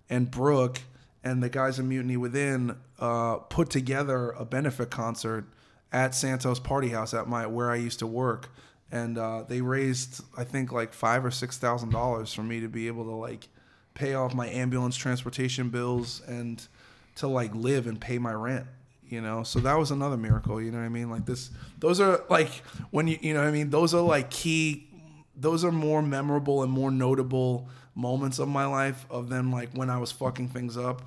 and 0.10 0.30
Brooke 0.30 0.82
and 1.24 1.42
the 1.42 1.50
guys 1.50 1.80
in 1.80 1.88
Mutiny 1.88 2.18
Within 2.18 2.76
uh, 3.00 3.38
put 3.38 3.70
together 3.70 4.32
a 4.32 4.46
benefit 4.46 4.90
concert 4.90 5.46
at 5.92 6.16
Santos 6.16 6.60
Party 6.60 6.90
House 6.90 7.14
at 7.14 7.28
my 7.28 7.46
where 7.46 7.70
I 7.70 7.76
used 7.76 8.00
to 8.00 8.08
work, 8.08 8.50
and 8.92 9.18
uh, 9.18 9.44
they 9.48 9.62
raised 9.62 10.24
I 10.38 10.44
think 10.44 10.72
like 10.72 10.94
five 10.94 11.24
or 11.24 11.32
six 11.32 11.58
thousand 11.58 11.92
dollars 11.92 12.34
for 12.34 12.44
me 12.44 12.60
to 12.62 12.68
be 12.68 12.88
able 12.88 13.06
to 13.06 13.12
like 13.12 13.48
pay 13.94 14.16
off 14.16 14.34
my 14.34 14.48
ambulance 14.50 14.96
transportation 14.96 15.70
bills 15.70 16.22
and 16.28 16.68
to 17.16 17.28
like 17.28 17.54
live 17.54 17.86
and 17.88 18.02
pay 18.02 18.18
my 18.18 18.34
rent 18.34 18.66
you 19.14 19.22
know? 19.22 19.44
So 19.44 19.60
that 19.60 19.78
was 19.78 19.92
another 19.92 20.18
miracle 20.18 20.60
you 20.60 20.72
know 20.72 20.80
what 20.80 20.86
i 20.86 20.90
mean? 20.90 21.10
Like 21.10 21.26
this 21.26 21.52
those 21.80 22.02
are 22.02 22.24
like 22.30 22.50
when 22.90 23.08
you 23.08 23.20
you 23.22 23.34
know 23.34 23.42
what 23.42 23.48
i 23.48 23.52
mean? 23.52 23.70
Those 23.70 23.94
are 23.94 24.02
like 24.02 24.32
key 24.32 24.88
those 25.36 25.64
are 25.64 25.72
more 25.72 26.02
memorable 26.02 26.64
and 26.64 26.72
more 26.72 26.92
notable 26.92 27.70
moments 27.96 28.40
of 28.40 28.48
my 28.48 28.66
life 28.66 29.06
of 29.10 29.30
them 29.30 29.52
like 29.52 29.70
when 29.74 29.90
i 29.90 29.98
was 29.98 30.12
fucking 30.12 30.48
things 30.50 30.78
up 30.78 31.02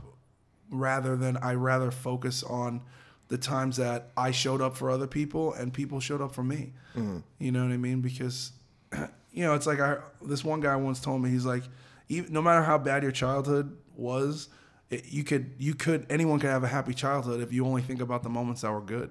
rather 0.70 1.16
than 1.16 1.37
i 1.39 1.53
rather 1.53 1.91
focus 1.91 2.43
on 2.43 2.80
the 3.28 3.39
times 3.39 3.76
that 3.76 4.11
i 4.16 4.30
showed 4.30 4.61
up 4.61 4.76
for 4.76 4.91
other 4.91 5.07
people 5.07 5.53
and 5.55 5.72
people 5.72 5.99
showed 5.99 6.20
up 6.20 6.32
for 6.32 6.45
me. 6.45 6.72
Mm-hmm. 6.95 7.18
You 7.39 7.53
know 7.53 7.64
what 7.64 7.72
i 7.72 7.76
mean? 7.76 8.01
Because 8.01 8.53
you 9.32 9.45
know 9.45 9.55
it's 9.55 9.66
like 9.66 9.80
i 9.80 9.97
this 10.22 10.45
one 10.45 10.61
guy 10.61 10.76
once 10.76 11.01
told 11.01 11.22
me 11.22 11.30
he's 11.30 11.45
like 11.45 11.64
even, 12.09 12.32
no 12.32 12.41
matter 12.41 12.62
how 12.62 12.78
bad 12.78 13.03
your 13.03 13.12
childhood 13.12 13.76
was 13.97 14.49
it, 14.91 15.07
you 15.09 15.24
could 15.24 15.53
you 15.59 15.74
could 15.74 16.07
anyone 16.11 16.39
could 16.39 16.51
have 16.51 16.62
a 16.62 16.68
happy 16.68 16.95
childhood 16.95 17.41
if 17.41 17.53
you 17.53 17.66
only 17.66 17.82
think 17.82 18.01
about 18.01 18.22
the 18.22 18.28
moments 18.28 18.61
that 18.61 18.70
were 18.70 18.80
good. 18.80 19.11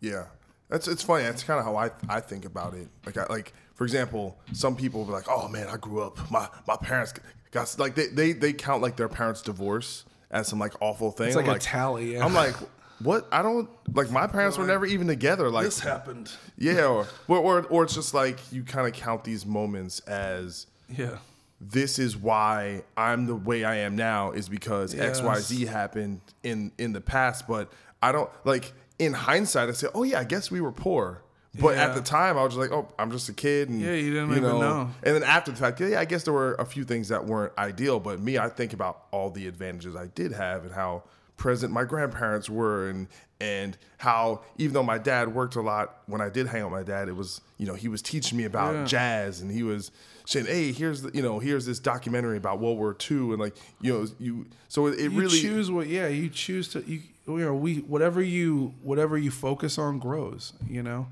Yeah, 0.00 0.26
that's 0.72 0.88
it's 0.88 1.02
funny. 1.02 1.24
That's 1.24 1.44
kind 1.44 1.60
of 1.60 1.64
how 1.66 1.76
I 1.76 1.90
I 2.08 2.20
think 2.20 2.44
about 2.44 2.74
it. 2.74 2.88
Like 3.06 3.16
I, 3.18 3.26
like 3.26 3.52
for 3.74 3.84
example, 3.84 4.38
some 4.52 4.74
people 4.74 5.00
will 5.00 5.06
be 5.06 5.12
like, 5.12 5.28
"Oh 5.28 5.48
man, 5.48 5.68
I 5.68 5.76
grew 5.76 6.02
up. 6.02 6.30
My 6.30 6.48
my 6.66 6.76
parents 6.76 7.14
got 7.50 7.78
like 7.78 7.94
they 7.94 8.06
they, 8.08 8.32
they 8.32 8.52
count 8.52 8.82
like 8.82 8.96
their 8.96 9.08
parents' 9.08 9.42
divorce 9.42 10.04
as 10.30 10.48
some 10.48 10.58
like 10.58 10.72
awful 10.80 11.10
thing. 11.10 11.28
It's 11.28 11.36
like 11.36 11.46
I'm 11.46 11.56
a 11.56 11.58
tally, 11.58 12.14
yeah. 12.14 12.24
I'm 12.24 12.34
like, 12.34 12.54
what? 13.00 13.28
I 13.30 13.42
don't 13.42 13.68
like 13.94 14.10
my 14.10 14.26
parents 14.26 14.56
were 14.56 14.66
never 14.66 14.86
even 14.86 15.06
together. 15.06 15.50
Like 15.50 15.64
this 15.66 15.78
happened 15.80 16.32
yeah, 16.56 16.86
or 16.86 17.06
or 17.28 17.38
or, 17.38 17.62
or 17.64 17.84
it's 17.84 17.94
just 17.94 18.14
like 18.14 18.38
you 18.50 18.62
kind 18.62 18.86
of 18.86 18.94
count 18.94 19.24
these 19.24 19.44
moments 19.46 20.00
as 20.00 20.66
yeah 20.88 21.18
this 21.64 21.98
is 21.98 22.16
why 22.16 22.82
I'm 22.96 23.26
the 23.26 23.36
way 23.36 23.62
I 23.62 23.76
am 23.76 23.94
now 23.94 24.32
is 24.32 24.48
because 24.48 24.94
Yes. 24.94 25.20
XYZ 25.20 25.68
happened 25.68 26.20
in 26.42 26.72
in 26.76 26.92
the 26.92 27.00
past, 27.00 27.46
but 27.46 27.70
I 28.02 28.10
don't 28.10 28.28
like 28.44 28.72
in 29.06 29.12
hindsight 29.14 29.68
I 29.68 29.72
say, 29.72 29.88
"Oh 29.94 30.02
yeah, 30.02 30.20
I 30.20 30.24
guess 30.24 30.50
we 30.50 30.60
were 30.60 30.72
poor." 30.72 31.22
But 31.60 31.76
at 31.76 31.94
the 31.94 32.00
time 32.00 32.38
I 32.38 32.44
was 32.44 32.54
just 32.54 32.60
like, 32.60 32.72
"Oh, 32.72 32.88
I'm 32.98 33.10
just 33.10 33.28
a 33.28 33.34
kid." 33.34 33.68
And, 33.68 33.80
Yeah, 33.80 33.92
you 33.92 34.12
didn't 34.14 34.30
even 34.30 34.42
know. 34.42 34.88
And 35.02 35.14
then 35.14 35.22
after 35.22 35.50
the 35.50 35.56
fact, 35.58 35.80
yeah, 35.80 36.00
I 36.00 36.06
guess 36.06 36.22
there 36.24 36.32
were 36.32 36.54
a 36.54 36.64
few 36.64 36.84
things 36.84 37.08
that 37.08 37.26
weren't 37.26 37.52
ideal, 37.58 38.00
but 38.00 38.20
me, 38.20 38.38
I 38.38 38.48
think 38.48 38.72
about 38.72 39.04
all 39.10 39.28
the 39.30 39.46
advantages 39.46 39.94
I 39.94 40.06
did 40.06 40.32
have 40.32 40.64
and 40.64 40.72
how 40.72 41.02
present 41.36 41.72
my 41.72 41.84
grandparents 41.84 42.48
were 42.48 42.88
and 42.88 43.08
and 43.40 43.76
how 43.98 44.40
even 44.58 44.72
though 44.74 44.82
my 44.84 44.96
dad 44.98 45.34
worked 45.34 45.56
a 45.56 45.60
lot 45.60 45.96
when 46.06 46.20
I 46.20 46.28
did 46.28 46.46
hang 46.46 46.62
out 46.62 46.70
with 46.70 46.78
my 46.78 46.84
dad 46.84 47.08
it 47.08 47.16
was 47.16 47.40
you 47.58 47.66
know 47.66 47.74
he 47.74 47.88
was 47.88 48.00
teaching 48.00 48.38
me 48.38 48.44
about 48.44 48.74
Yeah. 48.74 48.84
jazz 48.84 49.40
and 49.40 49.50
he 49.50 49.64
was 49.64 49.90
saying 50.24 50.46
hey 50.46 50.70
here's 50.70 51.02
the, 51.02 51.10
you 51.12 51.20
know 51.22 51.40
here's 51.40 51.66
this 51.66 51.80
documentary 51.80 52.36
about 52.36 52.60
World 52.60 52.78
War 52.78 52.96
II 53.10 53.30
and 53.32 53.38
like 53.40 53.56
you 53.80 53.92
know 53.92 54.06
you 54.20 54.46
so 54.68 54.86
it, 54.86 55.00
it 55.00 55.10
you 55.10 55.18
really 55.20 55.40
choose 55.40 55.68
what 55.68 55.88
yeah 55.88 56.06
you 56.06 56.28
choose 56.28 56.68
to 56.68 56.84
you 56.86 57.00
you 57.26 57.38
know 57.38 57.54
we 57.54 57.76
whatever 57.78 58.20
you 58.22 58.74
whatever 58.82 59.16
you 59.18 59.30
focus 59.30 59.78
on 59.78 59.98
grows 59.98 60.52
you 60.68 60.82
know 60.82 61.06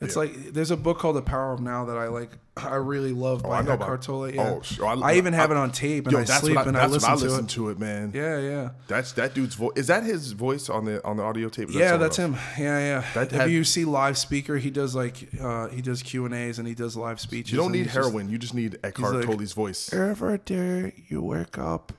it's 0.00 0.16
Yeah. 0.16 0.22
like 0.22 0.52
there's 0.52 0.72
a 0.72 0.76
book 0.76 0.98
called 0.98 1.14
The 1.14 1.22
Power 1.22 1.52
of 1.52 1.60
Now 1.60 1.84
that 1.84 1.96
I 1.96 2.08
like 2.08 2.30
I 2.56 2.74
really 2.74 3.12
love 3.12 3.44
by 3.44 3.60
I 3.60 3.62
know 3.62 3.72
Eckhart 3.74 3.88
about- 3.88 4.02
Tolle. 4.02 4.30
Yeah. 4.34 4.50
oh, 4.58 4.60
sure. 4.62 4.84
I- 4.86 4.94
I, 5.12 5.14
even 5.14 5.32
have 5.32 5.50
I- 5.50 5.54
it 5.54 5.56
on 5.58 5.70
tape 5.70 6.06
and 6.06 6.12
yo, 6.12 6.18
I 6.18 6.24
sleep 6.24 6.58
I, 6.58 6.64
and 6.64 6.76
I 6.76 6.86
listen, 6.86 7.08
I 7.10 7.16
to, 7.16 7.36
it. 7.38 7.48
to 7.50 7.68
it 7.70 7.78
man 7.78 8.10
Yeah, 8.12 8.38
yeah. 8.40 8.70
that's 8.88 9.12
that 9.12 9.32
dude's 9.32 9.54
voice 9.54 9.72
is 9.76 9.86
that 9.86 10.02
his 10.02 10.32
voice 10.32 10.68
on 10.68 10.86
the 10.86 11.02
on 11.06 11.18
the 11.18 11.22
audio 11.22 11.48
tape 11.48 11.68
that 11.68 11.74
Yeah, 11.78 11.96
that's 11.98 12.18
else? 12.18 12.34
him. 12.34 12.38
Yeah, 12.58 12.78
yeah. 12.80 13.04
That 13.14 13.26
if 13.32 13.32
had- 13.42 13.50
you 13.52 13.62
see 13.62 13.84
live 13.84 14.18
speaker, 14.18 14.56
he 14.58 14.70
does 14.70 14.94
like 14.96 15.28
uh, 15.40 15.68
he 15.68 15.80
does 15.80 16.02
Q 16.02 16.24
and 16.26 16.34
A's 16.34 16.58
and 16.58 16.66
he 16.66 16.74
does 16.74 16.96
live 16.96 17.20
speeches. 17.20 17.52
you 17.52 17.58
don't 17.58 17.70
need 17.70 17.84
he's 17.84 17.94
just- 17.94 18.08
heroin 18.08 18.28
you 18.28 18.38
just 18.38 18.54
need 18.54 18.78
Eckhart 18.82 19.14
like, 19.14 19.26
Tolle's 19.26 19.52
voice 19.52 19.92
Every 19.92 20.38
day 20.38 20.94
you 21.08 21.22
wake 21.22 21.58
up, 21.58 21.92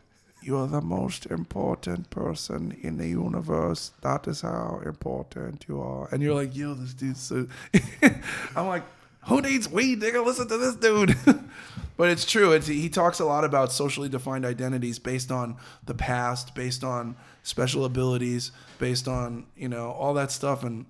you 0.44 0.58
are 0.58 0.68
the 0.68 0.82
most 0.82 1.26
important 1.28 2.10
person 2.10 2.78
in 2.82 2.98
the 2.98 3.08
universe. 3.08 3.94
That 4.02 4.28
is 4.28 4.42
how 4.42 4.82
important 4.86 5.66
you 5.68 5.82
are. 5.82 6.10
And 6.12 6.22
you're 6.22 6.34
like, 6.34 6.56
yo, 6.56 6.74
this 6.74 6.94
dude's 6.94 7.22
so. 7.22 7.48
I'm 8.56 8.68
like, 8.68 8.84
who 9.28 9.42
needs 9.42 9.70
weed, 9.70 10.02
nigga? 10.02 10.26
Listen 10.26 10.48
to 10.50 10.58
this 10.58 10.76
dude. 10.76 11.16
but 11.98 12.10
it's 12.10 12.26
true. 12.26 12.52
It's, 12.52 12.68
he 12.68 12.90
talks 12.90 13.20
a 13.20 13.26
lot 13.26 13.46
about 13.46 13.72
socially 13.72 14.10
defined 14.10 14.46
identities 14.46 15.00
based 15.00 15.32
on 15.32 15.56
the 15.86 15.94
past, 15.94 16.54
based 16.56 16.84
on 16.84 17.16
special 17.42 17.86
abilities, 17.86 18.52
based 18.80 19.08
on 19.08 19.46
you 19.56 19.70
know 19.70 19.92
all 19.92 20.14
that 20.16 20.32
stuff. 20.32 20.64
And 20.64 20.86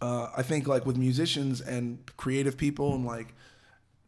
uh, 0.00 0.28
I 0.36 0.42
think 0.42 0.68
like 0.68 0.86
with 0.86 0.96
musicians 0.96 1.60
and 1.60 1.98
creative 2.16 2.56
people 2.56 2.94
and 2.94 3.04
like 3.04 3.34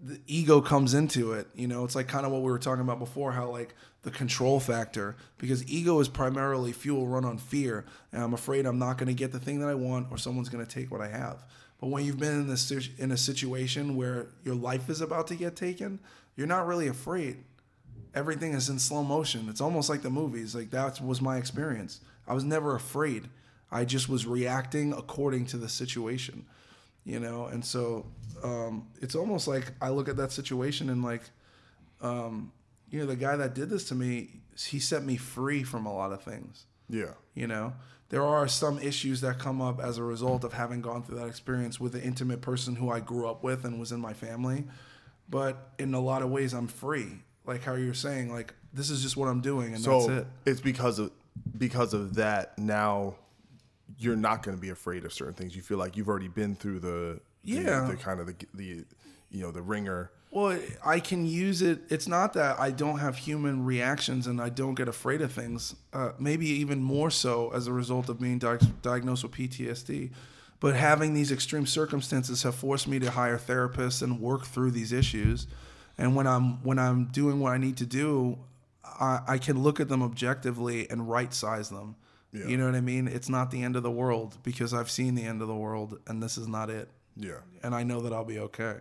the 0.05 0.20
ego 0.26 0.61
comes 0.61 0.92
into 0.92 1.32
it. 1.32 1.46
You 1.55 1.66
know, 1.66 1.84
it's 1.84 1.94
like 1.94 2.09
kind 2.09 2.26
of 2.26 2.32
what 2.32 2.42
we 2.42 2.50
were 2.50 2.59
talking 2.59 2.82
about 2.82 2.98
before, 2.98 3.32
how 3.32 3.48
like 3.50 3.74
the 4.02 4.11
control 4.11 4.61
factor, 4.61 5.16
because 5.38 5.66
ego 5.66 5.98
is 5.98 6.09
primarily 6.09 6.72
fuel 6.72 7.07
run 7.07 7.24
on 7.24 7.38
fear. 7.38 7.86
And 8.12 8.22
I'm 8.22 8.34
afraid 8.34 8.66
I'm 8.66 8.78
not 8.78 8.98
going 8.98 9.09
to 9.09 9.14
get 9.14 9.32
the 9.32 9.40
thing 9.40 9.61
that 9.61 9.68
I 9.68 9.74
want 9.74 10.09
or 10.11 10.18
someone's 10.18 10.50
going 10.50 10.64
to 10.64 10.70
take 10.70 10.90
what 10.90 11.00
I 11.00 11.09
have. 11.09 11.42
But 11.80 11.88
when 11.88 12.05
you've 12.05 12.18
been 12.18 12.40
in 12.40 12.48
this 12.48 12.70
in 12.98 13.12
a 13.12 13.16
situation 13.16 13.96
where 13.96 14.26
your 14.44 14.55
life 14.55 14.90
is 14.90 15.00
about 15.00 15.26
to 15.28 15.34
get 15.36 15.57
taken, 15.57 15.98
you're 16.36 16.46
not 16.46 16.66
really 16.66 16.88
afraid. 16.88 17.38
everything 18.14 18.52
is 18.55 18.68
in 18.68 18.78
slow 18.78 19.02
motion. 19.02 19.48
It's 19.48 19.61
almost 19.61 19.90
like 19.90 20.02
the 20.02 20.11
movies. 20.11 20.55
Like 20.55 20.70
that 20.70 21.00
was 21.00 21.20
my 21.20 21.36
experience. 21.36 22.00
I 22.26 22.34
was 22.34 22.44
never 22.44 22.74
afraid. 22.74 23.28
I 23.70 23.84
just 23.84 24.09
was 24.09 24.26
reacting 24.26 24.92
according 24.92 25.46
to 25.46 25.57
the 25.57 25.68
situation, 25.68 26.46
you 27.05 27.20
know. 27.20 27.46
And 27.46 27.64
so 27.64 28.07
um, 28.42 28.88
it's 29.00 29.14
almost 29.14 29.48
like 29.48 29.72
I 29.80 29.90
look 29.90 30.09
at 30.09 30.16
that 30.16 30.32
situation 30.32 30.90
and 30.90 31.02
like, 31.02 31.22
um, 32.00 32.52
you 32.90 33.00
know, 33.00 33.07
the 33.07 33.16
guy 33.16 33.36
that 33.36 33.55
did 33.55 33.70
this 33.70 33.88
to 33.88 33.94
me, 33.94 34.40
he 34.57 34.78
set 34.78 35.05
me 35.05 35.16
free 35.16 35.62
from 35.62 35.86
a 35.86 35.94
lot 35.94 36.12
of 36.12 36.22
things. 36.22 36.66
Yeah. 36.88 37.14
You 37.34 37.46
know, 37.46 37.72
there 38.11 38.22
are 38.22 38.46
some 38.46 38.78
issues 38.78 39.20
that 39.22 39.38
come 39.38 39.61
up 39.61 39.80
as 39.80 39.98
a 39.98 40.02
result 40.02 40.44
of 40.44 40.52
having 40.52 40.80
gone 40.80 41.02
through 41.02 41.18
that 41.18 41.26
experience 41.26 41.80
with 41.80 41.94
an 41.94 42.02
intimate 42.02 42.40
person 42.40 42.76
who 42.76 42.90
I 42.90 43.00
grew 43.00 43.28
up 43.28 43.42
with 43.42 43.64
and 43.64 43.80
was 43.80 43.92
in 43.92 44.00
my 44.00 44.12
family. 44.12 44.64
But 45.28 45.70
in 45.78 45.94
a 45.94 46.00
lot 46.00 46.22
of 46.22 46.30
ways, 46.30 46.52
I'm 46.52 46.68
free. 46.68 47.22
Like 47.46 47.64
how 47.64 47.74
you're 47.74 47.94
saying, 47.94 48.32
like 48.32 48.55
this 48.72 48.90
is 48.90 49.02
just 49.02 49.16
what 49.16 49.26
I'm 49.26 49.40
doing, 49.40 49.74
and 49.74 49.82
so 49.82 50.07
that's 50.07 50.20
it. 50.20 50.26
it's 50.46 50.61
because 50.61 50.98
of 50.98 51.12
because 51.59 51.92
of 51.92 52.14
that 52.14 52.59
now 52.59 53.14
you're 53.99 54.16
not 54.16 54.43
going 54.43 54.57
to 54.57 54.61
be 54.61 54.70
afraid 54.70 55.05
of 55.05 55.12
certain 55.12 55.35
things. 55.35 55.55
You 55.55 55.62
feel 55.62 55.78
like 55.78 55.97
you've 55.97 56.09
already 56.09 56.28
been 56.28 56.55
through 56.55 56.80
the 56.80 57.20
the- 57.45 57.51
Yeah. 57.53 57.87
the, 57.91 57.97
kind 57.97 58.20
of 58.20 58.26
the 58.26 58.35
the 58.55 58.85
you 59.30 59.43
know 59.43 59.51
the 59.51 59.62
ringer. 59.62 60.11
Well, 60.30 60.59
I 60.85 60.99
can 60.99 61.26
use 61.26 61.62
it. 61.62 61.82
It's 61.91 62.09
not 62.09 62.32
that 62.32 62.59
I 62.59 62.72
don't 62.72 62.99
have 62.99 63.16
human 63.16 63.64
reactions 63.64 64.26
and 64.26 64.41
I 64.41 64.49
don't 64.49 64.74
get 64.74 64.89
afraid 64.89 65.20
of 65.20 65.30
things. 65.32 65.76
Uh, 65.93 66.11
maybe 66.18 66.47
even 66.49 66.82
more 66.82 67.09
so 67.11 67.51
as 67.55 67.68
a 67.68 67.72
result 67.72 68.09
of 68.09 68.18
being 68.18 68.39
di- 68.41 68.59
diagnosed 68.82 69.22
with 69.22 69.30
PTSD. 69.32 70.11
But 70.59 70.74
having 70.74 71.14
these 71.14 71.30
extreme 71.30 71.66
circumstances 71.66 72.43
have 72.43 72.57
forced 72.57 72.89
me 72.89 72.99
to 72.99 73.12
hire 73.12 73.39
therapists 73.39 74.03
and 74.03 74.20
work 74.20 74.45
through 74.47 74.72
these 74.72 74.93
issues. 74.93 75.47
And 75.99 76.16
when 76.16 76.26
I'm 76.26 76.62
when 76.64 76.78
I'm 76.80 77.05
doing 77.07 77.39
what 77.39 77.53
I 77.53 77.59
need 77.59 77.76
to 77.76 77.87
do, 77.87 78.39
I, 78.85 79.20
I 79.28 79.39
can 79.39 79.62
look 79.62 79.78
at 79.78 79.89
them 79.89 80.03
objectively 80.03 80.91
and 80.91 81.09
right 81.09 81.32
size 81.32 81.68
them. 81.68 81.95
Yeah. 82.35 82.47
You 82.47 82.57
know 82.57 82.66
what 82.66 82.74
I 82.74 82.80
mean? 82.80 83.07
It's 83.07 83.28
not 83.28 83.53
the 83.53 83.62
end 83.62 83.76
of 83.76 83.85
the 83.85 83.91
world 83.91 84.37
because 84.43 84.74
I've 84.74 84.91
seen 84.91 85.14
the 85.14 85.22
end 85.22 85.41
of 85.41 85.49
the 85.49 85.55
world 85.55 86.01
and 86.09 86.22
this 86.22 86.37
is 86.37 86.49
not 86.49 86.68
it. 86.68 86.89
Yeah. 87.16 87.39
And 87.62 87.74
I 87.74 87.85
know 87.85 88.01
that 88.01 88.12
I'll 88.12 88.24
be 88.24 88.41
okay. 88.41 88.78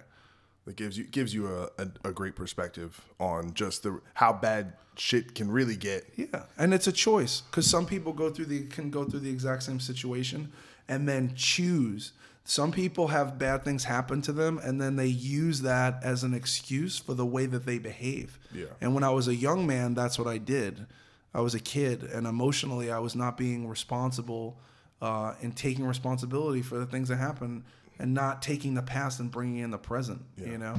That 0.66 0.76
gives 0.76 0.98
you 0.98 1.04
gives 1.04 1.34
you 1.34 1.48
a, 1.48 1.64
a, 1.78 1.88
a 2.06 2.12
great 2.12 2.36
perspective 2.36 3.00
on 3.20 3.54
just 3.54 3.84
the 3.84 4.00
how 4.14 4.32
bad 4.32 4.74
shit 4.96 5.36
can 5.36 5.52
really 5.52 5.76
get. 5.76 6.06
Yeah, 6.16 6.44
and 6.58 6.74
it's 6.74 6.88
a 6.88 6.92
choice 6.92 7.42
because 7.42 7.70
some 7.70 7.86
people 7.86 8.14
go 8.14 8.30
through 8.30 8.46
the 8.46 8.64
can 8.68 8.90
go 8.90 9.04
through 9.04 9.20
the 9.20 9.30
exact 9.30 9.64
same 9.64 9.82
situation 9.82 10.54
and 10.88 11.08
then 11.08 11.34
choose. 11.36 12.14
Some 12.46 12.72
people 12.72 13.10
have 13.10 13.38
bad 13.38 13.64
things 13.64 13.84
happen 13.84 14.22
to 14.22 14.32
them 14.32 14.58
and 14.64 14.82
then 14.82 14.96
they 14.96 15.08
use 15.08 15.62
that 15.62 16.02
as 16.02 16.24
an 16.24 16.34
excuse 16.34 16.98
for 16.98 17.14
the 17.14 17.26
way 17.26 17.46
that 17.46 17.66
they 17.66 17.78
behave. 17.78 18.40
Yeah. 18.54 18.66
And 18.80 18.94
when 18.94 19.04
I 19.04 19.10
was 19.10 19.28
a 19.28 19.36
young 19.36 19.68
man, 19.68 19.94
that's 19.94 20.18
what 20.18 20.28
I 20.28 20.38
did. 20.38 20.86
I 21.34 21.42
was 21.42 21.56
a 21.56 21.60
kid, 21.60 22.04
and 22.04 22.28
emotionally, 22.28 22.92
I 22.92 23.00
was 23.00 23.16
not 23.16 23.38
being 23.38 23.68
responsible 23.68 24.60
uh, 25.02 25.34
and 25.42 25.56
taking 25.56 25.86
responsibility 25.86 26.62
for 26.62 26.78
the 26.78 26.86
things 26.86 27.10
that 27.10 27.18
happened, 27.18 27.64
and 28.00 28.14
not 28.14 28.42
taking 28.42 28.74
the 28.74 28.82
past 28.82 29.20
and 29.20 29.30
bringing 29.32 29.58
in 29.60 29.72
the 29.72 29.78
present. 29.78 30.22
You 30.38 30.58
know. 30.58 30.76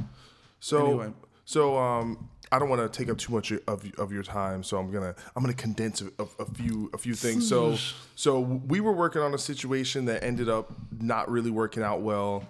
So 0.61 0.87
Anyway. 0.87 1.13
so 1.45 1.77
um 1.79 2.29
I 2.53 2.59
don't 2.59 2.69
want 2.69 2.81
to 2.83 2.99
take 2.99 3.11
up 3.11 3.19
too 3.19 3.33
much 3.33 3.51
of, 3.53 3.85
of 3.99 4.13
your 4.13 4.23
time, 4.23 4.63
so 4.63 4.79
I'm 4.79 4.91
gonna 4.91 5.15
I'm 5.35 5.43
gonna 5.43 5.55
condense 5.55 6.03
a, 6.03 6.07
a, 6.19 6.27
a 6.43 6.47
few 6.47 6.91
a 6.95 6.99
few 6.99 7.15
things. 7.15 7.49
So 7.49 7.77
so 8.15 8.39
we 8.41 8.81
were 8.81 8.93
working 8.93 9.23
on 9.23 9.35
a 9.35 9.39
situation 9.39 10.05
that 10.07 10.23
ended 10.23 10.49
up 10.49 10.73
not 10.99 11.31
really 11.31 11.51
working 11.51 11.83
out 11.83 12.01
well, 12.03 12.45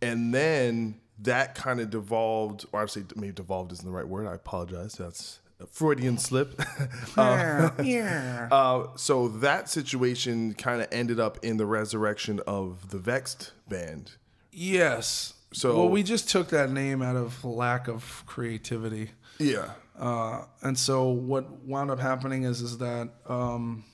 and 0.00 0.32
then 0.34 0.98
that 1.22 1.54
kind 1.54 1.80
of 1.80 1.90
devolved, 1.90 2.64
or 2.72 2.80
I 2.80 2.82
would 2.84 2.90
say 2.90 3.02
maybe 3.14 3.32
devolved 3.34 3.72
isn't 3.72 3.84
the 3.84 3.92
right 3.92 4.08
word. 4.08 4.26
I 4.26 4.34
apologize. 4.34 4.94
That's 4.94 5.39
a 5.39 5.39
Freudian 5.66 6.18
slip. 6.18 6.60
uh, 7.16 7.70
uh, 8.50 8.86
so 8.96 9.28
that 9.28 9.68
situation 9.68 10.54
kind 10.54 10.80
of 10.80 10.88
ended 10.92 11.20
up 11.20 11.38
in 11.42 11.56
the 11.56 11.66
resurrection 11.66 12.40
of 12.46 12.90
the 12.90 12.98
Vext 12.98 13.52
band. 13.68 14.12
Yes. 14.52 15.34
So- 15.52 15.76
well, 15.76 15.88
we 15.88 16.02
just 16.02 16.28
took 16.30 16.48
that 16.48 16.70
name 16.70 17.02
out 17.02 17.16
of 17.16 17.44
lack 17.44 17.88
of 17.88 18.22
creativity. 18.26 19.10
Yeah. 19.38 19.70
Uh, 19.98 20.44
and 20.62 20.78
so 20.78 21.08
what 21.08 21.50
wound 21.64 21.90
up 21.90 21.98
happening 22.00 22.44
is 22.44 22.62
is 22.62 22.78
that 22.78 23.10
um, 23.26 23.84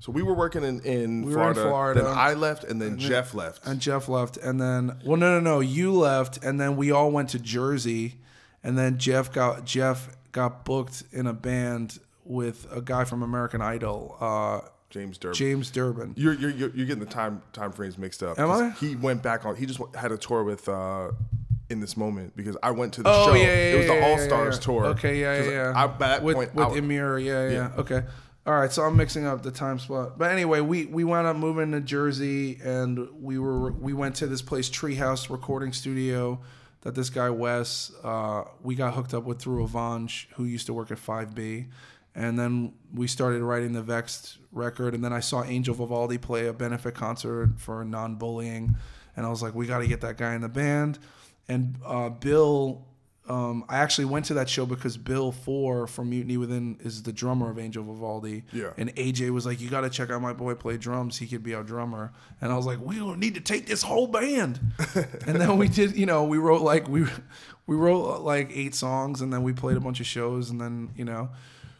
So 0.00 0.10
we 0.10 0.22
were 0.22 0.32
working 0.34 0.64
in, 0.64 0.80
in, 0.80 1.26
We 1.26 1.34
were 1.34 1.48
in 1.48 1.54
Florida, 1.54 1.62
Florida. 1.62 2.02
Then 2.04 2.12
I 2.16 2.32
left, 2.34 2.64
and 2.64 2.80
then 2.80 2.98
Jeff 2.98 3.34
left. 3.34 3.66
and 3.66 3.78
Jeff 3.80 4.08
left, 4.08 4.38
and 4.38 4.58
then 4.58 4.98
well, 5.04 5.18
no, 5.18 5.38
no, 5.38 5.40
no, 5.40 5.60
you 5.60 5.92
left, 5.92 6.42
and 6.42 6.58
then 6.58 6.76
we 6.76 6.90
all 6.90 7.10
went 7.10 7.30
to 7.30 7.38
Jersey, 7.38 8.14
and 8.62 8.78
then 8.78 8.96
Jeff 8.98 9.30
got 9.30 9.66
Jeff 9.66 10.15
got 10.36 10.64
booked 10.66 11.02
in 11.12 11.26
a 11.26 11.32
band 11.32 11.98
with 12.24 12.66
a 12.70 12.82
guy 12.82 13.04
from 13.04 13.22
American 13.22 13.62
Idol, 13.62 14.16
uh, 14.20 14.60
James 14.90 15.16
Durbin. 15.18 15.34
James 15.34 15.70
Durbin. 15.70 16.12
You're, 16.16 16.34
you're 16.34 16.50
you're 16.50 16.70
you're 16.70 16.86
getting 16.86 17.02
the 17.02 17.10
time 17.10 17.42
time 17.52 17.72
frames 17.72 17.96
mixed 17.98 18.22
up. 18.22 18.38
Am 18.38 18.50
I? 18.50 18.70
He 18.78 18.94
went 18.94 19.22
back 19.22 19.44
on. 19.46 19.56
He 19.56 19.64
just 19.66 19.80
had 19.94 20.12
a 20.12 20.18
tour 20.18 20.44
with 20.44 20.68
uh, 20.68 21.10
in 21.70 21.80
this 21.80 21.96
moment 21.96 22.36
because 22.36 22.56
I 22.62 22.70
went 22.70 22.92
to 22.94 23.02
the 23.02 23.08
Oh 23.10 23.28
show. 23.28 23.34
yeah, 23.34 23.44
yeah, 23.44 23.48
it 23.48 23.76
was 23.78 23.86
yeah, 23.86 24.00
the 24.00 24.06
All 24.06 24.18
Stars 24.18 24.58
tour. 24.58 24.86
Okay, 24.86 25.20
yeah, 25.20 25.42
yeah, 25.42 25.50
yeah. 25.50 25.72
I, 25.74 25.86
by 25.86 26.08
that 26.08 26.22
with 26.22 26.36
point, 26.36 26.54
with 26.54 26.68
Emmure, 26.68 27.18
yeah, 27.24 27.48
yeah, 27.48 27.50
Yeah. 27.50 27.70
Okay. 27.78 28.02
All 28.46 28.54
right, 28.54 28.70
so 28.70 28.82
I'm 28.82 28.96
mixing 28.96 29.26
up 29.26 29.42
the 29.42 29.50
time 29.50 29.80
spot. 29.80 30.18
But 30.18 30.30
anyway, 30.30 30.60
we 30.60 30.86
we 30.86 31.02
wound 31.02 31.26
up 31.26 31.34
moving 31.36 31.72
to 31.72 31.80
Jersey, 31.80 32.60
and 32.62 33.08
we 33.20 33.38
were 33.38 33.72
we 33.72 33.92
went 33.92 34.14
to 34.16 34.26
this 34.28 34.40
place, 34.42 34.70
Treehouse 34.70 35.28
Recording 35.30 35.72
Studio, 35.72 36.38
that 36.86 36.94
this 36.94 37.10
guy 37.10 37.28
Wes 37.28 37.90
uh, 38.04 38.44
we 38.62 38.76
got 38.76 38.94
hooked 38.94 39.12
up 39.12 39.24
with 39.24 39.40
through 39.40 39.66
Avange, 39.66 40.28
who 40.34 40.44
used 40.44 40.66
to 40.66 40.72
work 40.72 40.92
at 40.92 40.98
5B, 40.98 41.66
and 42.14 42.38
then 42.38 42.74
we 42.94 43.08
started 43.08 43.42
writing 43.42 43.72
the 43.72 43.82
Vext 43.82 44.38
record, 44.52 44.94
and 44.94 45.02
then 45.02 45.12
I 45.12 45.18
saw 45.18 45.42
Angel 45.42 45.74
Vivaldi 45.74 46.16
play 46.16 46.46
a 46.46 46.52
benefit 46.52 46.94
concert 46.94 47.54
for 47.58 47.84
non-bullying, 47.84 48.76
and 49.16 49.26
I 49.26 49.28
was 49.28 49.42
like, 49.42 49.52
we 49.52 49.66
got 49.66 49.80
to 49.80 49.88
get 49.88 50.00
that 50.02 50.16
guy 50.16 50.36
in 50.36 50.42
the 50.42 50.48
band, 50.48 51.00
and 51.48 51.74
uh, 51.84 52.08
Bill 52.08 52.86
um, 53.28 53.64
I 53.68 53.78
actually 53.78 54.04
went 54.04 54.26
to 54.26 54.34
that 54.34 54.48
show 54.48 54.66
because 54.66 54.96
Bill 54.96 55.32
Four 55.32 55.86
from 55.86 56.10
Mutiny 56.10 56.36
Within 56.36 56.78
is 56.80 57.02
the 57.02 57.12
drummer 57.12 57.50
of 57.50 57.58
Angel 57.58 57.82
Vivaldi. 57.82 58.44
Yeah. 58.52 58.70
And 58.76 58.94
AJ 58.94 59.30
was 59.30 59.44
like, 59.44 59.60
"You 59.60 59.68
got 59.68 59.80
to 59.80 59.90
check 59.90 60.10
out 60.10 60.22
my 60.22 60.32
boy 60.32 60.54
play 60.54 60.76
drums. 60.76 61.18
He 61.18 61.26
could 61.26 61.42
be 61.42 61.54
our 61.54 61.64
drummer." 61.64 62.12
And 62.40 62.52
I 62.52 62.56
was 62.56 62.66
like, 62.66 62.80
"We 62.80 62.96
don't 62.96 63.18
need 63.18 63.34
to 63.34 63.40
take 63.40 63.66
this 63.66 63.82
whole 63.82 64.06
band." 64.06 64.60
and 65.26 65.40
then 65.40 65.58
we 65.58 65.68
did. 65.68 65.96
You 65.96 66.06
know, 66.06 66.24
we 66.24 66.38
wrote 66.38 66.62
like 66.62 66.88
we 66.88 67.06
we 67.66 67.74
wrote 67.74 68.20
like 68.20 68.50
eight 68.54 68.74
songs, 68.74 69.20
and 69.20 69.32
then 69.32 69.42
we 69.42 69.52
played 69.52 69.76
a 69.76 69.80
bunch 69.80 69.98
of 70.00 70.06
shows, 70.06 70.50
and 70.50 70.60
then 70.60 70.90
you 70.96 71.04
know. 71.04 71.30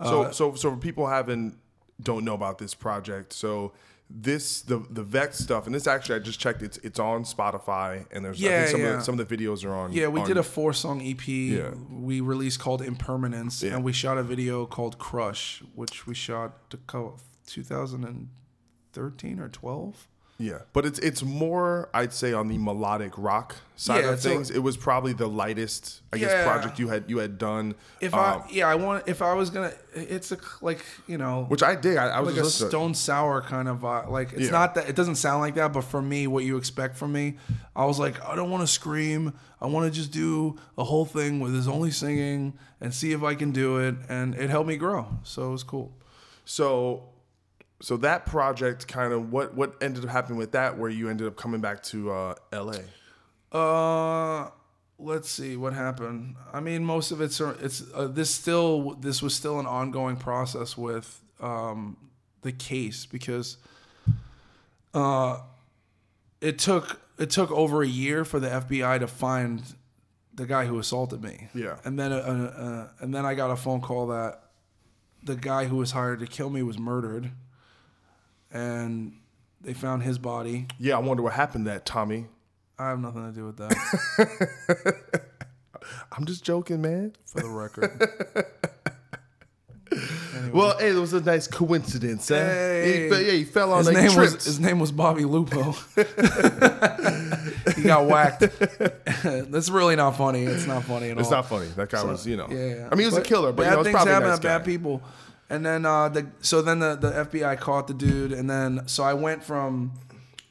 So 0.02 0.22
uh, 0.22 0.32
so 0.32 0.54
so 0.54 0.72
for 0.72 0.76
people 0.76 1.06
haven't 1.06 1.58
don't 2.02 2.24
know 2.24 2.34
about 2.34 2.58
this 2.58 2.74
project, 2.74 3.32
so 3.32 3.72
this 4.08 4.62
the 4.62 4.78
the 4.90 5.02
Vext 5.02 5.40
stuff, 5.42 5.66
and 5.66 5.74
this 5.74 5.86
actually 5.86 6.14
I 6.16 6.18
just 6.20 6.38
checked. 6.38 6.62
It's 6.62 6.78
it's 6.78 6.98
on 7.00 7.24
Spotify, 7.24 8.06
and 8.12 8.24
there's 8.24 8.40
I 8.42 8.46
Yeah, 8.46 8.58
think 8.60 8.70
some 8.70 8.80
yeah. 8.80 8.86
of 8.86 8.96
the, 8.98 9.02
some 9.04 9.18
of 9.20 9.28
the 9.28 9.36
videos 9.36 9.64
are 9.64 9.74
on. 9.74 9.92
Yeah, 9.92 10.06
we 10.08 10.20
on- 10.20 10.26
did 10.28 10.36
a 10.36 10.42
four 10.42 10.72
song 10.72 11.00
EP 11.02 11.26
Yeah. 11.28 11.70
we 11.90 12.20
released 12.20 12.60
called 12.60 12.82
Impermanence, 12.82 13.62
Yeah. 13.62 13.74
and 13.74 13.84
we 13.84 13.92
shot 13.92 14.16
a 14.18 14.22
video 14.22 14.64
called 14.66 14.98
Crush, 14.98 15.62
which 15.74 16.06
we 16.06 16.14
shot 16.14 16.70
to 16.70 16.76
co- 16.86 17.16
2013 17.46 19.40
or 19.40 19.48
12. 19.48 20.08
Yeah, 20.38 20.58
but 20.74 20.84
it's 20.84 20.98
it's 20.98 21.22
more 21.22 21.88
I'd 21.94 22.12
say 22.12 22.34
on 22.34 22.48
the 22.48 22.58
melodic 22.58 23.12
rock 23.16 23.56
side 23.74 24.04
Yeah, 24.04 24.10
of 24.10 24.20
things. 24.20 24.50
it 24.50 24.58
was 24.58 24.76
probably 24.76 25.14
the 25.14 25.26
lightest 25.26 26.02
I 26.12 26.18
guess 26.18 26.44
project 26.44 26.78
you 26.78 26.88
had 26.88 27.04
you 27.08 27.18
had 27.18 27.38
done. 27.38 27.74
If 28.02 28.12
um, 28.12 28.20
I 28.20 28.50
yeah, 28.50 28.68
I 28.68 28.74
want 28.74 29.04
if 29.08 29.22
I 29.22 29.32
was 29.32 29.48
gonna, 29.48 29.72
it's 29.94 30.32
a 30.32 30.38
like 30.60 30.84
you 31.06 31.16
know, 31.16 31.44
which 31.48 31.62
I 31.62 31.74
did 31.74 31.96
I, 31.96 32.08
I 32.08 32.20
was 32.20 32.36
like 32.36 32.44
a 32.44 32.50
stone 32.50 32.92
sour 32.92 33.40
kind 33.40 33.66
of 33.66 33.78
vibe. 33.78 34.10
Like 34.10 34.34
it's 34.34 34.42
Yeah. 34.42 34.50
not 34.50 34.74
that 34.74 34.90
it 34.90 34.94
doesn't 34.94 35.16
sound 35.16 35.40
like 35.40 35.54
that, 35.54 35.72
but 35.72 35.84
for 35.84 36.02
me, 36.02 36.26
what 36.26 36.44
you 36.44 36.58
expect 36.58 36.98
from 36.98 37.12
me, 37.12 37.38
I 37.74 37.86
was 37.86 37.98
like, 37.98 38.22
I 38.22 38.36
don't 38.36 38.50
want 38.50 38.62
to 38.62 38.66
scream. 38.66 39.32
I 39.58 39.66
want 39.68 39.90
to 39.90 39.98
just 39.98 40.12
do 40.12 40.58
a 40.76 40.84
whole 40.84 41.06
thing 41.06 41.40
with 41.40 41.54
his 41.54 41.66
only 41.66 41.90
singing 41.90 42.58
and 42.82 42.92
see 42.92 43.12
if 43.12 43.22
I 43.22 43.34
can 43.34 43.52
do 43.52 43.78
it, 43.78 43.94
and 44.10 44.34
it 44.34 44.50
helped 44.50 44.68
me 44.68 44.76
grow. 44.76 45.06
So 45.22 45.48
it 45.48 45.52
was 45.52 45.62
cool. 45.62 45.94
So, 46.44 47.04
so 47.80 47.96
that 47.98 48.26
project 48.26 48.88
kind 48.88 49.12
of 49.12 49.32
what 49.32 49.54
what 49.54 49.76
ended 49.80 50.04
up 50.04 50.10
happening 50.10 50.38
with 50.38 50.52
that, 50.52 50.78
where 50.78 50.90
you 50.90 51.08
ended 51.08 51.26
up 51.26 51.36
coming 51.36 51.60
back 51.60 51.82
to 51.84 52.10
uh, 52.10 52.34
L.A. 52.52 53.56
Uh, 53.56 54.50
let's 54.98 55.30
see 55.30 55.56
what 55.56 55.72
happened. 55.72 56.36
I 56.52 56.60
mean, 56.60 56.84
most 56.84 57.10
of 57.10 57.20
it's 57.20 57.40
it's 57.40 57.82
uh, 57.94 58.06
this 58.06 58.30
still 58.30 58.94
this 58.94 59.22
was 59.22 59.34
still 59.34 59.60
an 59.60 59.66
ongoing 59.66 60.16
process 60.16 60.76
with 60.76 61.22
um, 61.40 61.96
the 62.42 62.52
case 62.52 63.06
because 63.06 63.58
uh, 64.94 65.40
it 66.40 66.58
took 66.58 67.00
it 67.18 67.30
took 67.30 67.50
over 67.50 67.82
a 67.82 67.88
year 67.88 68.24
for 68.24 68.40
the 68.40 68.48
FBI 68.48 69.00
to 69.00 69.06
find 69.06 69.62
the 70.34 70.46
guy 70.46 70.66
who 70.66 70.78
assaulted 70.78 71.22
me. 71.22 71.48
Yeah. 71.54 71.76
and 71.84 71.98
then 71.98 72.12
uh, 72.12 72.16
uh, 72.16 73.02
and 73.02 73.14
then 73.14 73.26
I 73.26 73.34
got 73.34 73.50
a 73.50 73.56
phone 73.56 73.80
call 73.80 74.08
that 74.08 74.42
the 75.22 75.34
guy 75.36 75.64
who 75.66 75.76
was 75.76 75.92
hired 75.92 76.20
to 76.20 76.26
kill 76.26 76.50
me 76.50 76.62
was 76.62 76.78
murdered, 76.78 77.32
and 78.52 79.12
they 79.60 79.74
found 79.74 80.02
his 80.02 80.18
body. 80.18 80.66
Yeah, 80.78 80.96
I 80.96 81.00
wonder 81.00 81.22
what 81.22 81.32
happened 81.32 81.66
to 81.66 81.72
that 81.72 81.86
Tommy. 81.86 82.26
I 82.78 82.88
have 82.88 83.00
nothing 83.00 83.26
to 83.26 83.32
do 83.32 83.46
with 83.46 83.56
that. 83.56 85.22
I'm 86.12 86.24
just 86.26 86.44
joking, 86.44 86.82
man. 86.82 87.14
for 87.24 87.40
the 87.40 87.48
record. 87.48 87.90
Anyway. 90.36 90.50
Well, 90.52 90.78
hey, 90.78 90.90
it 90.90 90.94
was 90.94 91.12
a 91.12 91.20
nice 91.20 91.46
coincidence. 91.46 92.30
Eh? 92.30 92.36
Hey. 92.36 93.04
He, 93.04 93.10
fe- 93.10 93.26
yeah, 93.26 93.32
he 93.32 93.44
fell 93.44 93.72
on 93.72 93.84
his 93.84 93.94
name 93.94 94.14
was 94.16 94.44
his 94.44 94.60
name 94.60 94.78
was 94.78 94.92
Bobby 94.92 95.24
Lupo. 95.24 95.72
he 97.76 97.82
got 97.82 98.06
whacked. 98.06 98.40
That's 99.22 99.70
really 99.70 99.96
not 99.96 100.16
funny. 100.16 100.44
It's 100.44 100.66
not 100.66 100.84
funny 100.84 101.10
at 101.10 101.16
all. 101.16 101.20
It's 101.20 101.30
not 101.30 101.46
funny. 101.46 101.68
That 101.76 101.88
guy 101.88 102.04
was, 102.04 102.26
you 102.26 102.36
know. 102.36 102.48
Yeah, 102.50 102.66
yeah. 102.66 102.88
I 102.90 102.94
mean, 102.94 103.00
he 103.00 103.06
was 103.06 103.16
a 103.16 103.22
killer, 103.22 103.52
but 103.52 103.62
you 103.62 103.68
bad 103.70 103.74
know, 103.74 103.80
it's 103.80 103.90
things 103.90 104.04
happen 104.04 104.28
nice 104.28 104.38
to 104.38 104.42
bad 104.42 104.64
people. 104.64 105.02
And 105.48 105.64
then 105.64 105.86
uh, 105.86 106.08
the 106.08 106.26
so 106.40 106.60
then 106.60 106.80
the 106.80 106.96
the 106.96 107.10
FBI 107.10 107.58
caught 107.60 107.86
the 107.86 107.94
dude, 107.94 108.32
and 108.32 108.50
then 108.50 108.82
so 108.86 109.04
I 109.04 109.14
went 109.14 109.44
from, 109.44 109.92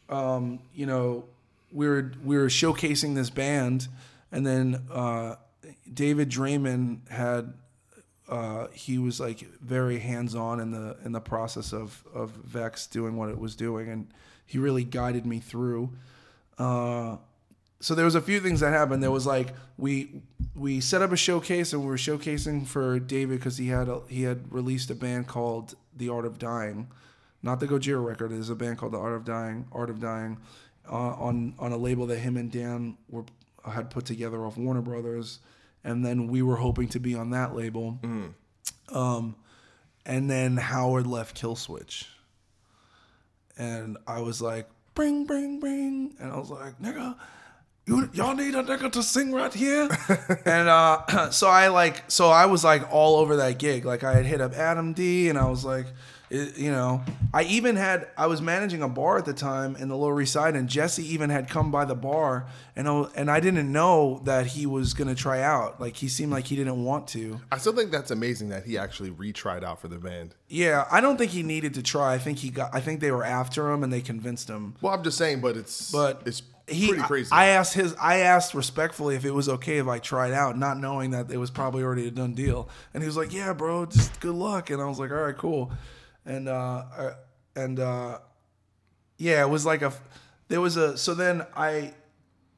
um, 0.10 0.60
you 0.74 0.86
know, 0.86 1.26
we 1.72 1.88
were 1.88 2.14
we 2.24 2.38
were 2.38 2.48
showcasing 2.48 3.16
this 3.16 3.30
band, 3.30 3.88
and 4.32 4.46
then 4.46 4.82
uh, 4.92 5.36
David 5.92 6.30
Draiman 6.30 7.10
had. 7.10 7.54
Uh, 8.28 8.66
he 8.74 8.98
was 8.98 9.20
like 9.20 9.42
very 9.62 10.00
hands 10.00 10.34
on 10.34 10.60
in 10.60 10.72
the 10.72 10.98
in 11.06 11.12
the 11.12 11.22
process 11.22 11.72
of 11.72 12.04
of 12.12 12.32
Vext 12.32 12.92
doing 12.92 13.18
what 13.18 13.30
it 13.30 13.38
was 13.38 13.56
doing, 13.56 13.88
and 13.88 14.08
he 14.48 14.58
really 14.58 14.84
guided 14.84 15.28
me 15.28 15.40
through. 15.40 15.92
Uh, 16.58 17.18
so 17.80 17.94
there 17.94 18.06
was 18.06 18.16
a 18.16 18.22
few 18.22 18.40
things 18.40 18.62
that 18.62 18.72
happened. 18.72 19.04
There 19.04 19.12
was 19.12 19.26
like 19.26 19.54
we 19.78 20.22
we 20.56 20.80
set 20.80 21.02
up 21.02 21.12
a 21.12 21.18
showcase 21.18 21.74
and 21.74 21.82
we 21.82 21.88
were 21.88 21.98
showcasing 21.98 22.66
for 22.66 23.00
David 23.00 23.40
because 23.40 23.58
he 23.58 23.68
had 23.68 23.90
a, 23.90 24.02
he 24.08 24.24
had 24.24 24.52
released 24.52 24.90
a 24.90 24.96
band 24.96 25.28
called 25.28 25.76
The 25.96 26.10
Art 26.10 26.26
of 26.26 26.40
Dying, 26.40 26.88
not 27.44 27.60
the 27.60 27.68
Gojira 27.68 28.04
record. 28.04 28.32
There's 28.32 28.50
a 28.50 28.56
band 28.56 28.78
called 28.78 28.94
The 28.94 29.00
Art 29.00 29.14
of 29.16 29.26
Dying, 29.26 29.68
Art 29.72 29.90
of 29.90 30.00
Dying, 30.00 30.38
uh, 30.90 30.96
on 30.96 31.54
on 31.60 31.72
a 31.72 31.78
label 31.78 32.06
that 32.08 32.20
him 32.20 32.38
and 32.38 32.52
Dan 32.52 32.98
were 33.10 33.26
had 33.70 33.90
put 33.90 34.06
together 34.06 34.46
off 34.46 34.58
Warner 34.58 34.82
Brothers, 34.82 35.40
and 35.84 36.06
then 36.06 36.28
we 36.28 36.42
were 36.42 36.58
hoping 36.58 36.88
to 36.90 37.00
be 37.00 37.16
on 37.16 37.32
that 37.32 37.56
label. 37.56 38.00
Um, 38.90 39.36
and 40.06 40.30
then 40.30 40.58
Howard 40.58 41.08
left 41.08 41.40
Killswitch, 41.42 42.06
and 43.58 43.98
I 44.08 44.22
was 44.22 44.42
like, 44.42 44.70
bring, 44.94 45.26
bring, 45.26 45.60
bring, 45.60 46.16
and 46.20 46.32
I 46.32 46.38
was 46.38 46.52
like, 46.52 46.80
nigga, 46.80 47.16
you 47.86 48.10
y'all 48.14 48.36
need 48.36 48.56
a 48.56 48.64
nigga 48.64 48.92
to 48.92 49.04
sing 49.04 49.32
right 49.32 49.54
here, 49.54 49.88
and 50.46 50.68
uh, 50.68 51.30
so 51.32 51.48
I 51.48 51.68
like, 51.68 52.10
so 52.10 52.30
I 52.30 52.48
was 52.48 52.64
like 52.64 52.92
all 52.92 53.18
over 53.18 53.36
that 53.38 53.60
gig. 53.60 53.86
Like 53.86 54.04
I 54.04 54.14
had 54.14 54.26
hit 54.26 54.42
up 54.42 54.54
Adam 54.54 54.94
D, 54.94 55.30
and 55.30 55.38
I 55.38 55.48
was 55.48 55.64
like, 55.64 55.86
it, 56.32 56.58
you 56.58 56.72
know, 56.72 57.04
I 57.32 57.44
even 57.44 57.76
had 57.76 58.08
I 58.18 58.26
was 58.26 58.42
managing 58.42 58.82
a 58.82 58.90
bar 58.90 59.20
at 59.20 59.26
the 59.26 59.34
time 59.34 59.76
in 59.76 59.88
the 59.88 59.96
Lower 59.96 60.20
East 60.20 60.34
Side, 60.34 60.56
and 60.56 60.68
Jesse 60.68 61.06
even 61.14 61.30
had 61.30 61.48
come 61.48 61.70
by 61.70 61.86
the 61.86 61.94
bar, 61.94 62.48
and 62.76 62.88
I, 62.88 63.06
and 63.16 63.30
I 63.30 63.40
didn't 63.40 63.72
know 63.72 64.20
that 64.24 64.48
he 64.48 64.66
was 64.66 64.96
gonna 64.96 65.14
try 65.14 65.42
out. 65.42 65.80
Like 65.80 65.96
he 65.96 66.08
seemed 66.08 66.32
like 66.32 66.46
he 66.46 66.56
didn't 66.56 66.84
want 66.84 67.08
to. 67.10 67.40
I 67.52 67.60
still 67.60 67.74
think 67.74 67.92
that's 67.92 68.10
amazing 68.10 68.50
that 68.50 68.66
he 68.66 68.80
actually 68.80 69.12
retried 69.12 69.64
out 69.64 69.80
for 69.80 69.90
the 69.90 70.00
band. 70.00 70.34
Yeah, 70.48 70.88
I 70.92 71.02
don't 71.02 71.18
think 71.18 71.32
he 71.32 71.44
needed 71.44 71.76
to 71.76 71.84
try. 71.84 72.16
I 72.16 72.18
think 72.18 72.40
he 72.40 72.50
got. 72.50 72.74
I 72.74 72.80
think 72.82 73.00
they 73.00 73.12
were 73.12 73.24
after 73.24 73.72
him 73.72 73.84
and 73.84 73.94
they 73.94 74.02
convinced 74.02 74.50
him. 74.50 74.74
Well, 74.82 74.94
I'm 74.94 75.04
just 75.04 75.20
saying, 75.20 75.42
but 75.42 75.56
it's 75.56 75.92
But 75.92 76.24
it's 76.26 76.42
he, 76.68 76.88
pretty 76.88 77.04
crazy. 77.04 77.30
I 77.32 77.48
asked 77.48 77.74
his. 77.74 77.94
I 78.00 78.18
asked 78.18 78.54
respectfully 78.54 79.16
if 79.16 79.24
it 79.24 79.32
was 79.32 79.48
okay 79.50 79.78
if 79.78 79.88
I 79.88 80.00
tried 80.00 80.32
out, 80.32 80.58
not 80.58 80.78
knowing 80.78 81.12
that 81.12 81.30
it 81.30 81.38
was 81.38 81.52
probably 81.52 81.84
already 81.84 82.08
a 82.08 82.12
done 82.12 82.34
deal. 82.34 82.70
And 82.94 83.04
he 83.04 83.08
was 83.08 83.18
like, 83.18 83.34
"Yeah, 83.34 83.54
bro, 83.54 83.86
just 83.86 84.20
good 84.20 84.34
luck." 84.34 84.70
And 84.72 84.82
I 84.82 84.86
was 84.86 84.98
like, 84.98 85.12
"All 85.12 85.18
right, 85.18 85.38
cool." 85.38 85.72
And 86.26 86.50
uh, 86.50 86.84
uh, 86.98 87.14
and 87.56 87.80
uh, 87.80 88.20
yeah, 89.18 89.42
it 89.42 89.50
was 89.50 89.66
like 89.66 89.84
a. 89.84 89.94
There 90.48 90.62
was 90.62 90.76
a. 90.76 90.98
So 90.98 91.14
then 91.14 91.46
I, 91.56 91.94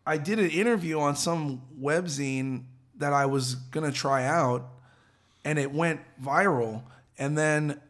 I 0.06 0.18
did 0.18 0.40
an 0.40 0.50
interview 0.50 1.00
on 1.00 1.16
some 1.16 1.64
webzine 1.80 2.64
that 2.98 3.12
I 3.12 3.26
was 3.26 3.56
gonna 3.56 3.92
try 3.92 4.26
out, 4.26 4.70
and 5.44 5.60
it 5.60 5.74
went 5.74 6.00
viral. 6.22 6.84
And 7.20 7.38
then 7.38 7.82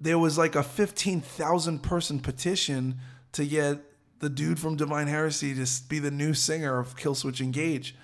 there 0.00 0.18
was 0.18 0.38
like 0.38 0.54
a 0.54 0.62
15,000 0.62 1.82
person 1.82 2.20
petition 2.20 3.00
to 3.32 3.44
get 3.44 3.80
the 4.20 4.28
dude 4.28 4.58
from 4.58 4.76
Divine 4.76 5.06
Heresy 5.06 5.54
to 5.54 5.82
be 5.88 5.98
the 5.98 6.10
new 6.10 6.34
singer 6.34 6.78
of 6.78 6.96
Killswitch 6.96 7.40
Engage. 7.40 7.94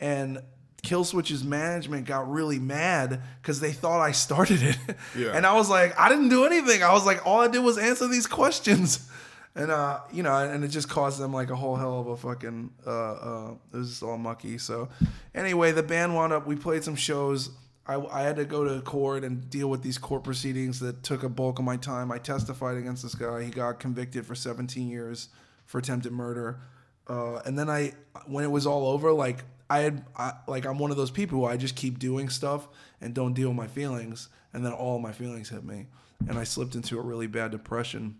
And 0.00 0.42
Killswitch's 0.82 1.44
management 1.44 2.06
got 2.06 2.30
really 2.30 2.58
mad 2.58 3.22
because 3.40 3.60
they 3.60 3.72
thought 3.72 4.00
I 4.00 4.12
started 4.12 4.62
it. 4.62 4.78
Yeah. 5.16 5.32
And 5.34 5.46
I 5.46 5.54
was 5.54 5.68
like, 5.68 5.98
I 5.98 6.08
didn't 6.08 6.30
do 6.30 6.44
anything. 6.44 6.82
I 6.82 6.92
was 6.92 7.04
like, 7.04 7.26
all 7.26 7.40
I 7.40 7.48
did 7.48 7.60
was 7.60 7.76
answer 7.78 8.08
these 8.08 8.26
questions. 8.26 9.08
And 9.54 9.70
uh, 9.70 10.00
you 10.10 10.22
know, 10.22 10.34
and 10.34 10.64
it 10.64 10.68
just 10.68 10.88
caused 10.88 11.20
them 11.20 11.30
like 11.30 11.50
a 11.50 11.54
whole 11.54 11.76
hell 11.76 12.00
of 12.00 12.06
a 12.06 12.16
fucking 12.16 12.70
uh, 12.86 12.90
uh 12.90 13.54
it 13.70 13.76
was 13.76 13.90
just 13.90 14.02
all 14.02 14.16
mucky. 14.16 14.56
So 14.56 14.88
anyway, 15.34 15.72
the 15.72 15.82
band 15.82 16.14
wound 16.14 16.32
up 16.32 16.46
we 16.46 16.56
played 16.56 16.82
some 16.84 16.96
shows. 16.96 17.50
I, 17.86 17.96
I 17.96 18.22
had 18.22 18.36
to 18.36 18.46
go 18.46 18.64
to 18.64 18.80
court 18.80 19.24
and 19.24 19.50
deal 19.50 19.68
with 19.68 19.82
these 19.82 19.98
court 19.98 20.24
proceedings 20.24 20.80
that 20.80 21.02
took 21.02 21.22
a 21.22 21.28
bulk 21.28 21.58
of 21.58 21.66
my 21.66 21.76
time. 21.76 22.10
I 22.10 22.16
testified 22.16 22.78
against 22.78 23.02
this 23.02 23.14
guy. 23.14 23.42
He 23.42 23.50
got 23.50 23.78
convicted 23.78 24.24
for 24.24 24.34
17 24.34 24.88
years 24.88 25.28
for 25.66 25.78
attempted 25.78 26.12
murder. 26.12 26.60
Uh, 27.08 27.36
and 27.44 27.58
then 27.58 27.68
I, 27.68 27.92
when 28.26 28.44
it 28.44 28.50
was 28.50 28.66
all 28.66 28.86
over, 28.88 29.12
like 29.12 29.44
I 29.68 29.80
had, 29.80 30.04
I, 30.16 30.34
like 30.46 30.66
I'm 30.66 30.78
one 30.78 30.90
of 30.90 30.96
those 30.96 31.10
people 31.10 31.40
who 31.40 31.44
I 31.46 31.56
just 31.56 31.76
keep 31.76 31.98
doing 31.98 32.28
stuff 32.28 32.68
and 33.00 33.14
don't 33.14 33.34
deal 33.34 33.48
with 33.48 33.56
my 33.56 33.66
feelings. 33.66 34.28
And 34.54 34.64
then 34.64 34.72
all 34.72 34.98
my 34.98 35.12
feelings 35.12 35.48
hit 35.48 35.64
me, 35.64 35.86
and 36.28 36.38
I 36.38 36.44
slipped 36.44 36.74
into 36.74 36.98
a 36.98 37.00
really 37.00 37.26
bad 37.26 37.52
depression. 37.52 38.18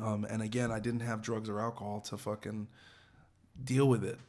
Um, 0.00 0.24
and 0.30 0.42
again, 0.42 0.70
I 0.70 0.78
didn't 0.78 1.00
have 1.00 1.22
drugs 1.22 1.48
or 1.48 1.58
alcohol 1.58 2.00
to 2.02 2.16
fucking 2.16 2.68
deal 3.64 3.88
with 3.88 4.04
it. 4.04 4.20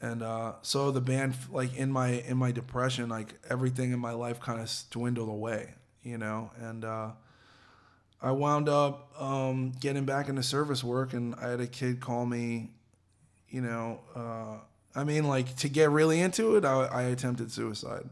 And 0.00 0.22
uh, 0.22 0.52
so 0.60 0.90
the 0.90 1.00
band, 1.00 1.36
like 1.50 1.74
in 1.74 1.90
my 1.90 2.10
in 2.10 2.36
my 2.36 2.52
depression, 2.52 3.08
like 3.08 3.34
everything 3.48 3.92
in 3.92 3.98
my 3.98 4.12
life 4.12 4.40
kind 4.40 4.60
of 4.60 4.70
dwindled 4.90 5.30
away, 5.30 5.74
you 6.02 6.18
know. 6.18 6.50
And 6.60 6.84
uh, 6.84 7.12
I 8.20 8.32
wound 8.32 8.68
up 8.68 9.12
um, 9.20 9.72
getting 9.80 10.04
back 10.04 10.28
into 10.28 10.42
service 10.42 10.82
work, 10.82 11.12
and 11.12 11.34
I 11.36 11.50
had 11.50 11.60
a 11.60 11.66
kid 11.66 12.00
call 12.00 12.26
me, 12.26 12.70
you 13.48 13.60
know. 13.60 14.00
Uh, 14.14 14.58
I 14.98 15.04
mean, 15.04 15.24
like 15.24 15.54
to 15.56 15.68
get 15.68 15.90
really 15.90 16.20
into 16.20 16.56
it, 16.56 16.64
I, 16.64 16.84
I 16.86 17.02
attempted 17.02 17.52
suicide. 17.52 18.08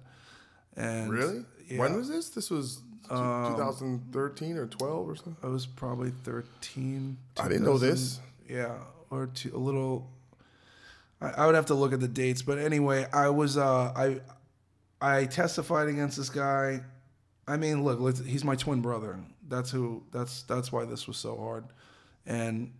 And 0.76 1.10
really? 1.10 1.44
yeah. 1.68 1.78
When 1.80 1.96
was 1.96 2.08
this? 2.08 2.28
This 2.30 2.50
was 2.50 2.80
Um, 3.10 3.54
2013 3.56 4.56
or 4.56 4.66
12 4.66 5.08
or 5.08 5.16
something. 5.16 5.36
I 5.42 5.46
was 5.48 5.66
probably 5.66 6.10
13. 6.10 7.16
I 7.38 7.48
didn't 7.48 7.64
know 7.64 7.78
this. 7.78 8.20
Yeah, 8.48 8.76
or 9.10 9.26
two, 9.26 9.50
a 9.54 9.58
little. 9.58 10.10
I, 11.20 11.30
I 11.30 11.46
would 11.46 11.54
have 11.56 11.66
to 11.66 11.74
look 11.74 11.92
at 11.92 11.98
the 12.00 12.08
dates, 12.08 12.42
but 12.42 12.58
anyway, 12.58 13.06
I 13.12 13.30
was 13.30 13.56
uh, 13.56 13.92
I 13.96 14.20
I 15.00 15.24
testified 15.24 15.88
against 15.88 16.16
this 16.16 16.30
guy. 16.30 16.82
I 17.48 17.56
mean, 17.56 17.84
look, 17.84 18.00
let's, 18.00 18.18
he's 18.24 18.44
my 18.44 18.56
twin 18.56 18.80
brother. 18.82 19.18
That's 19.48 19.70
who. 19.70 20.04
That's 20.12 20.42
that's 20.42 20.72
why 20.72 20.84
this 20.84 21.06
was 21.06 21.16
so 21.16 21.36
hard, 21.36 21.64
and 22.26 22.72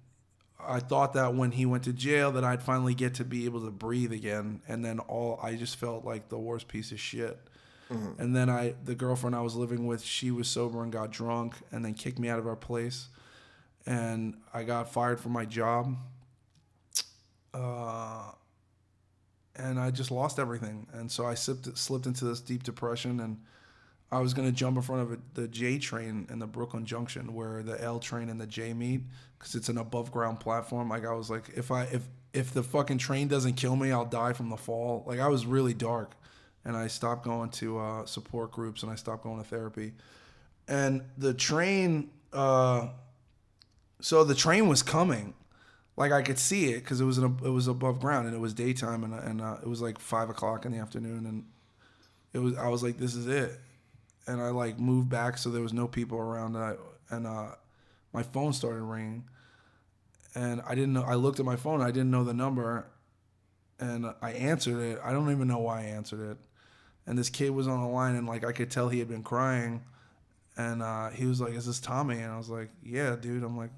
I 0.59 0.81
thought 0.81 1.13
that 1.15 1.35
when 1.35 1.53
he 1.53 1.67
went 1.67 1.85
to 1.85 1.93
jail 1.93 2.33
that 2.33 2.45
I'd 2.45 2.63
finally 2.63 2.95
get 2.95 3.15
to 3.15 3.25
be 3.25 3.45
able 3.45 3.65
to 3.65 3.71
breathe 3.71 4.13
again, 4.13 4.63
and 4.67 4.85
then 4.85 4.99
all 5.01 5.39
I 5.43 5.55
just 5.55 5.77
felt 5.77 6.05
like 6.05 6.29
the 6.29 6.39
worst 6.39 6.69
piece 6.69 6.93
of 6.93 7.01
shit. 7.01 7.39
And 8.19 8.35
then 8.35 8.51
I, 8.51 8.75
the 8.85 8.97
girlfriend 8.97 9.37
I 9.37 9.43
was 9.43 9.55
living 9.55 9.87
with, 9.87 10.03
she 10.03 10.33
was 10.33 10.49
sober 10.49 10.83
and 10.83 10.91
got 10.91 11.13
drunk, 11.13 11.55
and 11.71 11.85
then 11.85 11.95
kicked 11.95 12.19
me 12.19 12.29
out 12.29 12.41
of 12.41 12.47
our 12.47 12.57
place, 12.57 13.09
and 13.87 14.35
I 14.53 14.65
got 14.65 14.93
fired 14.93 15.21
from 15.21 15.33
my 15.33 15.45
job. 15.45 15.97
Uh, 17.55 18.33
and 19.55 19.79
I 19.79 19.91
just 19.93 20.11
lost 20.11 20.39
everything, 20.39 20.89
and 20.93 21.11
so 21.11 21.25
I 21.25 21.35
slipped 21.35 21.79
slipped 21.79 22.07
into 22.07 22.25
this 22.25 22.41
deep 22.41 22.65
depression, 22.65 23.21
and 23.21 23.41
I 24.11 24.21
was 24.21 24.35
gonna 24.35 24.53
jump 24.53 24.77
in 24.77 24.83
front 24.83 25.03
of 25.03 25.13
a, 25.13 25.19
the 25.35 25.49
J 25.49 25.79
train 25.79 26.27
in 26.31 26.39
the 26.39 26.47
Brooklyn 26.47 26.87
Junction 26.87 27.35
where 27.35 27.63
the 27.63 27.83
L 27.83 27.99
train 27.99 28.29
and 28.29 28.41
the 28.41 28.47
J 28.47 28.73
meet, 28.73 29.03
because 29.39 29.55
it's 29.55 29.69
an 29.69 29.79
above 29.79 30.13
ground 30.13 30.41
platform. 30.41 30.89
Like 30.89 31.05
I 31.05 31.13
was 31.13 31.31
like, 31.31 31.51
if 31.57 31.71
I 31.71 31.85
if 31.85 32.03
if 32.33 32.53
the 32.53 32.63
fucking 32.63 32.99
train 32.99 33.29
doesn't 33.29 33.55
kill 33.55 33.77
me, 33.77 33.91
I'll 33.93 34.05
die 34.05 34.33
from 34.33 34.51
the 34.51 34.57
fall. 34.57 35.05
Like 35.07 35.19
I 35.19 35.29
was 35.29 35.47
really 35.47 35.75
dark, 35.75 36.13
and 36.65 36.77
I 36.77 36.87
stopped 36.87 37.25
going 37.25 37.51
to 37.51 37.79
uh, 37.79 38.07
support 38.07 38.53
groups 38.53 38.83
and 38.83 38.93
I 38.93 38.95
stopped 38.95 39.25
going 39.25 39.39
to 39.39 39.49
therapy, 39.49 39.93
and 40.69 41.03
the 41.19 41.35
train. 41.35 42.11
Uh, 42.33 42.89
so 44.01 44.25
the 44.25 44.35
train 44.35 44.69
was 44.69 44.83
coming, 44.83 45.33
like 45.97 46.13
I 46.13 46.23
could 46.23 46.39
see 46.39 46.67
it 46.67 46.81
because 46.81 47.01
it 47.01 47.05
was 47.05 47.19
an, 47.19 47.39
it 47.45 47.49
was 47.49 47.67
above 47.67 48.01
ground 48.01 48.27
and 48.27 48.37
it 48.37 48.39
was 48.39 48.53
daytime 48.53 49.03
and 49.05 49.15
and 49.15 49.41
uh, 49.41 49.57
it 49.63 49.67
was 49.67 49.81
like 49.81 49.99
five 49.99 50.29
o'clock 50.31 50.65
in 50.65 50.73
the 50.73 50.79
afternoon 50.79 51.27
and 51.27 51.45
it 52.33 52.39
was 52.39 52.57
I 52.57 52.69
was 52.69 52.83
like 52.83 52.99
this 52.99 53.15
is 53.15 53.27
it, 53.27 53.59
and 54.27 54.41
I 54.41 54.49
like 54.51 54.79
moved 54.79 55.09
back 55.09 55.39
so 55.39 55.51
there 55.51 55.63
was 55.63 55.73
no 55.73 55.87
people 55.87 56.19
around 56.19 56.57
and 56.57 56.65
I, 56.65 56.75
and 57.11 57.27
uh, 57.27 57.47
my 58.13 58.23
phone 58.23 58.53
started 58.53 58.83
ringing, 58.83 59.25
and 60.35 60.61
I 60.67 60.75
didn't 60.75 60.93
know 60.93 61.03
I 61.03 61.15
looked 61.15 61.39
at 61.41 61.47
my 61.47 61.57
phone 61.57 61.81
I 61.81 61.91
didn't 61.91 62.11
know 62.11 62.25
the 62.25 62.35
number, 62.35 62.87
and 63.79 64.07
I 64.23 64.33
answered 64.33 64.81
it 64.81 64.99
I 65.05 65.13
don't 65.13 65.31
even 65.31 65.49
know 65.49 65.59
why 65.59 65.81
I 65.81 65.85
answered 65.85 66.31
it, 66.31 66.37
and 67.07 67.19
this 67.19 67.31
kid 67.31 67.51
was 67.51 67.69
on 67.69 67.81
the 67.81 67.89
line 67.89 68.15
and 68.17 68.27
like 68.27 68.45
I 68.45 68.53
could 68.53 68.71
tell 68.71 68.89
he 68.89 68.99
had 68.99 69.09
been 69.09 69.23
crying, 69.23 69.83
and 70.57 70.83
uh, 70.83 71.11
he 71.11 71.27
was 71.27 71.41
like 71.41 71.55
is 71.55 71.67
this 71.67 71.81
Tommy 71.81 72.19
and 72.21 72.33
I 72.33 72.37
was 72.39 72.49
like 72.49 72.71
yeah 72.83 73.17
dude 73.17 73.43
I'm 73.43 73.57
like 73.57 73.71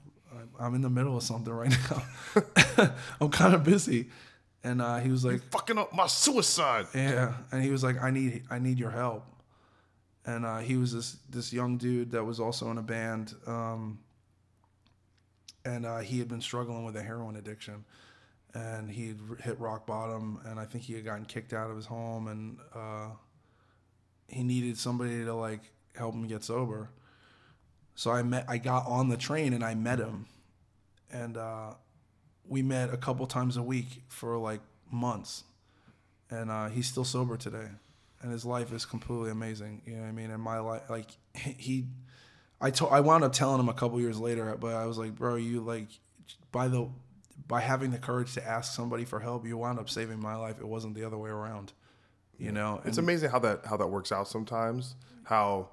I'm- 0.60 0.74
in 0.74 0.82
the 0.82 0.90
middle 0.90 1.16
of 1.16 1.22
something 1.22 1.52
right 1.52 1.74
now. 1.90 2.92
I'm 3.20 3.30
kind 3.30 3.54
of 3.54 3.64
busy. 3.64 4.08
And 4.62 4.82
uh, 4.82 4.98
he 4.98 5.10
was 5.10 5.24
like, 5.24 5.40
Fucking 5.50 5.78
up 5.78 5.94
my 5.94 6.06
suicide. 6.06 6.86
yeah. 6.94 7.32
And 7.50 7.62
he 7.64 7.70
was 7.70 7.82
like, 7.82 8.00
I 8.02 8.10
need, 8.10 8.42
I 8.50 8.58
need 8.58 8.78
your 8.78 8.90
help. 8.90 9.24
And 10.28 10.44
uh, 10.44 10.58
he 10.58 10.76
was 10.76 10.92
this 10.92 11.16
this 11.30 11.52
young 11.54 11.78
dude 11.78 12.10
that 12.10 12.22
was 12.22 12.38
also 12.38 12.70
in 12.70 12.76
a 12.76 12.82
band, 12.82 13.34
um, 13.46 13.98
and 15.64 15.86
uh, 15.86 15.98
he 15.98 16.18
had 16.18 16.28
been 16.28 16.42
struggling 16.42 16.84
with 16.84 16.96
a 16.96 17.02
heroin 17.02 17.36
addiction, 17.36 17.86
and 18.52 18.90
he 18.90 19.08
had 19.08 19.18
hit 19.42 19.58
rock 19.58 19.86
bottom, 19.86 20.38
and 20.44 20.60
I 20.60 20.66
think 20.66 20.84
he 20.84 20.92
had 20.92 21.04
gotten 21.04 21.24
kicked 21.24 21.54
out 21.54 21.70
of 21.70 21.76
his 21.76 21.86
home, 21.86 22.28
and 22.28 22.58
uh, 22.74 23.08
he 24.28 24.42
needed 24.42 24.76
somebody 24.76 25.24
to 25.24 25.34
like 25.34 25.62
help 25.96 26.14
him 26.14 26.26
get 26.26 26.44
sober. 26.44 26.90
So 27.94 28.10
I 28.10 28.22
met, 28.22 28.44
I 28.48 28.58
got 28.58 28.86
on 28.86 29.08
the 29.08 29.16
train 29.16 29.54
and 29.54 29.64
I 29.64 29.74
met 29.74 29.98
him, 29.98 30.26
and 31.10 31.38
uh, 31.38 31.72
we 32.46 32.60
met 32.60 32.92
a 32.92 32.98
couple 32.98 33.26
times 33.26 33.56
a 33.56 33.62
week 33.62 34.02
for 34.08 34.36
like 34.36 34.60
months, 34.92 35.44
and 36.30 36.50
uh, 36.50 36.68
he's 36.68 36.86
still 36.86 37.04
sober 37.04 37.38
today, 37.38 37.68
and 38.22 38.32
his 38.32 38.44
life 38.44 38.72
is 38.72 38.84
completely 38.84 39.30
amazing. 39.30 39.82
You 39.86 39.94
know 39.96 40.02
what 40.02 40.08
I 40.08 40.12
mean? 40.12 40.30
And 40.30 40.42
my 40.42 40.58
life, 40.58 40.82
like 40.90 41.10
he, 41.34 41.86
I 42.60 42.70
told, 42.70 42.92
I 42.92 43.00
wound 43.00 43.24
up 43.24 43.32
telling 43.32 43.60
him 43.60 43.68
a 43.68 43.74
couple 43.74 44.00
years 44.00 44.18
later, 44.18 44.56
but 44.58 44.74
I 44.74 44.86
was 44.86 44.98
like, 44.98 45.14
bro, 45.14 45.36
you 45.36 45.60
like 45.60 45.86
by 46.52 46.68
the 46.68 46.88
by 47.46 47.60
having 47.60 47.90
the 47.92 47.98
courage 47.98 48.34
to 48.34 48.46
ask 48.46 48.74
somebody 48.74 49.04
for 49.06 49.20
help, 49.20 49.46
you 49.46 49.56
wound 49.56 49.78
up 49.78 49.88
saving 49.88 50.20
my 50.20 50.34
life. 50.36 50.58
It 50.60 50.66
wasn't 50.68 50.94
the 50.94 51.04
other 51.04 51.16
way 51.16 51.30
around. 51.30 51.72
You 52.38 52.52
know, 52.52 52.80
It's 52.84 52.98
amazing 52.98 53.30
how 53.30 53.38
that 53.40 53.66
how 53.66 53.76
that 53.78 53.86
works 53.88 54.12
out 54.12 54.28
sometimes. 54.28 54.94
How 55.24 55.70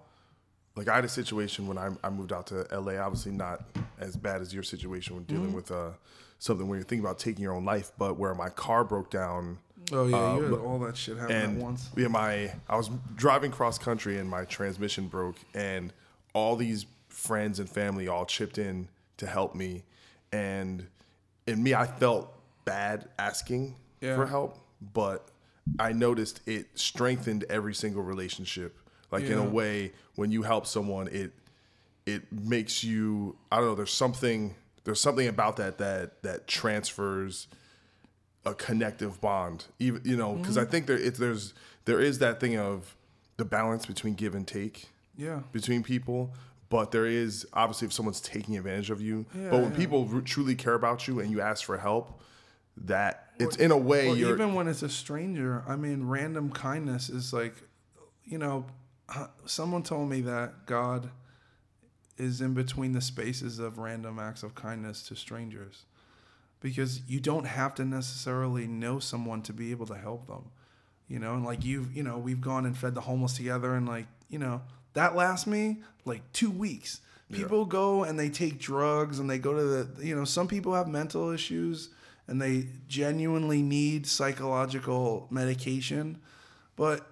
like 0.76 0.88
I 0.88 0.96
had 0.96 1.06
a 1.06 1.10
situation 1.10 1.68
when 1.68 1.78
I, 1.78 1.90
I 2.04 2.10
moved 2.10 2.34
out 2.34 2.48
to 2.48 2.66
LA, 2.72 2.94
obviously 2.98 3.32
not 3.32 3.64
as 4.00 4.16
bad 4.18 4.42
as 4.42 4.54
your 4.54 4.64
situation 4.64 5.16
when 5.16 5.26
dealing 5.26 5.52
Mhm. 5.52 5.56
with 5.56 5.72
uh, 5.72 5.92
something 6.40 6.68
when 6.68 6.78
you're 6.78 6.86
thinking 6.86 7.06
about 7.06 7.18
taking 7.20 7.44
your 7.44 7.54
own 7.54 7.64
life, 7.66 7.92
but 7.98 8.18
where 8.18 8.34
my 8.36 8.50
car 8.50 8.84
broke 8.84 9.10
down. 9.10 9.58
Oh, 9.92 10.08
yeah, 10.08 10.18
uh, 10.18 10.36
you 10.38 10.42
had 10.44 10.52
but- 10.52 10.60
all 10.62 10.80
that 10.80 10.98
shit 10.98 11.18
happen 11.18 11.36
at 11.36 11.50
once. 11.52 11.90
Yeah, 11.96 12.08
my 12.08 12.52
I 12.68 12.76
was 12.76 12.90
driving 13.16 13.52
cross 13.52 13.78
country 13.78 14.18
and 14.20 14.30
my 14.30 14.46
transmission 14.46 15.08
broke, 15.08 15.38
and 15.54 15.94
all 16.34 16.56
these 16.56 16.86
friends 17.10 17.60
and 17.60 17.70
family 17.70 18.08
all 18.08 18.26
chipped 18.26 18.58
in 18.58 18.88
to 19.18 19.28
help 19.28 19.56
me, 19.56 19.84
and 20.32 20.88
in 21.48 21.62
me 21.64 21.74
I 21.74 21.86
felt 21.88 22.34
bad 22.66 23.08
asking 23.20 23.76
Yeah. 24.02 24.16
for 24.16 24.26
help, 24.26 24.58
but 24.94 25.28
I 25.80 25.94
noticed 25.94 26.42
it 26.48 26.68
strengthened 26.78 27.46
every 27.50 27.74
single 27.74 28.02
relationship. 28.04 28.78
Like 29.12 29.24
in 29.26 29.38
a 29.38 29.44
way, 29.46 29.94
when 30.16 30.32
you 30.32 30.42
help 30.44 30.66
someone, 30.68 31.08
it 31.08 31.32
it 32.06 32.32
makes 32.32 32.84
you 32.84 33.38
I 33.52 33.58
don't 33.58 33.68
know. 33.68 33.76
There's 33.76 33.94
something 33.94 34.56
there's 34.84 35.00
something 35.00 35.28
about 35.28 35.56
that 35.58 35.78
that 35.78 36.22
that 36.24 36.48
transfers 36.48 37.48
a 38.46 38.54
connective 38.54 39.20
bond. 39.22 39.66
Even 39.80 40.02
you 40.06 40.16
know, 40.16 40.34
because 40.36 40.58
I 40.58 40.66
Mhm. 40.66 40.70
think 40.72 40.86
there 40.88 40.98
it, 40.98 41.16
there's 41.16 41.54
there 41.86 42.00
is 42.00 42.20
that 42.20 42.40
thing 42.40 42.58
of 42.58 42.96
the 43.38 43.46
balance 43.46 43.86
between 43.86 44.14
give 44.14 44.36
and 44.36 44.48
take. 44.48 44.90
Yeah. 45.18 45.42
Between 45.52 45.84
people. 45.84 46.34
But 46.70 46.92
there 46.92 47.06
is 47.06 47.46
obviously 47.54 47.86
if 47.88 47.94
someone's 47.94 48.20
taking 48.22 48.58
advantage 48.58 48.90
of 48.90 49.00
you. 49.02 49.26
Yeah, 49.36 49.50
but 49.52 49.62
when 49.62 49.72
yeah. 49.72 49.78
people 49.78 50.10
r- 50.12 50.22
truly 50.22 50.56
care 50.56 50.74
about 50.74 51.08
you 51.08 51.20
and 51.20 51.32
you 51.32 51.40
ask 51.42 51.64
for 51.64 51.78
help, 51.78 52.22
that 52.76 53.30
it's 53.40 53.56
in 53.56 53.72
a 53.72 53.78
way 53.78 54.12
you're 54.14 54.34
even 54.34 54.54
when 54.56 54.68
it's 54.68 54.82
a 54.82 54.90
stranger, 54.90 55.64
I 55.68 55.76
mean, 55.76 56.08
random 56.08 56.50
kindness 56.52 57.10
is 57.10 57.32
like, 57.34 57.54
you 58.24 58.38
know, 58.40 58.66
someone 59.46 59.84
told 59.84 60.10
me 60.10 60.22
that 60.22 60.66
God 60.66 61.12
is 62.18 62.42
in 62.42 62.54
between 62.54 62.94
the 62.94 63.02
spaces 63.02 63.60
of 63.60 63.78
random 63.78 64.18
acts 64.20 64.42
of 64.42 64.56
kindness 64.56 65.04
to 65.08 65.16
strangers 65.16 65.84
because 66.60 67.02
you 67.08 67.20
don't 67.20 67.46
have 67.46 67.76
to 67.76 67.86
necessarily 67.86 68.68
know 68.68 69.00
someone 69.00 69.42
to 69.42 69.54
be 69.54 69.72
able 69.72 69.86
to 69.86 69.96
help 69.96 70.28
them 70.28 70.52
you 71.08 71.20
know 71.20 71.34
and 71.34 71.46
like 71.46 71.64
you've 71.64 71.96
you 71.96 72.04
know 72.04 72.18
we've 72.18 72.42
gone 72.42 72.66
and 72.66 72.78
fed 72.78 72.96
the 72.96 73.02
homeless 73.02 73.34
together 73.34 73.76
and 73.76 73.88
like 73.88 74.08
you 74.30 74.40
know 74.40 74.62
that 74.96 75.16
lasts 75.16 75.46
me 75.46 75.84
like 76.06 76.22
two 76.34 76.50
weeks. 76.50 77.02
People 77.32 77.66
go 77.66 78.04
and 78.04 78.18
they 78.20 78.30
take 78.30 78.60
drugs 78.60 79.20
and 79.20 79.30
they 79.30 79.38
go 79.38 79.54
to 79.54 79.64
the 79.64 80.06
you 80.06 80.16
know 80.16 80.26
some 80.26 80.48
people 80.48 80.74
have 80.74 80.88
mental 80.88 81.32
issues 81.32 81.90
and 82.28 82.42
they 82.42 82.68
genuinely 82.88 83.62
need 83.62 84.08
psychological 84.08 85.28
medication. 85.30 86.20
But 86.76 87.06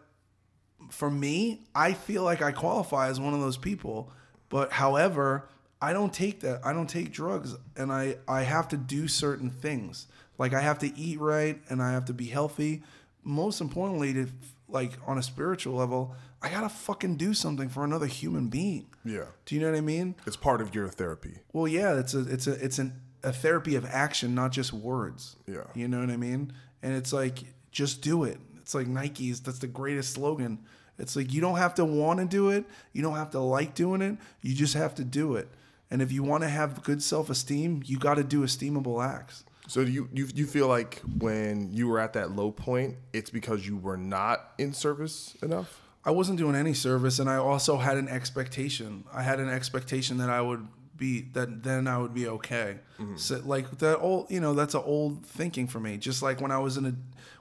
for 0.90 1.10
me, 1.12 1.66
I 1.76 1.94
feel 1.94 2.24
like 2.24 2.42
I 2.42 2.52
qualify 2.52 3.08
as 3.08 3.20
one 3.20 3.34
of 3.34 3.42
those 3.42 3.58
people. 3.58 4.12
But 4.50 4.72
however, 4.72 5.50
I 5.84 5.92
don't 5.92 6.14
take 6.14 6.40
that. 6.40 6.62
I 6.66 6.72
don't 6.72 6.90
take 6.90 7.12
drugs 7.12 7.58
and 7.76 7.92
I, 7.92 8.16
I 8.26 8.44
have 8.44 8.70
to 8.70 8.78
do 8.78 9.10
certain 9.10 9.50
things. 9.50 10.08
Like 10.38 10.54
I 10.54 10.62
have 10.62 10.80
to 10.80 10.98
eat 10.98 11.20
right 11.20 11.60
and 11.70 11.84
I 11.84 11.92
have 11.92 12.06
to 12.06 12.14
be 12.14 12.28
healthy. 12.28 12.84
Most 13.22 13.60
importantly, 13.60 14.14
to 14.14 14.28
like 14.70 14.94
on 15.06 15.18
a 15.18 15.22
spiritual 15.22 15.76
level, 15.76 16.16
I 16.42 16.48
gotta 16.48 16.70
fucking 16.70 17.18
do 17.18 17.34
something 17.34 17.68
for 17.68 17.84
another 17.84 18.06
human 18.06 18.48
being. 18.48 18.88
Yeah. 19.04 19.26
Do 19.46 19.56
you 19.56 19.62
know 19.62 19.72
what 19.72 19.78
I 19.78 19.82
mean? 19.82 20.16
It's 20.26 20.38
part 20.38 20.62
of 20.62 20.74
your 20.74 20.88
therapy. 20.88 21.40
Well, 21.52 21.68
yeah, 21.68 22.00
it's 22.00 22.14
a 22.14 22.22
it's 22.32 22.48
a 22.48 22.54
it's 22.64 22.80
an 22.80 22.94
a 23.22 23.34
therapy 23.34 23.76
of 23.76 23.86
action, 23.86 24.34
not 24.34 24.54
just 24.54 24.72
words. 24.72 25.36
Yeah. 25.48 25.66
You 25.76 25.90
know 25.90 26.00
what 26.00 26.10
I 26.10 26.18
mean? 26.18 26.54
And 26.82 26.94
it's 26.96 27.12
like 27.12 27.40
just 27.72 28.02
do 28.02 28.24
it. 28.24 28.40
It's 28.62 28.74
like 28.74 28.88
Nike's 28.88 29.42
that's 29.42 29.60
the 29.60 29.68
greatest 29.68 30.14
slogan. 30.14 30.60
It's 30.98 31.18
like 31.18 31.34
you 31.34 31.42
don't 31.42 31.58
have 31.58 31.76
to 31.76 31.84
want 31.84 32.20
to 32.20 32.26
do 32.26 32.52
it, 32.52 32.64
you 32.94 33.02
don't 33.02 33.16
have 33.16 33.32
to 33.32 33.40
like 33.40 33.76
doing 33.76 34.02
it, 34.02 34.18
you 34.42 34.56
just 34.56 34.76
have 34.76 34.96
to 34.96 35.04
do 35.04 35.36
it. 35.36 35.50
And 35.94 36.02
if 36.02 36.12
you 36.12 36.24
want 36.24 36.42
to 36.42 36.50
have 36.50 36.82
good 36.82 37.04
self-esteem, 37.04 37.84
you 37.86 38.00
got 38.00 38.16
to 38.16 38.24
do 38.24 38.42
esteemable 38.42 39.06
acts. 39.06 39.44
So 39.68 39.86
do 39.86 39.92
you, 39.92 40.10
you 40.12 40.28
you 40.34 40.48
feel 40.48 40.68
like 40.68 41.02
when 41.20 41.72
you 41.72 41.88
were 41.88 42.00
at 42.00 42.14
that 42.14 42.32
low 42.32 42.50
point, 42.50 42.96
it's 43.14 43.30
because 43.30 43.68
you 43.68 43.78
were 43.78 43.96
not 43.96 44.54
in 44.58 44.74
service 44.74 45.38
enough? 45.44 45.82
I 46.04 46.10
wasn't 46.10 46.40
doing 46.40 46.56
any 46.56 46.74
service, 46.74 47.20
and 47.20 47.30
I 47.30 47.38
also 47.38 47.78
had 47.78 47.98
an 47.98 48.10
expectation. 48.10 49.04
I 49.14 49.22
had 49.22 49.40
an 49.40 49.50
expectation 49.50 50.18
that 50.18 50.32
I 50.32 50.42
would 50.42 50.68
be 50.98 51.22
that 51.34 51.62
then 51.62 51.88
I 51.88 52.00
would 52.00 52.14
be 52.16 52.28
okay. 52.28 52.80
Mm-hmm. 53.00 53.18
So 53.18 53.42
like 53.46 53.78
that 53.78 54.00
old, 54.00 54.32
you 54.32 54.40
know, 54.40 54.56
that's 54.56 54.74
an 54.74 54.82
old 54.84 55.24
thinking 55.24 55.68
for 55.68 55.80
me. 55.80 55.98
Just 55.98 56.24
like 56.24 56.42
when 56.42 56.52
I 56.52 56.58
was 56.58 56.76
in 56.76 56.86
a 56.88 56.96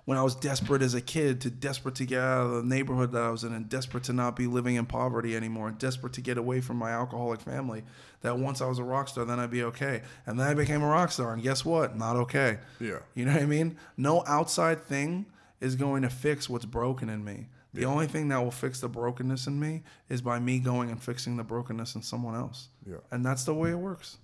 when 0.05 0.19
I 0.19 0.23
was 0.23 0.35
desperate 0.35 0.83
as 0.83 0.95
a 0.95 1.01
kid, 1.01 1.41
to 1.43 1.51
desperate 1.51 1.95
to 1.97 2.05
get 2.05 2.21
out 2.21 2.47
of 2.47 2.53
the 2.55 2.63
neighborhood 2.63 3.13
that 3.13 3.23
I 3.23 3.31
was 3.31 3.45
in, 3.45 3.53
and 3.53 3.69
desperate 3.69 4.05
to 4.05 4.13
not 4.13 4.35
be 4.35 4.47
living 4.47 4.75
in 4.75 4.87
poverty 4.87 5.37
anymore, 5.37 5.69
and 5.69 5.79
desperate 5.79 6.13
to 6.15 6.21
get 6.21 6.39
away 6.39 6.61
from 6.61 6.77
my 6.77 6.91
alcoholic 6.91 7.41
family. 7.41 7.85
That 8.23 8.39
once 8.39 8.61
I 8.61 8.67
was 8.67 8.79
a 8.79 8.85
rock 8.85 9.09
star, 9.09 9.25
then 9.25 9.39
I'd 9.39 9.51
be 9.51 9.63
okay. 9.65 10.03
And 10.27 10.39
then 10.39 10.49
I 10.49 10.55
became 10.55 10.83
a 10.83 10.89
rock 10.89 11.13
star, 11.13 11.33
and 11.33 11.43
guess 11.43 11.65
what? 11.65 11.97
Not 11.97 12.17
okay. 12.17 12.59
Yeah. 12.81 12.99
You 13.15 13.27
know 13.27 13.33
what 13.33 13.43
I 13.43 13.47
mean? 13.47 13.77
No 13.97 14.25
outside 14.27 14.83
thing 14.85 15.27
is 15.61 15.77
going 15.77 16.03
to 16.03 16.11
fix 16.11 16.49
what's 16.49 16.65
broken 16.65 17.09
in 17.09 17.25
me. 17.25 17.47
The 17.75 17.87
only 17.87 18.07
thing 18.07 18.29
that 18.29 18.43
will 18.43 18.51
fix 18.51 18.81
the 18.81 18.89
brokenness 18.89 19.47
in 19.47 19.59
me 19.59 19.83
is 20.11 20.21
by 20.21 20.39
me 20.39 20.59
going 20.59 20.91
and 20.91 21.03
fixing 21.03 21.39
the 21.39 21.45
brokenness 21.45 21.95
in 21.95 22.03
someone 22.03 22.35
else. 22.35 22.69
Yeah. 22.87 22.97
And 23.11 23.25
that's 23.25 23.45
the 23.45 23.55
way 23.55 23.71
it 23.71 23.79
works. 23.79 24.19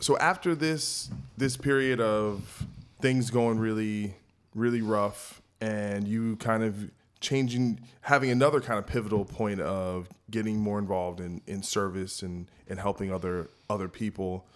So 0.00 0.18
after 0.18 0.54
this 0.54 1.10
this 1.38 1.56
period 1.56 2.00
of 2.00 2.66
things 3.00 3.30
going 3.30 3.58
really 3.58 4.16
really 4.54 4.82
rough 4.82 5.40
and 5.60 6.06
you 6.06 6.36
kind 6.36 6.62
of 6.62 6.90
changing 7.20 7.80
having 8.02 8.30
another 8.30 8.60
kind 8.60 8.78
of 8.78 8.86
pivotal 8.86 9.24
point 9.24 9.60
of 9.60 10.08
getting 10.30 10.58
more 10.58 10.78
involved 10.78 11.20
in 11.20 11.40
in 11.46 11.62
service 11.62 12.22
and 12.22 12.46
and 12.68 12.78
helping 12.78 13.12
other 13.12 13.48
other 13.70 13.88
people 13.88 14.46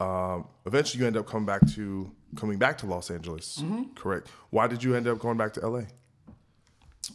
um, 0.00 0.46
eventually 0.66 1.00
you 1.00 1.06
end 1.06 1.16
up 1.16 1.26
coming 1.26 1.46
back 1.46 1.66
to 1.68 2.10
coming 2.36 2.58
back 2.58 2.76
to 2.78 2.86
Los 2.86 3.10
Angeles 3.10 3.58
Mhm. 3.62 3.94
correct 3.96 4.28
why 4.50 4.66
did 4.66 4.82
you 4.84 4.94
end 4.94 5.06
up 5.08 5.18
going 5.18 5.36
back 5.38 5.52
to 5.54 5.60
LA 5.66 5.82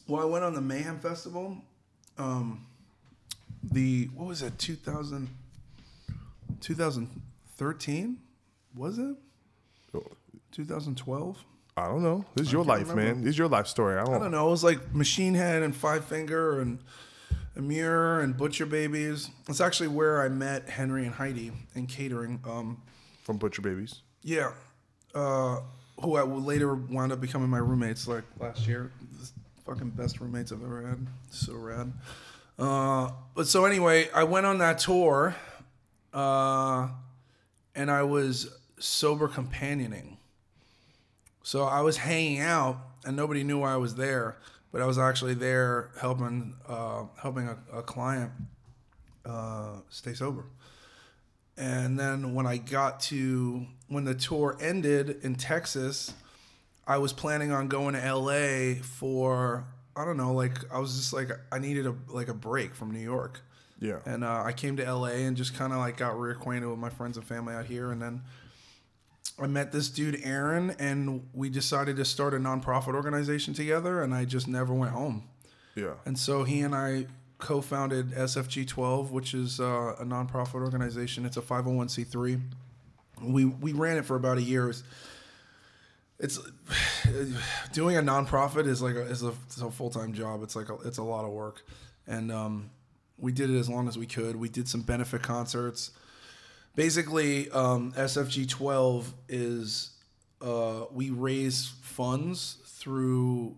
Well, 0.08 0.22
I 0.22 0.26
went 0.26 0.44
on 0.44 0.54
the 0.56 0.62
Mayhem 0.62 0.98
Festival. 1.00 1.58
Um, 2.18 2.66
the, 3.62 4.06
what 4.16 4.28
was 4.28 4.42
it, 4.42 4.58
2000, 4.58 5.30
2013? 6.62 8.18
Was 8.76 8.98
it? 8.98 9.16
2012? 10.52 11.44
I 11.76 11.88
don't 11.88 12.04
know 12.04 12.26
this 12.36 12.48
is 12.48 12.54
your 12.54 12.64
life 12.64 12.90
remember. 12.90 13.14
man 13.16 13.24
this 13.24 13.32
is 13.32 13.38
your 13.38 13.48
life 13.48 13.68
story 13.68 13.98
I 13.98 14.06
don't, 14.06 14.14
I 14.16 14.20
don't 14.20 14.32
know. 14.32 14.48
It 14.48 14.52
was 14.52 14.64
like 14.64 14.94
Machine 14.94 15.34
Head 15.34 15.64
and 15.64 15.76
Five 15.76 16.06
Finger 16.06 16.62
and 16.62 16.80
Emmure 17.58 18.24
and 18.24 18.36
Butcher 18.36 18.66
Babies. 18.66 19.30
It's 19.48 19.62
actually 19.62 19.90
where 19.90 20.22
I 20.22 20.30
met 20.30 20.70
Henry 20.70 21.06
and 21.06 21.14
Heidi 21.14 21.52
in 21.76 21.88
catering. 21.88 22.40
Um, 22.48 22.82
from 23.24 23.38
Butcher 23.38 23.62
Babies 23.62 24.02
yeah, 24.24 24.52
uh, 25.14 25.60
who 26.02 26.16
I 26.16 26.24
later 26.24 26.74
wound 26.74 27.12
up 27.12 27.22
becoming 27.22 27.50
my 27.50 27.60
roommates 27.60 28.08
like 28.08 28.24
last 28.40 28.66
year. 28.66 28.92
The 29.20 29.30
fucking 29.66 29.92
best 29.92 30.20
roommates 30.20 30.52
I've 30.52 30.64
ever 30.64 30.88
had. 30.88 31.06
So 31.30 31.54
rad. 31.54 31.94
Uh, 32.58 33.12
but 33.36 33.48
so 33.48 33.66
anyway, 33.66 34.10
I 34.14 34.24
went 34.24 34.46
on 34.46 34.60
that 34.60 34.80
tour, 34.80 35.36
uh, 36.14 36.88
and 37.76 37.92
I 37.92 38.04
was 38.04 38.56
sober 38.80 39.28
companioning. 39.28 40.13
So 41.44 41.64
I 41.64 41.82
was 41.82 41.98
hanging 41.98 42.40
out, 42.40 42.80
and 43.06 43.16
nobody 43.16 43.44
knew 43.44 43.62
I 43.62 43.76
was 43.76 43.96
there, 43.96 44.38
but 44.72 44.82
I 44.82 44.86
was 44.86 44.98
actually 44.98 45.34
there 45.34 45.92
helping 46.00 46.56
uh, 46.68 47.04
helping 47.22 47.48
a, 47.48 47.58
a 47.72 47.84
client 47.84 48.32
uh, 49.26 49.76
stay 49.90 50.14
sober. 50.14 50.46
And 51.58 52.00
then 52.00 52.34
when 52.34 52.48
I 52.48 52.58
got 52.58 53.00
to 53.02 53.68
when 53.88 54.06
the 54.06 54.16
tour 54.16 54.58
ended 54.60 55.20
in 55.22 55.36
Texas, 55.36 56.14
I 56.88 56.98
was 56.98 57.14
planning 57.14 57.52
on 57.52 57.68
going 57.68 57.94
to 57.94 58.16
LA 58.16 58.82
for 58.82 59.66
I 59.96 60.06
don't 60.06 60.18
know, 60.18 60.34
like 60.34 60.58
I 60.74 60.80
was 60.80 60.96
just 60.96 61.14
like 61.14 61.30
I 61.52 61.60
needed 61.60 61.86
a 61.86 61.94
like 62.08 62.30
a 62.30 62.34
break 62.34 62.74
from 62.74 62.92
New 62.92 63.00
York. 63.00 63.42
Yeah. 63.80 64.00
And 64.06 64.24
uh, 64.24 64.44
I 64.46 64.54
came 64.54 64.78
to 64.78 64.94
LA 64.94 65.08
and 65.08 65.36
just 65.36 65.56
kind 65.56 65.74
of 65.74 65.80
like 65.80 65.98
got 65.98 66.14
reacquainted 66.14 66.70
with 66.70 66.80
my 66.80 66.90
friends 66.90 67.18
and 67.18 67.26
family 67.26 67.54
out 67.54 67.66
here, 67.66 67.92
and 67.92 68.02
then 68.02 68.22
I 69.40 69.48
met 69.48 69.72
this 69.72 69.90
dude 69.90 70.20
Aaron, 70.24 70.76
and 70.80 71.28
we 71.34 71.50
decided 71.50 71.98
to 71.98 72.06
start 72.06 72.34
a 72.34 72.38
nonprofit 72.38 72.94
organization 72.94 73.54
together, 73.54 74.02
and 74.02 74.14
I 74.14 74.26
just 74.26 74.48
never 74.48 74.74
went 74.74 74.92
home. 74.92 75.24
Yeah. 75.76 75.94
And 76.06 76.18
so 76.18 76.44
he 76.44 76.62
and 76.62 76.76
I 76.76 77.08
co-founded 77.40 78.12
SFG 78.12 78.68
12, 78.68 79.12
which 79.12 79.34
is 79.34 79.60
uh, 79.60 79.96
a 80.00 80.06
nonprofit 80.06 80.62
organization. 80.62 81.26
It's 81.26 81.38
a 81.38 81.42
501c3. 81.42 82.42
We 83.22 83.46
we 83.46 83.74
ran 83.74 83.98
it 83.98 84.06
for 84.06 84.16
about 84.16 84.38
a 84.38 84.42
year. 84.42 84.70
It's, 84.70 84.84
it's 86.20 86.40
doing 87.74 87.98
a 87.98 88.02
nonprofit 88.02 88.68
is 88.68 88.82
like 88.82 88.96
a, 88.96 89.02
is 89.02 89.24
a, 89.24 89.34
a 89.62 89.72
full 89.72 89.90
time 89.90 90.14
job. 90.14 90.44
It's 90.44 90.56
like 90.56 90.70
a, 90.70 90.76
it's 90.86 91.00
a 91.00 91.04
lot 91.04 91.26
of 91.26 91.32
work, 91.32 91.64
and 92.08 92.32
um, 92.32 92.70
we 93.18 93.32
did 93.32 93.50
it 93.50 93.58
as 93.58 93.70
long 93.70 93.88
as 93.88 93.98
we 93.98 94.06
could. 94.06 94.36
We 94.36 94.50
did 94.50 94.68
some 94.68 94.82
benefit 94.82 95.22
concerts. 95.22 95.92
Basically, 96.76 97.50
um, 97.52 97.92
SFG 97.94 98.48
12 98.50 99.14
is 99.30 99.92
uh, 100.42 100.86
we 100.92 101.10
raise 101.12 101.72
funds 101.82 102.58
through 102.66 103.56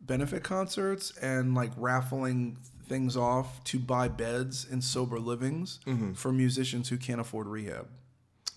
benefit 0.00 0.42
concerts 0.44 1.16
and 1.18 1.54
like 1.54 1.70
raffling 1.76 2.56
things 2.88 3.16
off 3.16 3.62
to 3.64 3.78
buy 3.78 4.08
beds 4.08 4.66
in 4.70 4.80
sober 4.80 5.18
livings 5.18 5.80
Mm-hmm. 5.86 6.12
for 6.14 6.32
musicians 6.32 6.88
who 6.88 6.96
can't 6.96 7.20
afford 7.20 7.46
rehab. 7.46 7.88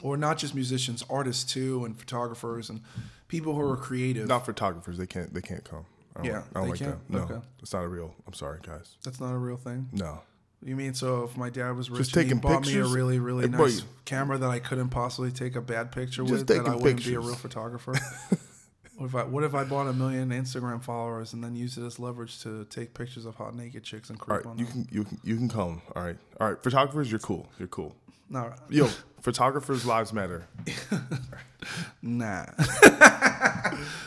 Or 0.02 0.18
not 0.18 0.38
just 0.38 0.54
musicians, 0.54 1.04
artists 1.10 1.52
too, 1.52 1.86
and 1.86 1.98
photographers 1.98 2.70
and 2.70 2.82
people 3.28 3.54
who 3.56 3.62
are 3.62 3.78
creative. 3.78 4.28
Not 4.28 4.46
photographers. 4.46 4.98
They 4.98 5.08
can't. 5.08 5.34
They 5.34 5.42
can't 5.42 5.64
come. 5.64 5.86
I 6.16 6.20
don't 6.20 6.26
Yeah, 6.26 6.38
like, 6.38 6.46
I 6.56 6.60
don't 6.60 6.70
like 6.70 6.80
can't? 6.80 7.08
that. 7.10 7.14
No, 7.18 7.24
Okay. 7.24 7.46
it's 7.62 7.74
not 7.74 7.84
a 7.84 7.88
real. 7.88 8.14
I'm 8.28 8.34
sorry, 8.34 8.60
guys. 8.62 8.98
That's 9.04 9.20
not 9.22 9.34
a 9.34 9.38
real 9.38 9.56
thing. 9.58 9.88
No. 9.94 10.22
You 10.66 10.76
mean 10.76 10.94
so 10.94 11.24
if 11.24 11.36
my 11.36 11.50
dad 11.50 11.72
was 11.76 11.90
rich 11.90 12.00
Just 12.00 12.16
and 12.16 12.24
he 12.26 12.30
taking 12.30 12.42
bought 12.42 12.66
me 12.66 12.78
a 12.78 12.86
really, 12.86 13.20
really 13.20 13.46
Hey, 13.50 13.58
nice 13.58 13.84
camera 14.06 14.38
that 14.38 14.50
I 14.50 14.60
couldn't 14.60 14.90
possibly 14.90 15.32
take 15.32 15.56
a 15.58 15.62
bad 15.62 15.92
picture 15.92 16.24
with, 16.24 16.48
that 16.48 16.66
I 16.68 16.76
wouldn't 16.76 17.04
be 17.06 17.16
a 17.16 17.20
real 17.20 17.36
photographer? 17.36 17.92
what 18.96 19.08
if 19.08 19.16
I 19.16 19.24
what 19.24 19.44
if 19.44 19.54
I 19.54 19.66
bought 19.66 19.88
a 19.88 19.94
million 19.94 20.30
Instagram 20.30 20.82
followers 20.82 21.34
and 21.34 21.44
then 21.44 21.56
used 21.56 21.78
it 21.78 21.84
as 21.86 22.00
leverage 22.00 22.42
to 22.44 22.64
take 22.66 22.94
pictures 22.94 23.26
of 23.26 23.36
hot 23.36 23.56
naked 23.56 23.84
chicks 23.84 24.10
and 24.10 24.18
All 24.22 24.26
creep 24.26 24.46
right. 24.46 24.52
on 24.52 24.58
You 24.58 24.66
them? 24.66 24.86
can. 24.86 24.88
You 24.92 25.04
can. 25.04 25.20
You 25.24 25.36
can 25.36 25.50
come. 25.50 25.82
All 25.96 26.04
right. 26.04 26.18
All 26.40 26.50
right. 26.50 26.64
Photographers, 26.64 27.12
you're 27.12 27.20
cool. 27.20 27.50
You're 27.60 27.68
cool. 27.68 27.96
No, 28.30 28.52
Yo, 28.70 28.88
photographers' 29.22 29.86
lives 29.86 30.12
matter. 30.14 30.48
nah. 32.02 32.46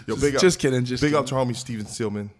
Yo, 0.06 0.16
big 0.16 0.34
up. 0.36 0.40
just 0.40 0.58
kidding, 0.58 0.84
just 0.84 1.02
big 1.02 1.14
up 1.14 1.26
kidding. 1.26 1.38
to 1.46 1.52
homie 1.52 1.56
Steven 1.56 1.86
Sealman. 1.86 2.30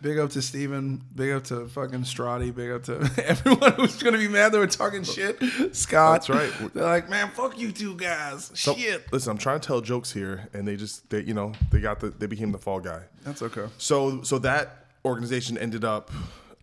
Big 0.00 0.18
up 0.18 0.30
to 0.30 0.42
Steven. 0.42 1.02
Big 1.14 1.32
up 1.32 1.44
to 1.44 1.66
fucking 1.68 2.00
Strati. 2.02 2.54
Big 2.54 2.70
up 2.70 2.84
to 2.84 3.10
everyone 3.26 3.72
who's 3.72 4.00
gonna 4.02 4.18
be 4.18 4.28
mad 4.28 4.52
they 4.52 4.58
were 4.58 4.66
talking 4.66 5.02
shit. 5.02 5.42
Scott. 5.74 6.26
That's 6.26 6.28
right. 6.30 6.52
They're 6.74 6.84
like, 6.84 7.10
man, 7.10 7.30
fuck 7.30 7.58
you 7.58 7.72
two 7.72 7.96
guys. 7.96 8.50
So- 8.54 8.74
shit. 8.74 9.12
Listen, 9.12 9.32
I'm 9.32 9.38
trying 9.38 9.60
to 9.60 9.66
tell 9.66 9.80
jokes 9.80 10.12
here, 10.12 10.48
and 10.52 10.66
they 10.68 10.76
just, 10.76 11.08
they, 11.10 11.22
you 11.22 11.34
know, 11.34 11.52
they 11.72 11.80
got 11.80 12.00
the, 12.00 12.10
they 12.10 12.26
became 12.26 12.52
the 12.52 12.58
fall 12.58 12.78
guy. 12.80 13.02
That's 13.24 13.42
okay. 13.42 13.66
So, 13.78 14.22
so 14.22 14.38
that 14.40 14.84
organization 15.04 15.58
ended 15.58 15.84
up, 15.84 16.10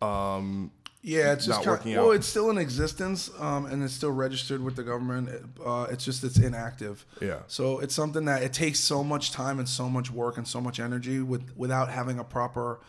um, 0.01 0.71
Yeah, 1.01 1.33
it's 1.33 1.45
just 1.45 1.57
kind 1.59 1.67
working 1.67 1.95
well, 1.95 2.09
out. 2.09 2.15
it's 2.15 2.27
still 2.27 2.49
in 2.49 2.57
existence, 2.57 3.29
um, 3.39 3.65
and 3.65 3.83
it's 3.83 3.93
still 3.93 4.11
registered 4.11 4.63
with 4.63 4.75
the 4.75 4.83
government. 4.83 5.29
Uh, 5.63 5.87
it's 5.89 6.05
just 6.05 6.23
it's 6.23 6.37
inactive. 6.39 7.05
Yeah. 7.21 7.39
So 7.47 7.79
it's 7.79 7.93
something 7.93 8.25
that 8.25 8.43
it 8.43 8.53
takes 8.53 8.79
so 8.79 9.03
much 9.03 9.31
time 9.31 9.59
and 9.59 9.67
so 9.67 9.89
much 9.89 10.09
work 10.09 10.37
and 10.37 10.47
so 10.47 10.61
much 10.61 10.79
energy 10.79 11.19
with 11.19 11.43
without 11.57 11.89
having 11.89 12.17
a 12.19 12.23
proper 12.23 12.79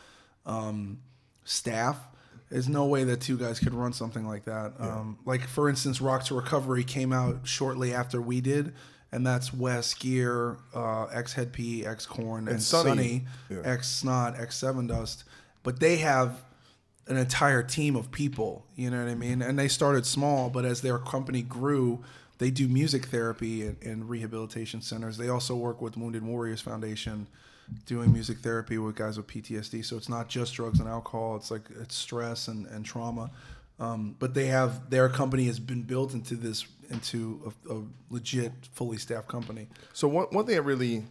um, 0.47 1.01
staff. 1.45 1.99
There's 2.51 2.69
no 2.69 2.87
way 2.87 3.05
that 3.05 3.21
two 3.21 3.37
guys 3.37 3.59
could 3.59 3.75
run 3.75 3.93
something 3.93 4.27
like 4.27 4.45
that. 4.45 4.73
Um, 4.79 5.19
like 5.27 5.43
for 5.43 5.69
instance, 5.69 6.01
Rock 6.01 6.25
to 6.25 6.35
Recovery 6.35 6.85
came 6.85 7.13
out 7.13 7.41
shortly 7.43 7.93
after 7.93 8.21
we 8.23 8.41
did, 8.41 8.73
and 9.11 9.27
that's 9.27 9.53
Wes 9.53 9.93
Geer, 9.95 10.57
uh, 10.75 11.07
ex 11.07 11.33
Head 11.33 11.53
P, 11.53 11.85
ex 11.85 12.07
Korn, 12.07 12.47
and, 12.47 12.63
Sonny. 12.63 12.89
Sonny, 12.91 13.27
Yeah. 13.51 13.63
ex 13.65 13.89
Snot, 13.89 14.39
ex 14.39 14.61
Sevendust. 14.61 15.25
But 15.65 15.81
they 15.81 15.97
have 15.97 16.45
an 17.09 17.17
entire 17.17 17.63
team 17.65 17.97
of 17.97 18.13
people. 18.13 18.65
You 18.77 18.91
know 18.91 19.03
what 19.03 19.11
I 19.11 19.15
mean? 19.17 19.43
And 19.43 19.59
they 19.59 19.69
started 19.69 20.07
small, 20.07 20.49
but 20.49 20.65
as 20.65 20.81
their 20.83 20.99
company 20.99 21.43
grew, 21.43 22.05
they 22.39 22.51
do 22.51 22.69
music 22.69 23.07
therapy 23.07 23.63
and, 23.67 23.77
and 23.83 24.09
rehabilitation 24.09 24.83
centers. 24.83 25.17
They 25.17 25.29
also 25.29 25.57
work 25.57 25.81
with 25.81 25.97
Wounded 25.97 26.25
Warriors 26.25 26.61
Foundation, 26.61 27.27
doing 27.85 28.13
music 28.13 28.39
therapy 28.39 28.79
with 28.79 28.95
guys 28.97 29.17
with 29.17 29.27
PTSD. 29.27 29.85
So 29.85 29.97
it's 29.97 30.09
not 30.09 30.29
just 30.29 30.55
drugs 30.55 30.81
and 30.81 30.89
alcohol. 30.89 31.37
It's 31.37 31.51
like 31.51 31.63
it's 31.81 31.95
stress 31.97 32.49
and, 32.49 32.67
and 32.67 32.85
trauma. 32.85 33.31
Um, 33.79 34.17
but 34.19 34.33
they 34.35 34.47
have 34.47 34.89
their 34.89 35.09
company 35.09 35.45
has 35.47 35.59
been 35.59 35.83
built 35.83 36.15
into 36.15 36.35
this 36.35 36.65
into 36.89 37.53
a, 37.69 37.75
a 37.75 37.83
legit, 38.11 38.53
fully 38.73 38.97
staffed 38.97 39.29
company. 39.29 39.69
So 39.93 40.09
one 40.09 40.27
one 40.31 40.47
thing 40.47 40.55
that 40.57 40.63
really 40.63 41.05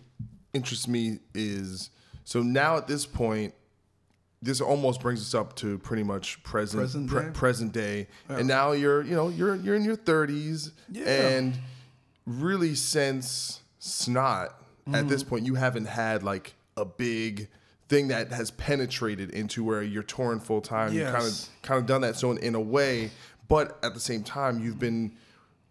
interests 0.54 0.88
me 0.88 1.20
is 1.34 1.90
so 2.24 2.42
now 2.42 2.78
at 2.78 2.88
this 2.88 3.06
point, 3.06 3.54
this 4.42 4.62
almost 4.62 5.00
brings 5.02 5.22
us 5.22 5.36
up 5.36 5.56
to 5.58 5.78
pretty 5.80 6.02
much 6.04 6.42
present 6.44 6.82
Present 6.82 7.10
pre- 7.10 7.24
day? 7.26 7.30
present 7.34 7.72
day, 7.72 8.08
and 8.30 8.48
now 8.48 8.72
you're 8.72 9.04
you 9.04 9.16
know 9.16 9.30
you're 9.30 9.56
you're 9.56 9.76
in 9.76 9.84
your 9.84 9.96
thirties, 9.96 10.72
and 11.06 11.60
really 12.26 12.74
since 12.74 13.62
snot 13.78 14.60
at 14.94 15.08
this 15.08 15.24
point 15.24 15.46
you 15.46 15.56
haven't 15.56 15.86
had 15.86 16.22
like 16.24 16.54
a 16.78 16.86
big 16.86 17.48
thing 17.88 18.08
that 18.10 18.32
has 18.32 18.52
penetrated 18.52 19.30
into 19.32 19.64
where 19.64 19.82
you're 19.82 20.04
touring 20.04 20.40
full 20.40 20.62
time. 20.62 20.94
You 20.94 21.04
kind 21.06 21.24
of 21.26 21.50
kind 21.62 21.80
of 21.80 21.86
done 21.86 22.02
that. 22.02 22.16
So 22.16 22.32
in, 22.32 22.38
in 22.40 22.56
a 22.56 22.62
way, 22.62 23.12
but 23.48 23.78
at 23.84 23.94
the 23.94 24.00
same 24.00 24.24
time 24.24 24.60
you've 24.64 24.80
been 24.80 25.12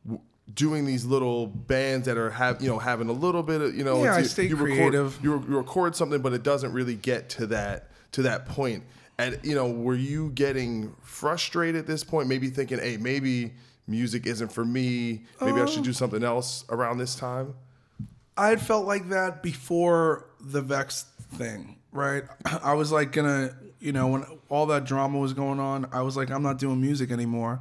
w- 0.05 0.21
doing 0.55 0.85
these 0.85 1.05
little 1.05 1.47
bands 1.47 2.07
that 2.07 2.17
are 2.19 2.31
have 2.31 2.61
you 2.63 2.69
know 2.69 2.79
having 2.79 3.09
a 3.09 3.13
little 3.13 3.43
bit 3.43 3.61
of 3.61 3.75
you 3.77 3.85
know 3.85 4.03
Yeah, 4.03 4.17
I 4.17 4.23
stay 4.23 4.47
you 4.47 4.57
creative. 4.57 5.17
Record, 5.23 5.25
you, 5.25 5.53
you 5.53 5.59
record 5.59 5.95
something, 5.97 6.21
but 6.21 6.33
it 6.33 6.43
doesn't 6.43 6.73
really 6.73 6.97
get 6.97 7.29
to 7.31 7.47
that 7.49 7.91
to 8.13 8.23
that 8.23 8.47
point. 8.47 8.83
And 9.19 9.39
you 9.45 9.55
know, 9.55 9.71
were 9.71 9.95
you 9.95 10.31
getting 10.31 10.95
frustrated 11.03 11.77
at 11.81 11.87
this 11.87 12.03
point? 12.03 12.29
Maybe 12.29 12.49
thinking, 12.49 12.79
hey, 12.79 12.97
maybe 12.97 13.53
music 13.87 14.27
isn't 14.27 14.51
for 14.53 14.65
me. 14.65 15.23
Maybe 15.41 15.61
I 15.61 15.67
should 15.67 15.79
Um, 15.79 15.85
do 15.85 15.93
something 15.93 16.25
else 16.25 16.65
around 16.69 16.99
this 16.99 17.15
time. 17.15 17.55
I 18.37 18.49
had 18.49 18.61
felt 18.61 18.87
like 18.87 19.09
that 19.11 19.43
before 19.43 20.27
the 20.41 20.61
Vext 20.61 21.07
thing, 21.35 21.79
right? 21.93 22.25
I 22.63 22.75
was 22.75 22.91
like 22.91 23.13
gonna, 23.13 23.57
you 23.81 23.93
know, 23.93 24.09
when 24.09 24.25
all 24.49 24.67
that 24.67 24.85
drama 24.85 25.19
was 25.19 25.33
going 25.33 25.61
on, 25.61 25.87
I 25.93 26.03
was 26.03 26.17
like, 26.17 26.31
I'm 26.31 26.43
not 26.43 26.59
doing 26.59 26.81
music 26.81 27.11
anymore. 27.11 27.61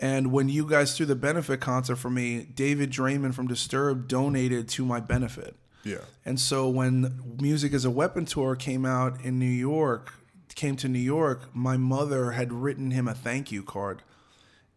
And 0.00 0.32
when 0.32 0.48
you 0.48 0.66
guys 0.66 0.96
threw 0.96 1.06
the 1.06 1.16
benefit 1.16 1.60
concert 1.60 1.96
for 1.96 2.10
me, 2.10 2.44
David 2.44 2.90
Draiman 2.90 3.34
from 3.34 3.48
Disturbed 3.48 4.08
donated 4.08 4.68
to 4.70 4.84
my 4.84 5.00
benefit. 5.00 5.56
Yeah. 5.84 5.98
And 6.24 6.38
so 6.38 6.68
when 6.68 7.36
Music 7.40 7.72
as 7.72 7.84
a 7.84 7.90
Weapon 7.90 8.24
tour 8.24 8.54
came 8.54 8.86
out 8.86 9.20
in 9.22 9.38
New 9.38 9.46
York, 9.46 10.12
came 10.54 10.76
to 10.76 10.88
New 10.88 10.98
York, 10.98 11.50
my 11.54 11.76
mother 11.76 12.32
had 12.32 12.52
written 12.52 12.92
him 12.92 13.08
a 13.08 13.14
thank 13.14 13.50
you 13.50 13.62
card. 13.62 14.02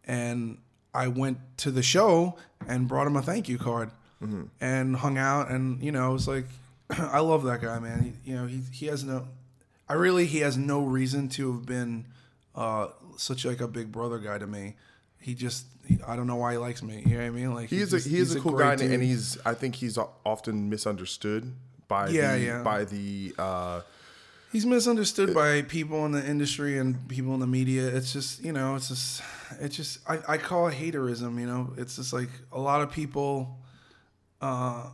And 0.04 0.58
I 0.92 1.08
went 1.08 1.38
to 1.58 1.70
the 1.70 1.82
show 1.82 2.36
and 2.66 2.88
brought 2.88 3.06
him 3.06 3.16
a 3.16 3.22
thank 3.22 3.48
you 3.48 3.58
card 3.58 3.90
and 4.60 4.96
hung 4.96 5.18
out 5.18 5.50
and 5.50 5.82
you 5.82 5.92
know, 5.92 6.10
it 6.10 6.12
was 6.12 6.28
like 6.28 6.46
I 6.90 7.20
love 7.20 7.44
that 7.44 7.60
guy, 7.60 7.78
man. 7.78 8.14
He, 8.24 8.30
you 8.30 8.36
know, 8.36 8.46
he 8.46 8.60
he 8.72 8.86
has 8.86 9.02
no 9.04 9.26
I 9.88 9.94
really 9.94 10.26
he 10.26 10.38
has 10.40 10.56
no 10.56 10.82
reason 10.82 11.28
to 11.30 11.52
have 11.52 11.66
been 11.66 12.06
uh 12.54 12.88
such 13.16 13.44
like 13.44 13.60
a 13.60 13.68
big 13.68 13.90
brother 13.92 14.18
guy 14.18 14.38
to 14.38 14.46
me. 14.46 14.74
He 15.20 15.34
just 15.34 15.66
he, 15.86 15.98
I 16.06 16.16
don't 16.16 16.26
know 16.26 16.36
why 16.36 16.52
he 16.52 16.58
likes 16.58 16.82
me. 16.82 17.02
You 17.06 17.14
know 17.16 17.20
what 17.20 17.26
I 17.26 17.30
mean? 17.30 17.54
Like 17.54 17.68
He 17.68 17.78
he's 17.78 17.92
a 17.92 17.98
he 17.98 18.16
is 18.18 18.30
he's 18.30 18.34
a 18.36 18.40
cool 18.40 18.52
guy, 18.58 18.72
and- 18.72 18.80
dude. 18.80 18.90
and 18.92 19.02
he's 19.02 19.38
I 19.44 19.54
think 19.54 19.74
he's 19.76 19.98
often 20.24 20.68
misunderstood 20.68 21.52
by 21.88 22.08
Yeah, 22.08 22.36
the, 22.36 22.40
yeah. 22.44 22.62
by 22.62 22.84
the 22.84 23.34
uh, 23.38 23.80
He's 24.52 24.66
misunderstood 24.66 25.32
by 25.34 25.62
people 25.62 26.04
in 26.04 26.12
the 26.12 26.22
industry 26.26 26.76
and 26.78 27.08
people 27.08 27.32
in 27.32 27.40
the 27.40 27.46
media. 27.46 27.86
It's 27.88 28.12
just, 28.12 28.44
you 28.44 28.52
know, 28.52 28.74
it's 28.76 28.88
just, 28.88 29.22
it's 29.60 29.74
just, 29.74 29.98
I, 30.06 30.18
I 30.28 30.36
call 30.36 30.68
it 30.68 30.74
haterism, 30.74 31.40
you 31.40 31.46
know? 31.46 31.72
It's 31.78 31.96
just 31.96 32.12
like 32.12 32.28
a 32.52 32.60
lot 32.60 32.82
of 32.82 32.92
people, 32.92 33.56
uh, 34.42 34.90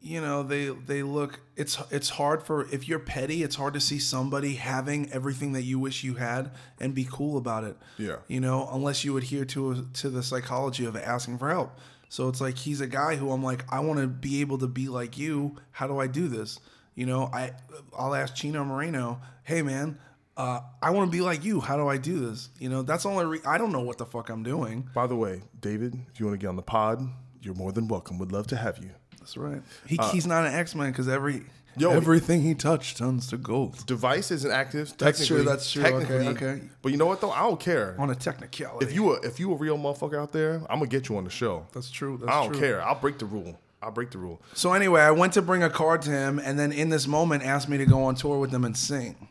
you 0.00 0.20
know, 0.20 0.42
they, 0.42 0.66
they 0.66 1.04
look, 1.04 1.38
it's, 1.56 1.78
it's 1.92 2.08
hard 2.08 2.42
for, 2.42 2.66
if 2.72 2.88
you're 2.88 2.98
petty, 2.98 3.44
it's 3.44 3.54
hard 3.54 3.74
to 3.74 3.80
see 3.80 4.00
somebody 4.00 4.54
having 4.54 5.08
everything 5.12 5.52
that 5.52 5.62
you 5.62 5.78
wish 5.78 6.02
you 6.02 6.14
had 6.14 6.50
and 6.80 6.92
be 6.92 7.06
cool 7.08 7.36
about 7.36 7.62
it. 7.62 7.76
Yeah. 7.98 8.16
You 8.26 8.40
know, 8.40 8.68
unless 8.72 9.04
you 9.04 9.16
adhere 9.16 9.44
to, 9.44 9.86
to 9.92 10.10
the 10.10 10.24
psychology 10.24 10.84
of 10.86 10.96
asking 10.96 11.38
for 11.38 11.50
help. 11.50 11.78
So 12.08 12.28
it's 12.28 12.40
like, 12.40 12.58
he's 12.58 12.80
a 12.80 12.88
guy 12.88 13.14
who 13.14 13.30
I'm 13.30 13.44
like, 13.44 13.64
I 13.72 13.78
want 13.80 14.00
to 14.00 14.08
be 14.08 14.40
able 14.40 14.58
to 14.58 14.66
be 14.66 14.88
like 14.88 15.16
you. 15.16 15.56
How 15.70 15.86
do 15.86 16.00
I 16.00 16.08
do 16.08 16.26
this? 16.26 16.58
You 16.94 17.06
know, 17.06 17.30
I 17.32 17.52
I'll 17.98 18.14
ask 18.14 18.34
Chino 18.34 18.64
Moreno, 18.64 19.20
hey 19.44 19.62
man, 19.62 19.98
uh, 20.36 20.60
I 20.82 20.90
want 20.90 21.10
to 21.10 21.16
be 21.16 21.22
like 21.22 21.42
you. 21.42 21.60
How 21.60 21.76
do 21.76 21.88
I 21.88 21.96
do 21.96 22.20
this? 22.20 22.50
You 22.58 22.68
know, 22.68 22.82
that's 22.82 23.04
the 23.04 23.08
only. 23.08 23.24
Re- 23.24 23.40
I 23.46 23.56
don't 23.56 23.72
know 23.72 23.80
what 23.80 23.96
the 23.96 24.04
fuck 24.04 24.28
I'm 24.28 24.42
doing. 24.42 24.88
By 24.94 25.06
the 25.06 25.16
way, 25.16 25.40
David, 25.58 25.94
if 26.12 26.20
you 26.20 26.26
want 26.26 26.38
to 26.38 26.44
get 26.44 26.48
on 26.48 26.56
the 26.56 26.62
pod, 26.62 27.00
you're 27.42 27.54
more 27.54 27.72
than 27.72 27.88
welcome. 27.88 28.18
Would 28.18 28.32
love 28.32 28.46
to 28.48 28.56
have 28.56 28.78
you. 28.78 28.90
That's 29.18 29.36
right. 29.36 29.62
He, 29.86 29.98
Uh, 29.98 30.10
he's 30.10 30.26
not 30.26 30.46
an 30.46 30.54
X 30.54 30.74
Man 30.74 30.90
because 30.90 31.08
every 31.08 31.44
Yo, 31.78 31.90
Everything 31.90 32.42
he 32.42 32.54
touched 32.54 32.98
turns 32.98 33.26
to 33.28 33.38
gold. 33.38 33.86
Device 33.86 34.30
isn't 34.30 34.50
active. 34.50 34.92
That's 34.98 35.26
true, 35.26 35.38
technically- 35.38 35.44
that's 35.52 35.72
true. 35.72 35.82
Okay, 35.84 36.06
technically. 36.18 36.46
okay. 36.48 36.62
But 36.82 36.92
you 36.92 36.98
know 36.98 37.06
what 37.06 37.22
though? 37.22 37.30
I 37.30 37.40
don't 37.40 37.58
care. 37.58 37.96
On 37.98 38.10
a 38.10 38.14
technicality. 38.14 38.84
If 38.84 38.92
you 38.92 39.14
a 39.14 39.20
if 39.26 39.40
you 39.40 39.50
a 39.52 39.56
real 39.56 39.78
motherfucker 39.78 40.18
out 40.20 40.32
there, 40.32 40.56
I'm 40.68 40.80
gonna 40.80 40.86
get 40.88 41.08
you 41.08 41.16
on 41.16 41.24
the 41.24 41.30
show. 41.30 41.66
That's 41.72 41.90
true. 41.90 42.18
That's 42.18 42.30
I 42.30 42.42
don't 42.42 42.52
true. 42.52 42.60
care. 42.60 42.82
I'll 42.82 43.00
break 43.00 43.18
the 43.18 43.24
rule. 43.24 43.58
I'll 43.82 43.90
break 43.90 44.10
the 44.10 44.18
rule. 44.18 44.42
So 44.52 44.74
anyway, 44.74 45.00
I 45.00 45.12
went 45.12 45.32
to 45.32 45.42
bring 45.42 45.62
a 45.62 45.70
card 45.70 46.02
to 46.02 46.10
him, 46.10 46.38
and 46.38 46.58
then 46.58 46.72
in 46.72 46.90
this 46.90 47.06
moment 47.06 47.42
asked 47.42 47.68
me 47.70 47.78
to 47.78 47.86
go 47.86 48.04
on 48.04 48.16
tour 48.16 48.38
with 48.38 48.50
them 48.50 48.64
and 48.64 48.76
sing. 48.76 49.28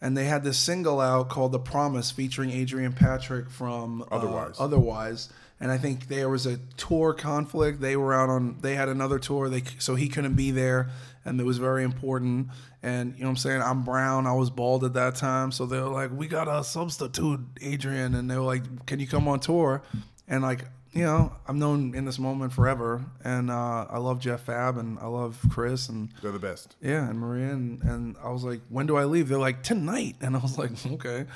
And 0.00 0.16
they 0.16 0.24
had 0.24 0.44
this 0.44 0.58
single 0.58 1.00
out 1.00 1.28
called 1.28 1.52
"The 1.52 1.58
Promise" 1.60 2.10
featuring 2.10 2.50
Adrian 2.50 2.92
Patrick 2.92 3.50
from 3.50 4.02
uh, 4.02 4.16
Otherwise. 4.58 5.28
And 5.60 5.72
I 5.72 5.78
think 5.78 6.06
there 6.08 6.28
was 6.28 6.46
a 6.46 6.58
tour 6.76 7.12
conflict. 7.12 7.80
They 7.80 7.96
were 7.96 8.14
out 8.14 8.28
on. 8.28 8.58
They 8.60 8.74
had 8.76 8.88
another 8.88 9.18
tour. 9.18 9.48
They 9.48 9.62
so 9.78 9.96
he 9.96 10.08
couldn't 10.08 10.34
be 10.34 10.52
there, 10.52 10.90
and 11.24 11.40
it 11.40 11.44
was 11.44 11.58
very 11.58 11.82
important. 11.82 12.48
And 12.80 13.14
you 13.14 13.22
know 13.22 13.26
what 13.26 13.30
I'm 13.30 13.36
saying? 13.38 13.62
I'm 13.62 13.82
brown. 13.82 14.28
I 14.28 14.34
was 14.34 14.50
bald 14.50 14.84
at 14.84 14.92
that 14.94 15.16
time, 15.16 15.50
so 15.50 15.66
they 15.66 15.80
were 15.80 15.88
like, 15.88 16.12
"We 16.12 16.28
got 16.28 16.46
a 16.46 16.62
substitute, 16.62 17.40
Adrian," 17.60 18.14
and 18.14 18.30
they 18.30 18.36
were 18.36 18.42
like, 18.44 18.86
"Can 18.86 19.00
you 19.00 19.08
come 19.08 19.26
on 19.26 19.40
tour?" 19.40 19.82
And 20.28 20.42
like 20.42 20.64
you 20.92 21.02
know, 21.04 21.32
I'm 21.46 21.58
known 21.58 21.94
in 21.94 22.04
this 22.06 22.18
moment 22.18 22.52
forever, 22.52 23.04
and 23.22 23.50
uh, 23.50 23.86
I 23.90 23.98
love 23.98 24.20
Jeff 24.20 24.42
Fab, 24.42 24.78
and 24.78 24.98
I 24.98 25.06
love 25.06 25.38
Chris, 25.50 25.88
and 25.88 26.08
They're 26.22 26.32
the 26.32 26.38
best. 26.38 26.76
yeah, 26.80 27.08
and 27.08 27.18
Maria, 27.18 27.52
and, 27.52 27.82
and 27.82 28.16
I 28.22 28.30
was 28.30 28.42
like, 28.42 28.60
when 28.70 28.86
do 28.86 28.96
I 28.96 29.04
leave? 29.04 29.28
They're 29.28 29.38
like 29.38 29.62
tonight, 29.62 30.16
and 30.20 30.34
I 30.34 30.38
was 30.38 30.56
like, 30.56 30.70
okay, 30.86 31.26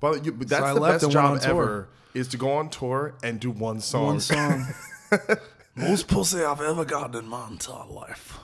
But, 0.00 0.24
you, 0.24 0.32
but 0.32 0.48
that's 0.48 0.62
I 0.64 0.74
the 0.74 0.80
left 0.80 1.02
best 1.02 1.12
job 1.12 1.32
on 1.32 1.40
tour. 1.40 1.50
ever 1.50 1.88
is 2.14 2.28
to 2.28 2.36
go 2.36 2.52
on 2.52 2.70
tour 2.70 3.14
and 3.22 3.38
do 3.40 3.50
one 3.50 3.80
song. 3.80 4.06
one 4.06 4.20
song. 4.20 4.66
Most 5.76 6.08
pussy 6.08 6.42
I've 6.42 6.60
ever 6.60 6.84
gotten 6.84 7.16
in 7.16 7.28
my 7.28 7.46
entire 7.48 7.86
life. 7.86 8.38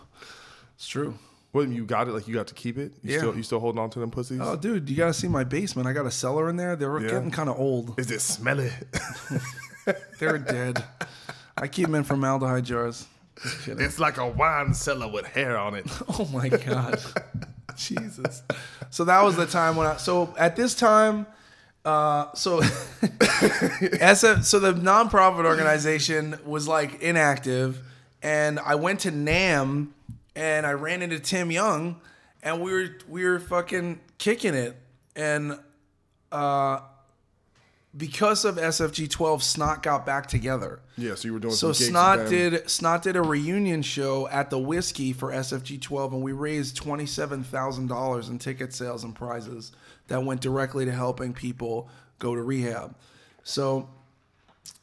It's 0.77 0.87
true. 0.87 1.19
What 1.53 1.69
you 1.69 1.85
got 1.85 2.09
it? 2.09 2.13
Like 2.13 2.27
you 2.27 2.35
got 2.35 2.49
to 2.49 2.55
keep 2.55 2.79
it? 2.79 2.93
You 3.03 3.13
Yeah. 3.13 3.19
still 3.19 3.37
you 3.37 3.43
still 3.45 3.61
holding 3.61 3.81
on 3.81 3.89
to 3.91 4.01
them 4.01 4.11
pussies? 4.11 4.41
Oh, 4.43 4.57
dude, 4.57 4.89
you 4.91 4.97
gotta 4.97 5.15
see 5.15 5.29
my 5.29 5.45
basement. 5.45 5.87
I 5.87 5.93
got 5.93 6.05
a 6.07 6.11
cellar 6.11 6.49
in 6.51 6.57
there. 6.57 6.75
They're 6.75 6.99
Yeah. 7.01 7.09
getting 7.11 7.31
kind 7.31 7.49
of 7.49 7.59
old. 7.59 7.99
Is 7.99 8.11
it 8.11 8.21
smelly? 8.21 8.73
They're 10.19 10.39
dead. 10.39 10.83
I 11.57 11.69
keep 11.69 11.87
them 11.87 11.95
in 11.95 12.03
formaldehyde 12.05 12.65
jars. 12.65 13.07
It's 13.67 13.99
like 14.01 14.17
a 14.17 14.27
wine 14.27 14.75
cellar 14.75 15.09
with 15.11 15.27
hair 15.27 15.57
on 15.59 15.75
it. 15.75 15.87
Oh 16.19 16.25
my 16.33 16.49
god, 16.49 17.01
Jesus! 17.77 18.43
So 18.91 19.05
that 19.05 19.23
was 19.23 19.37
the 19.37 19.47
time 19.47 19.77
when 19.77 19.87
I. 19.87 19.97
So 19.97 20.35
at 20.39 20.57
this 20.57 20.75
time, 20.75 21.27
uh, 21.85 22.33
so 22.35 22.61
SF, 22.61 24.45
so 24.45 24.59
the 24.59 24.73
nonprofit 24.73 25.45
organization 25.45 26.39
was 26.47 26.67
like 26.67 27.03
inactive, 27.03 27.81
and 28.23 28.59
I 28.59 28.75
went 28.77 29.01
to 29.01 29.13
NAMM, 29.13 29.89
and 30.35 30.67
I 30.67 30.73
ran 30.73 31.03
into 31.03 31.19
Tim 31.19 31.51
Young, 31.51 32.01
and 32.43 32.63
we 32.63 32.73
were 32.73 32.89
we 33.09 33.25
were 33.25 33.39
fucking 33.39 34.01
kicking 34.17 34.55
it, 34.55 34.77
and 35.15 35.59
uh, 36.33 36.81
because 37.95 38.47
of 38.47 38.57
SFG 38.57 39.11
twelve, 39.11 39.43
Snot 39.43 39.83
got 39.83 40.07
back 40.07 40.27
together. 40.27 40.81
Yeah, 40.97 41.17
so 41.17 41.29
you 41.29 41.35
were 41.35 41.39
doing 41.39 41.55
So 41.55 41.73
Snot 41.73 42.31
did 42.31 42.71
Snot 42.71 43.03
did 43.03 43.17
a 43.17 43.23
reunion 43.23 43.83
show 43.83 44.27
at 44.29 44.49
the 44.49 44.59
Whisky 44.59 45.13
for 45.13 45.31
SFG 45.33 45.83
12, 45.83 46.15
and 46.15 46.23
we 46.23 46.33
raised 46.33 46.77
twenty 46.77 47.05
seven 47.05 47.45
thousand 47.45 47.89
dollars 47.89 48.31
in 48.31 48.39
ticket 48.39 48.73
sales 48.73 49.05
and 49.05 49.15
prizes 49.15 49.73
that 50.09 50.25
went 50.25 50.41
directly 50.41 50.85
to 50.85 50.93
helping 50.93 51.33
people 51.33 51.89
go 52.19 52.35
to 52.35 52.43
rehab. 52.43 52.95
So, 53.43 53.89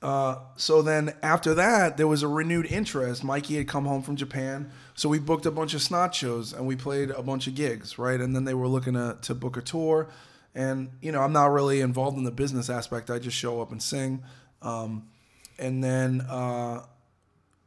uh, 0.02 0.38
so 0.56 0.81
then 0.81 1.14
after 1.22 1.53
that, 1.56 1.98
there 1.98 2.07
was 2.07 2.23
a 2.23 2.27
renewed 2.27 2.65
interest. 2.65 3.23
Mikey 3.23 3.57
had 3.57 3.68
come 3.68 3.85
home 3.85 4.02
from 4.02 4.15
Japan, 4.15 4.72
so 4.95 5.10
we 5.10 5.19
booked 5.19 5.45
a 5.45 5.52
bunch 5.52 5.73
of 5.73 5.81
Snot 5.81 6.14
shows 6.14 6.53
and 6.53 6.65
we 6.65 6.76
played 6.76 7.11
a 7.11 7.22
bunch 7.22 7.48
of 7.48 7.56
gigs, 7.56 7.98
right? 7.98 8.19
And 8.19 8.35
then 8.35 8.45
they 8.45 8.53
were 8.53 8.68
looking 8.68 8.93
to 8.93 9.18
to 9.22 9.35
book 9.35 9.57
a 9.57 9.61
tour, 9.61 10.07
and 10.56 10.89
you 11.02 11.11
know 11.11 11.22
I'm 11.22 11.34
not 11.34 11.52
really 11.52 11.81
involved 11.81 12.18
in 12.18 12.23
the 12.23 12.31
business 12.31 12.69
aspect. 12.69 13.10
I 13.10 13.19
just 13.19 13.38
show 13.38 13.61
up 13.61 13.72
and 13.72 13.81
sing. 13.81 14.23
Um, 14.61 15.07
and 15.57 15.84
then 15.84 16.22
uh, 16.22 16.84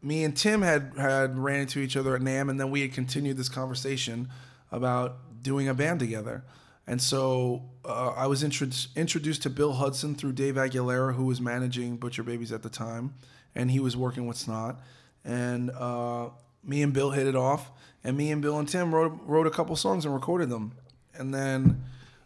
me 0.02 0.24
and 0.24 0.36
Tim 0.36 0.62
had 0.62 0.92
had 0.96 1.38
ran 1.38 1.60
into 1.60 1.80
each 1.80 1.96
other 1.96 2.14
at 2.14 2.20
NAMM, 2.20 2.50
and 2.50 2.60
then 2.60 2.70
we 2.70 2.82
had 2.82 2.92
continued 2.92 3.36
this 3.36 3.48
conversation 3.48 4.28
about 4.70 5.42
doing 5.42 5.68
a 5.68 5.74
band 5.74 6.00
together. 6.00 6.44
And 6.86 7.00
so 7.00 7.62
uh, 7.84 8.12
I 8.16 8.26
was 8.26 8.42
intro- 8.42 8.68
introduced 8.94 9.42
to 9.42 9.50
Bill 9.50 9.72
Hudson 9.72 10.14
through 10.14 10.32
Dave 10.32 10.56
Aguilera, 10.56 11.14
who 11.14 11.24
was 11.24 11.40
managing 11.40 11.96
Butcher 11.96 12.22
Babies 12.22 12.52
at 12.52 12.62
the 12.62 12.68
time, 12.68 13.14
and 13.54 13.70
he 13.70 13.80
was 13.80 13.96
working 13.96 14.26
with 14.26 14.36
Snot. 14.36 14.80
And 15.24 15.70
uh, 15.70 16.28
me 16.62 16.82
and 16.82 16.92
Bill 16.92 17.10
hit 17.10 17.26
it 17.26 17.36
off, 17.36 17.70
and 18.02 18.16
me 18.16 18.30
and 18.30 18.42
Bill 18.42 18.58
and 18.58 18.68
Tim 18.68 18.94
wrote 18.94 19.18
wrote 19.24 19.46
a 19.46 19.50
couple 19.50 19.74
songs 19.76 20.04
and 20.04 20.12
recorded 20.12 20.50
them. 20.50 20.72
And 21.14 21.32
then 21.32 21.84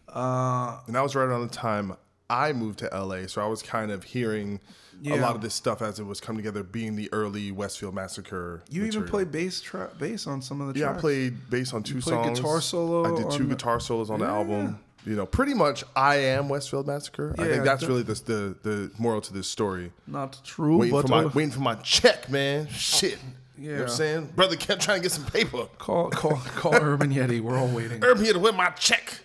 uh, 0.09 0.78
And 0.86 0.97
that 0.97 1.02
was 1.02 1.14
right 1.14 1.24
around 1.24 1.43
the 1.43 1.55
time 1.55 1.94
I 2.30 2.52
moved 2.52 2.80
to 2.80 2.89
LA, 2.93 3.26
so 3.26 3.43
I 3.43 3.47
was 3.47 3.62
kind 3.62 3.90
of 3.90 4.05
hearing 4.05 4.60
a 5.06 5.16
lot 5.16 5.34
of 5.36 5.42
this 5.42 5.54
stuff 5.54 5.80
as 5.82 5.98
it 5.98 6.04
was 6.04 6.20
coming 6.20 6.38
together, 6.42 6.62
being 6.62 6.96
the 6.96 7.08
early 7.12 7.52
Westfield 7.52 7.94
Massacre. 7.94 8.62
you 8.70 8.84
even 8.84 9.04
played 9.04 9.30
bass 9.30 9.60
tra- 9.60 9.90
bass 9.98 10.26
on 10.26 10.42
some 10.42 10.60
of 10.60 10.68
the 10.68 10.74
tracks. 10.74 10.80
Yeah, 10.80 10.86
tracks. 10.86 10.98
I 10.98 11.00
played 11.00 11.50
bass 11.50 11.72
on 11.72 11.82
two 11.82 12.00
played 12.00 12.24
songs. 12.24 12.38
guitar 12.40 12.60
solo 12.60 13.14
I 13.14 13.16
did 13.20 13.30
two 13.30 13.44
the- 13.44 13.54
guitar 13.54 13.80
solos 13.80 14.10
on 14.10 14.20
the 14.20 14.26
Yeah. 14.26 14.32
album. 14.34 14.78
You 15.06 15.14
know, 15.16 15.24
pretty 15.26 15.54
much 15.54 15.84
I 15.96 16.16
am 16.16 16.48
Westfield 16.48 16.86
Massacre. 16.86 17.34
I 17.38 17.44
think 17.44 17.64
that's 17.64 17.84
really 17.84 18.02
the, 18.02 18.14
the 18.14 18.56
the 18.68 18.90
moral 18.98 19.20
to 19.22 19.32
this 19.32 19.48
story. 19.48 19.92
Not 20.06 20.38
true, 20.44 20.76
Waiting 20.78 20.92
but 20.92 21.02
for 21.02 21.08
my 21.08 21.26
waiting 21.26 21.50
for 21.52 21.60
my 21.60 21.76
check, 21.76 22.28
man. 22.28 22.66
Shit. 22.68 23.18
You 23.56 23.68
know 23.68 23.72
what 23.72 23.76
Yeah. 23.78 23.82
I'm 23.84 23.88
saying? 23.90 24.26
Brother 24.36 24.56
kept 24.56 24.82
trying 24.82 24.98
to 24.98 25.02
get 25.02 25.12
some 25.12 25.24
paper. 25.24 25.66
call 25.78 26.10
call 26.10 26.36
call 26.56 26.74
Urban 26.82 27.14
Yeti. 27.14 27.40
We're 27.40 27.56
all 27.56 27.68
waiting. 27.68 28.04
Urban 28.04 28.24
Yeti, 28.24 28.36
win 28.40 28.56
my 28.56 28.70
check. 28.70 29.20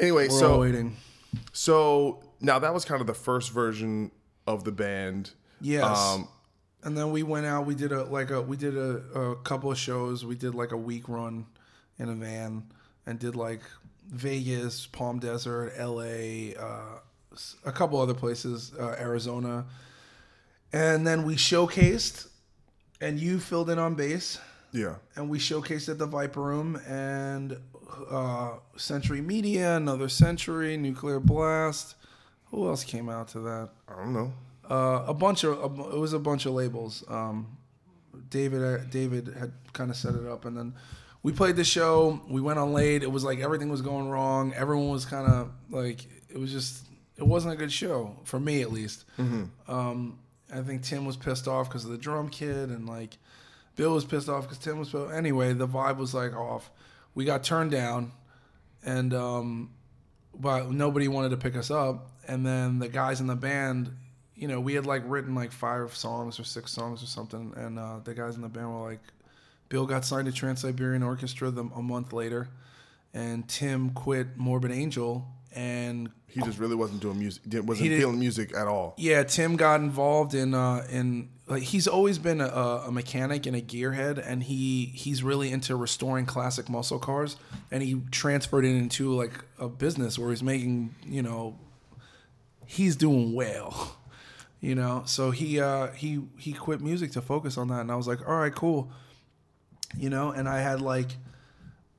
Anyway, 0.00 0.28
We're 0.28 0.38
so 0.40 0.52
all 0.54 0.60
waiting. 0.60 0.96
so 1.52 2.22
now 2.40 2.58
that 2.58 2.74
was 2.74 2.84
kind 2.84 3.00
of 3.00 3.06
the 3.06 3.14
first 3.14 3.52
version 3.52 4.10
of 4.46 4.64
the 4.64 4.72
band. 4.72 5.30
Yes. 5.60 5.84
Um, 5.98 6.28
and 6.82 6.96
then 6.96 7.10
we 7.12 7.22
went 7.22 7.46
out. 7.46 7.66
We 7.66 7.74
did 7.74 7.92
a 7.92 8.04
like 8.04 8.30
a 8.30 8.42
we 8.42 8.56
did 8.56 8.76
a, 8.76 8.96
a 9.18 9.36
couple 9.36 9.70
of 9.70 9.78
shows. 9.78 10.24
We 10.24 10.34
did 10.34 10.54
like 10.54 10.72
a 10.72 10.76
week 10.76 11.08
run 11.08 11.46
in 11.98 12.08
a 12.08 12.14
van 12.14 12.64
and 13.06 13.18
did 13.18 13.36
like 13.36 13.62
Vegas, 14.08 14.86
Palm 14.86 15.18
Desert, 15.18 15.72
L.A., 15.76 16.54
uh, 16.56 16.98
a 17.64 17.72
couple 17.72 18.00
other 18.00 18.14
places, 18.14 18.72
uh, 18.78 18.96
Arizona, 18.98 19.64
and 20.72 21.06
then 21.06 21.24
we 21.24 21.36
showcased. 21.36 22.28
And 23.00 23.18
you 23.18 23.38
filled 23.38 23.68
in 23.70 23.78
on 23.78 23.94
bass. 23.96 24.38
yeah. 24.72 24.94
and 25.16 25.28
we 25.28 25.38
showcased 25.38 25.88
at 25.88 25.98
the 25.98 26.06
Viper 26.06 26.40
Room 26.40 26.76
and 26.86 27.58
uh, 28.10 28.52
Century 28.76 29.20
Media, 29.20 29.76
Another 29.76 30.08
Century, 30.08 30.76
Nuclear 30.76 31.20
Blast. 31.20 31.96
Who 32.54 32.68
else 32.68 32.84
came 32.84 33.08
out 33.08 33.28
to 33.28 33.40
that? 33.40 33.70
I 33.88 33.96
don't 33.96 34.12
know. 34.12 34.32
Uh, 34.70 35.04
a 35.08 35.14
bunch 35.14 35.42
of 35.42 35.78
it 35.92 35.98
was 35.98 36.12
a 36.12 36.20
bunch 36.20 36.46
of 36.46 36.52
labels. 36.52 37.02
Um, 37.08 37.56
David 38.30 38.62
uh, 38.62 38.84
David 38.84 39.34
had 39.38 39.52
kind 39.72 39.90
of 39.90 39.96
set 39.96 40.14
it 40.14 40.24
up, 40.26 40.44
and 40.44 40.56
then 40.56 40.74
we 41.24 41.32
played 41.32 41.56
the 41.56 41.64
show. 41.64 42.20
We 42.28 42.40
went 42.40 42.60
on 42.60 42.72
late. 42.72 43.02
It 43.02 43.10
was 43.10 43.24
like 43.24 43.40
everything 43.40 43.70
was 43.70 43.82
going 43.82 44.08
wrong. 44.08 44.54
Everyone 44.54 44.90
was 44.90 45.04
kind 45.04 45.26
of 45.26 45.50
like 45.68 46.06
it 46.28 46.38
was 46.38 46.52
just 46.52 46.86
it 47.16 47.26
wasn't 47.26 47.54
a 47.54 47.56
good 47.56 47.72
show 47.72 48.16
for 48.22 48.38
me 48.38 48.62
at 48.62 48.70
least. 48.70 49.04
Um, 49.68 50.18
I 50.52 50.60
think 50.60 50.82
Tim 50.82 51.04
was 51.04 51.16
pissed 51.16 51.48
off 51.48 51.68
because 51.68 51.84
of 51.84 51.90
the 51.90 51.98
drum 51.98 52.28
kid, 52.28 52.68
and 52.68 52.88
like 52.88 53.18
Bill 53.74 53.94
was 53.94 54.04
pissed 54.04 54.28
off 54.28 54.44
because 54.44 54.58
Tim 54.58 54.78
was. 54.78 54.90
Pissed. 54.90 55.12
Anyway, 55.12 55.52
the 55.54 55.66
vibe 55.66 55.96
was 55.96 56.14
like 56.14 56.34
off. 56.34 56.70
We 57.16 57.24
got 57.24 57.42
turned 57.42 57.72
down, 57.72 58.12
and 58.84 59.12
um, 59.12 59.70
but 60.38 60.70
nobody 60.70 61.08
wanted 61.08 61.30
to 61.30 61.36
pick 61.36 61.56
us 61.56 61.70
up. 61.70 62.10
And 62.26 62.44
then 62.44 62.78
the 62.78 62.88
guys 62.88 63.20
in 63.20 63.26
the 63.26 63.36
band, 63.36 63.94
you 64.34 64.48
know, 64.48 64.60
we 64.60 64.74
had 64.74 64.86
like 64.86 65.02
written 65.06 65.34
like 65.34 65.52
five 65.52 65.94
songs 65.94 66.40
or 66.40 66.44
six 66.44 66.72
songs 66.72 67.02
or 67.02 67.06
something, 67.06 67.52
and 67.56 67.78
uh, 67.78 68.00
the 68.02 68.14
guys 68.14 68.36
in 68.36 68.42
the 68.42 68.48
band 68.48 68.72
were 68.72 68.88
like, 68.90 69.00
Bill 69.68 69.86
got 69.86 70.04
signed 70.04 70.26
to 70.26 70.32
Trans 70.32 70.60
Siberian 70.60 71.02
Orchestra 71.02 71.50
the, 71.50 71.62
a 71.64 71.82
month 71.82 72.12
later, 72.12 72.48
and 73.12 73.46
Tim 73.48 73.90
quit 73.90 74.36
Morbid 74.36 74.70
Angel, 74.72 75.26
and 75.54 76.10
He 76.28 76.40
just 76.40 76.58
really 76.58 76.74
wasn't 76.74 77.00
doing 77.00 77.18
music. 77.18 77.42
Wasn't 77.46 77.88
feeling 77.88 78.18
music 78.18 78.54
at 78.56 78.66
all. 78.66 78.94
yeah, 78.98 79.22
Tim 79.22 79.56
got 79.56 79.80
involved 79.80 80.34
in 80.34 80.54
uh, 80.54 80.86
in 80.90 81.28
like 81.46 81.62
he's 81.62 81.86
always 81.86 82.18
been 82.18 82.40
a, 82.40 82.46
a 82.86 82.90
mechanic 82.90 83.46
and 83.46 83.54
a 83.54 83.60
gearhead, 83.60 84.22
and 84.24 84.44
he 84.44 84.86
he's 84.94 85.22
really 85.22 85.50
into 85.50 85.76
restoring 85.76 86.26
classic 86.26 86.68
muscle 86.68 86.98
cars, 86.98 87.36
and 87.70 87.82
he 87.82 88.00
transferred 88.10 88.64
it 88.64 88.74
into 88.74 89.12
like 89.12 89.32
a 89.58 89.68
business 89.68 90.18
where 90.18 90.30
he's 90.30 90.42
making 90.42 90.94
you 91.06 91.22
know 91.22 91.58
he's 92.66 92.96
doing 92.96 93.34
well, 93.34 93.96
you 94.60 94.74
know. 94.74 95.02
So 95.04 95.30
he 95.32 95.60
uh, 95.60 95.88
he 95.88 96.22
he 96.38 96.52
quit 96.52 96.80
music 96.80 97.12
to 97.12 97.20
focus 97.20 97.58
on 97.58 97.68
that, 97.68 97.80
and 97.80 97.92
I 97.92 97.96
was 97.96 98.08
like, 98.08 98.26
all 98.26 98.36
right, 98.36 98.54
cool, 98.54 98.90
you 99.98 100.08
know. 100.08 100.30
And 100.30 100.48
I 100.48 100.60
had 100.60 100.80
like 100.80 101.16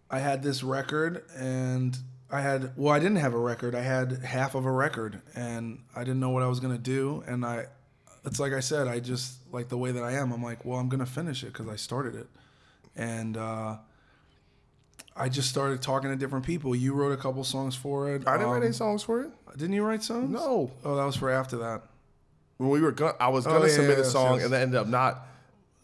I 0.10 0.20
had 0.20 0.44
this 0.44 0.64
record 0.64 1.24
and 1.38 1.98
I 2.32 2.42
had 2.42 2.74
well 2.76 2.94
I 2.94 3.00
didn't 3.00 3.18
have 3.18 3.34
a 3.34 3.40
record. 3.40 3.76
I 3.76 3.82
had 3.82 4.24
half 4.24 4.56
of 4.56 4.66
a 4.66 4.72
record 4.72 5.22
and 5.36 5.80
I 5.96 6.00
didn't 6.00 6.20
know 6.20 6.30
what 6.30 6.44
I 6.44 6.48
was 6.48 6.60
to 6.60 6.82
do 6.82 7.24
and 7.28 7.46
I 7.46 7.68
it's 8.26 8.40
like 8.40 8.54
I 8.54 8.60
said 8.60 8.88
I 8.88 9.00
just 9.00 9.38
like 9.52 9.70
the 9.70 9.78
way 9.78 9.92
that 9.92 10.04
I 10.04 10.14
am. 10.14 10.32
I'm 10.32 10.44
like, 10.44 10.66
well, 10.66 10.80
I'm 10.80 10.90
to 10.90 11.06
finish 11.06 11.44
it 11.44 11.54
cuz 11.54 11.68
I 11.68 11.76
started 11.76 12.16
it. 12.16 12.28
And 12.96 13.38
uh 13.38 13.78
I 15.18 15.30
just 15.30 15.50
started 15.50 15.82
talking 15.82 16.10
to 16.10 16.16
different 16.18 16.46
people. 16.46 16.76
You 16.76 16.94
wrote 16.94 17.14
a 17.14 17.18
couple 17.18 17.44
songs 17.46 17.74
for 17.76 18.10
it. 18.14 18.28
I 18.28 18.34
didn't 18.38 18.50
write 18.52 18.58
Um, 18.58 18.64
any 18.64 18.74
songs 18.74 19.02
for 19.04 19.22
it. 19.22 19.30
Didn't 19.58 19.74
you 19.74 19.84
write 19.84 20.04
songs? 20.04 20.30
No. 20.30 20.72
Oh, 20.84 20.96
that 20.98 21.06
was 21.06 21.16
for 21.16 21.30
after 21.30 21.58
that. 21.58 21.84
When 22.58 22.70
we 22.70 22.82
were 22.82 22.92
going, 22.92 23.14
I 23.20 23.30
was 23.30 23.48
Oh, 23.48 23.52
gonna 23.52 23.68
yeah, 23.68 23.74
submit 23.76 24.00
a 24.00 24.04
song, 24.06 24.36
yes. 24.36 24.44
and 24.46 24.54
then 24.54 24.62
ended 24.64 24.80
up 24.80 24.88
not. 24.88 25.26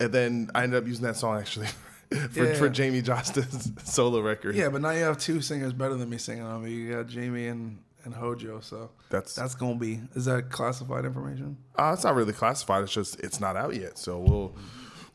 And 0.02 0.12
then 0.12 0.50
I 0.54 0.64
ended 0.64 0.82
up 0.84 0.88
using 0.88 1.04
that 1.06 1.16
song 1.16 1.38
actually 1.38 1.68
for, 2.32 2.44
Yeah. 2.46 2.54
for 2.56 2.70
Jamey 2.70 3.02
Jasta's 3.04 3.72
solo 3.90 4.20
record. 4.20 4.56
Yeah, 4.56 4.68
but 4.70 4.82
now 4.82 4.90
you 4.92 5.04
have 5.04 5.18
two 5.18 5.40
singers 5.42 5.72
better 5.74 5.96
than 5.96 6.10
me 6.10 6.18
singing 6.18 6.44
on 6.44 6.64
me. 6.64 6.72
You 6.72 6.96
got 6.96 7.08
Jamie 7.08 7.48
and 7.48 7.78
and 8.06 8.14
Hojo. 8.14 8.60
So 8.62 8.90
That's- 9.10 9.36
that's 9.36 9.56
gonna 9.56 9.76
be. 9.76 10.02
Is 10.16 10.26
that 10.26 10.50
classified 10.50 11.06
information? 11.06 11.58
Uh, 11.78 11.92
it's 11.94 12.04
not 12.04 12.16
really 12.16 12.34
classified. 12.34 12.84
It's 12.84 12.94
just 12.94 13.20
it's 13.20 13.40
not 13.40 13.56
out 13.56 13.76
yet. 13.76 13.98
So 13.98 14.20
we'll 14.20 14.56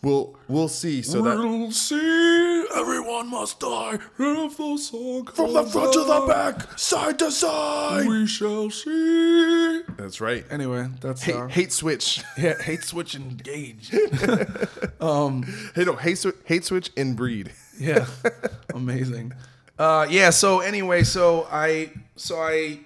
we'll 0.03 0.37
we'll 0.49 0.69
see. 0.69 1.03
So 1.03 1.23
that 1.23 1.39
we'll 1.39 1.71
see. 1.73 2.65
Everyone 2.75 3.31
must 3.31 3.61
die 3.61 3.95
if 4.19 4.57
the 4.57 4.77
song 4.77 5.27
from 5.35 5.53
the 5.55 5.63
front 5.65 5.93
to 5.95 6.01
the 6.01 6.25
back, 6.29 6.79
side 6.79 7.19
to 7.21 7.31
side. 7.31 8.07
We 8.07 8.27
shall 8.27 8.69
see. 8.71 9.83
That's 9.97 10.21
right. 10.21 10.45
Anyway, 10.51 10.89
that's 11.01 11.23
Hate, 11.23 11.35
uh, 11.37 11.47
hate 11.49 11.73
switch. 11.73 12.23
yeah, 12.39 12.61
hate 12.61 12.83
switch 12.83 13.15
engaged. 13.15 13.95
Hey 15.01 15.85
no, 15.85 15.97
hate 15.97 16.19
switch. 16.19 16.35
Hate 16.45 16.65
switch 16.65 16.91
and 16.97 17.17
breed. 17.17 17.53
yeah, 17.79 18.07
amazing. 18.75 19.33
Uh, 19.79 20.07
yeah. 20.11 20.31
So 20.31 20.61
anyway, 20.61 21.03
so 21.05 21.47
I 21.51 21.91
so 22.17 22.41
I 22.41 22.81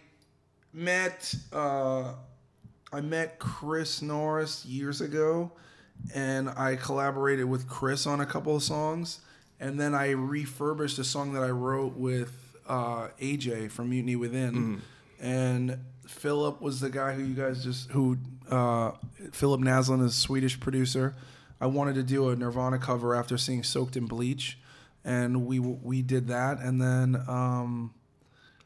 met 0.73 1.35
uh, 1.53 2.13
I 2.93 3.01
met 3.01 3.39
Chris 3.39 4.03
Norris 4.03 4.65
years 4.67 5.01
ago, 5.01 5.53
and 6.15 6.49
I 6.51 6.77
collaborated 6.77 7.47
with 7.47 7.69
Chris 7.69 8.07
on 8.07 8.21
a 8.21 8.27
couple 8.27 8.57
of 8.57 8.63
songs, 8.63 9.21
and 9.61 9.79
then 9.79 9.95
I 9.95 10.11
refurbished 10.11 10.99
a 10.99 11.05
song 11.05 11.33
that 11.35 11.43
I 11.43 11.51
wrote 11.51 11.97
with 11.97 12.57
uh, 12.69 13.09
AJ 13.21 13.71
from 13.71 13.91
Mutiny 13.91 14.17
Within, 14.17 14.83
and 15.21 15.79
Philip 16.07 16.61
was 16.61 16.81
the 16.81 16.91
guy 16.91 17.15
who 17.15 17.23
you 17.23 17.35
guys 17.35 17.63
just 17.63 17.91
who 17.91 18.19
uh, 18.51 18.93
Philip 19.33 19.61
Naslin 19.61 20.05
is 20.05 20.13
a 20.13 20.21
Swedish 20.21 20.59
producer. 20.59 21.15
I 21.61 21.67
wanted 21.67 21.95
to 21.97 22.03
do 22.03 22.31
a 22.31 22.37
Nirvana 22.37 22.79
cover 22.79 23.15
after 23.15 23.37
seeing 23.39 23.63
Soaked 23.63 23.97
in 23.97 24.07
Bleach, 24.07 24.59
and 25.05 25.47
we 25.47 25.61
we 25.61 26.03
did 26.03 26.27
that, 26.29 26.59
and 26.59 26.81
then. 26.83 27.23
Um, 27.29 27.95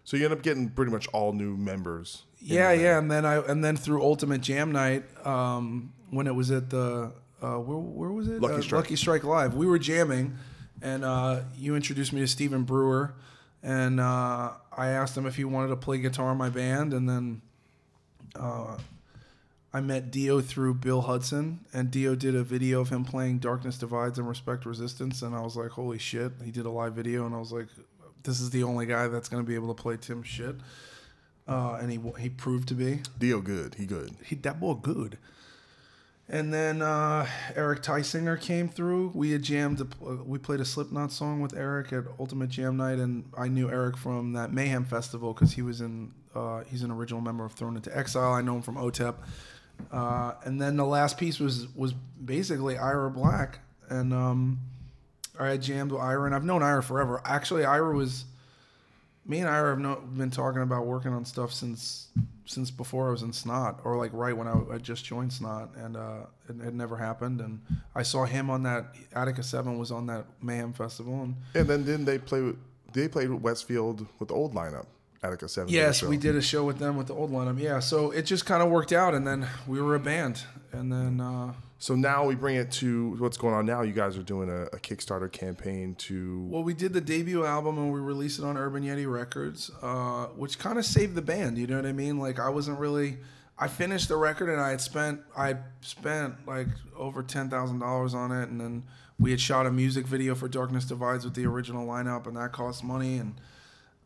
So 0.05 0.17
you 0.17 0.25
end 0.25 0.35
up 0.35 0.43
getting 0.43 0.69
pretty 0.69 0.93
much 0.93 1.09
all 1.09 1.33
new 1.33 1.57
members. 1.57 2.25
yeah, 2.41 2.73
yeah, 2.73 2.99
and 2.99 3.11
then 3.11 3.25
I 3.25 3.37
and 3.39 3.65
then 3.65 3.77
through 3.77 4.03
Ultimate 4.03 4.43
Jam 4.43 4.71
Night, 4.71 5.05
um, 5.27 5.93
when 6.11 6.27
it 6.27 6.35
was 6.35 6.51
at 6.51 6.69
the 6.71 7.13
uh, 7.43 7.57
where 7.57 7.79
where 7.79 8.11
was 8.11 8.29
it? 8.29 8.41
Lucky 8.41 8.55
Uh, 8.57 8.61
Strike. 8.63 8.83
Lucky 8.85 8.97
Strike 8.97 9.25
Live. 9.25 9.55
We 9.55 9.67
were 9.67 9.79
jamming, 9.79 10.37
and 10.83 11.05
uh, 11.05 11.41
you 11.57 11.75
introduced 11.75 12.13
me 12.13 12.21
to 12.21 12.27
Stephen 12.27 12.65
Brewer, 12.65 13.15
and 13.63 13.99
uh, 13.99 14.53
I 14.77 14.89
asked 14.89 15.17
him 15.17 15.25
if 15.27 15.37
he 15.37 15.45
wanted 15.45 15.69
to 15.69 15.77
play 15.77 15.99
guitar 15.99 16.33
in 16.33 16.39
my 16.39 16.51
band, 16.51 16.93
and 16.93 17.09
then 17.09 17.41
uh, 18.37 18.77
I 19.73 19.81
met 19.81 20.11
Dio 20.11 20.41
through 20.43 20.75
Bill 20.75 21.01
Hudson, 21.01 21.61
and 21.73 21.91
Dio 21.91 22.15
did 22.15 22.35
a 22.35 22.45
video 22.45 22.81
of 22.83 22.91
him 22.91 23.05
playing 23.07 23.39
Darkness 23.39 23.79
Divides 23.79 24.19
and 24.19 24.29
Respect 24.29 24.67
Resistance, 24.67 25.23
and 25.23 25.35
I 25.35 25.41
was 25.41 25.57
like, 25.57 25.71
holy 25.71 25.99
shit! 25.99 26.33
He 26.45 26.51
did 26.51 26.67
a 26.67 26.71
live 26.71 26.93
video, 26.95 27.25
and 27.27 27.35
I 27.35 27.39
was 27.39 27.53
like, 27.53 27.69
this 28.25 28.41
is 28.41 28.51
the 28.51 28.63
only 28.63 28.87
guy 28.87 29.09
that's 29.09 29.29
gonna 29.29 29.43
be 29.43 29.55
able 29.55 29.73
to 29.75 29.81
play 29.81 29.97
Tim 29.97 30.23
shit. 30.23 30.57
Uh, 31.47 31.79
and 31.81 31.93
he 31.93 32.01
he 32.19 32.31
proved 32.31 32.69
to 32.69 32.75
be. 32.75 33.01
Dio 33.19 33.41
good. 33.41 33.75
He 33.75 33.87
good. 33.87 34.17
He 34.25 34.35
that 34.37 34.59
boy 34.61 34.75
good. 34.75 35.19
And 36.27 36.55
then 36.55 36.81
uh, 36.81 37.27
Eric 37.55 37.83
Tysinger 37.83 38.41
came 38.41 38.69
through. 38.71 39.13
We 39.15 39.33
had 39.33 39.43
jammed. 39.43 39.81
A, 39.81 39.85
uh, 40.05 40.15
we 40.25 40.39
played 40.39 40.61
a 40.61 40.65
Slipknot 40.65 41.13
song 41.13 41.41
with 41.43 41.55
Eric 41.55 41.93
at 41.93 42.05
Ultimate 42.19 42.49
Jam 42.49 42.79
Night, 42.79 42.99
and 42.99 43.25
I 43.37 43.49
knew 43.49 43.71
Eric 43.71 43.99
from 43.99 44.33
that 44.33 44.53
Mayhem 44.53 44.87
Festival 44.87 45.35
because 45.35 45.53
he 45.53 45.63
was 45.63 45.83
in. 45.83 46.13
Uh, 46.35 46.63
he's 46.65 46.83
an 46.83 46.91
original 46.91 47.21
member 47.21 47.45
of 47.45 47.53
Thrown 47.53 47.77
into 47.77 47.97
Exile. 47.97 48.33
I 48.33 48.41
know 48.41 48.57
him 48.57 48.63
from 48.63 48.77
OTEP. 48.77 49.15
Uh, 49.93 50.33
and 50.45 50.61
then 50.61 50.77
the 50.77 50.85
last 50.87 51.19
piece 51.19 51.39
was 51.39 51.69
was 51.75 51.93
basically 51.93 52.79
Ira 52.79 53.11
Black, 53.11 53.59
and 53.91 54.15
um, 54.15 54.61
I 55.39 55.49
had 55.49 55.63
jammed 55.63 55.93
with 55.93 56.01
Ira, 56.01 56.25
and 56.27 56.35
I've 56.35 56.45
known 56.45 56.63
Ira 56.63 56.83
forever. 56.83 57.21
Actually, 57.25 57.65
Ira 57.65 57.95
was 57.95 58.25
me 59.27 59.41
and 59.41 59.49
Ira 59.49 59.71
have 59.71 59.79
no, 59.79 59.97
been 59.97 60.31
talking 60.31 60.63
about 60.63 60.87
working 60.87 61.13
on 61.13 61.25
stuff 61.25 61.53
since 61.53 62.09
since 62.47 62.71
before 62.71 63.09
I 63.09 63.11
was 63.11 63.23
in 63.23 63.33
Snot, 63.33 63.81
or 63.85 63.97
like 63.97 64.11
right 64.13 64.37
when 64.37 64.47
I, 64.47 64.75
I 64.75 64.79
just 64.79 65.05
joined 65.05 65.33
Snot, 65.33 65.75
and 65.77 65.97
uh, 65.97 66.27
it, 66.49 66.61
it 66.61 66.75
never 66.75 66.97
happened. 66.97 67.41
And 67.41 67.61
I 67.95 68.03
saw 68.03 68.27
him 68.27 68.51
on 68.51 68.63
that 68.65 68.95
Attika 69.13 69.43
7 69.43 69.79
was 69.79 69.91
on 69.91 70.07
that 70.09 70.27
Mayhem 70.43 70.75
Festival, 70.75 71.23
and 71.23 71.37
And 71.55 71.67
then 71.67 71.85
didn't 71.85 72.05
they 72.05 72.19
play 72.19 72.43
with 72.43 72.57
they 72.93 73.09
played 73.09 73.31
with 73.31 73.41
Westfield 73.41 74.07
with 74.19 74.29
the 74.29 74.35
old 74.35 74.55
lineup, 74.55 74.87
Attika 75.23 75.49
7. 75.49 75.73
yes, 75.73 76.03
we 76.03 76.17
did 76.17 76.37
a 76.37 76.43
show 76.43 76.65
with 76.65 76.79
them 76.79 76.97
with 76.97 77.09
the 77.09 77.15
old 77.15 77.33
lineup. 77.33 77.59
Yeah, 77.59 77.81
so 77.81 78.11
it 78.11 78.23
just 78.23 78.47
kind 78.47 78.63
of 78.63 78.69
worked 78.71 78.93
out, 78.93 79.15
and 79.15 79.27
then 79.27 79.49
we 79.67 79.81
were 79.81 79.95
a 79.95 80.01
band, 80.01 80.45
and 80.71 80.93
then 80.93 81.21
uh, 81.21 81.55
So 81.85 81.95
now 81.95 82.25
we 82.25 82.35
bring 82.35 82.57
it 82.57 82.71
to 82.73 83.11
what's 83.19 83.37
going 83.37 83.53
on 83.53 83.67
now. 83.67 83.83
You 83.83 83.93
guys 83.93 84.17
are 84.17 84.23
doing 84.23 84.49
a, 84.49 84.63
a 84.75 84.79
Kickstarter 84.79 85.31
campaign 85.31 85.95
to 85.97 86.47
Well, 86.49 86.63
we 86.63 86.73
did 86.73 86.95
the 86.95 87.01
debut 87.03 87.45
album 87.45 87.77
and 87.77 87.93
we 87.93 88.01
released 88.01 88.39
it 88.39 88.45
on 88.47 88.57
Urban 88.57 88.83
Yeti 88.83 89.07
Records, 89.07 89.71
uh, 89.83 90.29
which 90.29 90.59
kind 90.59 90.79
of 90.79 90.87
saved 90.87 91.15
the 91.15 91.21
band. 91.21 91.59
You 91.59 91.67
know 91.67 91.77
what 91.77 91.85
I 91.85 91.93
mean? 91.93 92.19
Like 92.19 92.41
I 92.41 92.49
wasn't 92.49 92.79
really. 92.79 93.19
I 93.59 93.69
finished 93.69 94.09
the 94.09 94.17
record 94.17 94.49
and 94.49 94.63
I 94.63 94.71
had 94.71 94.81
spent 94.81 95.21
I 95.37 95.57
spent 95.83 96.47
like 96.47 96.69
over 96.97 97.23
ten 97.23 97.51
thousand 97.51 97.81
dollars 97.81 98.15
on 98.15 98.33
it, 98.33 98.49
and 98.49 98.59
then 98.59 98.85
we 99.21 99.31
had 99.31 99.39
shot 99.39 99.67
a 99.67 99.71
music 99.71 100.07
video 100.07 100.35
for 100.35 100.49
Darkness 100.49 100.87
Divides 100.87 101.27
with 101.27 101.35
the 101.35 101.45
original 101.45 101.87
lineup, 101.87 102.27
and 102.27 102.35
that 102.39 102.53
cost 102.53 102.83
money. 102.83 103.19
And 103.19 103.35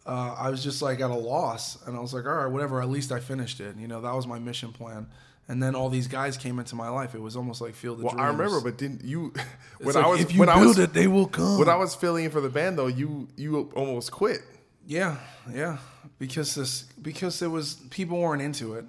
uh, 0.05 0.35
I 0.37 0.51
was 0.51 0.65
just 0.65 0.83
like 0.83 0.99
at 0.99 1.13
a 1.13 1.15
loss, 1.15 1.81
and 1.87 1.97
I 1.97 2.01
was 2.01 2.13
like, 2.13 2.27
all 2.27 2.35
right, 2.35 2.51
whatever. 2.51 2.83
At 2.83 2.89
least 2.89 3.13
I 3.13 3.21
finished 3.21 3.61
it. 3.61 3.77
You 3.77 3.87
know, 3.87 4.01
that 4.01 4.17
was 4.17 4.27
my 4.27 4.41
mission 4.41 4.73
plan. 4.73 5.07
And 5.51 5.63
then 5.63 5.75
all 5.75 5.89
these 5.89 6.09
guys 6.09 6.37
came 6.37 6.59
into 6.59 6.77
my 6.77 6.91
life. 6.91 7.15
It 7.15 7.23
was 7.23 7.35
almost 7.35 7.61
like 7.63 7.75
Field 7.75 7.99
of 7.99 8.05
Well, 8.05 8.13
Dreams. 8.15 8.25
I 8.25 8.29
remember, 8.33 8.61
but 8.61 8.77
didn't 8.77 9.03
you? 9.03 9.33
When 9.79 9.89
It's 9.89 9.97
I 9.97 10.07
was 10.07 10.21
if 10.21 10.35
you 10.35 10.41
when 10.41 10.49
I 10.49 10.63
was 10.63 10.79
it, 10.79 10.93
they 10.93 11.07
will 11.07 11.27
come. 11.29 11.59
when 11.59 11.69
I 11.69 11.77
was 11.77 11.95
filling 11.95 12.25
in 12.27 12.31
for 12.31 12.41
the 12.43 12.51
band, 12.51 12.77
though, 12.79 12.89
you 12.89 13.29
you 13.37 13.71
almost 13.75 14.11
quit. 14.13 14.43
Yeah, 14.87 15.17
yeah. 15.55 15.79
Because 16.19 16.55
this 16.55 16.83
because 17.01 17.39
there 17.39 17.51
was 17.51 17.75
people 17.91 18.19
weren't 18.19 18.43
into 18.43 18.75
it 18.75 18.85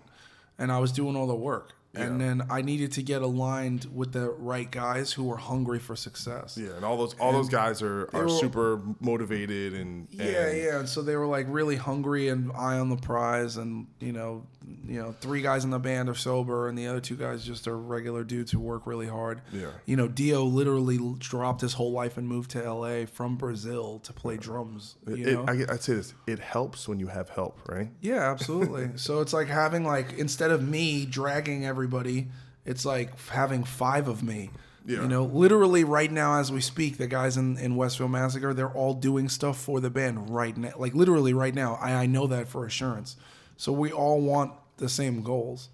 and 0.57 0.71
I 0.71 0.79
was 0.79 0.91
doing 0.91 1.15
all 1.15 1.27
the 1.27 1.35
work. 1.35 1.73
And 1.95 2.21
then 2.21 2.43
I 2.49 2.61
needed 2.61 2.91
to 2.93 3.01
get 3.03 3.21
aligned 3.23 3.87
with 3.93 4.13
the 4.13 4.29
right 4.29 4.69
guys 4.71 5.11
who 5.11 5.23
were 5.25 5.35
hungry 5.37 5.79
for 5.79 5.95
success. 5.97 6.55
Yeah, 6.57 6.75
and 6.75 6.85
all 6.85 6.95
those 6.97 7.13
all 7.19 7.33
those 7.33 7.49
guys 7.49 7.81
are 7.81 8.07
are 8.13 8.23
were- 8.23 8.29
super 8.29 8.79
motivated 9.01 9.73
and, 9.73 10.07
Yeah, 10.11 10.25
and 10.47 10.57
yeah. 10.57 10.79
And 10.79 10.87
so 10.87 11.01
they 11.01 11.15
were 11.17 11.25
like 11.25 11.47
really 11.49 11.75
hungry 11.75 12.29
and 12.29 12.51
eye 12.53 12.77
on 12.79 12.89
the 12.89 12.95
prize, 12.95 13.57
and 13.57 13.87
you 13.99 14.13
know, 14.13 14.45
you 14.87 14.99
know, 15.01 15.13
three 15.19 15.41
guys 15.41 15.63
in 15.63 15.69
the 15.69 15.79
band 15.79 16.09
are 16.09 16.15
sober, 16.15 16.67
and 16.67 16.77
the 16.77 16.87
other 16.87 16.99
two 16.99 17.15
guys 17.15 17.43
just 17.43 17.67
are 17.67 17.77
regular 17.77 18.23
dudes 18.23 18.51
who 18.51 18.59
work 18.59 18.85
really 18.87 19.07
hard. 19.07 19.41
Yeah. 19.51 19.67
You 19.85 19.95
know, 19.95 20.07
Dio 20.07 20.43
literally 20.43 20.99
dropped 21.19 21.61
his 21.61 21.73
whole 21.73 21.91
life 21.91 22.17
and 22.17 22.27
moved 22.27 22.51
to 22.51 22.63
L.A. 22.63 23.05
from 23.05 23.35
Brazil 23.35 23.99
to 23.99 24.13
play 24.13 24.37
drums. 24.37 24.95
You 25.07 25.15
It, 25.15 25.33
know? 25.33 25.45
I, 25.47 25.73
I'd 25.73 25.81
say 25.81 25.95
this: 25.95 26.13
it 26.27 26.39
helps 26.39 26.87
when 26.87 26.99
you 26.99 27.07
have 27.07 27.29
help, 27.29 27.59
right? 27.67 27.89
Yeah, 28.01 28.31
absolutely. 28.31 28.91
so 28.95 29.21
it's 29.21 29.33
like 29.33 29.47
having 29.47 29.83
like 29.83 30.13
instead 30.13 30.51
of 30.51 30.61
me 30.67 31.05
dragging 31.05 31.65
everybody, 31.65 32.27
it's 32.65 32.85
like 32.85 33.19
having 33.29 33.63
five 33.63 34.07
of 34.07 34.23
me. 34.23 34.51
Yeah. 34.85 35.01
You 35.01 35.07
know, 35.07 35.25
literally 35.25 35.83
right 35.83 36.11
now 36.11 36.39
as 36.39 36.51
we 36.51 36.61
speak, 36.61 36.97
the 36.97 37.05
guys 37.05 37.37
in, 37.37 37.57
in 37.57 37.75
Westfield 37.75 38.09
Massacre, 38.09 38.55
they're 38.55 38.71
all 38.71 38.95
doing 38.95 39.29
stuff 39.29 39.59
for 39.59 39.79
the 39.79 39.89
band 39.91 40.29
right 40.31 40.57
now. 40.57 40.71
Like 40.77 40.95
literally 40.95 41.33
right 41.33 41.53
now. 41.53 41.77
I, 41.79 41.93
I 41.93 42.05
know 42.07 42.25
that 42.27 42.47
for 42.47 42.65
assurance. 42.65 43.15
So 43.59 43.73
we 43.73 43.91
all 43.91 44.21
want 44.21 44.53
the 44.77 44.87
same 44.87 45.21
goals. 45.21 45.67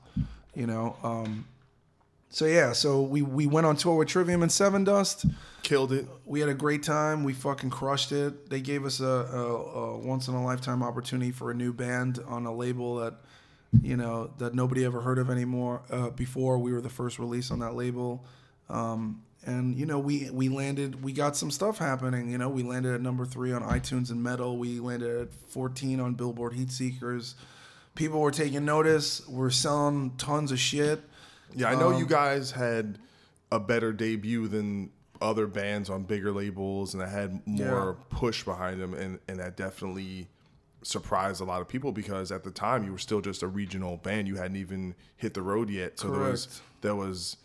You 0.56 0.66
know. 0.66 0.98
Um, 1.04 1.46
so 2.30 2.46
yeah, 2.46 2.74
so 2.74 3.04
we, 3.04 3.22
we 3.22 3.46
went 3.46 3.68
on 3.68 3.78
tour 3.78 3.96
with 3.96 4.08
Trivium 4.08 4.42
and 4.42 4.52
Sevendust. 4.52 5.32
Killed 5.62 5.94
it. 5.94 6.08
We 6.26 6.40
had 6.40 6.50
a 6.50 6.56
great 6.56 6.82
time. 6.82 7.24
We 7.24 7.34
fucking 7.34 7.70
crushed 7.70 8.12
it. 8.12 8.50
They 8.50 8.60
gave 8.60 8.86
us 8.86 9.00
a, 9.00 9.06
a, 9.06 9.38
a 9.38 9.98
once 10.00 10.28
in 10.28 10.34
a 10.34 10.44
lifetime 10.44 10.82
opportunity 10.82 11.32
for 11.32 11.52
a 11.52 11.54
new 11.54 11.72
band 11.72 12.20
on 12.28 12.48
a 12.48 12.54
label 12.54 12.96
that, 12.98 13.14
you 13.84 13.96
know, 13.96 14.32
that 14.40 14.56
nobody 14.56 14.84
ever 14.84 15.02
heard 15.02 15.20
of 15.20 15.30
anymore. 15.30 15.84
Uh, 15.92 16.10
before 16.10 16.58
we 16.58 16.74
were 16.74 16.82
the 16.82 16.90
first 16.90 17.20
release 17.20 17.52
on 17.52 17.60
that 17.60 17.76
label, 17.76 18.26
um, 18.68 19.22
and 19.46 19.76
you 19.76 19.86
know 19.86 20.00
we 20.00 20.30
we 20.32 20.50
landed. 20.50 21.04
We 21.04 21.14
got 21.14 21.38
some 21.38 21.52
stuff 21.52 21.78
happening. 21.78 22.32
You 22.32 22.40
know, 22.40 22.50
we 22.50 22.64
landed 22.64 22.96
at 22.96 23.02
number 23.02 23.26
three 23.26 23.54
on 23.54 23.62
iTunes 23.62 24.10
and 24.10 24.24
Metal. 24.24 24.58
We 24.58 24.80
landed 24.80 25.22
at 25.22 25.34
14 25.50 26.00
on 26.00 26.16
Billboard 26.16 26.54
Heatseekers. 26.54 27.36
People 27.96 28.20
were 28.20 28.32
taking 28.32 28.66
notice. 28.66 29.28
We're 29.28 29.50
selling 29.50 30.12
tons 30.18 30.52
of 30.52 30.60
shit. 30.60 31.02
Yeah, 31.54 31.70
I 31.70 31.76
know 31.76 31.94
Um, 31.94 32.00
you 32.00 32.06
guys 32.06 32.52
had 32.52 33.00
a 33.52 33.60
better 33.60 33.94
debut 33.94 34.48
than 34.48 34.92
other 35.22 35.48
bands 35.48 35.90
on 35.90 36.04
bigger 36.04 36.32
labels, 36.32 36.94
and 36.94 37.02
I 37.02 37.08
had 37.08 37.46
more 37.48 37.98
push 38.10 38.44
behind 38.44 38.82
them, 38.82 38.94
and 38.94 39.20
and 39.28 39.40
that 39.40 39.56
definitely 39.56 40.28
surprised 40.84 41.42
a 41.42 41.46
lot 41.46 41.62
of 41.62 41.68
people 41.68 41.92
because 41.92 42.32
at 42.32 42.44
the 42.44 42.52
time 42.52 42.84
you 42.84 42.92
were 42.92 42.98
still 42.98 43.22
just 43.22 43.42
a 43.42 43.48
regional 43.48 43.98
band. 43.98 44.28
You 44.28 44.36
hadn't 44.36 44.58
even 44.58 44.96
hit 45.16 45.34
the 45.34 45.42
road 45.42 45.70
yet, 45.70 46.00
so 46.00 46.10
there 46.12 46.20
was 46.20 46.62
there 46.82 46.96
was 46.96 47.38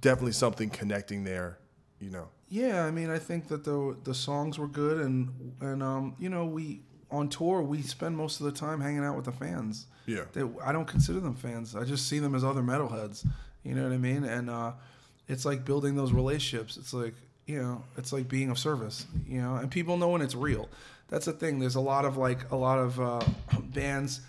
definitely 0.00 0.32
something 0.32 0.70
connecting 0.70 1.24
there 1.24 1.58
you 2.00 2.10
know. 2.10 2.28
Yeah, 2.48 2.84
I 2.84 2.90
mean, 2.90 3.10
I 3.10 3.18
think 3.18 3.46
that 3.48 3.62
the 3.62 3.96
the 4.02 4.14
songs 4.14 4.58
were 4.58 4.66
good, 4.66 4.98
and 4.98 5.54
and 5.60 5.82
um, 5.82 6.16
you 6.18 6.28
know, 6.28 6.46
we 6.46 6.82
on 7.10 7.28
tour 7.28 7.62
we 7.62 7.82
spend 7.82 8.16
most 8.16 8.40
of 8.40 8.46
the 8.46 8.52
time 8.52 8.80
hanging 8.80 9.04
out 9.04 9.16
with 9.16 9.24
the 9.24 9.32
fans. 9.32 9.86
Yeah. 10.06 10.24
They, 10.32 10.42
I 10.64 10.72
don't 10.72 10.86
consider 10.86 11.20
them 11.20 11.34
fans. 11.34 11.74
I 11.76 11.84
just 11.84 12.08
see 12.08 12.18
them 12.18 12.34
as 12.34 12.44
other 12.44 12.62
metalheads. 12.62 13.26
You 13.64 13.74
know 13.74 13.82
what 13.82 13.92
I 13.92 13.98
mean? 13.98 14.24
And 14.24 14.48
uh, 14.48 14.72
it's 15.28 15.44
like 15.44 15.64
building 15.64 15.96
those 15.96 16.12
relationships. 16.12 16.76
It's 16.76 16.92
like 16.92 17.14
you 17.46 17.60
know, 17.60 17.82
it's 17.96 18.12
like 18.12 18.28
being 18.28 18.50
of 18.50 18.58
service. 18.58 19.06
You 19.26 19.40
know, 19.42 19.56
and 19.56 19.70
people 19.70 19.96
know 19.96 20.08
when 20.08 20.22
it's 20.22 20.34
real. 20.34 20.68
That's 21.08 21.26
the 21.26 21.32
thing. 21.32 21.58
There's 21.58 21.74
a 21.74 21.80
lot 21.80 22.04
of 22.04 22.16
like 22.16 22.50
a 22.50 22.56
lot 22.56 22.78
of 22.78 23.00
uh, 23.00 23.20
bands. 23.62 24.20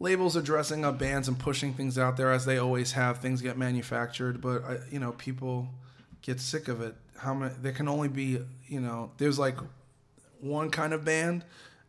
Labels 0.00 0.36
are 0.36 0.42
dressing 0.42 0.84
up 0.84 0.98
bands 0.98 1.26
and 1.26 1.36
pushing 1.38 1.74
things 1.74 1.98
out 1.98 2.16
there 2.16 2.30
as 2.30 2.44
they 2.44 2.58
always 2.58 2.92
have. 2.92 3.18
Things 3.18 3.42
get 3.42 3.58
manufactured, 3.58 4.40
but 4.40 4.62
I, 4.64 4.78
you 4.90 5.00
know, 5.00 5.12
people 5.12 5.68
get 6.22 6.40
sick 6.40 6.68
of 6.68 6.80
it. 6.80 6.94
How 7.16 7.34
many? 7.34 7.52
There 7.60 7.72
can 7.72 7.88
only 7.88 8.08
be, 8.08 8.38
you 8.66 8.80
know, 8.80 9.10
there's 9.18 9.38
like 9.38 9.56
one 10.40 10.70
kind 10.70 10.92
of 10.92 11.04
band, 11.04 11.44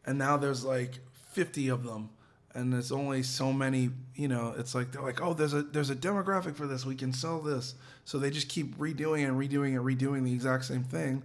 and 0.10 0.18
now 0.18 0.36
there's 0.38 0.64
like 0.66 1.00
50 1.34 1.70
of 1.70 1.84
them, 1.84 2.10
and 2.56 2.74
there's 2.74 2.92
only 2.92 3.22
so 3.24 3.54
many. 3.54 3.92
You 4.16 4.28
know, 4.28 4.56
it's 4.58 4.74
like 4.74 4.92
they're 4.92 5.02
like, 5.04 5.22
oh, 5.22 5.34
there's 5.34 5.54
a 5.54 5.62
there's 5.62 5.92
a 5.92 5.96
demographic 5.96 6.56
for 6.56 6.66
this. 6.68 6.86
We 6.86 6.96
can 6.96 7.14
sell 7.14 7.40
this, 7.40 7.76
so 8.06 8.18
they 8.18 8.32
just 8.32 8.50
keep 8.50 8.76
redoing 8.78 9.28
and 9.28 9.38
redoing 9.40 9.76
and 9.78 9.86
redoing 9.86 10.24
the 10.24 10.34
exact 10.34 10.66
same 10.66 10.84
thing, 10.84 11.22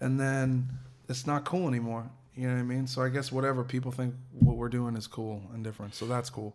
and 0.00 0.20
then 0.20 0.68
it's 1.08 1.26
not 1.26 1.44
cool 1.44 1.66
anymore. 1.68 2.10
You 2.38 2.48
know 2.48 2.54
what 2.54 2.60
I 2.60 2.64
mean? 2.64 2.86
So 2.86 3.00
I 3.00 3.08
guess 3.08 3.32
whatever 3.32 3.64
people 3.64 3.90
think 3.90 4.14
what 4.38 4.56
we're 4.56 4.68
doing 4.68 4.94
is 4.94 5.06
cool 5.06 5.40
and 5.54 5.64
different. 5.64 5.94
So 5.94 6.04
that's 6.04 6.28
cool. 6.28 6.54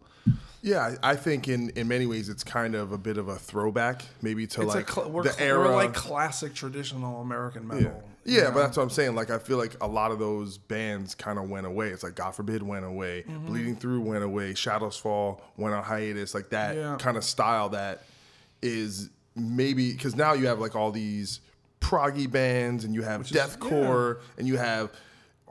Yeah, 0.62 0.96
I 1.02 1.16
think 1.16 1.48
in 1.48 1.72
in 1.72 1.88
many 1.88 2.06
ways 2.06 2.30
it's 2.30 2.44
kind 2.44 2.76
of 2.76 2.92
a 2.92 2.98
bit 3.00 3.18
of 3.18 3.28
a 3.30 3.36
throwback, 3.38 4.06
maybe 4.22 4.46
to 4.46 4.62
It's 4.62 4.76
like 4.76 4.92
cl- 4.92 5.10
we're, 5.10 5.24
the 5.24 5.34
cl- 5.34 5.50
era. 5.50 5.60
we're 5.70 5.76
like 5.76 5.96
classic 5.96 6.54
traditional 6.54 7.20
American 7.22 7.68
metal. 7.68 7.84
yeah, 7.84 8.11
yeah, 8.26 8.44
know? 8.44 8.52
but 8.52 8.60
that's 8.64 8.78
what 8.78 8.84
I'm 8.84 8.90
saying. 8.90 9.16
Like 9.16 9.30
I 9.30 9.38
feel 9.40 9.58
like 9.58 9.76
a 9.82 9.88
lot 9.88 10.12
of 10.12 10.20
those 10.20 10.58
bands 10.58 11.16
kind 11.16 11.40
of 11.40 11.50
went 11.50 11.66
away. 11.66 11.90
It's 11.90 12.04
like 12.04 12.16
God 12.16 12.32
Forbid 12.36 12.62
went 12.64 12.86
away, 12.86 13.24
Mhm. 13.28 13.48
Bleeding 13.48 13.76
Through 13.76 14.02
went 14.02 14.24
away, 14.24 14.54
Shadows 14.54 14.98
Fall 14.98 15.42
went 15.58 15.74
on 15.76 15.84
hiatus. 15.84 16.34
Like 16.34 16.50
that 16.50 16.76
Yeah. 16.76 16.96
kind 17.00 17.18
of 17.18 17.24
style 17.24 17.70
that 17.70 18.04
is 18.62 19.10
maybe 19.36 19.92
because 19.92 20.16
now 20.16 20.34
you 20.34 20.48
have 20.48 20.60
like 20.60 20.76
all 20.76 20.92
these 20.92 21.40
proggy 21.80 22.30
bands 22.30 22.84
and 22.84 22.94
you 22.94 23.02
have 23.02 23.22
Which 23.22 23.32
is- 23.32 23.38
deathcore 23.38 24.20
and 24.38 24.48
you 24.48 24.58
have 24.58 24.92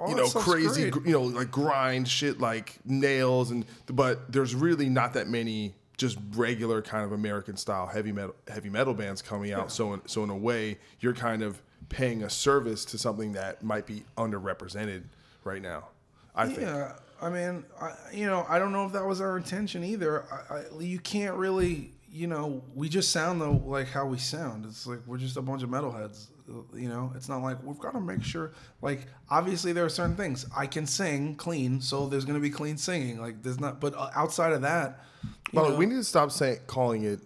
you 0.08 0.14
know 0.14 0.28
crazy 0.30 0.90
great. 0.90 1.06
you 1.06 1.12
know 1.12 1.22
like 1.22 1.50
grind 1.50 2.08
shit 2.08 2.40
like 2.40 2.78
nails 2.86 3.50
and 3.50 3.66
but 3.86 4.32
there's 4.32 4.54
really 4.54 4.88
not 4.88 5.12
that 5.14 5.28
many 5.28 5.74
just 5.98 6.16
regular 6.34 6.80
kind 6.80 7.04
of 7.04 7.12
American 7.12 7.56
style 7.56 7.86
heavy 7.86 8.10
metal 8.12 8.34
heavy 8.48 8.70
metal 8.70 8.94
bands 8.94 9.20
coming 9.20 9.52
out. 9.52 9.70
So 9.70 9.92
in, 9.94 10.00
so 10.06 10.24
in 10.24 10.30
a 10.30 10.36
way, 10.36 10.78
you're 11.00 11.12
kind 11.12 11.42
of 11.42 11.60
paying 11.90 12.22
a 12.22 12.30
service 12.30 12.86
to 12.86 12.96
something 12.96 13.32
that 13.32 13.62
might 13.62 13.86
be 13.86 14.04
underrepresented 14.16 15.02
right 15.44 15.60
now. 15.60 15.88
I 16.34 16.46
think. 16.46 16.60
Yeah, 16.60 16.92
I 17.20 17.28
mean, 17.28 17.64
I, 17.78 17.92
you 18.12 18.26
know, 18.26 18.46
I 18.48 18.58
don't 18.58 18.72
know 18.72 18.86
if 18.86 18.92
that 18.92 19.04
was 19.04 19.20
our 19.20 19.36
intention 19.36 19.84
either. 19.84 20.24
I, 20.32 20.54
I, 20.54 20.80
you 20.80 20.98
can't 21.00 21.36
really, 21.36 21.92
you 22.10 22.26
know, 22.26 22.62
we 22.74 22.88
just 22.88 23.10
sound 23.10 23.40
though 23.40 23.62
like 23.66 23.88
how 23.88 24.06
we 24.06 24.16
sound. 24.16 24.64
It's 24.64 24.86
like 24.86 25.00
we're 25.06 25.18
just 25.18 25.36
a 25.36 25.42
bunch 25.42 25.62
of 25.62 25.68
metalheads. 25.68 26.28
You 26.74 26.88
know, 26.88 27.12
it's 27.14 27.28
not 27.28 27.42
like 27.42 27.62
we've 27.62 27.78
got 27.78 27.92
to 27.92 28.00
make 28.00 28.24
sure. 28.24 28.52
Like, 28.82 29.06
obviously, 29.28 29.72
there 29.72 29.84
are 29.84 29.90
certain 29.90 30.16
things 30.16 30.46
I 30.56 30.66
can 30.66 30.84
sing 30.84 31.36
clean, 31.36 31.80
so 31.80 32.08
there's 32.08 32.24
gonna 32.24 32.40
be 32.40 32.50
clean 32.50 32.76
singing. 32.76 33.20
Like, 33.20 33.42
there's 33.42 33.60
not. 33.60 33.80
But 33.80 33.94
uh, 33.94 34.10
outside 34.16 34.52
of 34.52 34.62
that, 34.62 35.04
Well, 35.52 35.70
know, 35.70 35.76
we 35.76 35.86
need 35.86 35.96
to 35.96 36.04
stop 36.04 36.32
saying 36.32 36.60
calling 36.66 37.04
it. 37.04 37.20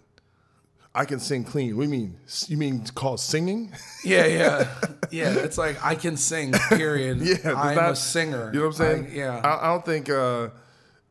I 0.97 1.05
can 1.05 1.19
sing 1.19 1.43
clean. 1.43 1.75
What 1.75 1.83
do 1.83 1.89
you 1.89 1.97
mean? 1.97 2.17
You 2.47 2.57
mean 2.57 2.83
call 2.95 3.17
singing? 3.17 3.73
Yeah, 4.05 4.25
yeah, 4.27 4.67
yeah. 5.11 5.33
It's 5.39 5.57
like 5.57 5.83
I 5.83 5.95
can 5.95 6.15
sing. 6.15 6.51
Period. 6.69 7.17
yeah, 7.21 7.53
I'm 7.55 7.75
that- 7.75 7.91
a 7.91 7.95
singer. 7.95 8.51
You 8.53 8.59
know 8.59 8.67
what 8.67 8.79
I'm 8.79 9.05
saying? 9.05 9.07
I- 9.07 9.15
yeah. 9.15 9.41
I, 9.43 9.65
I 9.65 9.67
don't 9.73 9.85
think. 9.85 10.09
uh 10.09 10.49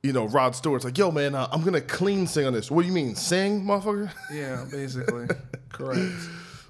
you 0.03 0.13
know, 0.13 0.27
Rod 0.27 0.55
Stewart's 0.55 0.85
like, 0.85 0.99
yo, 0.99 1.11
man, 1.11 1.35
uh, 1.35 1.49
I'm 1.51 1.63
gonna 1.65 1.81
clean 1.81 2.27
sing 2.27 2.47
on 2.47 2.53
this. 2.53 2.71
What 2.71 2.83
do 2.83 2.89
you 2.89 2.93
mean, 2.93 3.15
sing, 3.15 3.63
motherfucker? 3.65 4.11
Yeah, 4.31 4.67
basically. 4.71 5.29
Correct. 5.71 6.13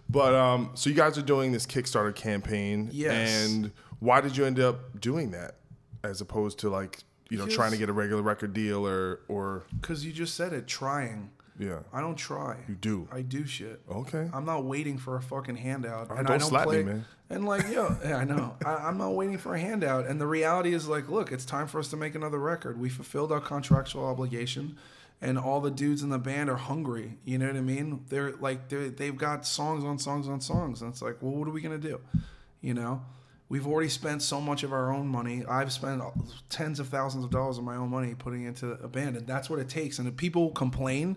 But 0.09 0.37
um, 0.37 0.71
so 0.75 0.89
you 0.89 0.95
guys 0.95 1.19
are 1.19 1.23
doing 1.23 1.51
this 1.51 1.67
Kickstarter 1.67 2.15
campaign, 2.15 2.91
Yes. 2.93 3.45
And 3.49 3.73
why 3.99 4.21
did 4.21 4.37
you 4.37 4.45
end 4.45 4.61
up 4.61 5.01
doing 5.01 5.33
that, 5.33 5.57
as 6.05 6.21
opposed 6.21 6.61
to 6.61 6.71
like 6.71 7.01
you 7.29 7.37
know 7.37 7.49
trying 7.49 7.73
to 7.73 7.77
get 7.77 7.89
a 7.89 7.93
regular 7.93 8.23
record 8.23 8.53
deal 8.55 8.87
or 8.87 9.21
or 9.27 9.65
Because 9.81 10.07
you 10.07 10.13
just 10.13 10.37
said 10.37 10.53
it, 10.53 10.69
trying. 10.69 11.31
Yeah, 11.59 11.81
I 11.93 12.01
don't 12.01 12.17
try. 12.17 12.57
you 12.69 12.75
do. 12.75 13.09
I 13.13 13.23
do 13.23 13.47
shit. 13.47 13.81
Okay. 13.91 14.29
I'm 14.33 14.45
not 14.45 14.65
waiting 14.65 14.99
for 14.99 15.17
a 15.17 15.23
fucking 15.23 15.57
handout. 15.57 16.11
Right, 16.11 16.19
and 16.19 16.27
don't 16.27 16.37
I 16.37 16.39
don't 16.39 16.49
slap 16.49 16.69
me, 16.69 16.83
man. 16.83 17.05
And 17.31 17.47
like, 17.47 17.69
yo, 17.71 17.97
yeah, 18.05 18.17
I 18.17 18.25
know. 18.25 18.57
I, 18.65 18.75
I'm 18.75 18.99
not 18.99 19.11
waiting 19.11 19.39
for 19.39 19.55
a 19.55 19.61
handout. 19.61 20.07
And 20.07 20.21
the 20.21 20.27
reality 20.27 20.75
is, 20.75 20.89
like, 20.89 21.09
look, 21.09 21.33
it's 21.33 21.45
time 21.45 21.67
for 21.67 21.79
us 21.79 21.89
to 21.89 21.97
make 21.97 22.15
another 22.15 22.39
record. 22.39 22.79
We 22.81 22.89
fulfilled 22.89 23.33
our 23.33 23.41
contractual 23.41 24.05
obligation, 24.05 24.77
and 25.23 25.39
all 25.39 25.61
the 25.61 25.71
dudes 25.71 26.03
in 26.03 26.11
the 26.11 26.19
band 26.19 26.51
are 26.51 26.57
hungry. 26.57 27.19
You 27.25 27.39
know 27.39 27.47
what 27.47 27.57
I 27.57 27.61
mean? 27.61 28.05
They're 28.09 28.33
like, 28.33 28.69
they're, 28.69 28.91
they've 28.91 29.17
got 29.17 29.47
songs 29.47 29.85
on 29.85 29.99
songs 29.99 30.29
on 30.29 30.41
songs, 30.41 30.83
and 30.83 30.93
it's 30.93 31.03
like, 31.03 31.19
well, 31.23 31.33
what 31.33 31.49
are 31.49 31.53
we 31.53 31.61
gonna 31.61 31.79
do? 31.79 32.01
You 32.61 32.75
know, 32.75 33.03
we've 33.49 33.67
already 33.67 33.89
spent 33.89 34.23
so 34.23 34.41
much 34.41 34.63
of 34.63 34.73
our 34.73 34.93
own 34.93 35.07
money. 35.07 35.45
I've 35.49 35.73
spent 35.73 36.03
tens 36.49 36.81
of 36.81 36.89
thousands 36.89 37.25
of 37.25 37.31
dollars 37.31 37.59
of 37.59 37.65
my 37.65 37.77
own 37.77 37.91
money 37.91 38.15
putting 38.15 38.45
into 38.45 38.73
a 38.73 38.89
band, 38.89 39.17
and 39.17 39.27
that's 39.27 39.51
what 39.51 39.59
it 39.59 39.69
takes. 39.69 39.99
And 39.99 40.09
if 40.09 40.17
people 40.17 40.51
complain, 40.51 41.17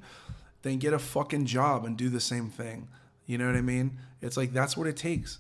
then 0.62 0.78
get 0.78 0.94
a 0.94 1.00
fucking 1.00 1.46
job 1.46 1.86
and 1.86 1.98
do 1.98 2.10
the 2.10 2.20
same 2.20 2.50
thing. 2.50 2.88
You 3.26 3.38
know 3.38 3.48
what 3.48 3.56
I 3.56 3.62
mean? 3.62 3.98
It's 4.22 4.38
like 4.38 4.54
that's 4.54 4.76
what 4.78 4.88
it 4.88 4.98
takes. 4.98 5.40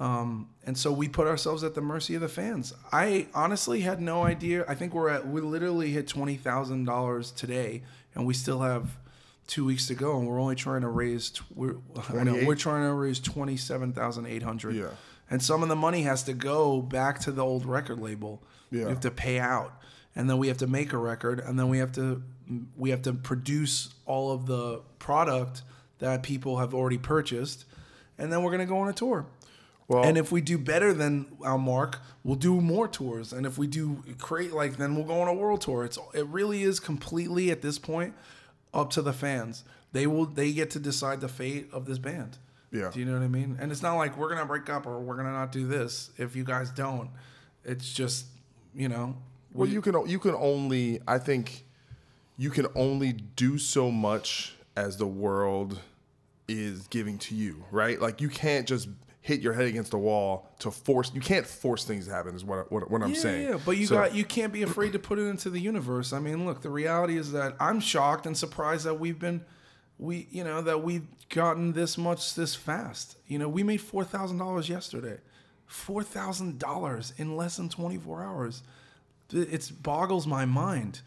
Um, 0.00 0.50
and 0.64 0.78
so 0.78 0.92
we 0.92 1.08
put 1.08 1.26
ourselves 1.26 1.64
at 1.64 1.74
the 1.74 1.80
mercy 1.80 2.14
of 2.14 2.20
the 2.20 2.28
fans. 2.28 2.72
I 2.92 3.26
honestly 3.34 3.80
had 3.80 4.00
no 4.00 4.22
idea. 4.22 4.64
I 4.68 4.74
think 4.74 4.94
we're 4.94 5.08
at 5.08 5.26
we 5.26 5.40
literally 5.40 5.90
hit 5.90 6.06
twenty 6.06 6.36
thousand 6.36 6.84
dollars 6.84 7.32
today, 7.32 7.82
and 8.14 8.24
we 8.24 8.34
still 8.34 8.60
have 8.60 8.96
two 9.48 9.64
weeks 9.64 9.88
to 9.88 9.94
go, 9.94 10.18
and 10.18 10.28
we're 10.28 10.40
only 10.40 10.54
trying 10.54 10.82
to 10.82 10.88
raise. 10.88 11.32
We're 11.54 11.76
I 12.10 12.22
know, 12.22 12.40
we're 12.44 12.54
trying 12.54 12.82
to 12.82 12.94
raise 12.94 13.18
twenty 13.18 13.56
seven 13.56 13.92
thousand 13.92 14.26
eight 14.26 14.42
hundred. 14.42 14.76
Yeah. 14.76 14.90
And 15.30 15.42
some 15.42 15.62
of 15.62 15.68
the 15.68 15.76
money 15.76 16.02
has 16.02 16.22
to 16.24 16.32
go 16.32 16.80
back 16.80 17.18
to 17.20 17.32
the 17.32 17.44
old 17.44 17.66
record 17.66 18.00
label. 18.00 18.42
Yeah. 18.70 18.84
We 18.84 18.90
have 18.90 19.00
to 19.00 19.10
pay 19.10 19.38
out, 19.38 19.80
and 20.16 20.28
then 20.28 20.38
we 20.38 20.48
have 20.48 20.58
to 20.58 20.66
make 20.66 20.92
a 20.92 20.98
record, 20.98 21.40
and 21.40 21.58
then 21.58 21.68
we 21.68 21.78
have 21.78 21.92
to 21.92 22.22
we 22.76 22.90
have 22.90 23.02
to 23.02 23.12
produce 23.12 23.94
all 24.06 24.32
of 24.32 24.46
the 24.46 24.80
product 24.98 25.62
that 25.98 26.22
people 26.22 26.58
have 26.58 26.74
already 26.74 26.98
purchased, 26.98 27.64
and 28.16 28.32
then 28.32 28.42
we're 28.42 28.50
gonna 28.50 28.66
go 28.66 28.78
on 28.78 28.88
a 28.88 28.92
tour. 28.92 29.26
Well, 29.88 30.04
and 30.04 30.18
if 30.18 30.30
we 30.30 30.42
do 30.42 30.58
better 30.58 30.92
than 30.92 31.26
our 31.42 31.56
mark, 31.56 32.00
we'll 32.22 32.36
do 32.36 32.60
more 32.60 32.88
tours. 32.88 33.32
And 33.32 33.46
if 33.46 33.56
we 33.56 33.66
do 33.66 34.04
create 34.18 34.52
like, 34.52 34.76
then 34.76 34.94
we'll 34.94 35.06
go 35.06 35.20
on 35.22 35.28
a 35.28 35.34
world 35.34 35.62
tour. 35.62 35.84
It's 35.84 35.98
it 36.12 36.26
really 36.26 36.62
is 36.62 36.78
completely 36.78 37.50
at 37.50 37.62
this 37.62 37.78
point 37.78 38.14
up 38.74 38.90
to 38.90 39.02
the 39.02 39.14
fans. 39.14 39.64
They 39.92 40.06
will 40.06 40.26
they 40.26 40.52
get 40.52 40.70
to 40.72 40.78
decide 40.78 41.20
the 41.20 41.28
fate 41.28 41.68
of 41.72 41.86
this 41.86 41.98
band. 41.98 42.38
Yeah. 42.70 42.90
Do 42.92 43.00
you 43.00 43.06
know 43.06 43.14
what 43.14 43.22
I 43.22 43.28
mean? 43.28 43.56
And 43.60 43.72
it's 43.72 43.82
not 43.82 43.94
like 43.96 44.16
we're 44.18 44.28
gonna 44.28 44.44
break 44.46 44.68
up 44.68 44.86
or 44.86 45.00
we're 45.00 45.16
gonna 45.16 45.32
not 45.32 45.52
do 45.52 45.66
this 45.66 46.10
if 46.18 46.36
you 46.36 46.44
guys 46.44 46.70
don't. 46.70 47.10
It's 47.64 47.92
just 47.92 48.26
you 48.74 48.88
know. 48.88 49.16
Well, 49.52 49.66
we- 49.66 49.72
you 49.72 49.80
can 49.80 50.06
you 50.08 50.18
can 50.18 50.34
only 50.34 51.00
I 51.08 51.18
think 51.18 51.64
you 52.36 52.50
can 52.50 52.66
only 52.74 53.12
do 53.12 53.58
so 53.58 53.90
much 53.90 54.54
as 54.76 54.96
the 54.96 55.06
world 55.06 55.80
is 56.46 56.86
giving 56.88 57.18
to 57.18 57.34
you, 57.34 57.64
right? 57.70 58.00
Like 58.00 58.20
you 58.20 58.28
can't 58.28 58.66
just 58.66 58.88
hit 59.20 59.40
your 59.40 59.52
head 59.52 59.66
against 59.66 59.90
the 59.90 59.98
wall 59.98 60.48
to 60.60 60.70
force. 60.70 61.10
You 61.12 61.20
can't 61.20 61.46
force 61.46 61.84
things 61.84 62.06
to 62.06 62.12
happen. 62.12 62.34
Is 62.34 62.44
what 62.44 62.70
what, 62.70 62.90
what 62.90 63.02
I'm 63.02 63.12
yeah, 63.14 63.20
saying. 63.20 63.48
Yeah, 63.48 63.58
but 63.64 63.76
you 63.78 63.86
So- 63.86 63.96
got 63.96 64.14
you 64.14 64.24
can't 64.24 64.52
be 64.52 64.62
afraid 64.62 64.92
to 64.92 64.98
put 64.98 65.18
it 65.18 65.24
into 65.26 65.48
the 65.50 65.60
universe. 65.60 66.12
I 66.12 66.18
mean, 66.18 66.44
look, 66.46 66.60
the 66.60 66.70
reality 66.70 67.16
is 67.16 67.32
that 67.32 67.56
I'm 67.58 67.80
shocked 67.80 68.26
and 68.26 68.36
surprised 68.36 68.84
that 68.84 69.00
we've 69.00 69.18
been 69.18 69.44
we 69.98 70.26
you 70.30 70.44
know 70.44 70.62
that 70.62 70.82
we've 70.82 71.06
gotten 71.28 71.72
this 71.72 71.98
much 71.98 72.34
this 72.34 72.54
fast. 72.54 73.16
You 73.26 73.38
know, 73.38 73.48
we 73.48 73.62
made 73.62 73.80
four 73.80 74.04
thousand 74.04 74.38
dollars 74.38 74.68
yesterday. 74.68 75.18
Four 75.66 76.02
thousand 76.02 76.58
dollars 76.58 77.12
in 77.16 77.36
less 77.36 77.56
than 77.56 77.68
twenty 77.68 77.98
four 77.98 78.22
hours. 78.22 78.62
It 79.30 79.70
boggles 79.82 80.26
my 80.26 80.46
mind, 80.46 81.02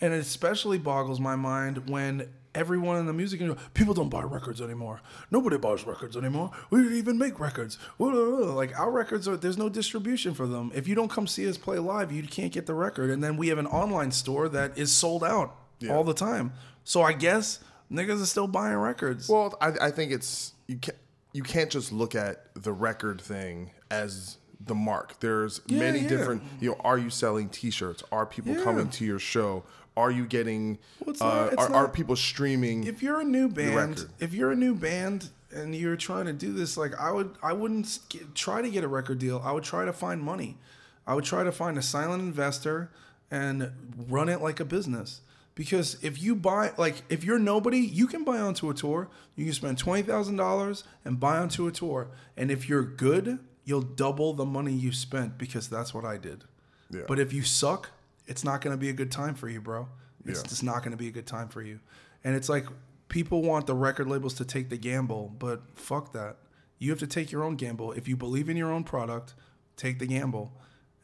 and 0.00 0.12
it 0.12 0.18
especially 0.18 0.78
boggles 0.78 1.20
my 1.20 1.36
mind 1.36 1.88
when 1.88 2.28
everyone 2.54 2.96
in 2.96 3.06
the 3.06 3.12
music 3.12 3.40
industry, 3.40 3.64
people 3.74 3.94
don't 3.94 4.08
buy 4.08 4.22
records 4.22 4.60
anymore. 4.60 5.00
Nobody 5.30 5.56
buys 5.56 5.86
records 5.86 6.16
anymore. 6.16 6.50
We 6.70 6.82
didn't 6.82 6.98
even 6.98 7.18
make 7.18 7.38
records. 7.38 7.78
Like 7.98 8.78
our 8.78 8.90
records 8.90 9.28
are 9.28 9.36
there's 9.36 9.58
no 9.58 9.68
distribution 9.68 10.34
for 10.34 10.46
them. 10.46 10.72
If 10.74 10.88
you 10.88 10.94
don't 10.94 11.10
come 11.10 11.26
see 11.26 11.48
us 11.48 11.56
play 11.56 11.78
live, 11.78 12.10
you 12.10 12.22
can't 12.24 12.52
get 12.52 12.66
the 12.66 12.74
record. 12.74 13.10
And 13.10 13.22
then 13.22 13.36
we 13.36 13.48
have 13.48 13.58
an 13.58 13.66
online 13.66 14.10
store 14.10 14.48
that 14.48 14.76
is 14.76 14.90
sold 14.90 15.22
out 15.22 15.56
all 15.88 16.04
the 16.04 16.14
time. 16.14 16.52
So 16.82 17.02
I 17.02 17.12
guess 17.12 17.60
niggas 17.90 18.22
are 18.22 18.26
still 18.26 18.46
buying 18.46 18.76
records. 18.76 19.28
Well, 19.28 19.56
I, 19.60 19.72
I 19.80 19.90
think 19.90 20.12
it's 20.12 20.54
you 20.66 20.76
can't 20.76 20.98
you 21.32 21.42
can't 21.42 21.70
just 21.70 21.92
look 21.92 22.14
at 22.14 22.46
the 22.54 22.72
record 22.72 23.20
thing 23.20 23.70
as 23.90 24.36
the 24.66 24.74
mark. 24.74 25.18
There's 25.20 25.60
Yeah, 25.66 25.78
many 25.78 26.00
yeah. 26.00 26.08
different. 26.08 26.42
You 26.60 26.70
know, 26.70 26.76
are 26.80 26.98
you 26.98 27.08
selling 27.10 27.48
T-shirts? 27.48 28.02
Are 28.12 28.26
people 28.26 28.54
Yeah. 28.56 28.62
coming 28.64 28.88
to 28.90 29.04
your 29.04 29.18
show? 29.18 29.62
Are 29.96 30.10
you 30.10 30.26
getting? 30.26 30.78
Well, 31.04 31.16
uh, 31.20 31.50
not- 31.56 31.58
are, 31.70 31.74
are 31.74 31.88
people 31.88 32.16
streaming? 32.16 32.84
if 32.84 33.02
you're 33.02 33.20
a 33.20 33.24
new 33.24 33.48
band, 33.48 34.06
if 34.18 34.32
you're 34.34 34.50
a 34.52 34.56
new 34.56 34.74
band 34.74 35.30
and 35.52 35.74
you're 35.74 35.96
trying 35.96 36.26
to 36.26 36.32
do 36.32 36.52
this, 36.52 36.76
like 36.76 36.98
I 36.98 37.10
would, 37.10 37.34
I 37.42 37.52
wouldn't 37.52 37.98
get, 38.08 38.34
try 38.34 38.62
to 38.62 38.70
get 38.70 38.84
a 38.84 38.88
record 38.88 39.18
deal. 39.18 39.40
I 39.44 39.50
would 39.52 39.64
try 39.64 39.84
to 39.84 39.92
find 39.92 40.20
money. 40.22 40.58
I 41.06 41.14
would 41.14 41.24
try 41.24 41.42
to 41.42 41.50
find 41.52 41.76
a 41.76 41.82
silent 41.82 42.22
investor 42.22 42.90
and 43.32 43.72
run 44.08 44.28
it 44.28 44.40
like 44.40 44.60
a 44.60 44.64
business. 44.64 45.20
Because 45.54 46.02
if 46.02 46.22
you 46.22 46.34
buy, 46.36 46.72
like, 46.78 47.02
if 47.08 47.24
you're 47.24 47.38
nobody, 47.38 47.78
you 47.78 48.06
can 48.06 48.24
buy 48.24 48.38
onto 48.38 48.70
a 48.70 48.74
tour. 48.74 49.08
You 49.36 49.44
can 49.44 49.52
spend 49.54 49.78
twenty 49.78 50.02
thousand 50.02 50.36
dollars 50.36 50.84
and 51.04 51.18
buy 51.20 51.38
onto 51.38 51.66
a 51.66 51.72
tour. 51.72 52.08
And 52.36 52.50
if 52.50 52.68
you're 52.68 52.84
good, 52.84 53.38
you'll 53.64 53.82
double 53.82 54.32
the 54.32 54.44
money 54.46 54.72
you 54.72 54.92
spent 54.92 55.36
because 55.38 55.68
that's 55.68 55.92
what 55.92 56.04
I 56.04 56.16
did. 56.16 56.44
Yeah. 56.90 57.02
But 57.06 57.18
if 57.18 57.32
you 57.32 57.42
suck, 57.42 57.90
it's 58.26 58.44
not 58.44 58.60
going 58.62 58.72
to 58.74 58.78
be 58.80 58.88
a 58.88 58.92
good 58.94 59.10
time 59.12 59.34
for 59.34 59.48
you, 59.48 59.60
bro. 59.60 59.88
It's 60.24 60.40
Yeah. 60.42 60.48
just 60.48 60.62
not 60.64 60.78
going 60.78 60.92
to 60.92 60.96
be 60.96 61.08
a 61.08 61.12
good 61.12 61.26
time 61.26 61.48
for 61.48 61.62
you. 61.62 61.80
And 62.24 62.34
it's 62.36 62.48
like 62.48 62.66
people 63.08 63.42
want 63.42 63.66
the 63.66 63.74
record 63.74 64.06
labels 64.08 64.34
to 64.34 64.44
take 64.44 64.70
the 64.70 64.76
gamble, 64.78 65.34
but 65.38 65.62
fuck 65.74 66.12
that. 66.12 66.36
You 66.78 66.90
have 66.90 66.98
to 67.00 67.06
take 67.06 67.30
your 67.32 67.42
own 67.42 67.56
gamble. 67.56 67.92
If 67.92 68.08
you 68.08 68.16
believe 68.16 68.48
in 68.48 68.56
your 68.56 68.70
own 68.72 68.84
product, 68.84 69.34
take 69.76 69.98
the 69.98 70.06
gamble 70.06 70.52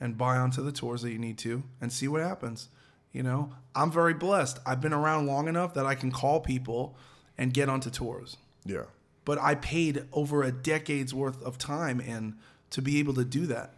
and 0.00 0.16
buy 0.16 0.36
onto 0.38 0.62
the 0.62 0.72
tours 0.72 1.02
that 1.02 1.10
you 1.10 1.18
need 1.18 1.36
to 1.38 1.64
and 1.80 1.92
see 1.92 2.08
what 2.08 2.20
happens. 2.22 2.68
You 3.16 3.22
know, 3.22 3.50
I'm 3.74 3.90
very 3.90 4.12
blessed. 4.12 4.58
I've 4.66 4.82
been 4.82 4.92
around 4.92 5.26
long 5.26 5.48
enough 5.48 5.72
that 5.72 5.86
I 5.86 5.94
can 5.94 6.10
call 6.12 6.40
people 6.40 6.94
and 7.38 7.50
get 7.54 7.66
onto 7.70 7.88
tours 7.88 8.36
Yeah. 8.66 8.84
but 9.24 9.38
I 9.38 9.54
paid 9.54 10.04
over 10.12 10.42
a 10.42 10.52
decade's 10.52 11.14
worth 11.14 11.42
of 11.42 11.56
time 11.56 11.98
in 11.98 12.36
to 12.70 12.82
be 12.82 12.98
able 12.98 13.14
to 13.14 13.24
do 13.24 13.46
that. 13.46 13.72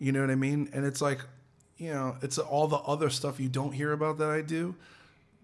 You 0.00 0.10
know 0.10 0.20
what 0.22 0.30
I 0.30 0.34
mean? 0.34 0.68
And 0.72 0.84
it's 0.84 1.00
like, 1.00 1.20
you 1.78 1.92
know, 1.94 2.16
it's 2.20 2.36
all 2.38 2.66
the 2.66 2.78
other 2.78 3.10
stuff 3.10 3.38
you 3.38 3.48
don't 3.48 3.72
hear 3.72 3.92
about 3.92 4.18
that 4.18 4.30
I 4.30 4.40
do 4.42 4.74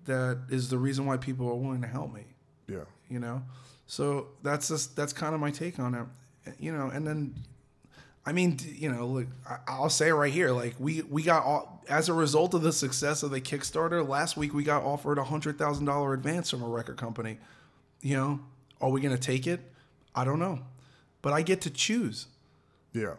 that 0.07 0.39
is 0.49 0.69
the 0.69 0.79
reason 0.79 1.07
why 1.07 1.17
people 1.17 1.47
are 1.49 1.55
willing 1.55 1.83
to 1.83 1.87
help 1.89 2.13
me, 2.13 2.25
Yeah. 2.67 2.85
you 3.09 3.21
know? 3.21 3.43
So 3.87 4.27
that's 4.43 4.67
just 4.67 4.97
that's 4.97 5.13
kind 5.13 5.35
of 5.37 5.41
my 5.41 5.53
take 5.53 5.79
on 5.79 5.95
it. 5.95 6.07
You 6.59 6.73
know, 6.73 6.89
and 6.89 7.07
then 7.07 7.35
I 8.27 8.33
mean, 8.33 8.59
you 8.67 8.91
know, 8.93 9.07
look, 9.07 9.27
I'll 9.67 9.89
say 9.91 10.09
it 10.09 10.15
right 10.15 10.33
here. 10.33 10.51
Like 10.51 10.75
we 10.79 11.03
we 11.03 11.23
got 11.23 11.45
all, 11.45 11.83
as 11.89 12.09
a 12.09 12.13
result 12.15 12.53
of 12.55 12.63
the 12.63 12.73
success 12.73 13.23
of 13.23 13.31
the 13.31 13.41
Kickstarter 13.41 14.07
last 14.07 14.37
week, 14.37 14.53
we 14.55 14.63
got 14.63 14.83
offered 14.85 15.19
a 15.19 15.25
hundred 15.25 15.59
thousand 15.59 15.87
dollar 15.87 16.13
advance 16.13 16.51
from 16.51 16.63
a 16.63 16.69
record 16.69 16.97
company. 16.99 17.39
You 18.03 18.17
know, 18.17 18.41
are 18.81 18.91
we 18.91 19.01
gonna 19.01 19.17
take 19.19 19.47
it? 19.47 19.61
I 20.15 20.25
don't 20.25 20.39
know, 20.39 20.61
but 21.23 21.33
I 21.33 21.43
get 21.43 21.63
to 21.63 21.71
choose. 21.71 22.27
Yeah. 22.93 23.15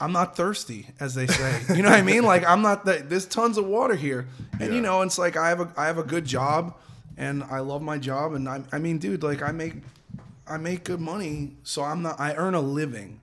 I'm 0.00 0.12
not 0.12 0.36
thirsty, 0.36 0.88
as 0.98 1.14
they 1.14 1.26
say. 1.26 1.60
You 1.76 1.82
know 1.82 1.90
what 1.90 1.98
I 1.98 2.02
mean? 2.02 2.22
Like 2.24 2.44
I'm 2.48 2.62
not. 2.62 2.84
that. 2.86 3.08
there's 3.10 3.26
tons 3.26 3.56
of 3.58 3.66
water 3.66 3.94
here, 3.94 4.26
and 4.52 4.70
Yeah. 4.70 4.74
you 4.76 4.80
know, 4.80 5.02
it's 5.02 5.18
like 5.18 5.36
I 5.36 5.48
have 5.48 5.60
a 5.60 5.72
I 5.76 5.86
have 5.86 5.98
a 5.98 6.02
good 6.04 6.24
job, 6.24 6.76
and 7.16 7.42
I 7.44 7.58
love 7.60 7.82
my 7.82 7.98
job, 7.98 8.34
and 8.34 8.48
I 8.48 8.62
I 8.72 8.78
mean, 8.78 8.98
dude, 8.98 9.22
like 9.22 9.42
I 9.42 9.50
make 9.52 9.74
I 10.46 10.56
make 10.58 10.84
good 10.84 11.00
money, 11.00 11.52
so 11.64 11.82
I'm 11.82 12.02
not. 12.02 12.18
I 12.20 12.34
earn 12.34 12.54
a 12.54 12.60
living, 12.60 13.20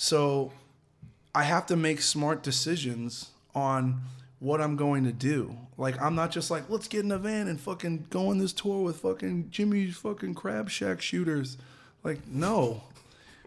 so 0.00 0.50
I 1.34 1.42
have 1.42 1.66
to 1.66 1.76
make 1.76 2.00
smart 2.00 2.42
decisions 2.42 3.32
on 3.54 4.00
what 4.38 4.62
I'm 4.62 4.74
going 4.74 5.04
to 5.04 5.12
do. 5.12 5.54
Like 5.76 6.00
I'm 6.00 6.14
not 6.14 6.30
just 6.30 6.50
like 6.50 6.70
let's 6.70 6.88
get 6.88 7.04
in 7.04 7.12
a 7.12 7.18
van 7.18 7.48
and 7.48 7.60
fucking 7.60 8.06
go 8.08 8.28
on 8.28 8.38
this 8.38 8.54
tour 8.54 8.82
with 8.82 9.00
fucking 9.00 9.50
Jimmy's 9.50 9.98
fucking 9.98 10.36
crab 10.36 10.70
shack 10.70 11.02
shooters. 11.02 11.58
Like 12.02 12.26
no. 12.26 12.82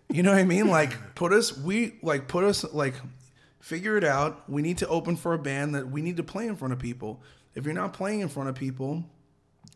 You 0.10 0.22
know 0.22 0.30
what 0.30 0.42
I 0.42 0.44
mean? 0.44 0.68
Like 0.68 1.16
put 1.16 1.34
us 1.34 1.58
we 1.58 1.96
like 2.04 2.28
put 2.28 2.44
us 2.44 2.64
like 2.72 2.94
figure 3.60 3.98
it 3.98 4.04
out. 4.04 4.48
We 4.48 4.62
need 4.62 4.78
to 4.78 4.88
open 4.88 5.16
for 5.16 5.34
a 5.34 5.40
band 5.40 5.74
that 5.74 5.90
we 5.90 6.04
need 6.04 6.18
to 6.18 6.24
play 6.24 6.46
in 6.46 6.56
front 6.56 6.72
of 6.72 6.78
people. 6.78 7.20
If 7.56 7.66
you're 7.66 7.74
not 7.74 7.94
playing 7.94 8.20
in 8.20 8.30
front 8.30 8.50
of 8.50 8.54
people, 8.54 9.06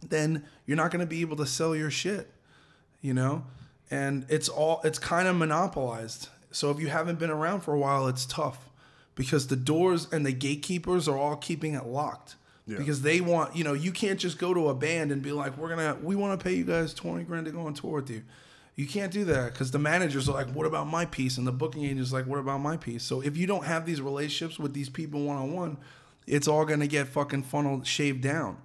then 0.08 0.46
you're 0.68 0.78
not 0.78 0.92
going 0.92 1.00
to 1.00 1.08
be 1.08 1.22
able 1.22 1.38
to 1.38 1.48
sell 1.48 1.76
your 1.76 1.90
shit 1.90 2.32
you 3.02 3.16
know 3.16 3.44
and 3.90 4.26
it's 4.30 4.50
all 4.50 4.82
it's 4.84 5.00
kind 5.00 5.28
of 5.28 5.36
monopolized 5.36 6.30
so 6.52 6.72
if 6.72 6.80
you 6.80 6.88
haven't 6.88 7.20
been 7.20 7.30
around 7.30 7.62
for 7.62 7.74
a 7.74 7.80
while 7.80 8.08
it's 8.08 8.26
tough 8.26 8.70
because 9.16 9.48
the 9.48 9.56
doors 9.56 10.08
and 10.12 10.26
the 10.26 10.32
gatekeepers 10.32 11.08
are 11.08 11.18
all 11.18 11.36
keeping 11.36 11.74
it 11.74 11.86
locked 11.86 12.36
Yeah. 12.66 12.78
because 12.78 13.02
they 13.02 13.22
want 13.22 13.56
you 13.56 13.64
know 13.64 13.74
you 13.74 13.92
can't 13.92 14.20
just 14.20 14.38
go 14.38 14.54
to 14.54 14.70
a 14.70 14.74
band 14.76 15.12
and 15.12 15.22
be 15.22 15.32
like 15.32 15.58
we're 15.58 15.70
gonna 15.70 15.98
we 16.02 16.16
want 16.16 16.40
to 16.40 16.44
pay 16.44 16.54
you 16.54 16.64
guys 16.64 16.94
20 16.94 17.24
grand 17.24 17.46
to 17.46 17.52
go 17.52 17.62
on 17.62 17.74
tour 17.74 17.96
with 18.02 18.10
you 18.10 18.24
you 18.76 18.86
can't 18.86 19.12
do 19.12 19.26
that 19.26 19.54
because 19.54 19.72
the 19.72 19.80
managers 19.80 20.30
are 20.30 20.34
like 20.34 20.50
what 20.54 20.66
about 20.68 20.88
my 20.88 21.06
piece 21.06 21.38
and 21.38 21.48
the 21.48 21.52
booking 21.52 21.84
agent's 21.86 22.14
like 22.14 22.26
what 22.28 22.40
about 22.40 22.60
my 22.60 22.78
piece 22.78 23.04
so 23.04 23.22
if 23.22 23.36
you 23.38 23.48
don't 23.48 23.66
have 23.66 23.86
these 23.86 24.02
relationships 24.02 24.60
with 24.60 24.74
these 24.74 24.90
people 24.90 25.24
one-on-one 25.24 25.78
it's 26.28 26.48
all 26.48 26.66
gonna 26.66 26.88
get 26.88 27.08
fucking 27.08 27.44
funneled 27.44 27.86
shaved 27.88 28.22
down 28.22 28.58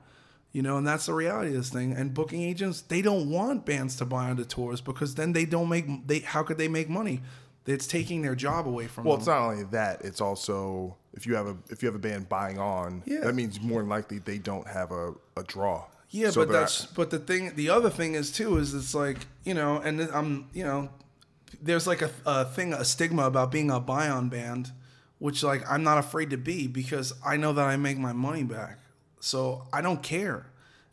you 0.54 0.60
know, 0.60 0.76
and 0.76 0.86
that's 0.86 1.06
the 1.06 1.14
reality 1.14 1.48
of 1.48 1.54
this 1.54 1.70
thing. 1.70 1.92
And 1.94 2.12
booking 2.12 2.42
agents, 2.42 2.82
they 2.82 3.00
don't 3.00 3.30
want 3.30 3.64
bands 3.64 3.96
to 3.96 4.04
buy 4.04 4.28
onto 4.28 4.44
tours 4.44 4.82
because 4.82 5.14
then 5.14 5.32
they 5.32 5.46
don't 5.46 5.70
make 5.70 6.06
they 6.06 6.18
how 6.18 6.42
could 6.42 6.58
they 6.58 6.68
make 6.68 6.90
money? 6.90 7.22
It's 7.66 7.86
taking 7.86 8.22
their 8.22 8.34
job 8.34 8.66
away 8.66 8.86
from 8.88 9.04
Well, 9.04 9.16
them. 9.16 9.26
Well, 9.26 9.36
it's 9.36 9.40
not 9.40 9.50
only 9.52 9.64
that; 9.70 10.04
it's 10.04 10.20
also 10.20 10.96
if 11.14 11.26
you 11.26 11.34
have 11.36 11.46
a 11.46 11.56
if 11.70 11.82
you 11.82 11.86
have 11.86 11.94
a 11.94 11.98
band 12.00 12.28
buying 12.28 12.58
on, 12.58 13.02
Yeah. 13.06 13.20
that 13.20 13.34
means 13.34 13.60
more 13.60 13.80
than 13.80 13.88
likely 13.88 14.18
they 14.18 14.38
don't 14.38 14.66
have 14.66 14.90
a, 14.90 15.12
a 15.36 15.42
draw. 15.44 15.84
Yeah, 16.10 16.30
So 16.30 16.44
but 16.44 16.52
that's 16.52 16.86
but 16.86 17.10
the 17.10 17.18
thing. 17.18 17.54
The 17.54 17.70
other 17.70 17.88
thing 17.90 18.14
is 18.14 18.32
too 18.32 18.58
is 18.58 18.74
it's 18.74 18.94
like 18.94 19.18
you 19.44 19.54
know, 19.54 19.76
and 19.78 20.00
I'm 20.12 20.48
you 20.52 20.64
know, 20.64 20.90
there's 21.62 21.86
like 21.86 22.02
a, 22.02 22.10
a 22.26 22.44
thing 22.46 22.72
a 22.72 22.84
stigma 22.84 23.24
about 23.26 23.50
being 23.52 23.70
a 23.70 23.78
buy 23.80 24.08
on 24.08 24.28
band, 24.28 24.72
which 25.18 25.42
like 25.42 25.62
I'm 25.70 25.82
not 25.84 25.98
afraid 25.98 26.30
to 26.30 26.36
be 26.36 26.66
because 26.66 27.12
I 27.24 27.36
know 27.36 27.52
that 27.52 27.66
I 27.66 27.76
make 27.76 27.96
my 27.98 28.12
money 28.12 28.42
back, 28.42 28.78
so 29.20 29.66
I 29.72 29.80
don't 29.82 30.02
care. 30.02 30.46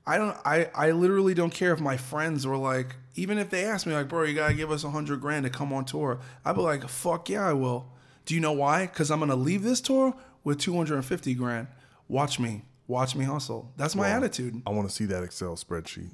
I 0.05 0.17
don't. 0.17 0.37
I 0.45 0.69
I 0.75 0.91
literally 0.91 1.33
don't 1.33 1.53
care 1.53 1.73
if 1.73 1.79
my 1.79 1.97
friends 1.97 2.45
were 2.47 2.57
like, 2.57 2.95
even 3.19 3.37
if 3.37 3.49
they 3.49 3.65
ask 3.65 3.85
me 3.85 3.93
like, 3.93 4.07
bro, 4.07 4.23
you 4.23 4.33
gotta 4.33 4.53
give 4.53 4.71
us 4.71 4.83
a 4.83 4.89
hundred 4.89 5.21
grand 5.21 5.43
to 5.43 5.49
come 5.49 5.73
on 5.73 5.85
tour. 5.85 6.19
I'd 6.45 6.55
be 6.55 6.61
like, 6.61 6.87
fuck 6.87 7.29
yeah, 7.29 7.47
I 7.47 7.53
will. 7.53 7.91
Do 8.25 8.33
you 8.33 8.39
know 8.41 8.53
why? 8.53 8.87
Because 8.87 9.11
I'm 9.11 9.19
gonna 9.19 9.35
leave 9.35 9.63
this 9.63 9.81
tour 9.81 10.15
with 10.43 10.59
two 10.59 10.75
hundred 10.75 10.95
and 10.95 11.05
fifty 11.05 11.33
grand. 11.33 11.67
Watch 12.07 12.39
me. 12.39 12.63
Watch 12.87 13.15
me 13.15 13.23
hustle. 13.23 13.71
That's 13.77 13.95
my 13.95 14.09
attitude. 14.09 14.63
I 14.65 14.71
want 14.71 14.89
to 14.89 14.95
see 14.95 15.05
that 15.05 15.21
Excel 15.23 15.55
spreadsheet. 15.55 16.09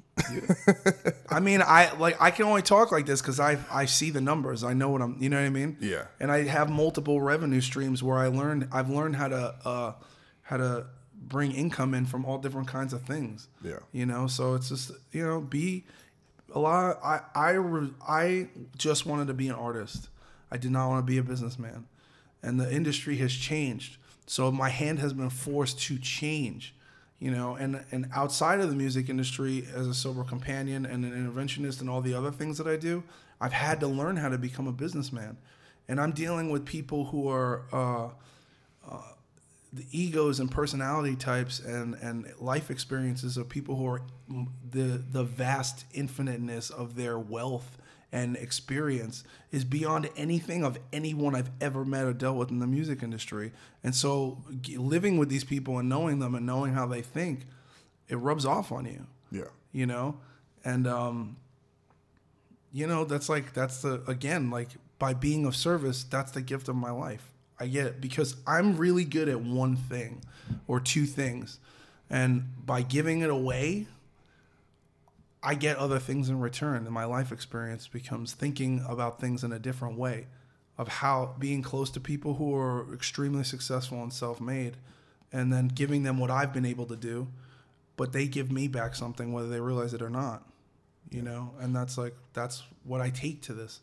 I 1.30 1.40
mean, 1.40 1.62
I 1.62 1.96
like 1.96 2.20
I 2.20 2.30
can 2.30 2.44
only 2.44 2.60
talk 2.60 2.92
like 2.92 3.06
this 3.06 3.22
because 3.22 3.40
I 3.40 3.58
I 3.70 3.86
see 3.86 4.10
the 4.10 4.20
numbers. 4.20 4.62
I 4.62 4.74
know 4.74 4.90
what 4.90 5.00
I'm. 5.00 5.16
You 5.18 5.30
know 5.30 5.38
what 5.38 5.46
I 5.46 5.50
mean? 5.50 5.78
Yeah. 5.80 6.04
And 6.20 6.30
I 6.30 6.42
have 6.44 6.68
multiple 6.68 7.20
revenue 7.22 7.62
streams 7.62 8.02
where 8.02 8.18
I 8.18 8.26
learned. 8.26 8.68
I've 8.72 8.90
learned 8.90 9.16
how 9.16 9.28
to 9.28 9.54
uh, 9.64 9.92
how 10.42 10.58
to 10.58 10.86
bring 11.14 11.52
income 11.52 11.94
in 11.94 12.04
from 12.04 12.26
all 12.26 12.38
different 12.38 12.68
kinds 12.68 12.92
of 12.92 13.02
things. 13.02 13.48
Yeah. 13.64 13.78
You 13.92 14.04
know, 14.04 14.26
so 14.26 14.54
it's 14.54 14.68
just 14.68 14.90
you 15.12 15.24
know 15.24 15.40
be 15.40 15.86
a 16.54 16.58
lot. 16.58 16.98
I 17.02 17.20
I 17.34 17.50
re- 17.52 17.94
I 18.06 18.48
just 18.76 19.06
wanted 19.06 19.26
to 19.28 19.34
be 19.34 19.48
an 19.48 19.54
artist. 19.54 20.08
I 20.50 20.56
did 20.56 20.70
not 20.70 20.88
want 20.88 21.06
to 21.06 21.10
be 21.10 21.18
a 21.18 21.22
businessman, 21.22 21.86
and 22.42 22.60
the 22.60 22.72
industry 22.72 23.16
has 23.16 23.32
changed. 23.32 23.96
So 24.26 24.50
my 24.50 24.70
hand 24.70 24.98
has 24.98 25.12
been 25.12 25.30
forced 25.30 25.80
to 25.82 25.98
change 25.98 26.74
you 27.18 27.30
know 27.30 27.54
and 27.54 27.82
and 27.90 28.08
outside 28.14 28.60
of 28.60 28.68
the 28.68 28.74
music 28.74 29.08
industry 29.08 29.66
as 29.74 29.86
a 29.86 29.94
sober 29.94 30.24
companion 30.24 30.84
and 30.84 31.04
an 31.04 31.12
interventionist 31.12 31.80
and 31.80 31.88
all 31.88 32.00
the 32.00 32.14
other 32.14 32.30
things 32.30 32.58
that 32.58 32.66
i 32.66 32.76
do 32.76 33.02
i've 33.40 33.52
had 33.52 33.80
to 33.80 33.86
learn 33.86 34.16
how 34.16 34.28
to 34.28 34.38
become 34.38 34.66
a 34.66 34.72
businessman 34.72 35.36
and 35.88 36.00
i'm 36.00 36.12
dealing 36.12 36.50
with 36.50 36.64
people 36.64 37.06
who 37.06 37.28
are 37.28 37.62
uh, 37.72 38.08
uh, 38.90 39.00
the 39.76 39.86
egos 39.92 40.40
and 40.40 40.50
personality 40.50 41.14
types 41.16 41.60
and 41.60 41.94
and 41.96 42.26
life 42.38 42.70
experiences 42.70 43.36
of 43.36 43.48
people 43.48 43.76
who 43.76 43.86
are 43.86 44.02
the 44.70 45.02
the 45.10 45.22
vast 45.24 45.84
infiniteness 45.92 46.70
of 46.70 46.96
their 46.96 47.18
wealth 47.18 47.78
and 48.12 48.36
experience 48.36 49.24
is 49.50 49.64
beyond 49.64 50.08
anything 50.16 50.64
of 50.64 50.78
anyone 50.92 51.34
I've 51.34 51.50
ever 51.60 51.84
met 51.84 52.04
or 52.04 52.12
dealt 52.12 52.36
with 52.36 52.50
in 52.50 52.60
the 52.60 52.66
music 52.66 53.02
industry. 53.02 53.52
And 53.82 53.94
so 53.94 54.44
living 54.76 55.18
with 55.18 55.28
these 55.28 55.44
people 55.44 55.78
and 55.78 55.88
knowing 55.88 56.20
them 56.20 56.34
and 56.34 56.46
knowing 56.46 56.72
how 56.72 56.86
they 56.86 57.02
think, 57.02 57.40
it 58.08 58.16
rubs 58.16 58.46
off 58.46 58.70
on 58.72 58.86
you, 58.86 59.06
Yeah. 59.30 59.48
you 59.72 59.86
know? 59.86 60.18
And 60.64 60.86
um 60.86 61.36
you 62.72 62.86
know, 62.86 63.04
that's 63.04 63.28
like 63.28 63.52
that's 63.52 63.82
the 63.82 64.02
again, 64.06 64.50
like 64.50 64.68
by 64.98 65.12
being 65.12 65.44
of 65.44 65.54
service, 65.56 66.04
that's 66.04 66.32
the 66.32 66.42
gift 66.42 66.68
of 66.68 66.76
my 66.76 66.90
life. 66.90 67.32
I 67.58 67.66
get 67.66 67.86
it 67.86 68.00
because 68.00 68.36
I'm 68.46 68.76
really 68.76 69.04
good 69.04 69.28
at 69.28 69.40
one 69.40 69.76
thing 69.76 70.22
or 70.66 70.80
two 70.80 71.06
things. 71.06 71.58
And 72.10 72.44
by 72.64 72.82
giving 72.82 73.20
it 73.20 73.30
away, 73.30 73.86
I 75.42 75.54
get 75.54 75.76
other 75.76 75.98
things 75.98 76.28
in 76.28 76.40
return. 76.40 76.84
And 76.84 76.90
my 76.90 77.04
life 77.04 77.32
experience 77.32 77.88
becomes 77.88 78.32
thinking 78.32 78.84
about 78.88 79.20
things 79.20 79.42
in 79.44 79.52
a 79.52 79.58
different 79.58 79.98
way 79.98 80.26
of 80.78 80.88
how 80.88 81.34
being 81.38 81.62
close 81.62 81.90
to 81.90 82.00
people 82.00 82.34
who 82.34 82.54
are 82.54 82.92
extremely 82.92 83.44
successful 83.44 84.02
and 84.02 84.12
self 84.12 84.40
made 84.40 84.76
and 85.32 85.52
then 85.52 85.68
giving 85.68 86.02
them 86.02 86.18
what 86.18 86.30
I've 86.30 86.52
been 86.52 86.66
able 86.66 86.86
to 86.86 86.96
do, 86.96 87.28
but 87.96 88.12
they 88.12 88.26
give 88.26 88.52
me 88.52 88.68
back 88.68 88.94
something 88.94 89.32
whether 89.32 89.48
they 89.48 89.60
realize 89.60 89.94
it 89.94 90.02
or 90.02 90.10
not. 90.10 90.44
You 91.10 91.22
know, 91.22 91.52
and 91.60 91.74
that's 91.74 91.96
like 91.96 92.14
that's 92.32 92.64
what 92.84 93.00
I 93.00 93.10
take 93.10 93.40
to 93.42 93.54
this. 93.54 93.80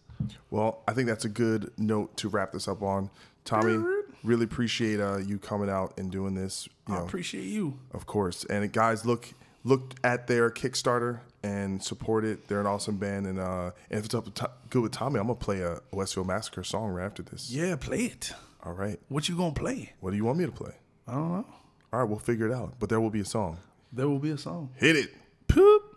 Well, 0.51 0.81
I 0.87 0.93
think 0.93 1.07
that's 1.07 1.25
a 1.25 1.29
good 1.29 1.71
note 1.77 2.15
to 2.17 2.27
wrap 2.27 2.51
this 2.51 2.67
up 2.67 2.81
on. 2.81 3.09
Tommy, 3.45 3.83
really 4.23 4.45
appreciate 4.45 4.99
uh, 4.99 5.17
you 5.17 5.37
coming 5.37 5.69
out 5.69 5.97
and 5.97 6.11
doing 6.11 6.35
this. 6.35 6.67
You 6.87 6.95
I 6.95 6.97
know, 6.99 7.05
appreciate 7.05 7.45
you. 7.45 7.79
Of 7.93 8.05
course. 8.05 8.45
And 8.45 8.71
guys, 8.71 9.05
look 9.05 9.27
look 9.63 9.93
at 10.03 10.27
their 10.27 10.49
Kickstarter 10.49 11.19
and 11.43 11.83
support 11.83 12.25
it. 12.25 12.47
They're 12.47 12.59
an 12.61 12.67
awesome 12.67 12.97
band, 12.97 13.27
and 13.27 13.39
uh, 13.39 13.71
and 13.89 13.99
if 13.99 14.05
it's 14.05 14.13
up 14.15 14.33
to, 14.35 14.49
good 14.69 14.81
with 14.81 14.91
Tommy, 14.91 15.19
I'm 15.19 15.27
gonna 15.27 15.35
play 15.35 15.61
a 15.61 15.79
Westfield 15.91 16.27
Massacre 16.27 16.63
song 16.63 16.89
right 16.91 17.05
after 17.05 17.23
this. 17.23 17.51
Yeah, 17.51 17.75
play 17.75 18.05
it. 18.05 18.33
All 18.63 18.73
right. 18.73 18.99
What 19.09 19.27
you 19.27 19.35
gonna 19.35 19.53
play? 19.53 19.93
What 19.99 20.11
do 20.11 20.17
you 20.17 20.25
want 20.25 20.37
me 20.39 20.45
to 20.45 20.51
play? 20.51 20.73
I 21.07 21.13
don't 21.13 21.31
know. 21.31 21.45
All 21.91 21.99
right, 21.99 22.09
we'll 22.09 22.19
figure 22.19 22.47
it 22.47 22.53
out. 22.53 22.75
But 22.79 22.89
there 22.89 22.99
will 22.99 23.09
be 23.09 23.19
a 23.19 23.25
song. 23.25 23.57
There 23.91 24.07
will 24.07 24.19
be 24.19 24.31
a 24.31 24.37
song. 24.37 24.69
Hit 24.77 24.95
it. 24.95 25.13
Poop. 25.47 25.92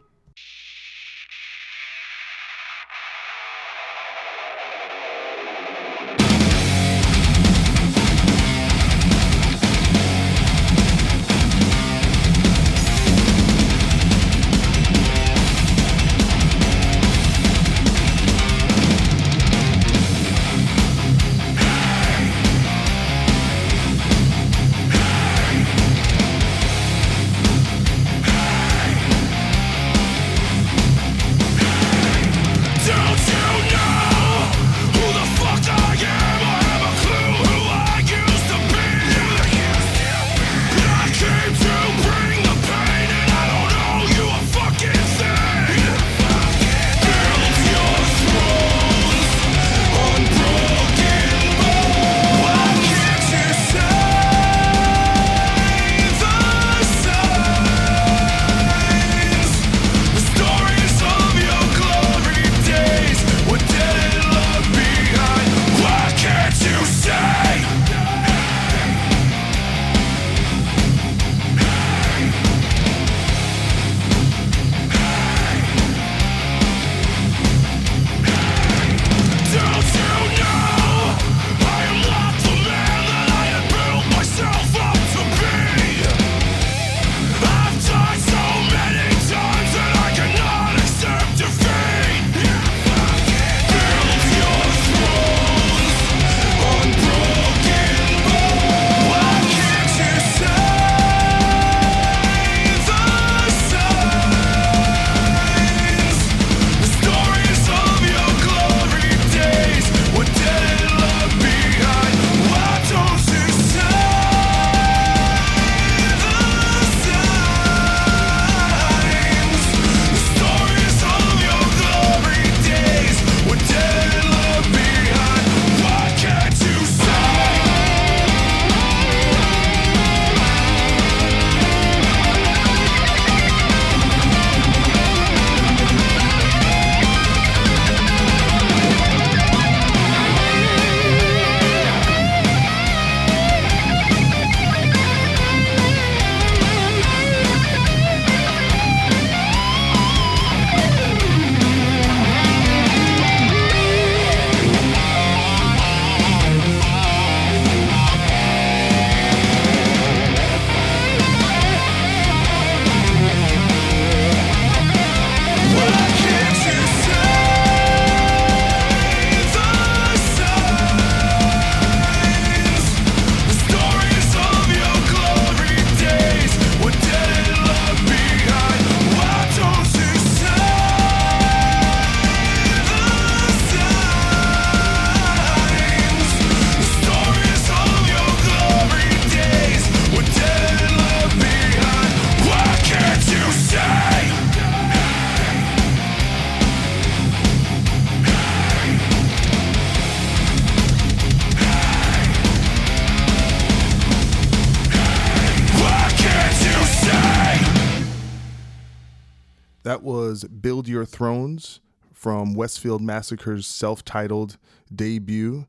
Westfield 212.56 213.02
Massacre's 213.02 213.66
self 213.66 214.04
titled 214.04 214.58
debut. 214.94 215.66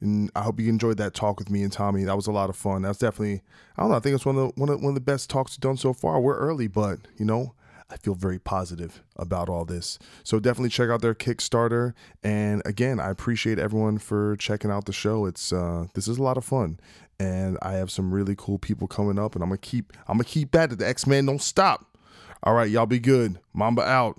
And 0.00 0.30
I 0.36 0.42
hope 0.42 0.60
you 0.60 0.68
enjoyed 0.68 0.98
that 0.98 1.14
talk 1.14 1.38
with 1.38 1.48
me 1.48 1.62
and 1.62 1.72
Tommy. 1.72 2.04
That 2.04 2.16
was 2.16 2.26
a 2.26 2.32
lot 2.32 2.50
of 2.50 2.56
fun. 2.56 2.82
That's 2.82 2.98
definitely, 2.98 3.40
I 3.76 3.82
don't 3.82 3.90
know, 3.90 3.96
I 3.96 4.00
think 4.00 4.14
it's 4.14 4.26
one 4.26 4.36
of 4.36 4.54
the, 4.54 4.60
one 4.60 4.68
of, 4.68 4.82
one 4.82 4.90
of 4.90 4.94
the 4.94 5.00
best 5.00 5.30
talks 5.30 5.56
done 5.56 5.76
so 5.76 5.94
far. 5.94 6.20
We're 6.20 6.36
early, 6.36 6.66
but, 6.66 6.98
you 7.16 7.24
know, 7.24 7.54
I 7.90 7.96
feel 7.96 8.14
very 8.14 8.38
positive 8.38 9.02
about 9.16 9.48
all 9.48 9.64
this. 9.64 9.98
So 10.22 10.40
definitely 10.40 10.70
check 10.70 10.90
out 10.90 11.00
their 11.00 11.14
Kickstarter. 11.14 11.92
And 12.22 12.62
again, 12.64 12.98
I 12.98 13.10
appreciate 13.10 13.58
everyone 13.58 13.98
for 13.98 14.36
checking 14.36 14.70
out 14.70 14.86
the 14.86 14.92
show. 14.92 15.26
It's 15.26 15.52
uh 15.52 15.86
this 15.94 16.08
is 16.08 16.18
a 16.18 16.22
lot 16.22 16.36
of 16.36 16.44
fun. 16.44 16.80
And 17.20 17.58
I 17.62 17.74
have 17.74 17.90
some 17.90 18.12
really 18.12 18.34
cool 18.36 18.58
people 18.58 18.88
coming 18.88 19.18
up 19.18 19.34
and 19.34 19.42
I'm 19.42 19.50
gonna 19.50 19.58
keep 19.58 19.92
I'm 20.08 20.16
gonna 20.16 20.24
keep 20.24 20.54
at 20.54 20.72
it. 20.72 20.78
The 20.78 20.88
Ex 20.88 21.06
Man 21.06 21.26
don't 21.26 21.42
stop. 21.42 21.96
All 22.42 22.54
right, 22.54 22.70
y'all 22.70 22.86
be 22.86 22.98
good. 22.98 23.38
Mamba 23.52 23.82
out. 23.82 24.18